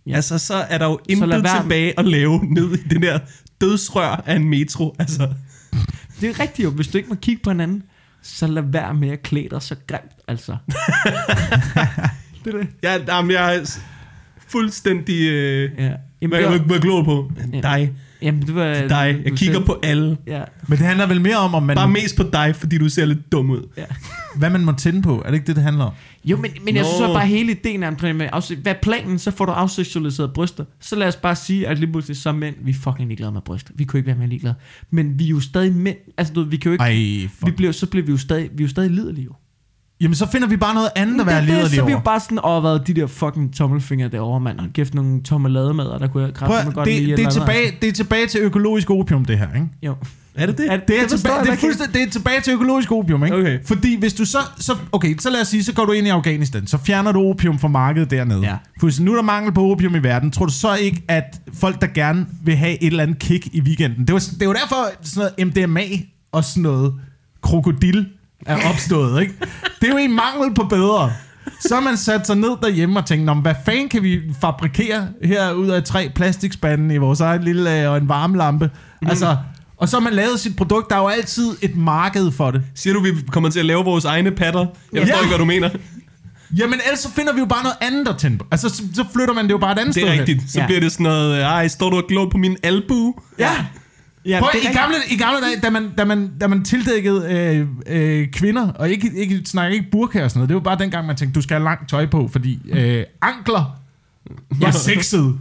Ja. 0.07 0.11
ja. 0.11 0.17
altså, 0.17 0.39
så 0.39 0.55
er 0.55 0.79
der 0.79 0.87
jo 0.87 0.99
intet 1.09 1.47
tilbage 1.63 1.99
at 1.99 2.05
lave 2.05 2.45
ned 2.45 2.75
i 2.79 2.89
den 2.89 3.03
der 3.03 3.19
dødsrør 3.61 4.23
af 4.27 4.37
en 4.37 4.49
metro. 4.49 4.97
Altså, 4.99 5.29
Det 6.21 6.29
er 6.31 6.41
rigtigt 6.41 6.65
jo, 6.65 6.71
hvis 6.71 6.89
du 6.89 6.99
ikke 6.99 7.09
må 7.09 7.15
kigge 7.15 7.43
på 7.43 7.51
hinanden, 7.51 7.83
så 8.23 8.47
lad 8.47 8.63
være 8.67 8.95
med 8.95 9.09
at 9.11 9.23
klæde 9.23 9.49
dig 9.51 9.63
så 9.63 9.77
grimt, 9.87 10.13
altså. 10.29 10.57
det 12.45 12.55
er 12.55 12.59
det. 12.59 12.69
jeg, 12.83 13.03
jamen, 13.09 13.31
jeg 13.31 13.63
fuldstændig... 14.51 15.28
Øh, 15.30 15.70
Ja. 15.78 15.92
Jamen, 16.22 16.30
hvad, 16.30 16.40
det 16.42 16.48
hvad, 16.48 16.59
var, 16.59 16.66
hvad 16.66 16.80
glor 16.80 17.03
på? 17.05 17.32
Ja. 17.53 17.61
Dig. 17.61 17.92
jamen, 18.22 18.42
det 18.42 18.55
var... 18.55 18.74
Dig. 18.74 18.88
du 18.88 19.20
Jeg 19.24 19.32
kigger 19.38 19.55
selv- 19.55 19.64
på 19.66 19.78
alle. 19.82 20.16
Ja. 20.26 20.42
Men 20.68 20.78
det 20.78 20.86
handler 20.86 21.07
vel 21.07 21.20
mere 21.20 21.36
om, 21.36 21.55
om 21.55 21.62
man, 21.62 21.76
Bare 21.76 21.88
mest 21.90 22.16
på 22.16 22.22
dig, 22.32 22.57
fordi 22.57 22.78
du 22.78 22.88
ser 22.88 23.05
lidt 23.07 23.32
dum 23.32 23.51
ud. 23.51 23.68
ja. 23.76 23.84
hvad 24.36 24.51
man 24.51 24.64
må 24.64 24.72
tænde 24.72 25.03
på. 25.03 25.18
Er 25.24 25.26
det 25.26 25.34
ikke 25.34 25.46
det, 25.46 25.57
det 25.57 25.64
handler 25.64 25.84
om? 25.84 25.92
Jo, 26.24 26.36
men, 26.36 26.51
men 26.64 26.76
jeg 26.76 26.84
synes 26.84 27.12
bare, 27.12 27.26
hele 27.26 27.53
ideen 27.53 27.82
er 27.82 27.88
en 27.88 27.96
plan 27.96 28.16
med, 28.16 28.28
hvad 28.62 28.74
er 28.74 28.78
planen, 28.82 29.18
så 29.18 29.30
får 29.30 29.44
du 29.46 29.53
afseksualiseret 29.53 30.32
bryster. 30.32 30.64
Så 30.80 30.96
lad 30.96 31.09
os 31.09 31.16
bare 31.16 31.36
sige, 31.36 31.68
at 31.68 31.78
lige 31.78 31.92
pludselig 31.92 32.16
som 32.16 32.34
mænd, 32.34 32.55
vi 32.62 32.70
er 32.70 32.74
fucking 32.74 33.09
ligeglade 33.09 33.32
med 33.32 33.40
bryster. 33.40 33.72
Vi 33.74 33.84
kunne 33.84 33.98
ikke 33.98 34.07
være 34.07 34.16
mere 34.18 34.28
ligeglade. 34.28 34.55
Men 34.90 35.18
vi 35.18 35.24
er 35.24 35.28
jo 35.28 35.40
stadig 35.40 35.72
mænd. 35.74 35.96
Altså, 36.18 36.34
du, 36.34 36.40
ved, 36.40 36.48
vi 36.51 36.57
kan 36.57 36.68
jo 36.68 36.72
ikke... 36.72 36.82
Ej, 36.84 36.92
vi 36.94 37.30
fuck. 37.40 37.57
bliver, 37.57 37.72
så 37.72 37.86
bliver 37.86 38.07
vi 38.07 38.12
jo 38.12 38.18
stadig, 38.18 38.48
vi 38.55 38.62
er 38.62 38.66
jo 38.66 38.70
stadig 38.70 38.90
liderlige 38.90 39.24
jo. 39.24 39.32
Jamen, 40.01 40.14
så 40.14 40.26
finder 40.32 40.48
vi 40.48 40.57
bare 40.57 40.74
noget 40.74 40.88
andet 40.96 41.20
at 41.20 41.26
være 41.26 41.40
det, 41.40 41.48
det, 41.48 41.55
lederlig 41.55 41.74
så 41.76 41.80
er 41.82 41.84
vi 41.86 41.90
jo 41.90 41.96
over. 41.96 42.05
bare 42.05 42.20
sådan, 42.20 42.61
hvad 42.61 42.84
de 42.86 43.01
der 43.01 43.07
fucking 43.07 43.55
tommelfingre 43.55 44.09
derovre, 44.09 44.40
mand. 44.40 44.59
Hold 44.61 44.72
kæft, 44.72 44.94
nogle 44.94 45.22
tommelademader, 45.22 45.98
der 45.98 46.07
kunne 46.07 46.24
jeg 46.24 46.34
kræfte 46.34 46.68
at- 46.68 46.74
godt 46.74 46.86
det, 46.86 46.94
lide. 46.94 47.05
det, 47.05 47.11
er 47.11 47.12
eller 47.14 47.30
andet, 47.30 47.32
tilbage, 47.32 47.76
det 47.82 47.88
er 47.88 47.92
tilbage 47.92 48.26
til 48.26 48.40
økologisk 48.40 48.90
opium, 48.90 49.24
det 49.24 49.38
her, 49.38 49.46
ikke? 49.55 49.66
Jo. 49.82 49.94
Er 50.34 50.46
det 50.46 50.59
det? 50.59 50.64
Ja, 50.66 50.76
Det 50.88 50.98
er, 50.98 51.09
forstår 51.09 51.16
tilbage, 51.16 51.72
det, 51.72 51.80
er 51.80 51.92
det 51.92 52.03
er 52.03 52.11
tilbage 52.11 52.40
til 52.40 52.53
økologisk 52.53 52.92
opium, 52.92 53.24
ikke? 53.24 53.36
Okay. 53.36 53.59
Fordi 53.64 53.98
hvis 53.98 54.14
du 54.14 54.24
så, 54.24 54.38
så... 54.59 54.76
Okay, 54.92 55.16
så 55.18 55.30
lad 55.30 55.40
os 55.40 55.48
sige, 55.48 55.64
så 55.64 55.72
går 55.74 55.84
du 55.84 55.92
ind 55.92 56.07
i 56.07 56.11
Afghanistan, 56.11 56.66
så 56.66 56.78
fjerner 56.78 57.12
du 57.12 57.20
opium 57.20 57.59
fra 57.59 57.68
markedet 57.68 58.11
dernede. 58.11 58.40
Ja. 58.40 58.57
For 58.80 58.86
hvis 58.86 59.01
nu 59.01 59.11
er 59.12 59.16
der 59.16 59.22
mangel 59.22 59.53
på 59.53 59.70
opium 59.70 59.94
i 59.94 59.98
verden, 59.98 60.30
tror 60.30 60.46
du 60.46 60.53
så 60.53 60.74
ikke, 60.74 61.03
at 61.09 61.40
folk, 61.55 61.80
der 61.80 61.86
gerne 61.86 62.26
vil 62.44 62.57
have 62.57 62.82
et 62.82 62.86
eller 62.86 63.03
andet 63.03 63.18
kick 63.18 63.46
i 63.53 63.61
weekenden... 63.61 64.07
Det 64.07 64.12
var, 64.12 64.22
det 64.40 64.48
var 64.48 64.55
derfor 64.55 64.76
sådan 65.03 65.30
noget 65.38 65.57
MDMA 65.68 65.82
og 66.32 66.44
sådan 66.44 66.62
noget 66.62 66.94
krokodil 67.42 68.07
er 68.47 68.68
opstået, 68.70 69.22
ikke? 69.22 69.34
Det 69.80 69.88
er 69.88 69.93
jo 69.93 69.97
en 69.99 70.16
mangel 70.16 70.55
på 70.55 70.64
bedre. 70.64 71.12
Så 71.61 71.74
har 71.74 71.80
man 71.82 71.97
sat 71.97 72.26
sig 72.26 72.36
ned 72.36 72.51
derhjemme 72.62 72.99
og 72.99 73.07
tænkt, 73.07 73.24
"Nå, 73.24 73.34
men 73.34 73.43
hvad 73.43 73.55
fanden 73.64 73.88
kan 73.88 74.03
vi 74.03 74.20
fabrikere 74.41 75.09
her 75.24 75.53
ud 75.53 75.68
af 75.68 75.84
tre 75.84 76.11
plastikspande 76.14 76.95
i 76.95 76.99
vores 76.99 77.20
egen 77.20 77.43
lille 77.43 77.82
øh, 77.84 77.91
og 77.91 77.97
en 77.99 78.09
varmelampe? 78.09 78.70
Mm. 79.03 79.09
Altså, 79.09 79.36
og 79.76 79.88
så 79.88 79.97
har 79.97 80.05
man 80.05 80.12
lavet 80.12 80.41
sit 80.41 80.57
produkt. 80.57 80.91
Der 80.91 80.97
er 80.97 81.01
jo 81.01 81.09
altid 81.09 81.57
et 81.62 81.76
marked 81.76 82.30
for 82.32 82.51
det. 82.51 82.62
Siger 82.74 82.95
du, 82.95 83.01
vi 83.01 83.11
kommer 83.30 83.51
til 83.51 83.59
at 83.61 83.66
lave 83.66 83.84
vores 83.84 84.05
egne 84.05 84.30
patter? 84.30 84.66
Jeg 84.93 85.03
forstår 85.03 85.16
Ja. 85.16 85.20
ikke, 85.22 85.28
hvad 85.28 85.38
du 85.38 85.45
mener. 85.45 85.70
Jamen 86.59 86.80
ellers 86.86 86.99
så 87.01 87.11
finder 87.11 87.32
vi 87.32 87.38
jo 87.41 87.47
bare 87.47 87.62
noget 87.62 87.76
andet 87.80 88.09
at 88.09 88.18
tænde 88.18 88.38
på. 88.38 88.47
Altså, 88.51 88.68
så, 88.68 88.82
så 88.95 89.05
flytter 89.14 89.34
man 89.34 89.45
det 89.45 89.51
jo 89.51 89.59
bare 89.59 89.72
et 89.72 89.78
andet 89.78 89.95
Det 89.95 90.03
sted 90.03 90.09
er 90.09 90.12
hen. 90.12 90.20
rigtigt. 90.20 90.51
Så 90.51 90.61
Ja. 90.61 90.66
bliver 90.66 90.80
det 90.80 90.93
sådan 90.93 91.05
noget, 91.05 91.43
ej, 91.43 91.68
står 91.68 91.91
du 91.91 91.97
og 91.97 92.05
glår 92.09 92.28
på 92.30 92.38
min 92.38 92.57
albu? 92.62 93.14
Ja. 93.38 93.51
Ja, 94.25 94.41
Prøv, 94.41 94.51
det 94.53 94.71
i, 94.71 94.73
gamle, 94.73 94.97
I 95.11 95.16
gamle 95.16 95.41
dage, 95.41 95.61
da 95.62 95.71
man, 95.71 95.91
da 95.99 96.05
man, 96.05 96.31
da 96.41 96.47
man 96.47 96.64
tildækkede 96.64 97.33
øh, 97.35 97.66
øh, 97.87 98.29
kvinder, 98.33 98.73
og 98.73 98.91
ikke, 98.91 99.11
ikke 99.16 99.41
snakker 99.45 99.75
ikke 99.79 99.91
burka 99.93 100.25
og 100.25 100.31
sådan 100.31 100.39
noget, 100.39 100.49
det 100.49 100.55
var 100.55 100.61
bare 100.61 100.79
dengang, 100.79 101.07
man 101.07 101.16
tænkte, 101.16 101.35
du 101.39 101.43
skal 101.43 101.55
have 101.55 101.64
langt 101.64 101.89
tøj 101.89 102.07
på, 102.07 102.29
fordi 102.29 102.59
øh, 102.73 103.05
ankler 103.23 103.81
var 104.51 104.71
sexet. 104.89 105.39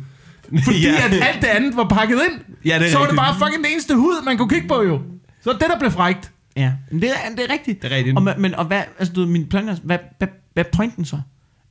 Fordi 0.63 0.81
Ja. 0.83 1.05
at 1.05 1.13
alt 1.13 1.41
det 1.41 1.47
andet 1.47 1.75
var 1.75 1.87
pakket 1.87 2.19
ind. 2.29 2.39
Ja, 2.65 2.79
det 2.79 2.87
er 2.87 2.91
så 2.91 2.97
var 2.99 3.05
det 3.07 3.15
bare 3.15 3.35
fucking 3.39 3.63
det 3.63 3.71
eneste 3.71 3.95
hud, 3.95 4.25
man 4.25 4.37
kunne 4.37 4.49
kigge 4.49 4.67
på 4.67 4.83
jo. 4.83 5.01
Så 5.43 5.51
det, 5.51 5.61
der 5.69 5.79
blev 5.79 5.91
frægt. 5.91 6.31
Ja, 6.57 6.71
men 6.91 7.01
det 7.01 7.09
er, 7.09 7.35
det 7.37 7.45
er 7.49 7.53
rigtigt. 7.53 7.81
Det 7.81 7.91
er 7.91 7.95
rigtigt. 7.95 8.17
Og, 8.17 8.23
men, 8.37 8.55
og 8.55 8.65
hvad, 8.65 8.81
altså 8.99 9.13
du, 9.13 9.25
min 9.25 9.45
plan 9.45 9.69
er, 9.69 9.75
hvad, 9.83 9.97
hvad, 10.17 10.27
hvad 10.53 10.65
er 10.65 10.69
pointen 10.73 11.05
så? 11.05 11.19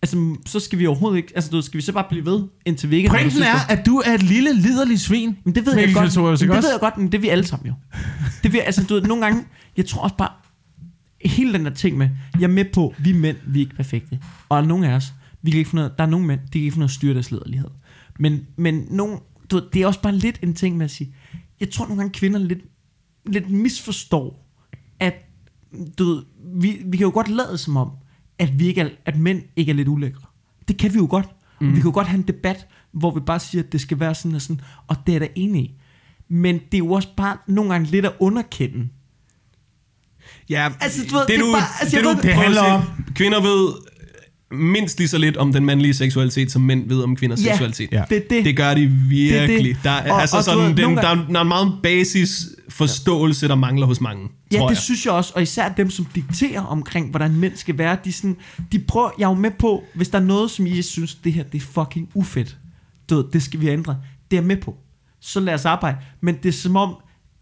Altså, 0.02 0.36
så 0.46 0.60
skal 0.60 0.78
vi 0.78 0.86
overhovedet 0.86 1.16
ikke... 1.16 1.32
Altså, 1.34 1.50
du, 1.50 1.62
skal 1.62 1.78
vi 1.78 1.82
så 1.82 1.92
bare 1.92 2.06
blive 2.08 2.26
ved, 2.26 2.42
indtil 2.66 2.90
vi 2.90 2.96
ikke 2.96 3.08
Pointen 3.08 3.42
er, 3.42 3.66
at 3.68 3.86
du 3.86 4.02
er 4.06 4.14
et 4.14 4.22
lille, 4.22 4.60
liderligt 4.60 5.00
svin. 5.00 5.36
Men 5.44 5.54
det 5.54 5.66
ved 5.66 5.76
jeg 5.76 5.94
godt. 5.94 6.16
Men 6.16 6.40
det 6.40 6.62
ved 6.62 6.70
jeg 6.70 6.80
godt, 6.80 6.98
men 6.98 7.06
det 7.06 7.14
er 7.14 7.22
vi 7.22 7.28
alle 7.28 7.46
sammen 7.46 7.66
jo. 7.66 7.74
Det 8.42 8.52
vil, 8.52 8.58
altså, 8.58 8.84
du 8.84 8.94
ved, 8.94 9.02
nogle 9.02 9.24
gange, 9.24 9.44
jeg 9.76 9.86
tror 9.86 10.02
også 10.02 10.16
bare, 10.16 10.30
hele 11.24 11.52
den 11.52 11.64
der 11.64 11.74
ting 11.74 11.98
med, 11.98 12.08
jeg 12.34 12.44
er 12.44 12.48
med 12.48 12.64
på, 12.72 12.94
vi 12.98 13.10
er 13.10 13.14
mænd, 13.14 13.36
vi 13.46 13.58
er 13.58 13.64
ikke 13.64 13.76
perfekte. 13.76 14.20
Og 14.48 14.66
nogle 14.66 14.88
af 14.88 14.92
os, 14.92 15.12
vi 15.42 15.50
kan 15.50 15.58
ikke 15.58 15.70
finde 15.70 15.82
noget, 15.82 15.98
der 15.98 16.04
er 16.04 16.08
nogle 16.08 16.26
mænd, 16.26 16.40
de 16.40 16.48
kan 16.52 16.60
ikke 16.60 16.72
finde 16.72 16.78
noget 16.78 16.90
at 16.90 16.94
styre 16.94 17.14
deres 17.14 17.30
lederlighed. 17.30 17.68
Men, 18.18 18.46
men 18.56 18.86
nogle, 18.90 19.18
du 19.50 19.56
ved, 19.56 19.64
det 19.72 19.82
er 19.82 19.86
også 19.86 20.00
bare 20.02 20.14
lidt 20.14 20.38
en 20.42 20.54
ting 20.54 20.76
med 20.76 20.84
at 20.84 20.90
sige, 20.90 21.14
jeg 21.60 21.70
tror 21.70 21.86
nogle 21.86 22.02
gange 22.02 22.12
kvinder 22.12 22.38
lidt, 22.38 22.58
lidt 23.26 23.50
misforstår, 23.50 24.48
at 25.00 25.14
du 25.98 26.04
ved, 26.04 26.22
vi, 26.54 26.82
vi 26.84 26.96
kan 26.96 27.04
jo 27.04 27.10
godt 27.10 27.28
lade 27.28 27.58
som 27.58 27.76
om, 27.76 27.90
at, 28.38 28.58
vi 28.58 28.66
ikke 28.66 28.80
er, 28.80 28.88
at 29.06 29.18
mænd 29.18 29.42
ikke 29.56 29.70
er 29.70 29.76
lidt 29.76 29.88
ulækre. 29.88 30.20
Det 30.68 30.76
kan 30.76 30.92
vi 30.94 30.98
jo 30.98 31.06
godt. 31.10 31.26
Mm. 31.60 31.68
Vi 31.70 31.74
kan 31.74 31.84
jo 31.84 31.90
godt 31.94 32.06
have 32.06 32.18
en 32.18 32.24
debat, 32.28 32.66
hvor 32.92 33.14
vi 33.14 33.20
bare 33.20 33.40
siger, 33.40 33.62
at 33.62 33.72
det 33.72 33.80
skal 33.80 34.00
være 34.00 34.14
sådan 34.14 34.34
og 34.34 34.42
sådan, 34.42 34.60
og 34.86 34.96
det 35.06 35.14
er 35.14 35.18
da 35.18 35.28
enig 35.34 35.62
i. 35.62 35.74
Men 36.28 36.54
det 36.54 36.74
er 36.74 36.78
jo 36.78 36.92
også 36.92 37.08
bare 37.16 37.36
nogle 37.48 37.70
gange 37.72 37.90
lidt 37.90 38.06
at 38.06 38.12
underkende. 38.20 38.88
Ja, 40.50 40.68
Altså, 40.80 41.00
du 41.10 41.16
ved, 41.16 41.26
det 41.26 41.34
er 41.34 41.40
du, 41.40 41.52
bare- 41.52 41.62
altså, 41.80 41.96
det, 41.96 42.04
ved- 42.06 42.14
du 42.14 42.20
det 42.22 42.34
prøver 42.34 42.36
at 42.38 42.42
handler 42.44 42.82
sige, 42.96 43.14
Kvinder 43.14 43.40
ved 43.42 43.72
mindst 44.58 44.98
lige 44.98 45.08
så 45.08 45.18
lidt 45.18 45.36
om 45.36 45.52
den 45.52 45.64
mandlige 45.64 45.94
seksualitet, 45.94 46.52
som 46.52 46.62
mænd 46.62 46.88
ved 46.88 47.02
om 47.02 47.16
kvinders 47.16 47.44
Ja, 47.44 47.50
seksualitet. 47.52 47.88
Ja. 47.92 48.04
det 48.10 48.30
det. 48.30 48.44
Det 48.44 48.56
gør 48.56 48.74
de 48.74 48.86
virkelig. 48.86 49.48
Det 49.48 49.58
er 49.58 49.62
det. 49.62 49.76
Der, 49.84 49.90
er, 49.90 50.12
Og- 50.12 50.20
altså 50.20 50.36
og 50.36 50.44
sådan, 50.44 50.76
ved, 50.76 50.84
den, 50.86 50.96
der, 50.96 51.02
er, 51.08 51.14
der 51.14 51.38
er 51.38 51.42
en 51.42 51.48
meget 51.48 51.72
basis 51.82 52.46
forståelse, 52.68 53.48
der 53.48 53.54
mangler 53.54 53.86
hos 53.86 54.00
mange, 54.00 54.28
Ja, 54.52 54.58
det 54.62 54.68
jeg. 54.68 54.76
synes 54.76 55.06
jeg 55.06 55.14
også, 55.14 55.32
og 55.36 55.42
især 55.42 55.68
dem, 55.68 55.90
som 55.90 56.04
dikterer 56.14 56.60
omkring, 56.60 57.10
hvordan 57.10 57.36
mænd 57.36 57.56
skal 57.56 57.78
være, 57.78 57.96
de, 58.04 58.12
sådan, 58.12 58.36
de 58.72 58.78
prøver, 58.78 59.10
jeg 59.18 59.24
er 59.24 59.28
jo 59.28 59.34
med 59.34 59.50
på, 59.58 59.84
hvis 59.94 60.08
der 60.08 60.18
er 60.18 60.22
noget, 60.22 60.50
som 60.50 60.66
I 60.66 60.82
synes, 60.82 61.14
det 61.14 61.32
her, 61.32 61.42
det 61.42 61.62
er 61.62 61.66
fucking 61.66 62.08
ufedt, 62.14 62.56
du 63.10 63.16
ved, 63.16 63.24
det 63.32 63.42
skal 63.42 63.60
vi 63.60 63.68
ændre, 63.68 63.96
det 64.30 64.36
er 64.36 64.40
jeg 64.40 64.46
med 64.46 64.56
på, 64.56 64.76
så 65.20 65.40
lad 65.40 65.54
os 65.54 65.64
arbejde, 65.64 65.96
men 66.20 66.36
det 66.42 66.48
er 66.48 66.52
som 66.52 66.76
om, 66.76 66.94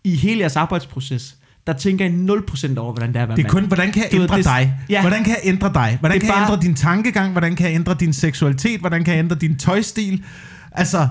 i 0.05 0.17
hele 0.17 0.41
jeres 0.41 0.57
arbejdsproces, 0.57 1.37
der 1.67 1.73
tænker 1.73 2.05
I 2.05 2.09
0% 2.09 2.79
over, 2.79 2.93
hvordan 2.93 3.09
det 3.09 3.17
er 3.17 3.23
at 3.23 3.29
være 3.29 3.37
Det 3.37 3.43
er 3.43 3.47
mand. 3.47 3.51
kun, 3.53 3.65
hvordan 3.65 3.93
kan 3.93 4.03
jeg 4.03 4.13
Du 4.13 4.23
ændre 4.23 4.37
det- 4.37 4.45
dig? 4.45 4.75
Ja. 4.91 5.01
Hvordan 5.01 5.25
kan 5.25 5.31
jeg 5.33 5.41
ændre 5.45 5.73
dig? 5.75 5.97
Hvordan 6.01 6.15
Det 6.15 6.21
kan 6.23 6.31
er 6.31 6.35
jeg 6.35 6.47
bare- 6.47 6.53
ændre 6.55 6.67
din 6.67 6.75
tankegang? 6.75 7.33
Hvordan 7.33 7.57
kan 7.57 7.67
jeg 7.67 7.75
ændre 7.75 7.95
din 8.01 8.13
seksualitet? 8.13 8.81
Hvordan 8.81 9.05
kan 9.05 9.15
jeg 9.15 9.19
ændre 9.19 9.37
din 9.37 9.57
tøjstil? 9.59 10.25
Altså, 10.73 11.09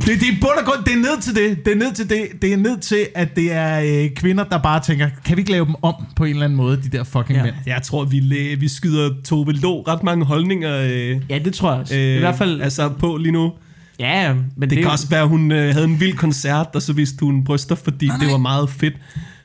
det, 0.00 0.06
det 0.06 0.28
er 0.28 0.40
bund 0.40 0.50
og 0.58 0.64
grund, 0.64 0.84
det 0.84 0.92
er 0.92 0.96
ned 0.96 1.20
til 1.22 1.34
det. 1.34 1.64
Det 1.64 1.72
er 1.72 1.76
ned 1.76 1.92
til 1.94 2.10
det. 2.10 2.26
Det 2.42 2.52
er 2.52 2.56
ned 2.56 2.78
til, 2.80 3.06
at 3.14 3.36
det 3.36 3.52
er 3.52 3.80
øh, 4.04 4.10
kvinder, 4.16 4.44
der 4.44 4.58
bare 4.58 4.80
tænker, 4.80 5.08
kan 5.24 5.36
vi 5.36 5.40
ikke 5.40 5.52
lave 5.52 5.66
dem 5.66 5.74
om 5.82 5.94
på 6.16 6.24
en 6.24 6.30
eller 6.30 6.44
anden 6.44 6.56
måde, 6.56 6.76
de 6.82 6.88
der 6.88 7.04
fucking 7.04 7.38
Ja. 7.38 7.42
mænd? 7.44 7.54
Jeg 7.66 7.82
tror, 7.82 8.04
vi, 8.04 8.20
læ- 8.20 8.54
vi 8.54 8.68
skyder 8.68 9.10
Tove 9.24 9.52
Lo 9.52 9.82
ret 9.82 10.02
mange 10.02 10.24
holdninger 10.24 10.76
øh, 10.78 11.20
Ja, 11.30 11.38
det 11.38 11.54
tror 11.54 11.70
jeg 11.72 11.80
også. 11.80 11.96
øh, 11.96 12.16
I 12.16 12.18
hvert 12.18 12.34
fald, 12.38 12.60
altså 12.60 12.88
på 12.88 13.16
lige 13.16 13.32
nu. 13.32 13.52
ja, 13.98 14.34
men 14.34 14.44
Det, 14.60 14.70
det, 14.70 14.78
kan 14.78 14.90
også 14.90 15.08
være, 15.08 15.22
at 15.22 15.28
hun 15.28 15.52
øh, 15.52 15.72
havde 15.74 15.84
en 15.86 16.00
vild 16.00 16.16
koncert, 16.16 16.66
og 16.74 16.82
så 16.82 16.92
viste 16.92 17.16
hun 17.24 17.44
bryster, 17.44 17.74
fordi 17.74 18.06
Nej, 18.06 18.16
det 18.16 18.24
nej. 18.26 18.32
var 18.32 18.38
meget 18.38 18.70
fedt. 18.70 18.94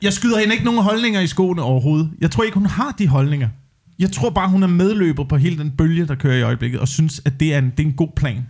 Jeg 0.02 0.12
skyder 0.12 0.38
hende 0.38 0.52
ikke 0.52 0.64
nogen 0.64 0.82
holdninger 0.82 1.20
i 1.20 1.26
skoene 1.26 1.62
overhovedet. 1.62 2.10
Jeg 2.20 2.30
tror 2.30 2.44
ikke, 2.44 2.54
hun 2.58 2.66
har 2.66 2.94
de 2.98 3.06
holdninger. 3.08 3.48
Jeg 3.98 4.10
tror 4.12 4.30
bare, 4.30 4.48
hun 4.48 4.62
er 4.62 4.66
medløber 4.66 5.24
på 5.24 5.36
hele 5.36 5.58
den 5.58 5.70
bølge, 5.70 6.06
der 6.06 6.14
kører 6.14 6.36
i 6.36 6.42
øjeblikket, 6.42 6.80
og 6.80 6.88
synes, 6.88 7.20
at 7.24 7.40
det 7.40 7.54
er 7.54 7.58
en, 7.58 7.72
det 7.76 7.80
er 7.82 7.88
en 7.88 7.92
god 7.94 8.08
plan. 8.16 8.46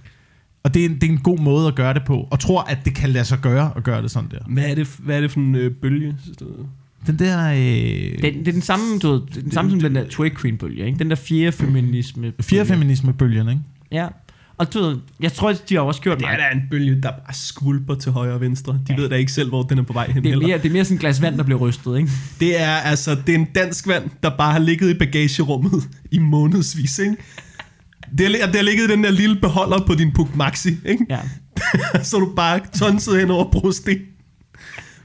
Og 0.69 0.75
det 0.75 0.83
er, 0.85 0.87
en, 0.89 0.95
det 0.95 1.03
er 1.05 1.09
en 1.13 1.19
god 1.19 1.39
måde 1.39 1.69
at 1.69 1.75
gøre 1.75 1.95
det 1.95 2.03
på. 2.07 2.29
Og 2.31 2.41
tror, 2.41 2.63
at 2.63 2.79
det 2.85 2.95
kan 2.95 3.11
lade 3.11 3.25
sig 3.25 3.39
gøre 3.43 3.71
at 3.77 3.85
gøre 3.85 4.03
det 4.03 4.11
sådan 4.11 4.31
der. 4.31 4.39
Hvad 4.49 4.65
er 4.65 4.75
det, 4.75 4.97
hvad 4.99 5.17
er 5.17 5.21
det 5.21 5.31
for 5.31 5.41
en 5.41 5.55
øh, 5.55 5.71
bølge? 5.73 6.17
Den 7.07 7.19
der... 7.19 7.51
Øh, 7.51 7.57
det, 7.59 8.23
det 8.23 8.49
er 8.49 8.53
den 8.53 8.63
samme, 8.63 8.99
du 8.99 9.11
ved, 9.13 9.21
det 9.29 9.37
er 9.37 9.41
den 9.43 9.53
samme 9.53 9.71
som 9.71 9.81
den 9.81 9.95
der 9.95 10.05
twig 10.11 10.37
queen 10.39 10.57
bølge, 10.59 10.87
ikke? 10.87 10.99
Den 10.99 11.11
der 11.11 11.17
fjerde 11.17 11.53
feminisme. 11.53 12.33
Fjerde 12.41 12.67
feminisme-bølgen, 12.69 13.49
ikke? 13.49 13.61
Ja. 13.93 14.07
Og 14.59 14.75
du 14.75 14.79
ved, 14.83 14.97
jeg 15.21 15.33
tror, 15.33 15.53
de 15.69 15.75
har 15.75 15.83
også 15.83 16.01
gjort 16.01 16.19
Det 16.19 16.25
er 16.25 16.29
meget. 16.29 16.39
da 16.53 16.57
en 16.59 16.63
bølge, 16.71 16.95
der 16.95 17.01
bare 17.11 17.33
skvulper 17.35 17.95
til 17.95 18.13
højre 18.13 18.33
og 18.35 18.41
venstre. 18.41 18.73
De 18.73 18.79
Ja. 18.89 18.97
ved 18.97 19.09
da 19.09 19.15
ikke 19.17 19.33
selv, 19.33 19.49
hvor 19.49 19.63
den 19.63 19.79
er 19.79 19.83
på 19.83 19.93
vej 19.93 20.07
hen 20.07 20.17
Det 20.17 20.27
er, 20.27 20.33
heller. 20.33 20.47
mere, 20.49 20.59
det 20.59 20.67
er 20.69 20.73
mere 20.73 20.85
sådan 20.85 20.95
et 20.95 21.01
glas 21.01 21.23
vand, 21.23 21.37
der 21.39 21.43
bliver 21.43 21.59
rystet, 21.61 21.97
ikke? 21.99 22.11
Det 22.41 22.61
er 22.63 22.71
altså, 22.71 23.17
det 23.27 23.35
er 23.35 23.39
en 23.39 23.49
dansk 23.55 23.87
vand, 23.89 24.05
der 24.23 24.31
bare 24.37 24.53
har 24.53 24.59
ligget 24.59 24.91
i 24.95 24.99
bagagerummet 24.99 25.89
i 26.11 26.19
månedsvis, 26.19 26.99
ikke? 26.99 27.17
Det 28.19 28.27
har, 28.41 28.47
det 28.47 28.57
har 28.57 28.63
ligget 28.63 28.85
i 28.91 28.93
den 28.93 29.05
der 29.05 29.11
lille 29.11 29.37
beholder 29.37 29.87
på 29.87 29.95
din 29.95 30.13
Puk 30.13 30.37
Maxi, 30.37 30.77
ikke? 30.87 31.07
Ja. 31.11 31.19
så 32.03 32.17
du 32.19 32.33
bare 32.37 32.61
tonset 32.79 33.21
hen 33.21 33.31
over 33.31 33.51
brosten. 33.51 33.97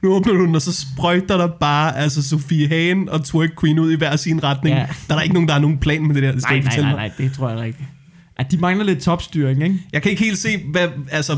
Nu 0.04 0.14
åbner 0.14 0.34
du 0.34 0.46
den, 0.46 0.56
og 0.56 0.62
så 0.62 0.74
sprøjter 0.74 1.38
der 1.38 1.48
bare 1.60 1.98
altså 1.98 2.24
Sofie 2.30 2.68
Hagen 2.68 3.10
og 3.10 3.26
Twerk 3.26 3.50
Queen 3.62 3.80
ud 3.80 3.92
i 3.92 3.96
hver 3.96 4.16
sin 4.16 4.44
retning. 4.44 4.76
Ja. 4.76 4.86
Der 5.08 5.14
er 5.14 5.18
der 5.18 5.22
ikke 5.22 5.34
nogen, 5.34 5.48
der 5.48 5.54
har 5.54 5.62
nogen 5.62 5.78
plan 5.78 6.02
med 6.08 6.16
det 6.16 6.24
der, 6.24 6.32
det 6.32 6.42
skal 6.42 6.52
Nej, 6.54 6.58
ikke 6.58 6.68
nej, 6.68 6.78
nej, 6.82 6.90
mig. 6.90 6.96
nej, 6.96 7.12
det 7.18 7.34
tror 7.34 7.50
jeg 7.50 7.60
rigtigt. 7.60 7.90
At 8.38 8.52
de 8.52 8.58
mangler 8.58 8.86
lidt 8.86 9.00
topstyring, 9.02 9.64
ikke? 9.64 9.80
Jeg 9.94 10.02
kan 10.02 10.12
ikke 10.12 10.24
helt 10.24 10.38
se, 10.38 10.50
hvad, 10.72 10.88
altså... 11.12 11.38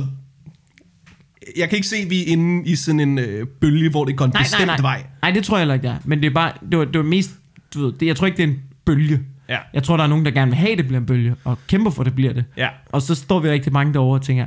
Jeg 1.58 1.70
kan 1.70 1.76
ikke 1.76 1.88
se, 1.88 1.96
at 1.96 2.10
vi 2.10 2.22
er 2.22 2.26
inde 2.28 2.70
i 2.70 2.76
sådan 2.76 3.00
en 3.00 3.20
øh, 3.20 3.48
bølge, 3.62 3.90
hvor 3.90 4.06
det 4.06 4.18
går 4.18 4.26
en 4.26 4.32
Nej, 4.34 4.42
bestemt 4.42 4.66
nej, 4.66 4.78
nej. 4.78 4.82
vej. 4.82 5.04
Nej, 5.22 5.32
det 5.32 5.44
tror 5.44 5.58
jeg 5.58 5.62
heller 5.62 5.74
ikke, 5.74 5.88
det 5.88 5.92
er. 5.92 5.98
Men 6.06 6.20
det 6.22 6.26
er 6.28 6.34
bare, 6.34 6.52
det 6.72 6.80
var, 6.80 6.86
det 6.86 6.98
var 6.98 7.04
mest, 7.06 7.32
du 7.74 7.86
ved, 7.86 7.94
det, 8.00 8.06
jeg 8.06 8.16
tror 8.16 8.28
ikke, 8.28 8.38
det 8.38 8.44
er 8.44 8.48
en 8.48 8.60
bølge. 8.86 9.20
Ja. 9.50 9.58
Jeg 9.74 9.84
tror, 9.84 9.98
der 9.98 10.04
er 10.04 10.08
nogen, 10.08 10.26
der 10.26 10.32
gerne 10.32 10.52
vil 10.52 10.58
have, 10.58 10.76
det 10.76 10.86
bliver 10.88 11.00
en 11.00 11.06
bølge, 11.06 11.36
og 11.44 11.58
kæmper 11.68 11.92
for, 11.92 12.02
at 12.02 12.06
det 12.06 12.16
bliver 12.16 12.34
det. 12.34 12.46
Ja. 12.58 12.68
Og 12.92 13.02
så 13.02 13.16
står 13.16 13.40
vi 13.40 13.50
rigtig 13.50 13.74
mange 13.74 13.94
derovre 13.94 14.20
og 14.20 14.22
tænker, 14.26 14.46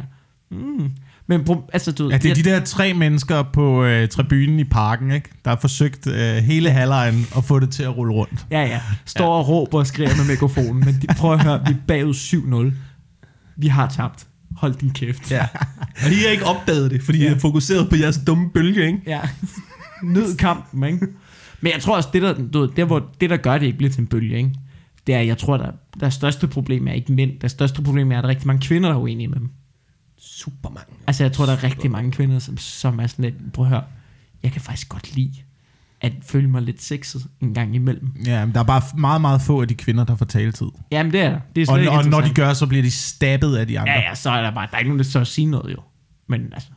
mm. 0.51 0.91
Men 1.31 1.49
altså, 1.73 1.93
du 1.93 2.11
Ja, 2.11 2.17
det 2.17 2.25
er 2.25 2.29
jeg- 2.29 2.37
de 2.37 2.43
der 2.51 2.61
tre 2.65 2.95
mennesker 2.95 3.43
på 3.43 3.85
øh, 3.85 4.09
tribunen 4.09 4.59
i 4.61 4.65
parken, 4.65 5.11
ikke? 5.11 5.29
Der 5.45 5.51
har 5.51 5.59
forsøgt 5.61 6.07
øh, 6.07 6.37
hele 6.37 6.71
halvlejen 6.71 7.27
at 7.37 7.45
få 7.45 7.59
det 7.59 7.71
til 7.71 7.83
at 7.83 7.97
rulle 7.97 8.13
rundt. 8.15 8.47
Ja, 8.51 8.63
ja. 8.63 8.81
Står 9.05 9.25
ja. 9.25 9.31
og 9.31 9.49
råber 9.49 9.79
og 9.79 9.87
skriger 9.87 10.17
med 10.17 10.27
mikrofonen. 10.27 10.85
Men 10.85 10.95
de, 11.03 11.07
prøv 11.19 11.33
at 11.33 11.43
høre, 11.43 11.61
vi 11.67 11.73
er 11.73 11.77
bagud 11.87 12.15
7-0. 12.15 12.73
Vi 13.57 13.67
har 13.67 13.89
tabt. 13.89 14.27
Hold 14.57 14.75
din 14.75 14.91
kæft. 14.91 15.31
Ja. 15.31 15.47
Og 16.05 16.11
I 16.13 16.15
har 16.25 16.31
ikke 16.31 16.45
opdaget 16.45 16.91
det, 16.91 17.03
fordi 17.03 17.19
ja. 17.19 17.31
I 17.31 17.35
er 17.35 17.39
fokuseret 17.39 17.89
på 17.91 17.97
jeres 17.97 18.21
dumme 18.27 18.51
bølge, 18.55 18.87
ikke? 18.87 18.99
Ja. 19.07 19.21
Nyd 20.03 20.37
kampen, 20.37 20.85
ikke? 20.85 21.07
Men 21.61 21.73
jeg 21.73 21.83
tror 21.83 21.97
også, 21.97 22.09
det 22.13 22.23
der, 22.23 22.35
du 22.53 22.61
ved, 22.61 22.69
det, 22.77 22.87
hvor, 22.87 23.07
det 23.21 23.31
der 23.31 23.37
gør 23.37 23.59
det 23.59 23.67
ikke 23.67 23.79
bliver 23.79 23.91
til 23.93 24.01
en 24.01 24.07
bølge, 24.07 24.37
ikke? 24.37 24.51
Det 25.09 25.17
er, 25.17 25.21
jeg 25.21 25.39
tror, 25.39 25.57
der, 25.57 25.71
der 26.01 26.11
største 26.11 26.47
problem 26.47 26.89
er 26.89 26.93
ikke 26.93 27.13
mænd. 27.13 27.41
Der 27.41 27.49
største 27.49 27.83
problem 27.83 28.13
er, 28.13 28.19
at 28.19 28.23
der 28.23 28.29
er 28.29 28.31
rigtig 28.31 28.47
mange 28.47 28.67
kvinder, 28.67 28.89
der 28.89 28.97
er 28.97 29.01
uenige 29.01 29.29
med 29.29 29.39
dem. 29.39 29.51
Super 30.19 30.69
mange. 30.69 30.95
Altså, 31.07 31.25
jeg 31.25 31.33
tror, 31.33 31.47
der 31.47 31.53
er 31.53 31.65
rigtig 31.65 31.91
mange 31.91 32.13
kvinder, 32.13 32.39
som, 32.39 32.57
som 32.57 32.99
er 32.99 33.07
sådan 33.07 33.25
lidt, 33.25 33.53
prøv 33.53 33.65
at 33.65 33.69
høre, 33.69 33.85
jeg 34.43 34.53
kan 34.53 34.61
faktisk 34.61 34.89
godt 34.89 35.15
lide 35.15 35.33
at 36.01 36.13
føle 36.23 36.49
mig 36.49 36.63
lidt 36.63 36.83
sexet 36.83 37.27
en 37.41 37.55
gang 37.55 37.75
imellem. 37.75 38.17
Ja, 38.27 38.45
men 38.45 38.55
der 38.55 38.61
er 38.61 38.65
bare 38.65 38.83
meget, 38.99 39.21
meget 39.21 39.43
få 39.43 39.61
af 39.61 39.69
de 39.69 39.75
kvinder, 39.75 40.05
der 40.05 40.17
får 40.17 40.25
taletid. 40.25 40.67
Jamen, 40.91 41.13
det 41.13 41.21
er 41.21 41.31
der. 41.31 41.41
Det 41.57 41.69
er 41.69 41.73
Og, 41.73 41.99
og 41.99 42.05
når 42.05 42.21
de 42.21 42.35
gør, 42.35 42.53
så 42.53 42.67
bliver 42.67 42.83
de 42.83 42.91
stabbet 42.91 43.57
af 43.57 43.67
de 43.67 43.79
andre. 43.79 43.93
Ja, 43.93 44.01
ja, 44.09 44.15
så 44.15 44.31
er 44.31 44.43
der 44.43 44.51
bare, 44.51 44.67
der 44.71 44.75
er 44.75 44.79
ikke 44.79 44.89
nogen, 44.89 44.99
der 44.99 45.05
så 45.05 45.25
sige 45.25 45.47
noget 45.47 45.73
jo. 45.73 45.83
Men 46.27 46.53
altså, 46.53 46.69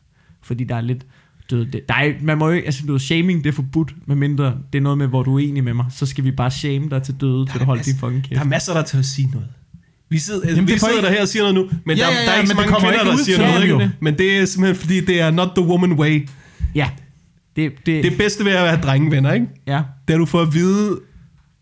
fordi 0.42 0.64
der 0.64 0.76
er 0.76 0.82
lidt, 0.82 1.06
du 1.52 1.56
ved, 1.58 1.66
det, 1.66 1.82
der 1.90 1.94
er, 1.96 2.14
man 2.22 2.38
må 2.38 2.48
jo 2.48 2.54
ikke, 2.54 2.66
altså 2.66 2.84
du 2.88 2.92
ved, 2.92 3.00
shaming 3.00 3.44
det 3.44 3.50
er 3.50 3.54
forbudt, 3.54 3.94
medmindre 4.08 4.54
det 4.74 4.80
er 4.80 4.84
noget 4.84 4.98
med, 4.98 5.08
hvor 5.08 5.24
du 5.24 5.36
er 5.40 5.40
enig 5.48 5.64
med 5.64 5.74
mig, 5.74 5.86
så 5.90 6.06
skal 6.06 6.24
vi 6.24 6.32
bare 6.32 6.52
shame 6.52 6.90
dig 6.90 7.04
til 7.04 7.16
døde, 7.22 7.46
til 7.52 7.60
du 7.60 7.66
holder 7.66 7.84
din 7.84 7.96
fucking 7.96 8.22
Der 8.24 8.30
kæft. 8.30 8.42
er 8.42 8.46
masser, 8.46 8.74
der 8.74 8.82
til 8.84 8.98
at 8.98 9.06
sige 9.06 9.30
noget. 9.32 9.48
Vi 10.10 10.18
sidder, 10.18 10.50
Jamen, 10.50 10.68
vi 10.68 10.72
det 10.72 10.76
er 10.76 10.80
sidder 10.80 10.94
ikke- 10.98 11.06
der 11.08 11.14
her 11.14 11.22
og 11.22 11.28
siger 11.28 11.42
noget 11.42 11.56
nu, 11.56 11.70
men 11.86 11.98
Ja, 11.98 12.04
der, 12.04 12.10
ja, 12.10 12.16
der 12.16 12.22
er 12.22 12.34
ja, 12.34 12.38
ikke 12.40 12.48
så 12.48 12.54
det 12.62 12.70
mange 12.72 12.90
kvinder, 12.90 13.04
der 13.18 13.24
siger 13.24 13.38
noget, 13.38 13.70
jo. 13.70 13.90
Men 14.00 14.18
det 14.18 14.38
er 14.38 14.46
simpelthen, 14.46 14.76
fordi 14.82 15.00
det 15.06 15.22
er 15.22 15.32
not 15.32 15.50
the 15.58 15.66
woman 15.66 15.92
way. 15.94 16.28
Ja, 16.76 16.90
det, 17.56 17.72
det, 17.86 18.04
Det 18.04 18.18
bedste 18.18 18.46
ved 18.46 18.52
at 18.52 18.64
være 18.64 18.82
drengevenner, 18.82 19.34
ikke? 19.34 19.48
ja. 19.68 19.82
Det 20.08 20.14
er, 20.14 20.18
du 20.18 20.26
får 20.26 20.42
at 20.42 20.54
vide, 20.54 21.00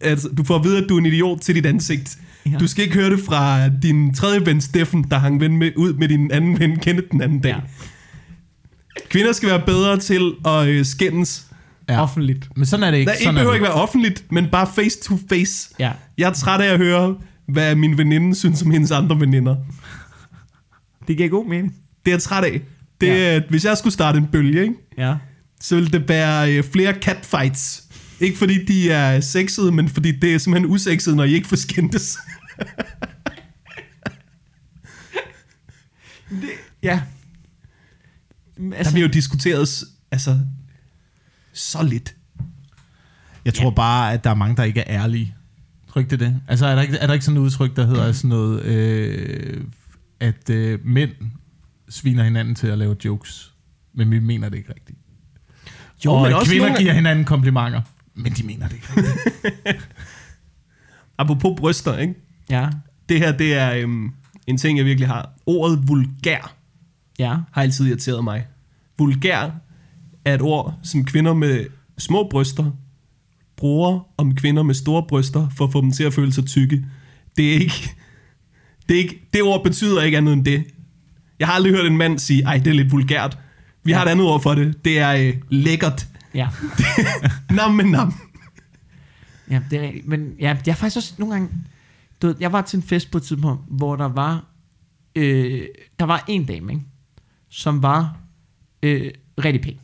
at, 0.02 0.26
du 0.38 0.44
får 0.44 0.56
at 0.56 0.64
vide, 0.64 0.78
at 0.78 0.86
du 0.90 0.96
er 0.96 1.00
en 1.00 1.06
idiot 1.06 1.40
til 1.42 1.56
dit 1.56 1.66
ansigt. 1.66 2.18
Ja. 2.52 2.58
Du 2.58 2.68
skal 2.68 2.84
ikke 2.84 2.96
høre 2.96 3.10
det 3.10 3.20
fra 3.20 3.68
din 3.70 4.14
tredje 4.14 4.46
ven 4.46 4.62
Steffen, 4.62 5.04
der 5.12 5.18
hang 5.18 5.40
ven 5.40 5.58
med, 5.58 5.72
ud 5.76 5.94
med 5.94 6.08
din 6.08 6.32
anden 6.32 6.60
ven 6.60 6.76
Kenneth 6.80 7.08
den 7.12 7.22
anden 7.22 7.40
dag. 7.40 7.50
Ja. 7.52 7.60
Kvinder 9.10 9.32
skal 9.34 9.49
være 9.49 9.62
bedre 9.66 9.99
til 9.99 10.32
at 10.45 10.68
øh, 10.68 10.86
skændes. 10.86 11.45
Ja. 11.89 12.01
Offentligt. 12.01 12.49
Men 12.57 12.66
sådan 12.66 12.84
er 12.84 12.91
det 12.91 12.97
ikke. 12.97 13.07
Der 13.10 13.14
ikke 13.14 13.24
sådan 13.24 13.36
er 13.36 13.39
behøver 13.39 13.51
det. 13.53 13.57
ikke 13.57 13.64
være 13.64 13.82
offentligt, 13.82 14.32
men 14.32 14.47
bare 14.51 14.68
face 14.76 14.99
to 15.03 15.18
face. 15.30 15.70
Ja. 15.80 15.91
Jeg 16.18 16.30
er 16.30 16.34
træt 16.34 16.62
af 16.62 16.74
at 16.74 16.78
høre, 16.78 17.16
hvad 17.47 17.76
min 17.76 17.97
veninde 17.97 18.36
synes 18.36 18.62
om 18.62 18.72
hendes 18.72 18.91
andre 18.91 19.20
veninder. 19.20 19.55
Det 21.07 21.18
giver 21.18 21.30
god 21.30 21.45
mening. 21.47 21.76
Det 22.05 22.12
er 22.12 22.16
jeg 22.16 22.22
træt 22.22 22.43
af. 22.43 22.62
Det, 23.01 23.07
Ja. 23.07 23.34
ja. 23.34 23.41
Hvis 23.49 23.66
jeg 23.66 23.78
skulle 23.78 23.93
starte 23.93 24.18
en 24.18 24.28
bølge, 24.32 24.62
ikke, 24.62 24.74
Ja. 24.97 25.16
så 25.62 25.76
ville 25.76 25.89
det 25.91 26.10
være 26.10 26.53
øh, 26.57 26.64
flere 26.64 26.93
catfights. 26.93 27.84
Ikke 28.20 28.38
fordi 28.38 28.66
de 28.66 28.91
er 28.91 29.20
sexede, 29.20 29.72
men 29.72 29.89
fordi 29.89 30.12
det 30.12 30.34
er 30.34 30.38
simpelthen 30.38 30.72
usexet, 30.72 31.16
når 31.16 31.24
I 31.24 31.34
ikke 31.34 31.47
får 31.47 31.55
skændtes. 31.55 32.18
Ja. 36.84 37.01
Der 38.60 38.76
Altså, 38.78 38.93
bliver 38.93 39.07
jo 39.07 39.12
diskuteret 39.14 39.70
altså, 40.12 40.39
så 41.53 41.84
lidt. 41.84 42.16
Jeg 43.45 43.53
tror 43.53 43.70
bare, 43.70 44.14
at 44.14 44.24
der 44.24 44.30
er 44.30 44.34
mange, 44.34 44.55
der 44.57 44.64
ikke 44.64 44.80
er 44.82 45.01
ærlige. 45.03 45.36
Tror 45.89 45.99
ikke 46.01 46.18
det 46.18 46.22
er 46.22 46.26
det? 46.30 46.41
Altså 46.47 46.66
er 46.66 46.76
der 46.76 46.82
ikke, 46.82 46.97
er 46.97 47.07
der 47.07 47.14
ikke 47.14 47.26
sådan 47.26 47.38
et 47.38 47.41
udtryk, 47.41 47.76
der 47.76 47.86
hedder 47.86 48.12
sådan 48.12 48.30
noget, 48.30 48.64
øh, 48.64 49.64
at 50.20 50.49
øh, 50.49 50.80
mænd 50.86 51.12
sviner 51.89 52.24
hinanden 52.24 52.55
til 52.55 52.68
at 52.68 52.78
lave 52.78 52.95
jokes, 53.05 53.53
men 53.93 54.12
vi 54.12 54.20
mener 54.20 54.49
det 54.49 54.57
ikke 54.57 54.74
rigtigt. 54.74 54.99
Jo, 56.05 56.14
og 56.14 56.22
men 56.24 56.34
også 56.34 56.51
kvinder 56.51 56.68
nogle- 56.68 56.80
giver 56.82 56.93
hinanden 56.93 57.26
komplimenter, 57.26 57.82
men 58.16 58.32
de 58.34 58.43
mener 58.43 58.68
det 58.68 58.76
ikke 58.76 58.88
rigtigt. 58.97 59.88
Apropos 61.18 61.53
bryster, 61.57 61.97
ikke? 61.97 62.14
ja. 62.49 62.70
Det 63.10 63.20
her, 63.20 63.32
det 63.32 63.53
er 63.53 63.74
øhm, 63.74 64.12
en 64.47 64.57
ting, 64.57 64.78
jeg 64.78 64.86
virkelig 64.86 65.07
har. 65.07 65.30
Ordet 65.45 65.88
vulgær 65.88 66.55
Ja. 67.20 67.38
har 67.52 67.62
altid 67.62 67.88
irriteret 67.88 68.24
mig. 68.24 68.48
Vulgær 68.98 69.50
er 70.26 70.34
et 70.34 70.42
ord, 70.42 70.80
som 70.84 71.06
kvinder 71.06 71.34
med 71.34 71.66
små 71.98 72.28
bryster 72.32 72.72
bruger 73.60 74.00
om 74.18 74.36
kvinder 74.36 74.64
med 74.64 74.76
store 74.76 75.04
bryster, 75.08 75.50
for 75.58 75.66
at 75.66 75.72
få 75.72 75.82
dem 75.82 75.92
til 75.92 76.04
at 76.04 76.14
føle 76.14 76.34
sig 76.34 76.46
tykke. 76.46 76.86
Det 77.38 77.56
er 77.56 77.60
ikke... 77.60 77.96
Det, 78.90 78.96
er 78.96 79.02
ikke, 79.02 79.28
det 79.34 79.44
ord 79.44 79.64
betyder 79.64 80.02
ikke 80.02 80.18
andet 80.18 80.34
end 80.34 80.46
det. 80.46 80.64
Jeg 81.40 81.48
har 81.48 81.54
aldrig 81.54 81.74
hørt 81.74 81.86
en 81.86 81.98
mand 81.98 82.20
sige, 82.20 82.44
ej, 82.44 82.58
det 82.58 82.68
er 82.68 82.74
lidt 82.74 82.92
vulgært. 82.92 83.38
Vi 83.84 83.92
har 83.92 84.06
et 84.06 84.10
andet 84.10 84.28
ord 84.28 84.42
for 84.42 84.56
det. 84.56 84.86
Det 84.86 85.00
er 85.00 85.12
øh, 85.12 85.34
lækkert. 85.50 86.08
Ja. 86.34 86.50
Nam 87.56 87.72
med 87.72 87.86
nam. 87.86 88.14
Ja, 89.50 89.62
det 89.70 89.80
er 89.80 89.84
rigtigt. 89.84 90.08
Men 90.08 90.34
ja, 90.40 90.58
jeg 90.66 90.74
har 90.74 90.78
faktisk 90.78 90.98
også 90.98 91.14
nogle 91.18 91.34
gange... 91.34 91.50
Du 92.22 92.28
ved, 92.28 92.36
jeg 92.40 92.52
var 92.52 92.62
til 92.62 92.78
en 92.78 92.84
fest 92.84 93.12
på 93.12 93.18
et 93.18 93.24
tidspunkt, 93.24 93.64
hvor 93.68 93.96
der 93.96 94.08
var... 94.08 94.46
Øh, 95.16 95.62
der 96.00 96.06
var 96.06 96.26
en 96.28 96.46
dame, 96.46 96.74
ikke? 96.74 96.86
Som 97.50 97.84
var 97.84 98.18
øh, 98.84 99.12
rigtig 99.43 99.62
pæn. 99.62 99.80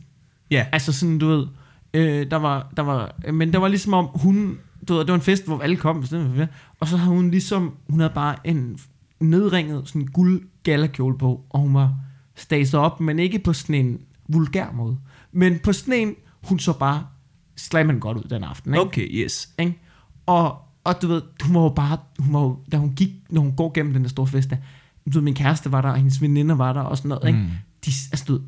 Ja. 0.50 0.66
Altså 0.72 0.92
sådan, 0.92 1.18
du 1.18 1.26
ved... 1.26 1.46
Øh, 1.94 2.30
der 2.30 2.36
var, 2.36 2.72
der 2.76 2.82
var, 2.82 3.30
men 3.32 3.52
det 3.52 3.60
var 3.60 3.68
ligesom 3.68 3.94
om, 3.94 4.08
hun... 4.14 4.58
Du 4.88 4.94
ved, 4.94 5.00
det 5.00 5.08
var 5.08 5.14
en 5.14 5.20
fest, 5.20 5.46
hvor 5.46 5.60
alle 5.60 5.76
kom, 5.76 6.00
bestemt, 6.00 6.48
og 6.80 6.88
så 6.88 6.96
havde 6.96 7.14
hun 7.14 7.30
ligesom... 7.30 7.76
Hun 7.88 8.00
havde 8.00 8.12
bare 8.14 8.36
en 8.44 8.78
nedringet 9.20 9.88
sådan 9.88 10.06
guld 10.06 10.48
galakjole 10.62 11.18
på, 11.18 11.44
og 11.50 11.60
hun 11.60 11.74
var 11.74 11.94
staset 12.34 12.80
op, 12.80 13.00
men 13.00 13.18
ikke 13.18 13.38
på 13.38 13.52
sådan 13.52 13.86
en 13.86 14.00
vulgær 14.28 14.72
måde. 14.72 14.98
Men 15.32 15.58
på 15.58 15.72
sådan 15.72 15.94
en, 15.94 16.14
hun 16.48 16.58
så 16.58 16.78
bare 16.78 17.06
slammen 17.56 18.00
godt 18.00 18.18
ud 18.18 18.22
den 18.22 18.44
aften, 18.44 18.74
ikke? 18.74 18.80
Okay, 18.80 19.08
yes. 19.10 19.48
Ikke? 19.58 19.78
Og, 20.26 20.58
og 20.84 21.02
du 21.02 21.06
ved, 21.06 21.22
hun 21.44 21.54
var 21.54 21.62
jo 21.62 21.68
bare, 21.68 21.98
hun 22.18 22.34
var 22.34 22.40
jo, 22.40 22.58
da 22.72 22.76
hun 22.76 22.94
gik, 22.94 23.10
når 23.30 23.40
hun 23.40 23.56
går 23.56 23.72
gennem 23.74 23.92
den 23.92 24.02
der 24.02 24.08
store 24.08 24.26
fest 24.26 24.50
der, 24.50 24.56
du 25.06 25.18
ved, 25.18 25.22
min 25.22 25.34
kæreste 25.34 25.72
var 25.72 25.80
der, 25.82 25.88
og 25.88 25.96
hendes 25.96 26.22
veninder 26.22 26.54
var 26.54 26.72
der, 26.72 26.80
og 26.80 26.96
sådan 26.96 27.08
noget, 27.08 27.28
ikke? 27.28 27.38
De, 27.86 27.90
altså, 28.12 28.24
du 28.28 28.32
ved, 28.32 28.40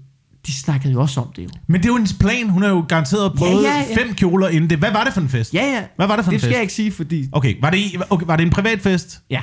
de 0.46 0.52
snakkede 0.54 0.92
jo 0.92 1.00
også 1.00 1.20
om 1.20 1.32
det 1.36 1.44
jo. 1.44 1.48
Men 1.66 1.80
det 1.80 1.84
er 1.86 1.90
jo 1.90 1.96
hendes 1.96 2.12
plan. 2.12 2.48
Hun 2.48 2.62
har 2.62 2.68
jo 2.68 2.84
garanteret 2.88 3.32
prøvet 3.34 3.62
ja, 3.62 3.84
ja. 3.90 3.96
fem 4.04 4.14
kjoler 4.14 4.48
inden 4.48 4.70
det. 4.70 4.78
Hvad 4.78 4.90
var 4.92 5.04
det 5.04 5.12
for 5.12 5.20
en 5.20 5.28
fest? 5.28 5.54
Ja, 5.54 5.64
ja. 5.64 5.82
Hvad 5.96 6.06
var 6.06 6.16
det 6.16 6.24
for 6.24 6.32
en 6.32 6.34
Det 6.34 6.40
skal 6.40 6.48
fest? 6.48 6.54
jeg 6.54 6.62
ikke 6.62 6.74
sige, 6.74 6.92
fordi... 6.92 7.28
Okay, 7.32 7.54
var 7.60 7.70
det, 7.70 7.82
okay, 8.10 8.26
var 8.26 8.36
det 8.36 8.44
en 8.44 8.50
privat 8.50 8.80
fest? 8.80 9.20
Ja. 9.30 9.40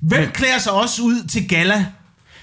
Hvem 0.00 0.20
Men- 0.20 0.30
klæder 0.30 0.58
sig 0.58 0.72
også 0.72 1.02
ud 1.02 1.26
til 1.28 1.48
gala? 1.48 1.86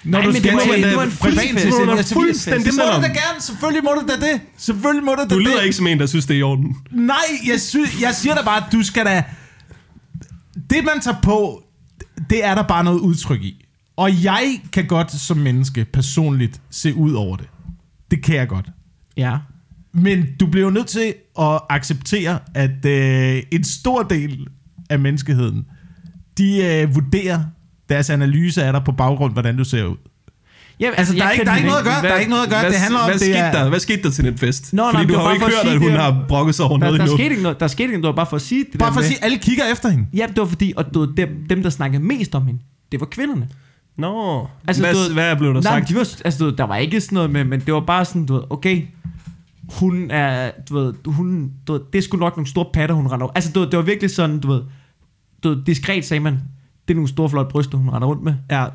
Når 0.04 0.20
Nej, 0.20 0.28
men 0.28 0.36
det 0.44 0.54
var- 0.54 0.60
til 0.60 0.70
det 0.72 0.78
en, 0.92 0.96
var 0.96 1.02
en 1.04 1.08
øh, 1.08 1.14
fuldfest. 1.14 1.20
privat 1.22 1.64
Det 1.64 1.88
var 1.88 1.92
en 1.94 1.98
fest. 1.98 2.14
fuldstændig 2.14 2.66
Det 2.66 2.74
må 2.76 2.84
du 2.96 3.02
da 3.02 3.08
gerne. 3.08 3.42
Selvfølgelig 3.42 3.84
må 3.84 3.90
du 3.92 4.08
da 4.08 4.28
det. 4.32 4.42
Selvfølgelig 4.58 5.06
må 5.06 5.12
du 5.16 5.22
da 5.22 5.28
Du 5.28 5.36
det. 5.40 5.48
lyder 5.48 5.62
ikke 5.62 5.76
som 5.76 5.88
en, 5.88 6.00
der 6.00 6.06
synes, 6.06 6.26
det 6.26 6.34
er 6.34 6.40
i 6.40 6.44
orden. 6.44 6.76
Nej, 6.92 7.16
jeg, 7.48 7.62
sy- 7.62 8.02
jeg 8.02 8.16
siger 8.16 8.36
da 8.36 8.42
bare, 8.46 8.58
at 8.58 8.72
du 8.72 8.84
skal 8.84 9.06
da... 9.06 9.24
Det, 10.70 10.84
man 10.84 11.00
tager 11.02 11.18
på, 11.24 11.64
det 12.30 12.46
er 12.46 12.56
der 12.56 12.64
bare 12.64 12.84
noget 12.84 13.00
udtryk 13.00 13.44
i. 13.44 13.66
Og 13.96 14.24
jeg 14.24 14.62
kan 14.74 14.88
godt 14.88 15.12
som 15.12 15.38
menneske 15.38 15.86
personligt 15.86 16.62
se 16.70 16.94
ud 16.94 17.14
over 17.14 17.38
det. 17.38 17.48
Det 18.12 18.24
kan 18.24 18.36
jeg 18.36 18.48
godt. 18.48 18.70
Ja. 19.18 19.38
Men 19.94 20.26
du 20.40 20.46
bliver 20.46 20.66
jo 20.66 20.72
nødt 20.72 20.88
til 20.88 21.14
at 21.40 21.60
acceptere, 21.70 22.40
at 22.54 22.86
øh, 22.86 23.44
en 23.52 23.64
stor 23.64 24.04
del 24.04 24.48
af 24.90 25.00
menneskeheden, 25.00 25.66
de 26.38 26.64
øh, 26.66 26.96
vurderer 26.96 27.44
deres 27.90 28.10
analyse 28.10 28.64
af 28.64 28.74
dig 28.74 28.84
på 28.84 28.92
baggrund, 28.92 29.34
hvordan 29.34 29.58
du 29.58 29.64
ser 29.64 29.86
ud. 29.86 29.98
ja 30.80 30.90
Altså, 30.98 31.14
der 31.14 31.24
er 31.26 31.32
ikke- 31.32 31.46
der 31.46 31.52
er 31.52 31.56
ikke 31.56 31.68
noget 31.68 31.80
at 31.80 31.86
gøre. 31.86 32.02
Der 32.02 32.10
er 32.10 32.20
ikke 32.20 32.30
noget 32.30 32.44
at 32.44 32.50
gøre. 32.50 32.60
Hvad, 32.60 32.72
Det 32.72 32.80
handler 32.80 33.00
om, 33.00 33.06
hvad 33.06 33.14
det 33.14 33.22
skete 33.22 33.38
er- 33.38 33.52
der? 33.52 33.70
Hvad 33.70 33.80
skete 33.80 34.04
der 34.04 34.10
til 34.10 34.24
den 34.26 34.38
fest? 34.38 34.74
Nå, 34.74 34.84
Fordi 34.92 34.98
nej, 35.06 35.14
du 35.14 35.20
har 35.20 35.28
jo 35.28 35.34
ikke 35.34 35.46
at 35.46 35.52
hørt, 35.64 35.74
at 35.74 35.80
hun 35.80 35.92
det 35.92 36.00
har 36.00 36.26
brokket 36.28 36.56
sig 36.56 36.66
over 36.66 36.74
Der, 36.78 36.86
noget 36.86 37.00
der, 37.00 37.04
endnu. 37.06 37.18
skete 37.18 37.30
ikke 37.30 37.44
noget, 37.44 37.60
der 37.60 37.68
skete 37.68 37.88
ikke 37.90 38.02
noget, 38.02 38.16
bare 38.16 38.26
for 38.26 38.36
at 38.36 38.42
sige 38.42 38.66
det 38.72 38.80
Bare 38.80 38.90
der 38.90 38.94
for 38.94 39.00
at 39.00 39.06
sige, 39.06 39.24
alle 39.24 39.38
kigger 39.38 39.64
efter 39.72 39.90
hende. 39.90 40.06
Ja, 40.14 40.26
det 40.28 40.38
var 40.38 40.46
fordi, 40.46 40.74
og 40.78 40.94
du 40.94 41.06
dem, 41.06 41.30
dem, 41.50 41.64
der 41.64 41.70
snakkede 41.70 42.04
mest 42.04 42.36
om 42.36 42.46
hende, 42.48 42.60
det 42.92 43.00
var 43.00 43.06
kvinderne. 43.06 43.48
Nå, 43.98 44.48
Altså, 44.68 44.84
hvad, 44.84 45.08
du 45.08 45.14
hvad 45.14 45.36
blev 45.36 45.54
der 45.54 45.62
Nej, 45.62 45.80
sagt? 45.80 45.90
de 45.90 45.96
var, 45.96 46.08
altså, 46.26 46.46
du 46.46 46.56
der 46.56 46.64
var 46.64 46.76
ikke 46.78 47.02
sådan 47.02 47.16
noget 47.16 47.30
med, 47.30 47.44
men 47.44 47.60
det 47.60 47.74
var 47.74 47.80
bare 47.80 48.06
sådan, 48.06 48.26
du 48.26 48.34
ved, 48.34 48.44
okay, 48.50 48.82
hun 49.80 50.12
er, 50.12 50.52
du 50.70 50.76
ved, 50.80 50.94
hun, 51.06 51.52
du 51.68 51.74
ved, 51.74 51.82
det 51.94 51.98
er 51.98 52.02
sgu 52.04 52.18
nok 52.18 52.38
nogle 52.38 52.48
store 52.50 52.66
patter, 52.74 52.96
hun 52.96 53.08
render 53.08 53.26
over. 53.26 53.34
Altså, 53.36 53.52
du 53.52 53.60
ved, 53.60 53.68
det 53.70 53.78
var 53.78 53.84
virkelig 53.84 54.12
sådan, 54.12 54.40
du 54.40 54.48
ved, 54.48 54.62
du 55.44 55.50
ved, 55.50 55.58
diskret 55.66 56.06
sagde 56.06 56.22
man, 56.22 56.34
det 56.88 56.94
er 56.94 56.96
nogle 56.96 57.10
store 57.10 57.30
flotte 57.30 57.52
bryster, 57.52 57.78
hun 57.78 57.90
render 57.90 58.08
rundt 58.08 58.24
med. 58.24 58.34
Ja, 58.52 58.66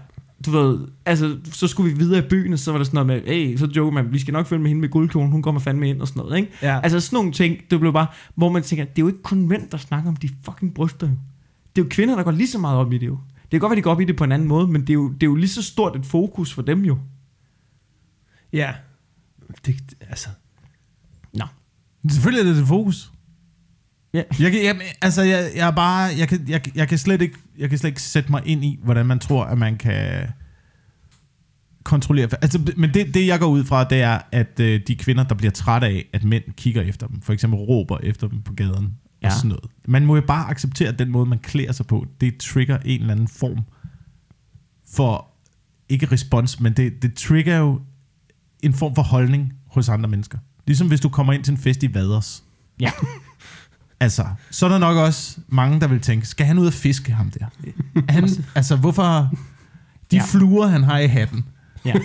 Du 0.46 0.50
ved, 0.50 0.88
altså, 1.06 1.38
så 1.44 1.66
skulle 1.66 1.92
vi 1.92 1.98
videre 1.98 2.18
i 2.18 2.28
byen, 2.28 2.52
og 2.52 2.58
så 2.58 2.70
var 2.70 2.78
der 2.78 2.84
sådan 2.84 3.06
noget 3.06 3.24
med, 3.26 3.34
hey, 3.34 3.56
så 3.56 3.66
joker 3.76 3.90
man, 3.90 4.12
vi 4.12 4.18
skal 4.18 4.32
nok 4.32 4.46
følge 4.46 4.62
med 4.62 4.68
hende 4.70 4.80
med 4.80 4.88
guldkjolen, 4.88 5.30
hun 5.30 5.42
kommer 5.42 5.60
fandme 5.60 5.88
ind 5.88 6.00
og 6.00 6.08
sådan 6.08 6.22
noget, 6.22 6.36
ikke? 6.36 6.52
Ja. 6.62 6.80
Altså, 6.80 7.00
sådan 7.00 7.16
nogle 7.16 7.32
ting, 7.32 7.56
det 7.70 7.80
blev 7.80 7.92
bare, 7.92 8.06
hvor 8.34 8.48
man 8.48 8.62
tænker, 8.62 8.84
det 8.84 8.98
er 8.98 9.02
jo 9.02 9.08
ikke 9.08 9.22
kun 9.22 9.48
mænd, 9.48 9.70
der 9.70 9.78
snakker 9.78 10.10
om 10.10 10.16
de 10.16 10.28
fucking 10.44 10.74
bryster. 10.74 11.06
Det 11.76 11.82
er 11.82 11.84
jo 11.84 11.88
kvinder, 11.90 12.16
der 12.16 12.22
går 12.22 12.30
lige 12.30 12.48
så 12.48 12.58
meget 12.58 12.78
op 12.78 12.92
i 12.92 12.98
det, 12.98 13.06
jo. 13.06 13.18
Det 13.42 13.50
kan 13.50 13.60
godt 13.60 13.70
være, 13.70 13.76
de 13.76 13.82
går 13.82 13.90
op 13.90 14.00
i 14.00 14.04
det 14.04 14.16
på 14.16 14.24
en 14.24 14.32
anden 14.32 14.48
måde, 14.48 14.66
men 14.66 14.80
det 14.80 14.90
er 14.90 14.94
jo, 14.94 15.08
det 15.08 15.22
er 15.22 15.26
jo 15.26 15.34
lige 15.34 15.48
så 15.48 15.62
stort 15.62 15.96
et 15.96 16.06
fokus 16.06 16.54
for 16.54 16.62
dem, 16.62 16.84
jo. 16.84 16.98
ja. 18.52 18.74
Det, 19.66 19.76
altså, 20.00 20.28
Nå. 21.32 21.44
Selvfølgelig 22.08 22.40
er 22.40 22.52
det 22.52 22.56
det 22.56 22.66
fokus. 22.66 23.12
Ja. 24.14 24.22
Jeg 24.40 24.52
kan, 24.52 24.64
jeg, 24.64 24.80
altså, 25.02 25.22
jeg, 25.22 25.50
jeg 25.56 25.66
er 25.66 25.70
bare, 25.70 26.10
jeg 26.18 26.28
kan, 26.28 26.44
jeg, 26.48 26.76
jeg 26.76 26.88
kan 26.88 26.98
slet 26.98 27.22
ikke, 27.22 27.38
jeg 27.58 27.68
kan 27.68 27.78
slet 27.78 27.90
ikke 27.90 28.02
sætte 28.02 28.30
mig 28.30 28.42
ind 28.44 28.64
i, 28.64 28.78
hvordan 28.82 29.06
man 29.06 29.18
tror, 29.18 29.44
at 29.44 29.58
man 29.58 29.76
kan 29.76 30.28
kontrollere. 31.84 32.28
Altså, 32.42 32.72
men 32.76 32.94
det, 32.94 33.14
det, 33.14 33.26
jeg 33.26 33.40
går 33.40 33.46
ud 33.46 33.64
fra, 33.64 33.84
det 33.84 34.02
er, 34.02 34.18
at 34.32 34.60
øh, 34.60 34.80
de 34.86 34.96
kvinder, 34.96 35.24
der 35.24 35.34
bliver 35.34 35.50
trætte 35.50 35.86
af, 35.86 36.06
at 36.12 36.24
mænd 36.24 36.44
kigger 36.56 36.82
efter 36.82 37.06
dem, 37.06 37.20
for 37.20 37.32
eksempel 37.32 37.58
råber 37.58 37.98
efter 38.02 38.28
dem 38.28 38.42
på 38.42 38.52
gaden, 38.52 38.94
ja. 39.22 39.26
Og 39.26 39.32
sådan 39.32 39.48
noget. 39.48 39.64
Man 39.88 40.06
må 40.06 40.16
jo 40.16 40.22
bare 40.26 40.50
acceptere, 40.50 40.88
at 40.88 40.98
den 40.98 41.10
måde, 41.10 41.26
man 41.26 41.38
klæder 41.38 41.72
sig 41.72 41.86
på, 41.86 42.06
det 42.20 42.36
trigger 42.36 42.78
en 42.84 43.00
eller 43.00 43.12
anden 43.12 43.28
form 43.28 43.58
for, 44.94 45.26
ikke 45.88 46.06
respons, 46.06 46.60
men 46.60 46.72
det, 46.72 47.02
det 47.02 47.14
trigger 47.14 47.56
jo 47.56 47.80
en 48.62 48.72
form 48.72 48.94
for 48.94 49.02
holdning 49.02 49.52
hos 49.66 49.88
andre 49.88 50.08
mennesker. 50.08 50.38
Ligesom 50.66 50.88
hvis 50.88 51.00
du 51.00 51.08
kommer 51.08 51.32
ind 51.32 51.44
til 51.44 51.52
en 51.52 51.58
fest 51.58 51.82
i 51.82 51.94
Vaders. 51.94 52.44
Ja. 52.80 52.90
Altså, 54.00 54.24
så 54.50 54.66
er 54.66 54.70
der 54.70 54.78
nok 54.78 54.96
også 54.96 55.36
mange, 55.48 55.80
der 55.80 55.86
vil 55.86 56.00
tænke, 56.00 56.26
skal 56.26 56.46
han 56.46 56.58
ud 56.58 56.66
og 56.66 56.72
fiske 56.72 57.12
ham 57.12 57.30
der? 57.30 57.44
Han, 58.08 58.28
altså, 58.54 58.76
hvorfor... 58.76 59.30
De 60.10 60.16
ja. 60.16 60.16
Ja. 60.16 60.22
fluer, 60.24 60.66
han 60.66 60.84
har 60.84 60.98
i 60.98 61.06
hatten. 61.06 61.44
Ja. 61.84 61.92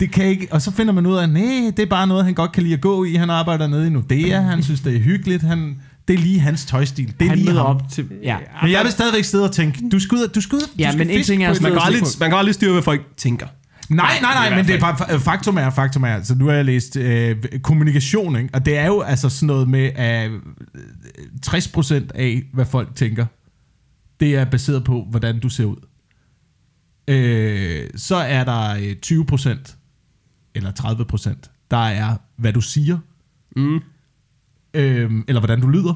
Det 0.00 0.10
kan 0.12 0.24
ikke... 0.24 0.48
Og 0.50 0.62
så 0.62 0.70
finder 0.70 0.92
man 0.92 1.06
ud 1.06 1.16
af, 1.16 1.28
nej, 1.28 1.72
det 1.76 1.78
er 1.78 1.86
bare 1.86 2.06
noget, 2.06 2.24
han 2.24 2.34
godt 2.34 2.52
kan 2.52 2.62
lide 2.62 2.74
at 2.74 2.80
gå 2.80 3.04
i. 3.04 3.14
Han 3.14 3.30
arbejder 3.30 3.66
nede 3.66 3.86
i 3.86 3.90
Nordea. 3.90 4.40
Han 4.40 4.62
synes, 4.62 4.80
det 4.80 4.96
er 4.96 5.00
hyggeligt. 5.00 5.42
Han, 5.42 5.80
det 6.08 6.14
er 6.14 6.18
lige 6.18 6.40
hans 6.40 6.64
tøjstil. 6.64 7.14
Det 7.20 7.24
er 7.24 7.28
Han 7.28 7.38
lige 7.38 7.52
ham. 7.52 7.66
op 7.66 7.82
til... 7.92 8.06
Ja. 8.22 8.36
Men 8.62 8.72
jeg 8.72 8.84
vil 8.84 8.92
stadigvæk 8.92 9.24
sidde 9.24 9.44
og 9.44 9.52
tænke, 9.52 9.88
du 9.92 10.00
skal 10.00 10.16
ud, 10.16 10.28
du 10.28 10.40
skal 10.40 10.56
ud, 10.56 10.62
Ja, 10.78 10.86
du 10.86 10.92
skal 10.92 10.98
men 10.98 11.10
en 11.10 11.16
fiske 11.16 11.32
ting 11.32 11.44
er 11.44 11.48
man 11.62 11.72
kan, 11.72 11.80
aldrig, 11.82 12.02
man 12.20 12.30
kan 12.30 12.38
aldrig 12.38 12.54
styre, 12.54 12.72
hvad 12.72 12.82
folk 12.82 13.02
tænker. 13.16 13.46
Nej, 13.88 14.18
nej, 14.22 14.34
nej, 14.34 14.56
men 14.56 14.66
det 14.66 14.74
er 14.74 14.80
bare, 14.80 14.94
fa- 14.94 15.16
faktum 15.16 15.56
er, 15.56 15.70
faktum 15.70 16.02
er, 16.04 16.22
så 16.22 16.34
nu 16.34 16.46
har 16.46 16.52
jeg 16.52 16.64
læst 16.64 16.96
øh, 16.96 17.36
kommunikation, 17.62 18.36
ikke? 18.36 18.50
og 18.54 18.66
det 18.66 18.76
er 18.78 18.86
jo 18.86 19.00
altså 19.00 19.28
sådan 19.28 19.46
noget 19.46 19.68
med, 19.68 19.90
at 19.94 20.30
øh, 20.30 20.40
60% 21.46 21.94
af, 22.14 22.42
hvad 22.52 22.66
folk 22.66 22.94
tænker, 22.94 23.26
det 24.20 24.34
er 24.36 24.44
baseret 24.44 24.84
på, 24.84 25.06
hvordan 25.10 25.40
du 25.40 25.48
ser 25.48 25.64
ud. 25.64 25.76
Øh, 27.08 27.90
så 27.96 28.16
er 28.16 28.44
der 28.44 28.70
øh, 28.70 28.96
20%, 29.06 29.74
eller 30.54 30.72
30%, 31.42 31.66
der 31.70 31.76
er, 31.76 32.16
hvad 32.36 32.52
du 32.52 32.60
siger, 32.60 32.98
Mm. 33.56 33.80
øh, 34.74 35.10
eller 35.28 35.40
hvordan 35.40 35.60
du 35.60 35.68
lyder, 35.68 35.94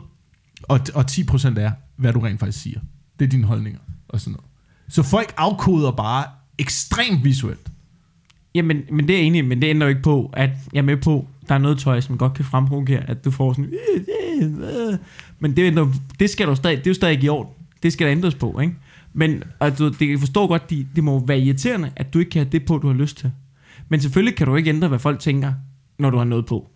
og, 0.63 0.81
og 0.95 1.05
10% 1.11 1.61
er, 1.61 1.71
hvad 1.97 2.13
du 2.13 2.21
rent 2.21 2.41
faktisk 2.41 2.63
siger. 2.63 2.81
Det 3.19 3.25
er 3.25 3.29
dine 3.29 3.45
holdninger, 3.47 3.81
og 4.09 4.21
sådan 4.21 4.33
noget. 4.33 4.47
Så 4.89 5.03
folk 5.03 5.35
afkoder 5.37 5.91
bare 5.91 6.25
ekstremt 6.59 7.25
visuelt. 7.25 7.70
Jamen, 8.55 8.83
men 8.93 9.09
det 9.09 9.17
er 9.17 9.21
enig 9.21 9.45
men 9.45 9.63
det 9.63 9.69
ændrer 9.69 9.87
jo 9.87 9.89
ikke 9.89 10.03
på, 10.03 10.31
at 10.33 10.51
jeg 10.73 10.79
er 10.79 10.83
med 10.83 10.97
på, 10.97 11.27
der 11.49 11.55
er 11.55 11.59
noget 11.59 11.79
tøj, 11.79 12.01
som 12.01 12.19
godt 12.19 12.35
kan 12.35 12.45
fremprovokere, 12.45 13.11
at 13.11 13.25
du 13.25 13.31
får 13.31 13.53
sådan... 13.53 13.73
Men 15.39 15.57
det, 15.57 15.63
ændrer, 15.63 15.93
det 16.21 16.31
skal 16.31 16.47
du 16.47 16.55
stadig, 16.55 16.79
det 16.79 16.87
er 16.87 16.91
jo 16.91 16.95
stadig 16.95 17.25
i 17.25 17.29
orden. 17.29 17.53
Det 17.83 17.93
skal 17.93 18.07
der 18.07 18.13
ændres 18.13 18.35
på, 18.35 18.61
ikke? 18.61 18.75
Men 19.13 19.43
og 19.59 19.79
du, 19.79 19.89
det 19.89 20.11
jeg 20.11 20.19
forstår 20.19 20.47
godt, 20.47 20.71
de, 20.71 20.87
det 20.97 21.05
må 21.05 21.27
være 21.27 21.39
irriterende, 21.39 21.91
at 21.97 22.15
du 22.15 22.19
ikke 22.19 22.31
kan 22.31 22.43
have 22.43 22.51
det 22.53 22.65
på, 22.65 22.79
du 22.79 22.87
har 22.87 22.95
lyst 22.95 23.17
til. 23.17 23.33
Men 23.89 24.01
selvfølgelig 24.01 24.37
kan 24.37 24.47
du 24.47 24.57
ikke 24.57 24.69
ændre, 24.69 24.89
hvad 24.89 24.99
folk 24.99 25.21
tænker, 25.21 25.53
når 25.99 26.11
du 26.11 26.17
har 26.17 26.25
noget 26.25 26.47
på. 26.47 26.71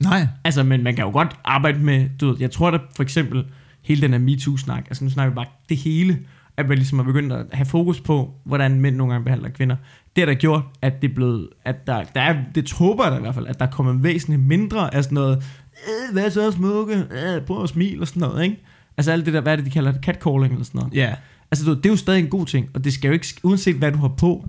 Nej. 0.00 0.26
Altså, 0.44 0.62
men 0.62 0.82
man 0.82 0.96
kan 0.96 1.04
jo 1.04 1.10
godt 1.10 1.36
arbejde 1.44 1.78
med, 1.78 2.08
du 2.20 2.28
ved, 2.28 2.36
jeg 2.40 2.50
tror 2.50 2.70
da 2.70 2.78
for 2.96 3.02
eksempel, 3.02 3.44
hele 3.82 4.02
den 4.02 4.12
her 4.12 4.18
MeToo-snak, 4.18 4.84
altså 4.88 5.04
nu 5.04 5.10
snakker 5.10 5.30
vi 5.30 5.34
bare 5.34 5.46
det 5.68 5.76
hele, 5.76 6.18
at 6.56 6.68
man 6.68 6.78
ligesom 6.78 6.98
har 6.98 7.04
begyndt 7.04 7.32
at 7.32 7.46
have 7.52 7.66
fokus 7.66 8.00
på, 8.00 8.34
hvordan 8.44 8.80
mænd 8.80 8.96
nogle 8.96 9.12
gange 9.12 9.24
behandler 9.24 9.48
kvinder. 9.48 9.76
Det 10.16 10.22
har 10.22 10.26
da 10.26 10.34
gjort, 10.34 10.62
at 10.82 11.02
det 11.02 11.10
er 11.10 11.14
blevet, 11.14 11.48
at 11.64 11.86
der, 11.86 12.04
der 12.14 12.20
er, 12.20 12.36
det 12.54 12.72
håber 12.72 13.06
jeg 13.06 13.16
i 13.16 13.20
hvert 13.20 13.34
fald, 13.34 13.46
at 13.46 13.60
der 13.60 13.66
kommer 13.66 13.92
væsentligt 13.92 14.42
mindre 14.42 14.94
af 14.94 15.04
sådan 15.04 15.14
noget, 15.14 15.44
øh, 15.88 16.12
hvad 16.12 16.30
så 16.30 16.52
smukke, 16.52 16.94
øh, 16.94 17.42
prøv 17.46 17.62
at 17.62 17.68
smile 17.68 18.00
og 18.00 18.08
sådan 18.08 18.20
noget, 18.20 18.44
ikke? 18.44 18.64
Altså 18.96 19.12
alt 19.12 19.26
det 19.26 19.34
der, 19.34 19.40
hvad 19.40 19.52
er 19.52 19.56
det, 19.56 19.64
de 19.64 19.70
kalder 19.70 19.92
det, 19.92 20.04
catcalling 20.04 20.52
eller 20.52 20.64
sådan 20.64 20.78
noget. 20.78 20.94
Ja. 20.94 21.14
Altså, 21.50 21.66
du, 21.66 21.74
det 21.74 21.86
er 21.86 21.90
jo 21.90 21.96
stadig 21.96 22.20
en 22.20 22.28
god 22.28 22.46
ting, 22.46 22.68
og 22.74 22.84
det 22.84 22.92
skal 22.92 23.08
jo 23.08 23.12
ikke, 23.12 23.26
uanset 23.42 23.76
hvad 23.76 23.92
du 23.92 23.98
har 23.98 24.14
på, 24.18 24.48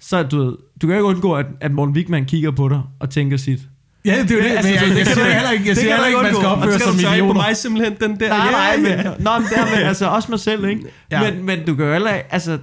så 0.00 0.22
du, 0.22 0.56
du 0.82 0.86
kan 0.86 0.88
jo 0.88 0.94
ikke 0.94 1.04
undgå, 1.04 1.34
at, 1.34 1.46
at 1.60 1.72
Morten 1.72 1.94
Wigman 1.94 2.24
kigger 2.24 2.50
på 2.50 2.68
dig 2.68 2.82
og 2.98 3.10
tænker 3.10 3.36
sit, 3.36 3.68
Ja, 4.06 4.22
det 4.22 4.30
er 4.30 4.34
jo 4.36 4.40
det. 4.42 4.50
Altså, 4.50 4.70
Men 4.70 4.74
jeg, 4.74 4.82
det 4.90 4.96
jeg 4.96 5.06
kan 5.06 5.14
siger 5.14 5.24
du- 5.26 5.32
heller 5.32 5.50
ikke, 5.50 5.64
jeg 5.66 5.74
det 5.76 5.82
siger 5.82 5.96
kan 5.96 6.04
heller 6.04 6.18
ikke, 6.20 6.22
man 6.22 6.34
skal 6.34 6.46
opføre 6.48 6.68
Og 6.74 6.80
skal 6.80 6.86
som 6.92 6.98
seje 6.98 7.10
på 7.20 7.24
idioter. 7.24 7.34
mig 7.42 7.56
simpelthen 7.56 7.96
den 8.00 8.20
der? 8.20 8.28
Nej, 8.28 8.50
nej, 8.50 8.90
ja. 8.90 9.02
men, 9.02 9.12
nå, 9.24 9.38
men 9.38 9.48
dermed, 9.54 9.82
altså 9.84 10.06
også 10.06 10.30
mig 10.30 10.40
selv, 10.40 10.64
ikke? 10.64 10.82
Ja. 11.10 11.30
Men, 11.30 11.44
men 11.44 11.66
du 11.66 11.74
kan 11.74 11.84
jo 11.86 11.92
heller 11.92 12.14
ikke, 12.14 12.32
altså, 12.34 12.58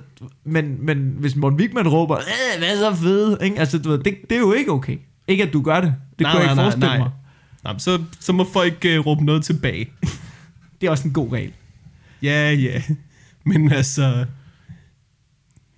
men, 0.46 0.78
men 0.86 1.14
hvis 1.20 1.36
Morten 1.36 1.60
Wigman 1.60 1.88
råber, 1.88 2.18
"Øh, 2.18 2.60
hvad 2.60 2.78
så 2.78 2.96
fed, 2.96 3.38
ikke? 3.42 3.60
Altså, 3.60 3.78
du 3.78 3.90
ved, 3.90 3.98
det, 3.98 4.16
det 4.30 4.36
er 4.36 4.40
jo 4.40 4.54
ikke 4.54 4.72
okay. 4.72 4.98
Ikke 5.28 5.44
at 5.44 5.54
du 5.54 5.62
gør 5.62 5.82
det. 5.82 5.96
Det 6.20 6.22
Nej, 6.22 6.32
kunne 6.32 6.42
jeg 6.42 6.52
ikke 6.52 6.56
nej, 6.56 6.64
nej, 6.64 6.64
forestille 6.64 6.88
nej. 6.88 6.98
mig. 6.98 7.10
Nej, 7.64 7.74
så, 7.78 8.02
så 8.20 8.34
må 8.34 8.48
folk 8.54 8.86
uh, 9.00 9.06
råbe 9.06 9.26
noget 9.26 9.44
tilbage. 9.46 9.90
Det 10.82 10.88
er 10.88 10.92
også 10.92 11.08
en 11.08 11.14
god 11.14 11.34
regel. 11.34 11.52
Ja, 12.22 12.52
ja. 12.52 12.82
Men 13.46 13.72
altså... 13.72 14.26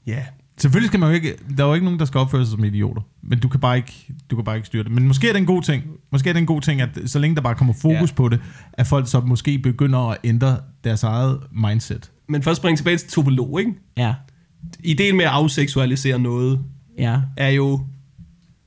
Ja. 0.08 0.20
Selvfølgelig 0.58 0.88
skal 0.88 1.00
man 1.00 1.10
jo 1.10 1.16
ikke, 1.16 1.34
der 1.58 1.64
er 1.64 1.68
jo 1.68 1.74
ikke 1.74 1.84
nogen, 1.86 2.00
der 2.00 2.06
skal 2.06 2.18
opføre 2.20 2.46
sig 2.46 2.52
som 2.52 2.64
idioter. 2.64 3.02
Men 3.24 3.40
du 3.40 3.48
kan 3.48 3.60
bare 3.60 3.78
ikke, 3.78 4.08
du 4.32 4.36
kan 4.36 4.46
bare 4.46 4.56
ikke 4.56 4.66
styre 4.66 4.84
det. 4.84 4.92
Men 4.92 5.08
måske 5.08 5.28
er 5.30 5.34
det 5.34 5.40
en 5.40 5.46
god 5.46 5.62
ting. 5.62 5.84
Måske 6.12 6.30
er 6.30 6.34
det 6.34 6.40
en 6.40 6.46
god 6.46 6.62
ting, 6.62 6.82
at 6.82 6.90
så 7.06 7.20
længe 7.20 7.36
der 7.36 7.42
bare 7.42 7.56
kommer 7.56 7.74
fokus 7.74 8.10
Ja. 8.12 8.16
på 8.16 8.30
det, 8.30 8.40
at 8.74 8.88
folk 8.88 9.08
så 9.10 9.20
måske 9.20 9.60
begynder 9.60 10.00
at 10.10 10.18
ændre 10.24 10.58
deres 10.84 11.04
eget 11.04 11.40
mindset. 11.52 12.12
Men 12.30 12.44
først 12.44 12.58
springe 12.58 12.78
tilbage 12.78 12.98
til 12.98 13.10
topolog, 13.10 13.60
ikke? 13.60 13.74
Ja. 13.98 14.14
Ideen 14.84 15.18
med 15.18 15.26
at 15.26 15.32
afseksualisere 15.32 16.20
noget, 16.20 16.60
Ja. 16.98 17.20
er 17.38 17.50
jo 17.50 17.82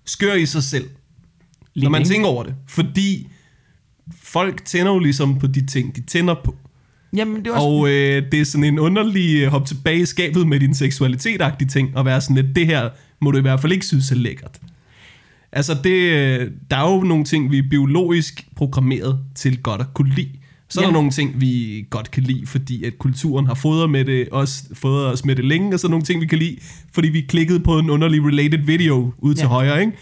skør 0.06 0.34
i 0.34 0.46
sig 0.46 0.62
selv. 0.62 0.88
Lidt, 1.74 1.82
når 1.82 1.90
man 1.90 2.00
ikke? 2.00 2.08
tænker 2.10 2.28
over 2.28 2.42
det. 2.44 2.54
Fordi 2.66 3.28
folk 4.22 4.64
tænder 4.64 4.92
jo 4.92 4.98
ligesom 4.98 5.38
på 5.38 5.46
de 5.46 5.66
ting, 5.66 5.96
de 5.96 6.00
tænder 6.00 6.34
på. 6.44 6.56
Jamen, 7.16 7.36
det 7.36 7.46
er 7.46 7.52
også... 7.52 7.66
Og 7.66 7.88
øh, 7.88 8.22
det 8.32 8.40
er 8.40 8.44
sådan 8.44 8.64
en 8.64 8.78
underlig 8.78 9.42
øh, 9.42 9.48
hop 9.48 9.66
tilbage 9.66 10.00
i 10.00 10.04
skabet 10.06 10.48
med 10.48 10.60
din 10.60 10.74
seksualitet 10.74 11.40
ting, 11.70 11.96
og 11.96 12.04
være 12.04 12.20
sådan 12.20 12.36
lidt, 12.36 12.56
det 12.56 12.66
her 12.66 12.88
må 13.20 13.30
du 13.30 13.38
i 13.38 13.40
hvert 13.40 13.60
fald 13.60 13.72
ikke 13.72 13.86
synes 13.86 14.10
er 14.10 14.14
lækkert. 14.16 14.58
Altså, 15.52 15.76
det, 15.84 15.90
øh, 15.90 16.50
der 16.70 16.76
er 16.76 16.94
jo 16.94 17.00
nogle 17.02 17.24
ting, 17.24 17.50
vi 17.50 17.58
er 17.58 17.62
biologisk 17.70 18.46
programmeret 18.56 19.18
til 19.34 19.62
godt 19.62 19.80
at 19.80 19.86
kunne 19.94 20.14
lide. 20.14 20.28
Så 20.68 20.80
er 20.80 20.84
Ja. 20.84 20.86
der 20.86 20.92
nogle 20.92 21.10
ting, 21.10 21.40
vi 21.40 21.84
godt 21.90 22.10
kan 22.10 22.22
lide, 22.22 22.46
fordi 22.46 22.84
at 22.84 22.98
kulturen 22.98 23.46
har 23.46 23.54
fodret, 23.54 23.90
med 23.90 24.04
det, 24.04 24.28
os, 24.32 24.64
fodret 24.74 25.06
os 25.12 25.24
med 25.24 25.36
det 25.36 25.44
længe, 25.44 25.74
og 25.74 25.80
så 25.80 25.86
er 25.86 25.88
der 25.88 25.90
nogle 25.92 26.04
ting, 26.04 26.20
vi 26.20 26.26
kan 26.26 26.38
lide, 26.38 26.56
fordi 26.92 27.08
vi 27.08 27.20
klikkede 27.20 27.60
på 27.60 27.78
en 27.78 27.90
underlig 27.90 28.26
related 28.26 28.58
video 28.58 29.12
ud 29.18 29.34
til 29.34 29.42
Ja. 29.42 29.48
højre, 29.48 29.80
ikke? 29.80 29.92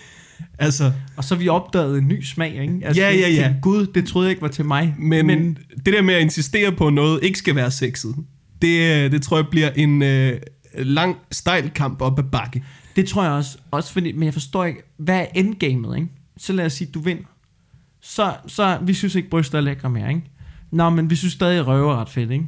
Altså, 0.58 0.92
Og 1.16 1.24
så 1.24 1.34
vi 1.34 1.48
opdaget 1.48 1.98
en 1.98 2.08
ny 2.08 2.22
smag, 2.22 2.54
ikke? 2.54 2.80
Altså, 2.82 3.02
Ja, 3.02 3.10
ja, 3.10 3.28
ja. 3.28 3.42
tænkte, 3.42 3.60
Gud, 3.62 3.86
det 3.86 4.06
troede 4.06 4.26
jeg 4.26 4.30
ikke 4.30 4.42
var 4.42 4.48
til 4.48 4.64
mig. 4.64 4.94
Men, 4.98 5.26
men 5.26 5.58
det 5.86 5.94
der 5.94 6.02
med 6.02 6.14
at 6.14 6.20
insistere 6.22 6.72
på, 6.72 6.90
noget 6.90 7.20
ikke 7.22 7.38
skal 7.38 7.54
være 7.54 7.70
sexet, 7.70 8.14
det, 8.62 9.12
det 9.12 9.22
tror 9.22 9.36
jeg 9.36 9.46
bliver 9.50 9.70
en 9.70 10.02
øh, 10.02 10.40
lang, 10.74 11.16
stejl 11.32 11.70
kamp 11.70 12.02
op 12.02 12.18
ad 12.18 12.24
bakke. 12.24 12.64
Det 12.96 13.06
tror 13.08 13.22
jeg 13.22 13.32
også. 13.32 13.58
Også 13.70 13.92
fordi, 13.92 14.12
men 14.12 14.22
jeg 14.24 14.32
forstår 14.32 14.64
ikke, 14.64 14.82
hvad 14.96 15.20
er 15.20 15.26
endgamet, 15.34 15.96
ikke? 15.96 16.08
Så 16.36 16.52
lad 16.52 16.66
os 16.66 16.72
sige, 16.72 16.90
du 16.94 17.00
vinder. 17.00 17.22
Så, 18.00 18.34
så 18.46 18.78
vi 18.82 18.94
synes 18.94 19.14
ikke, 19.14 19.30
bryster 19.30 19.58
er 19.58 19.62
lækre 19.62 19.90
mere, 19.90 20.08
ikke? 20.08 20.22
Nå, 20.70 20.90
men 20.90 21.10
vi 21.10 21.16
synes 21.16 21.32
stadig, 21.32 21.66
røve 21.66 21.92
er 21.92 22.00
ret 22.00 22.08
fedt, 22.08 22.30
ikke? 22.30 22.46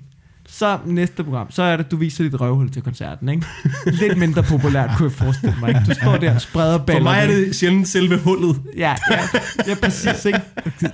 Så 0.59 0.79
næste 0.87 1.25
program, 1.25 1.51
så 1.51 1.63
er 1.63 1.77
det, 1.77 1.91
du 1.91 1.97
viser 1.97 2.25
dit 2.25 2.41
røvhul 2.41 2.71
til 2.71 2.83
koncerten, 2.83 3.29
ikke? 3.29 3.47
Lidt 3.87 4.19
mindre 4.19 4.43
populært, 4.43 4.91
kunne 4.97 5.09
jeg 5.09 5.13
forestille 5.19 5.55
mig, 5.61 5.69
ikke? 5.69 5.81
Du 5.89 5.95
står 5.95 6.17
der 6.17 6.35
og 6.35 6.41
spreder 6.41 6.79
For 6.79 6.85
baller. 6.85 7.03
mig 7.03 7.19
er 7.23 7.27
det 7.27 7.57
sjældent 7.57 7.89
selve 7.89 8.19
hullet. 8.19 8.61
Ja, 8.77 8.95
ja, 9.11 9.19
ja, 9.67 9.75
præcis, 9.83 10.25
ikke? 10.25 10.41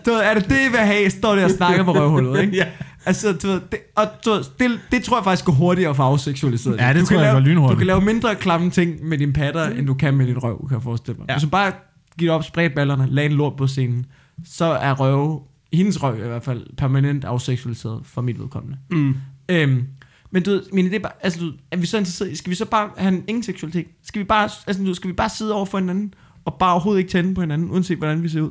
Du 0.07 0.11
ved, 0.11 0.21
er 0.21 0.35
det 0.35 0.45
det, 0.49 0.57
I 0.69 0.71
vil 0.71 0.79
have? 0.81 1.11
Står 1.11 1.35
der 1.35 1.45
og 1.45 1.51
snakker 1.51 1.85
med 1.85 1.93
røvhullet, 1.93 2.41
ikke? 2.43 2.57
Ja. 2.57 2.67
Altså, 3.07 3.33
du 3.33 3.47
ved, 3.47 3.61
det, 3.71 3.79
og 3.97 4.07
du 4.25 4.31
ved, 4.31 4.45
det, 4.61 4.71
det 4.93 5.03
tror 5.05 5.17
jeg 5.19 5.25
faktisk 5.25 5.45
går 5.45 5.53
hurtigere 5.53 5.91
at 5.91 5.97
få 5.97 6.03
afseksualiseret. 6.03 6.77
Ja, 6.81 6.89
det 6.93 7.01
du 7.01 7.07
tror 7.07 7.09
kan 7.09 7.17
jeg 7.17 7.25
lave, 7.25 7.35
går 7.35 7.49
lynhurtigt. 7.49 7.75
Du 7.75 7.79
kan 7.79 7.87
lave 7.87 8.01
mindre 8.01 8.35
klamme 8.35 8.71
ting 8.71 9.05
med 9.09 9.19
dine 9.19 9.33
patter, 9.33 9.65
end 9.69 9.87
du 9.87 9.95
kan 9.95 10.15
med 10.15 10.27
dit 10.27 10.43
røv, 10.43 10.69
kan 10.69 10.75
jeg 10.75 10.83
forestille 10.83 11.19
mig. 11.19 11.27
Ja. 11.29 11.35
Hvis 11.35 11.43
du 11.43 11.49
bare 11.49 11.73
giver 12.19 12.33
op, 12.33 12.45
spredt 12.45 12.75
ballerne, 12.75 13.07
lagde 13.11 13.31
en 13.31 13.37
lort 13.37 13.57
på 13.57 13.67
scenen, 13.67 14.07
så 14.45 14.65
er 14.65 14.93
røve, 14.93 15.41
hendes 15.73 16.03
røv 16.03 16.17
i 16.25 16.29
hvert 16.29 16.45
fald, 16.45 16.77
permanent 16.77 17.25
afseksualiseret 17.25 18.01
for 18.05 18.23
mit 18.23 18.41
vedkommende. 18.41 18.77
Mm. 18.91 19.15
Øhm, 19.49 19.85
men 20.31 20.43
du 20.43 20.51
ved, 20.51 20.63
min 20.73 20.87
idé 20.87 20.95
er 20.95 20.99
bare, 20.99 21.13
altså 21.23 21.41
du, 21.41 21.45
ved, 21.45 21.53
er 21.71 21.77
vi 21.77 21.87
så 21.87 21.99
interesseret 21.99 22.31
i, 22.31 22.37
skal 22.37 22.51
vi 22.51 22.55
så 22.55 22.65
bare 22.65 22.91
have 22.97 23.15
en, 23.15 23.25
ingen 23.29 23.43
seksualitet? 23.43 23.87
Skal 24.05 24.19
vi 24.19 24.25
bare, 24.25 24.43
altså 24.43 24.83
du, 24.83 24.87
ved, 24.87 24.95
skal 24.95 25.09
vi 25.09 25.15
bare 25.15 25.29
sidde 25.29 25.55
over 25.55 25.67
for 25.67 25.79
hinanden, 25.79 26.15
og 26.45 26.55
bare 26.59 26.73
overhovedet 26.73 26.99
ikke 27.01 27.11
tænde 27.11 27.35
på 27.35 27.41
hinanden, 27.41 27.71
uanset 27.71 27.99
hvordan 27.99 28.23
vi 28.23 28.29
ser 28.29 28.41
ud? 28.41 28.51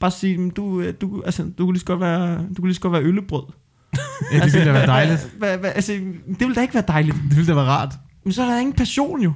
Bare 0.00 0.10
sige, 0.10 0.38
men 0.38 0.50
du, 0.50 0.80
øh, 0.80 0.94
du, 1.00 1.22
altså, 1.22 1.42
du 1.58 1.64
kunne 1.64 1.72
lige 1.72 1.80
så 1.80 1.86
godt 1.86 2.00
være, 2.00 2.38
du 2.38 2.54
kunne 2.54 2.68
lige 2.68 2.74
så 2.74 2.80
godt 2.80 2.92
være 2.92 3.02
øllebrød. 3.02 3.42
Ja, 4.32 4.38
det 4.44 4.52
ville 4.52 4.66
da 4.66 4.72
være 4.72 4.86
dejligt. 4.86 5.32
Hvad, 5.38 5.58
hvad, 5.58 5.72
altså, 5.74 5.92
det 5.92 6.40
ville 6.40 6.54
da 6.54 6.60
ikke 6.60 6.74
være 6.74 6.84
dejligt. 6.88 7.16
Det 7.30 7.36
ville 7.36 7.46
da 7.46 7.54
være 7.54 7.64
rart. 7.64 7.94
Men 8.24 8.32
så 8.32 8.42
er 8.42 8.46
der 8.46 8.58
ingen 8.58 8.72
passion 8.76 9.20
jo. 9.20 9.32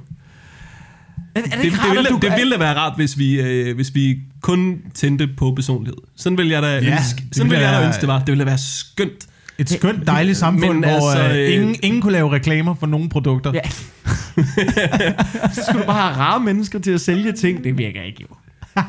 Er, 1.35 1.39
er 1.39 1.43
det, 1.43 1.51
Det, 1.53 1.63
ikke 1.63 1.77
det, 1.77 1.91
ville, 1.95 2.09
du, 2.09 2.19
det 2.21 2.31
ville 2.37 2.53
da 2.53 2.57
være 2.59 2.75
rart, 2.75 2.93
hvis 2.95 3.17
vi, 3.17 3.41
øh, 3.41 3.75
hvis 3.75 3.95
vi 3.95 4.19
kun 4.41 4.81
tændte 4.93 5.27
på 5.37 5.53
personlighed. 5.55 5.97
Sådan 6.15 6.37
ville 6.37 6.51
jeg 6.51 6.61
da 6.61 6.79
Ja, 6.79 6.95
ønske, 6.97 7.23
sådan 7.31 7.51
ville 7.51 7.67
jeg 7.69 7.81
da 7.81 7.87
ønske, 7.87 8.01
det 8.01 8.07
var. 8.07 8.19
Det 8.19 8.27
ville 8.27 8.39
da 8.39 8.49
være 8.49 8.57
skønt. 8.57 9.27
Et 9.59 9.69
skønt, 9.69 10.07
dejligt 10.07 10.37
samfund, 10.37 10.73
Men 10.73 10.83
hvor 10.83 10.93
altså, 11.11 11.23
altså, 11.23 11.39
øh, 11.39 11.53
ingen, 11.53 11.75
ingen 11.83 12.01
kunne 12.01 12.13
lave 12.13 12.31
reklamer 12.31 12.73
for 12.75 12.87
nogen 12.87 13.09
produkter. 13.09 13.53
Ja. 13.53 13.61
så 15.53 15.61
skulle 15.67 15.81
du 15.81 15.85
bare 15.85 16.11
have 16.11 16.17
rare 16.23 16.39
mennesker 16.39 16.79
til 16.79 16.91
at 16.91 17.01
sælge 17.01 17.31
ting. 17.31 17.63
Det 17.63 17.77
virker 17.77 18.01
ikke 18.01 18.25
jo. 18.29 18.35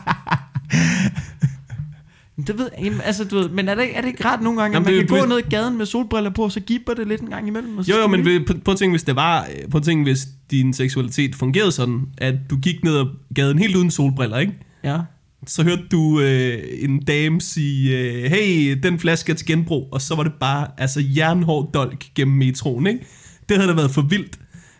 Det 2.46 2.58
ved 2.58 2.70
jeg, 2.82 2.92
altså, 3.04 3.24
du 3.24 3.36
ved, 3.36 3.48
men 3.48 3.68
er 3.68 3.74
det, 3.74 3.82
ikke- 3.82 3.94
er 3.94 4.00
det 4.00 4.08
ikke 4.08 4.24
rart 4.24 4.42
nogle 4.42 4.60
gange, 4.60 4.74
Jamen, 4.76 4.86
at 4.88 4.92
man 4.92 5.00
det- 5.00 5.08
kan 5.08 5.18
gå 5.18 5.24
hvis- 5.24 5.28
ned 5.28 5.38
i 5.38 5.50
gaden 5.50 5.78
med 5.78 5.86
solbriller 5.86 6.30
på, 6.30 6.48
så 6.48 6.60
gipper 6.60 6.94
det 6.94 7.08
lidt 7.08 7.20
en 7.20 7.28
gang 7.30 7.48
imellem? 7.48 7.78
Og 7.78 7.84
så 7.84 7.90
Jo, 7.92 7.98
jo, 8.00 8.06
men 8.06 8.24
ved- 8.24 8.40
at 8.68 8.76
tænke, 8.78 8.92
hvis 8.92 9.02
det 9.02 9.16
var, 9.16 9.46
prøv 9.70 9.78
at 9.78 9.84
tænke, 9.84 10.02
hvis 10.02 10.26
din 10.50 10.72
seksualitet 10.72 11.34
fungerede 11.34 11.72
sådan, 11.72 12.00
at 12.18 12.34
du 12.50 12.56
gik 12.56 12.84
ned 12.84 12.96
ad 12.96 13.04
gaden 13.34 13.58
helt 13.58 13.76
uden 13.76 13.90
solbriller, 13.90 14.38
ikke? 14.38 14.52
Ja. 14.84 14.98
Så 15.46 15.62
hørte 15.62 15.82
du 15.90 16.20
øh, 16.20 16.58
en 16.78 17.02
dame 17.02 17.40
sige, 17.40 17.98
øh, 17.98 18.30
hey, 18.30 18.78
den 18.82 18.98
flaske 18.98 19.32
er 19.32 19.36
til 19.36 19.46
genbrug, 19.46 19.88
og 19.92 20.00
så 20.00 20.14
var 20.14 20.22
det 20.22 20.32
bare 20.40 20.68
altså 20.78 21.04
jernhård 21.16 21.70
dolk 21.74 22.04
gennem 22.14 22.36
metroen, 22.36 22.86
ikke? 22.86 23.06
Det 23.48 23.56
havde 23.56 23.68
da 23.68 23.74
været 23.74 23.90
for 23.90 24.02
vildt, 24.02 24.38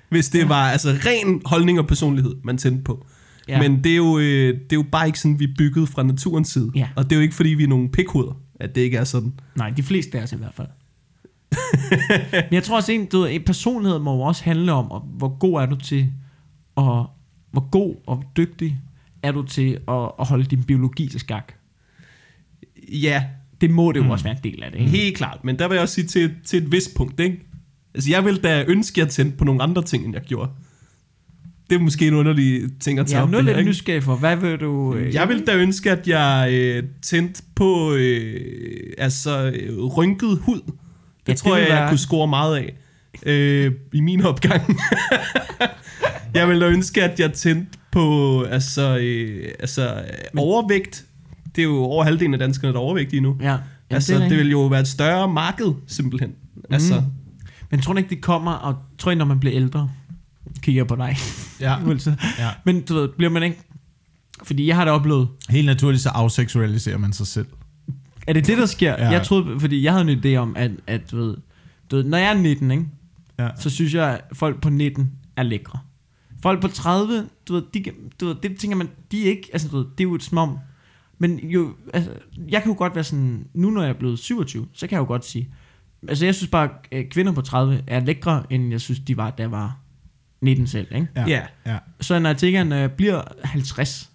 hvis 0.08 0.28
det 0.28 0.48
var 0.48 0.70
altså 0.70 0.88
ren 0.88 1.42
holdning 1.44 1.78
og 1.78 1.86
personlighed, 1.86 2.34
man 2.44 2.58
tændte 2.58 2.82
på. 2.82 3.06
Ja. 3.48 3.62
Ja. 3.62 3.68
Men 3.68 3.84
det 3.84 3.92
er, 3.92 3.96
jo, 3.96 4.18
øh, 4.18 4.54
det 4.54 4.72
er 4.72 4.76
jo 4.76 4.84
bare 4.92 5.06
ikke 5.06 5.20
sådan, 5.20 5.38
vi 5.38 5.44
er 5.44 5.54
bygget 5.58 5.88
fra 5.88 6.02
naturens 6.02 6.48
side. 6.48 6.70
Ja. 6.74 6.88
Og 6.96 7.04
det 7.04 7.12
er 7.12 7.16
jo 7.16 7.22
ikke, 7.22 7.34
fordi 7.34 7.48
vi 7.48 7.62
er 7.62 7.68
nogle 7.68 7.88
pikhoveder, 7.88 8.40
at 8.60 8.74
det 8.74 8.80
ikke 8.80 8.96
er 8.96 9.04
sådan. 9.04 9.32
Nej, 9.56 9.70
de 9.70 9.82
fleste 9.82 10.18
af 10.18 10.22
os 10.22 10.32
i 10.32 10.36
hvert 10.36 10.54
fald. 10.54 10.68
Men 12.32 12.52
jeg 12.54 12.62
tror 12.62 12.76
også, 12.76 12.92
en, 12.92 13.06
du 13.06 13.20
ved, 13.20 13.30
en 13.30 13.42
personlighed 13.46 13.98
må 13.98 14.14
jo 14.14 14.20
også 14.20 14.44
handle 14.44 14.72
om, 14.72 15.02
hvor 15.16 15.38
god 15.38 15.60
er 15.60 15.66
du 15.66 15.76
til, 15.76 16.12
og 16.74 17.10
hvor 17.50 17.70
god 17.70 17.94
og 18.06 18.24
dygtig 18.36 18.80
er 19.22 19.32
du 19.32 19.42
til 19.42 19.78
at, 19.88 20.10
at 20.20 20.26
holde 20.26 20.44
din 20.44 20.62
biologi 20.64 21.08
til 21.08 21.20
skak. 21.20 21.52
Ja, 22.92 23.24
Det 23.60 23.70
må 23.70 23.92
det 23.92 23.98
jo 23.98 24.04
mm. 24.04 24.10
også 24.10 24.24
være 24.24 24.36
en 24.44 24.52
del 24.52 24.62
af 24.62 24.70
det, 24.72 24.78
ikke? 24.78 24.90
Helt 24.90 25.16
klart, 25.16 25.44
men 25.44 25.58
der 25.58 25.68
vil 25.68 25.74
jeg 25.74 25.82
også 25.82 25.94
sige 25.94 26.06
til, 26.06 26.34
til 26.44 26.62
et 26.62 26.72
vist 26.72 26.94
punkt, 26.96 27.20
ikke? 27.20 27.40
Altså, 27.94 28.10
jeg 28.10 28.24
vil 28.24 28.36
da 28.44 28.64
ønske, 28.68 29.00
at 29.00 29.06
jeg 29.06 29.12
tændte 29.12 29.36
på 29.36 29.44
nogle 29.44 29.62
andre 29.62 29.82
ting, 29.82 30.04
end 30.04 30.14
jeg 30.14 30.22
gjorde. 30.22 30.50
Det 31.70 31.76
er 31.76 31.80
måske 31.80 32.06
en 32.08 32.14
underlig 32.14 32.62
ting 32.80 32.98
at 32.98 33.06
tage 33.06 33.18
Ja, 33.18 33.22
op. 33.22 33.28
er 33.28 33.36
jeg 33.36 33.44
her, 33.44 33.50
lidt 33.50 33.58
ikke? 33.58 33.70
nysgerrig 33.70 34.02
for. 34.02 34.16
Hvad 34.16 34.36
vil 34.36 34.56
du... 34.60 34.94
øh, 34.94 35.14
Jeg 35.14 35.28
vil 35.28 35.46
da 35.46 35.56
ønske, 35.56 35.90
at 35.90 36.08
jeg 36.08 36.48
øh, 36.52 36.82
tændte 37.02 37.42
på 37.54 37.94
øh, 37.94 38.92
altså, 38.98 39.52
øh, 39.54 39.78
rynket 39.84 40.38
hud. 40.38 40.60
Det 40.60 40.72
Ja, 41.28 41.34
tror 41.34 41.50
det 41.54 41.56
jeg, 41.60 41.66
vil 41.66 41.72
jeg 41.72 41.80
være- 41.80 41.88
kunne 41.90 41.98
score 41.98 42.28
meget 42.28 42.56
af 42.56 42.74
øh, 43.26 43.72
i 43.92 44.00
min 44.00 44.22
opgang. 44.22 44.62
jeg 46.34 46.48
vil 46.48 46.60
da 46.60 46.66
ønske, 46.66 47.02
at 47.04 47.20
jeg 47.20 47.32
tændte 47.32 47.78
på 47.92 48.42
altså, 48.42 48.98
øh, 48.98 49.48
altså, 49.60 49.94
øh, 49.94 50.02
overvægt. 50.36 51.04
Det 51.56 51.62
er 51.62 51.66
jo 51.66 51.76
over 51.76 52.04
halvdelen 52.04 52.34
af 52.34 52.38
danskerne, 52.38 52.72
der 52.72 52.78
er 52.78 52.82
overvægtige 52.84 53.20
nu. 53.20 53.36
Ja, 53.40 53.46
Jamen, 53.46 53.60
altså, 53.90 54.18
det, 54.18 54.30
det, 54.30 54.38
vil 54.38 54.50
jo 54.50 54.66
være 54.66 54.80
et 54.80 54.88
større 54.88 55.28
marked, 55.28 55.72
simpelthen. 55.86 56.30
Mm. 56.54 56.62
Altså, 56.70 57.02
Men 57.70 57.80
tror 57.80 57.92
du 57.92 57.98
ikke, 57.98 58.10
det 58.10 58.20
kommer, 58.20 58.52
og 58.52 58.76
tror 58.98 59.10
jeg, 59.10 59.16
når 59.18 59.24
man 59.24 59.40
bliver 59.40 59.56
ældre, 59.56 59.90
kigger 60.62 60.80
jeg 60.80 60.86
på 60.86 60.96
dig. 60.96 61.16
Ja. 61.60 61.76
Ja. 62.38 62.50
Men 62.64 62.80
du 62.80 62.94
ved, 62.94 63.08
bliver 63.08 63.30
man 63.30 63.42
ikke... 63.42 63.58
Fordi 64.42 64.66
jeg 64.66 64.76
har 64.76 64.84
det 64.84 64.92
oplevet. 64.94 65.28
Helt 65.48 65.66
naturligt, 65.66 66.02
så 66.02 66.08
afseksualiserer 66.08 66.98
man 66.98 67.12
sig 67.12 67.26
selv. 67.26 67.46
Er 68.26 68.32
det 68.32 68.46
det, 68.46 68.58
der 68.58 68.66
sker? 68.66 68.92
Ja. 68.92 69.08
Jeg 69.08 69.22
troede, 69.22 69.60
fordi 69.60 69.84
jeg 69.84 69.92
havde 69.92 70.12
en 70.12 70.18
idé 70.24 70.36
om, 70.36 70.56
at, 70.56 70.70
at 70.86 71.10
du 71.10 71.16
ved, 71.16 71.36
du 71.90 71.96
ved, 71.96 72.04
når 72.04 72.18
jeg 72.18 72.30
er 72.30 72.34
19, 72.34 72.70
ikke, 72.70 72.84
Ja. 73.38 73.48
så 73.58 73.70
synes 73.70 73.94
jeg, 73.94 74.10
at 74.10 74.36
folk 74.36 74.60
på 74.62 74.70
19 74.70 75.10
er 75.36 75.42
lækre. 75.42 75.78
Folk 76.42 76.60
på 76.60 76.68
30, 76.68 77.24
du 77.50 77.54
ved, 77.54 77.62
de, 77.74 77.90
du 78.20 78.26
ved, 78.26 78.34
det 78.42 78.58
tænker 78.58 78.76
man, 78.76 78.88
de 79.12 79.26
er 79.26 79.30
ikke, 79.30 79.48
altså 79.52 79.68
du 79.68 79.76
ved, 79.76 79.84
det 79.84 80.00
er 80.00 80.08
jo 80.08 80.14
et 80.14 80.22
smom. 80.22 80.58
Men 81.18 81.38
jo, 81.38 81.74
altså, 81.94 82.10
jeg 82.48 82.62
kan 82.62 82.72
jo 82.72 82.78
godt 82.78 82.94
være 82.94 83.04
sådan, 83.04 83.46
nu 83.54 83.70
når 83.70 83.82
jeg 83.82 83.90
er 83.90 83.98
blevet 83.98 84.18
27, 84.18 84.66
så 84.72 84.86
kan 84.86 84.96
jeg 84.96 85.00
jo 85.00 85.06
godt 85.06 85.24
sige, 85.24 85.54
altså 86.08 86.24
jeg 86.24 86.34
synes 86.34 86.50
bare, 86.50 86.68
at 86.90 87.08
kvinder 87.10 87.32
på 87.32 87.40
30 87.40 87.82
er 87.86 88.00
lækre, 88.00 88.42
end 88.50 88.70
jeg 88.70 88.80
synes, 88.80 89.00
de 89.00 89.16
var, 89.16 89.30
da 89.30 89.42
jeg 89.42 89.50
var 89.50 89.78
19 90.40 90.66
selv, 90.66 90.86
ikke? 90.94 91.08
Ja. 91.16 91.24
Ja. 91.26 91.42
ja. 91.66 91.78
Så 92.00 92.18
når 92.18 92.30
jeg 92.30 92.36
tænker, 92.36 92.64
når 92.64 92.76
jeg 92.76 92.92
bliver 92.92 93.22
50, 93.44 94.09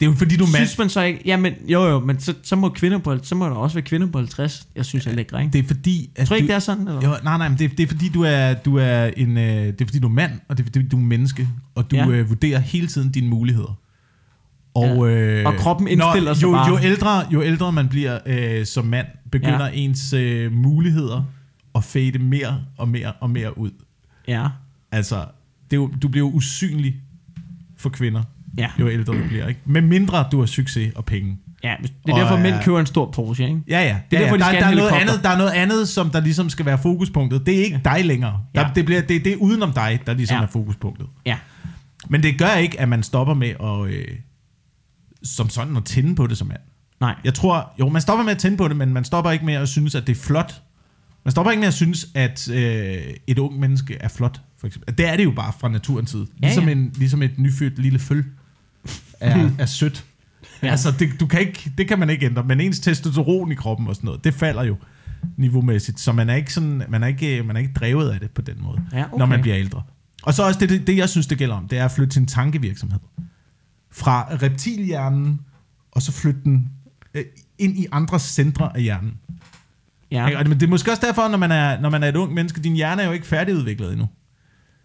Det 0.00 0.06
er 0.06 0.10
jo 0.10 0.16
fordi, 0.16 0.36
du 0.36 0.44
mand. 0.44 0.54
synes 0.54 0.78
man 0.78 0.88
så 0.88 1.02
ikke, 1.02 1.20
ja, 1.24 1.36
men 1.36 1.52
jo 1.68 1.84
jo, 1.86 2.00
men 2.00 2.20
så, 2.20 2.34
så 2.42 2.56
må 2.56 2.68
kvinder 2.68 2.98
på, 2.98 3.18
så 3.22 3.34
må 3.34 3.44
der 3.44 3.50
også 3.52 3.74
være 3.74 3.84
kvinder 3.84 4.06
på 4.06 4.18
50, 4.18 4.66
jeg 4.76 4.84
synes 4.84 5.06
er 5.06 5.12
lækre, 5.12 5.40
ikke? 5.42 5.52
Det 5.52 5.58
er 5.64 5.66
fordi... 5.66 6.10
At 6.16 6.26
Tror 6.28 6.34
du 6.34 6.36
ikke, 6.36 6.48
det 6.48 6.54
er 6.54 6.58
sådan, 6.58 6.88
eller? 6.88 7.00
Jo, 7.02 7.14
nej, 7.24 7.38
nej, 7.38 7.48
men 7.48 7.58
det, 7.58 7.70
det 7.78 7.82
er 7.82 7.86
fordi, 7.86 8.08
du 8.08 8.22
er, 8.22 8.54
du 8.54 8.76
er 8.76 9.04
en, 9.16 9.36
øh, 9.38 9.44
det 9.66 9.80
er 9.80 9.84
fordi, 9.84 9.98
du 9.98 10.08
er 10.08 10.12
mand, 10.12 10.32
og 10.48 10.56
det 10.56 10.62
er 10.62 10.66
fordi, 10.66 10.88
du 10.88 10.96
er 10.96 11.00
menneske, 11.02 11.48
og 11.74 11.90
du 11.90 11.96
Ja. 11.96 12.08
øh, 12.08 12.28
vurderer 12.28 12.58
hele 12.58 12.86
tiden 12.86 13.10
dine 13.12 13.28
muligheder. 13.28 13.78
Og, 14.74 15.08
ja. 15.10 15.14
øh, 15.16 15.46
Og 15.46 15.54
kroppen 15.54 15.88
indstiller 15.88 16.34
sig 16.34 16.42
jo, 16.42 16.50
bare. 16.52 16.68
Jo 16.68 16.78
ældre, 16.82 17.26
jo 17.32 17.42
ældre 17.42 17.72
man 17.72 17.88
bliver 17.88 18.18
øh, 18.26 18.66
som 18.66 18.84
mand, 18.86 19.06
begynder 19.32 19.66
ja. 19.66 19.72
ens 19.72 20.12
øh, 20.12 20.52
muligheder 20.52 21.24
at 21.74 21.84
fade 21.84 22.18
mere 22.18 22.60
og 22.76 22.88
mere 22.88 23.12
og 23.12 23.30
mere 23.30 23.58
ud. 23.58 23.70
Ja. 24.28 24.46
Altså, 24.92 25.16
det 25.70 25.76
er 25.76 25.80
jo, 25.80 25.86
du 26.02 26.08
bliver 26.08 26.26
jo 26.28 26.32
usynlig 26.34 26.94
for 27.76 27.88
kvinder, 27.90 28.22
Ja. 28.58 28.68
jo 28.80 28.88
ældre 28.88 29.12
du 29.12 29.28
bliver. 29.28 29.48
Ikke? 29.48 29.60
Med 29.64 29.82
mindre 29.82 30.24
du 30.32 30.38
har 30.38 30.46
succes 30.46 30.92
og 30.96 31.04
penge. 31.04 31.38
ja. 31.64 31.74
Det 31.82 31.90
er 32.08 32.12
Og, 32.12 32.20
derfor, 32.20 32.34
øh, 32.36 32.42
mænd 32.42 32.54
køber 32.64 32.80
en 32.80 32.86
stor 32.86 33.10
Porsche, 33.10 33.44
ikke? 33.48 33.60
Ja, 33.68 33.80
ja. 33.80 33.98
Det 34.10 34.16
er 34.16 34.20
ja, 34.20 34.24
derfor, 34.24 34.36
de 34.36 34.44
ja. 34.44 34.50
der, 34.52 34.56
have 34.56 34.60
der, 34.60 34.66
er 34.66 34.70
en 34.70 34.76
noget 34.76 34.90
andet, 34.92 35.20
der 35.22 35.28
er 35.30 35.38
noget 35.38 35.50
andet, 35.50 35.88
som 35.88 36.10
der 36.10 36.20
ligesom 36.20 36.48
skal 36.50 36.66
være 36.66 36.78
fokuspunktet. 36.78 37.46
Det 37.46 37.58
er 37.60 37.64
ikke 37.64 37.80
ja. 37.84 37.96
dig 37.96 38.04
længere. 38.04 38.40
Der, 38.54 38.60
Ja. 38.60 38.68
det, 38.74 38.84
bliver, 38.84 39.00
det, 39.00 39.24
det 39.24 39.32
er 39.32 39.36
udenom 39.36 39.72
dig, 39.72 40.00
der 40.06 40.14
ligesom 40.14 40.34
Ja. 40.34 40.40
ja. 40.40 40.46
er 40.46 40.50
fokuspunktet. 40.50 41.06
Ja. 41.26 41.36
Men 42.08 42.22
det 42.22 42.38
gør 42.38 42.54
ikke, 42.54 42.80
at 42.80 42.88
man 42.88 43.02
stopper 43.02 43.34
med 43.34 43.48
at, 43.48 43.94
øh, 43.94 44.04
som 45.22 45.48
sådan 45.48 45.76
at 45.76 45.84
tænde 45.84 46.14
på 46.14 46.26
det 46.26 46.38
som 46.38 46.48
mand. 46.48 46.60
Nej. 47.00 47.14
Jeg 47.24 47.34
tror, 47.34 47.72
jo, 47.80 47.88
man 47.88 48.02
stopper 48.02 48.24
med 48.24 48.32
at 48.32 48.38
tænde 48.38 48.56
på 48.56 48.68
det, 48.68 48.76
men 48.76 48.92
man 48.92 49.04
stopper 49.04 49.30
ikke 49.30 49.44
med 49.44 49.54
at 49.54 49.68
synes, 49.68 49.94
at 49.94 50.06
det 50.06 50.16
er 50.16 50.20
flot. 50.20 50.62
Man 51.24 51.32
stopper 51.32 51.50
ikke 51.50 51.60
med 51.60 51.68
at 51.68 51.74
synes, 51.74 52.06
at 52.14 52.48
øh, 52.50 53.02
et 53.26 53.38
ung 53.38 53.58
menneske 53.60 53.96
er 54.00 54.08
flot, 54.08 54.40
for 54.60 54.66
eksempel. 54.66 54.98
Det 54.98 55.08
er 55.08 55.16
det 55.16 55.24
jo 55.24 55.30
bare 55.30 55.52
fra 55.60 55.68
naturens 55.68 56.10
side. 56.10 56.26
Ja, 56.42 56.46
Ligesom, 56.46 56.64
ja. 56.64 56.70
En, 56.72 56.92
ligesom 56.96 57.22
et 57.22 57.38
nyfødt 57.38 57.78
lille 57.78 57.98
føl 57.98 58.24
er, 59.20 59.50
er 59.58 59.66
sødt. 59.66 60.04
Ja. 60.62 60.68
Altså, 60.68 60.90
det, 60.98 61.20
du 61.20 61.26
kan 61.26 61.40
ikke, 61.40 61.72
det 61.78 61.88
kan 61.88 61.98
man 61.98 62.10
ikke 62.10 62.26
ændre. 62.26 62.44
Men 62.44 62.60
ens 62.60 62.80
testosteron 62.80 63.52
i 63.52 63.54
kroppen 63.54 63.88
og 63.88 63.94
sådan 63.94 64.06
noget, 64.06 64.24
det 64.24 64.34
falder 64.34 64.64
jo 64.64 64.76
niveaumæssigt. 65.36 66.00
Så 66.00 66.12
man 66.12 66.30
er 66.30 66.34
ikke, 66.34 66.52
sådan, 66.52 66.82
man 66.88 67.02
er 67.02 67.06
ikke, 67.06 67.42
man 67.42 67.56
er 67.56 67.60
ikke 67.60 67.72
drevet 67.72 68.10
af 68.10 68.20
det 68.20 68.30
på 68.30 68.42
den 68.42 68.54
måde, 68.62 68.80
Ja, 68.92 69.04
okay. 69.04 69.18
når 69.18 69.26
man 69.26 69.40
bliver 69.42 69.58
ældre. 69.58 69.82
Og 70.22 70.34
så 70.34 70.46
også 70.46 70.60
det, 70.60 70.68
det, 70.68 70.86
det, 70.86 70.96
jeg 70.96 71.08
synes, 71.08 71.26
det 71.26 71.38
gælder 71.38 71.54
om, 71.54 71.68
det 71.68 71.78
er 71.78 71.84
at 71.84 71.90
flytte 71.90 72.14
sin 72.14 72.26
tankevirksomhed. 72.26 73.00
Fra 73.92 74.28
reptilhjernen, 74.42 75.40
og 75.92 76.02
så 76.02 76.12
flytte 76.12 76.40
den 76.44 76.68
øh, 77.14 77.24
ind 77.58 77.78
i 77.78 77.86
andre 77.92 78.18
centre 78.18 78.76
af 78.76 78.82
hjernen. 78.82 79.14
Ja. 80.10 80.28
Ja. 80.28 80.38
Og 80.38 80.44
det, 80.44 80.60
det 80.60 80.66
er 80.66 80.70
måske 80.70 80.90
også 80.90 81.06
derfor, 81.06 81.28
når 81.28 81.38
man, 81.38 81.50
er, 81.50 81.80
når 81.80 81.90
man 81.90 82.02
er 82.02 82.08
et 82.08 82.16
ung 82.16 82.34
menneske, 82.34 82.60
din 82.60 82.72
hjerne 82.72 83.02
er 83.02 83.06
jo 83.06 83.12
ikke 83.12 83.26
færdigudviklet 83.26 83.92
endnu. 83.92 84.08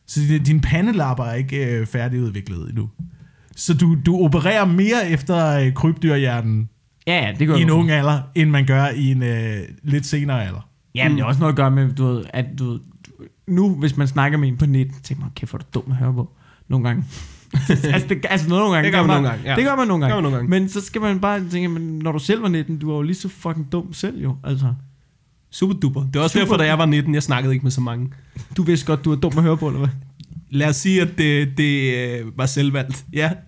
Så 0.08 0.20
din, 0.20 0.44
din 0.44 0.62
pandelapper 0.62 1.24
er 1.24 1.34
ikke 1.34 1.66
øh, 1.66 1.88
færdigudviklet 1.88 2.70
endnu. 2.70 2.90
Så 3.56 3.74
du, 3.74 3.98
du 4.06 4.24
opererer 4.24 4.66
mere 4.66 5.10
efter 5.10 5.60
øh, 5.60 5.74
krybdyrhjernen 5.74 6.70
Ja, 7.08 7.26
ja, 7.26 7.34
det 7.40 7.48
gør 7.48 7.56
i 7.56 7.62
en 7.62 7.70
ung 7.70 7.92
alder, 7.92 8.22
end 8.36 8.50
man 8.50 8.66
gør 8.66 8.88
i 8.88 9.12
en 9.12 9.24
øh, 9.24 9.58
lidt 9.84 10.06
senere 10.06 10.46
alder. 10.46 10.68
Ja, 10.96 11.04
men 11.08 11.12
det 11.18 11.22
har 11.22 11.28
også 11.28 11.40
noget 11.40 11.54
at 11.54 11.58
gøre 11.58 11.72
med, 11.72 11.94
du 11.94 12.06
ved, 12.06 12.24
at 12.30 12.46
du, 12.60 12.70
ved, 12.72 12.80
nu, 13.48 13.76
hvis 13.76 13.98
man 13.98 14.08
snakker 14.08 14.38
med 14.38 14.48
en 14.48 14.58
på 14.58 14.66
19, 14.66 14.96
tænker 15.04 15.24
man, 15.24 15.32
kæft, 15.36 15.52
hvor 15.52 15.60
er 15.60 15.64
du 15.74 15.80
dum 15.80 15.92
at 15.92 15.98
høre 15.98 16.14
på. 16.14 16.30
Nogle 16.68 16.88
gange. 16.88 17.04
altså, 17.94 18.08
det, 18.10 18.26
altså 18.30 18.50
noget 18.50 18.62
nogle 18.62 18.76
gange. 18.76 18.86
Det 18.86 18.94
gør 18.94 19.00
kan 19.00 19.08
man 19.08 19.16
nogle 19.16 19.30
gange, 19.30 19.50
ja. 19.50 19.56
Det 19.56 19.64
gør 19.66 19.76
man 19.76 19.88
nogle 19.88 20.04
Det 20.06 20.12
gange. 20.12 20.16
gør 20.16 20.22
man 20.22 20.24
nogle 20.24 20.36
gange. 20.36 20.50
Men 20.50 20.70
så 20.70 20.82
skal 20.82 21.02
man 21.02 21.20
bare 21.20 21.50
tænke, 21.50 21.68
men 21.70 22.00
når 22.00 22.12
du 22.12 22.20
selv 22.20 22.42
var 22.42 22.48
19, 22.50 22.78
du 22.78 22.90
var 22.90 22.96
jo 22.96 23.02
lige 23.02 23.16
så 23.16 23.30
fucking 23.30 23.72
dum 23.72 23.94
selv 23.94 24.22
jo. 24.22 24.36
Altså, 24.44 24.74
Super 25.52 25.74
duper. 25.74 26.02
Det 26.02 26.16
var 26.16 26.22
også 26.22 26.34
Super. 26.34 26.46
derfor, 26.46 26.58
da 26.58 26.66
jeg 26.66 26.78
var 26.78 26.86
19, 26.86 27.14
jeg 27.14 27.24
snakkede 27.24 27.54
ikke 27.54 27.64
med 27.64 27.72
så 27.72 27.82
mange. 27.82 28.10
du 28.58 28.64
vidste 28.64 28.86
godt, 28.86 29.06
du 29.06 29.10
var 29.10 29.18
dum 29.18 29.32
at 29.38 29.44
høre 29.44 29.58
på, 29.58 29.68
eller 29.68 29.80
hvad? 29.80 29.90
Lad 30.56 30.68
os 30.70 30.76
sige, 30.76 31.02
at 31.02 31.08
det, 31.18 31.58
det 31.58 31.94
øh, 31.96 32.38
var 32.38 32.46
selvvalgt. 32.46 33.06
Ja. 33.14 33.32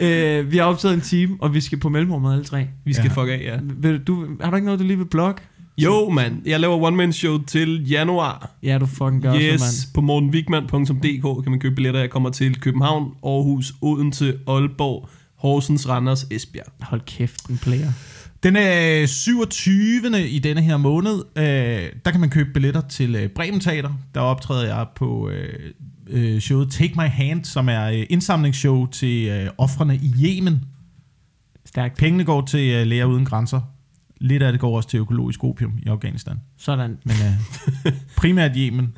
Øh, 0.00 0.52
vi 0.52 0.56
har 0.56 0.64
optaget 0.64 0.94
en 0.94 1.00
time, 1.00 1.36
og 1.40 1.54
vi 1.54 1.60
skal 1.60 1.78
på 1.80 1.88
mellemrummet 1.88 2.32
alle 2.32 2.44
tre. 2.44 2.66
Vi 2.84 2.92
skal 2.92 3.12
Ja. 3.16 3.22
fuck 3.22 3.28
af, 3.30 3.40
ja. 3.44 3.58
Vil 3.62 3.98
du, 3.98 4.26
har 4.40 4.50
du 4.50 4.56
ikke 4.56 4.64
noget, 4.64 4.80
du 4.80 4.84
lige 4.84 4.96
vil 4.96 5.04
blogge? 5.04 5.42
Jo, 5.78 6.08
mand. 6.08 6.42
Jeg 6.46 6.60
laver 6.60 6.76
one-man-show 6.82 7.38
til 7.44 7.88
januar. 7.90 8.50
Ja, 8.62 8.78
du 8.78 8.86
fucking 8.86 9.22
gør 9.22 9.34
yes, 9.34 9.60
så, 9.60 9.64
mand. 9.66 9.94
på 9.94 10.00
mortenwigman.dk 10.00 11.42
kan 11.44 11.50
man 11.50 11.60
købe 11.60 11.74
billetter. 11.74 12.00
Jeg 12.00 12.10
kommer 12.10 12.30
til 12.30 12.60
København, 12.60 13.12
Aarhus, 13.24 13.72
Odense, 13.82 14.34
Aalborg, 14.48 15.08
Horsens, 15.36 15.88
Randers, 15.88 16.26
Esbjerg. 16.30 16.72
Hold 16.80 17.00
kæft, 17.06 17.46
en 17.46 17.58
player. 17.58 17.88
Den 18.42 18.56
øh, 18.56 19.08
27. 19.08 20.28
i 20.28 20.38
denne 20.38 20.62
her 20.62 20.76
måned, 20.76 21.22
øh, 21.36 21.92
der 22.04 22.10
kan 22.10 22.20
man 22.20 22.30
købe 22.30 22.52
billetter 22.52 22.80
til 22.80 23.14
øh, 23.14 23.28
Bremen 23.28 23.60
Teater. 23.60 23.90
Der 24.14 24.20
optræder 24.20 24.76
jeg 24.76 24.86
på 24.96 25.28
øh, 25.30 25.70
øh, 26.06 26.40
showet 26.40 26.70
Take 26.70 26.94
My 26.96 27.06
Hand, 27.06 27.44
som 27.44 27.68
er 27.68 27.84
øh, 27.84 28.06
indsamlingsshow 28.10 28.86
til 28.86 29.28
øh, 29.28 29.50
offrene 29.58 29.96
i 29.96 30.14
Yemen. 30.24 30.64
Stærkt. 31.64 31.96
Pengene 31.96 32.24
går 32.24 32.46
til 32.46 32.70
øh, 32.70 32.86
Læger 32.86 33.04
Uden 33.04 33.24
Grænser. 33.24 33.60
Lidt 34.20 34.42
af 34.42 34.52
det 34.52 34.60
går 34.60 34.76
også 34.76 34.88
til 34.88 35.00
økologisk 35.00 35.44
opium 35.44 35.72
i 35.82 35.88
Afghanistan. 35.88 36.36
Sådan. 36.58 36.98
Men 37.04 37.16
øh, 37.16 37.92
primært 38.18 38.52
Yemen. 38.56 38.96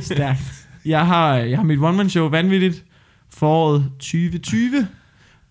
Stærkt. 0.00 0.68
Jeg 0.84 1.06
har, 1.06 1.34
jeg 1.34 1.58
har 1.58 1.64
mit 1.64 1.78
one-man-show 1.78 2.28
vanvittigt 2.28 2.84
foråret 3.30 3.84
2020. 3.98 4.88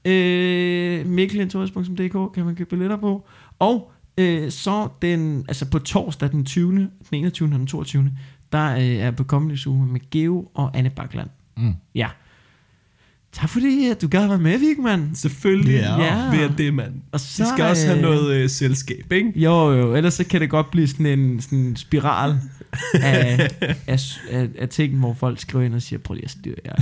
Øh, 0.06 1.06
Mikkelintoris.dk 1.08 2.34
kan 2.36 2.45
man 2.45 2.56
købe 2.56 2.70
billetter 2.70 2.97
på. 2.97 3.28
Og 3.60 3.91
øh, 4.18 4.51
så 4.51 4.88
den, 5.01 5.45
altså 5.47 5.66
på 5.70 5.80
torsdag 5.80 6.32
den 6.32 6.45
20., 6.45 6.72
den 6.76 6.89
21. 7.12 7.47
og 7.47 7.60
den 7.60 7.68
22. 7.68 8.12
Der 8.51 8.76
øh, 8.76 8.82
er 8.84 9.12
på 9.12 9.24
Comedy 9.24 9.56
Zoo 9.56 9.74
med 9.74 9.99
Geo 10.12 10.47
og 10.54 10.78
Anne 10.78 10.89
Bakland. 10.89 11.30
Mm. 11.58 11.74
Ja. 11.95 12.08
Tak 13.32 13.49
fordi 13.49 13.88
at 13.88 14.01
du 14.01 14.08
gad 14.08 14.28
være 14.28 14.38
med, 14.38 14.58
Vigman. 14.60 15.12
Selvfølgelig 15.16 15.74
Ja. 15.76 15.99
yeah. 15.99 16.39
ved 16.39 16.49
det, 16.58 16.74
mand. 16.74 16.93
Og 17.12 17.20
så, 17.20 17.43
Vi 17.43 17.47
skal 17.56 17.66
også 17.66 17.86
have 17.88 17.97
øh, 17.97 18.01
noget 18.01 18.36
øh, 18.36 18.49
selskab, 18.49 19.12
ikke? 19.12 19.32
Jo, 19.36 19.72
jo, 19.72 19.95
ellers 19.95 20.14
så 20.14 20.24
kan 20.24 20.41
det 20.41 20.49
godt 20.49 20.72
blive 20.72 20.88
sådan 20.88 21.06
en, 21.06 21.41
sådan 21.41 21.60
en 21.60 21.76
spiral 21.76 22.30
af, 22.93 23.49
af, 23.88 23.99
af, 24.32 24.49
af 24.60 24.70
ting, 24.70 24.99
hvor 24.99 25.14
folk 25.14 25.39
skriver 25.39 25.66
ind 25.66 25.76
og 25.76 25.82
siger, 25.82 25.99
prøv 25.99 26.14
lige 26.16 26.26
at 26.26 26.32
styre 26.32 26.56
jer. 26.66 26.76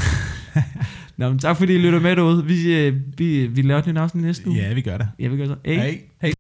Nå, 1.17 1.29
men 1.29 1.39
tak 1.39 1.57
fordi 1.57 1.75
I 1.75 1.77
lytter 1.77 1.99
med 1.99 2.15
derude. 2.15 2.45
Vi, 2.45 2.75
øh, 2.75 2.95
vi, 3.17 3.47
vi 3.47 3.61
laver 3.61 3.81
den 3.81 3.97
afsnit 3.97 4.23
næste 4.23 4.47
uge. 4.47 4.57
Ja, 4.57 4.73
vi 4.73 4.81
gør 4.81 4.97
det. 4.97 5.07
Ja, 5.19 5.27
vi 5.27 5.37
gør 5.37 5.45
så. 5.45 5.55
Hey. 5.65 5.75
Hej. 5.75 6.01
Hej. 6.21 6.31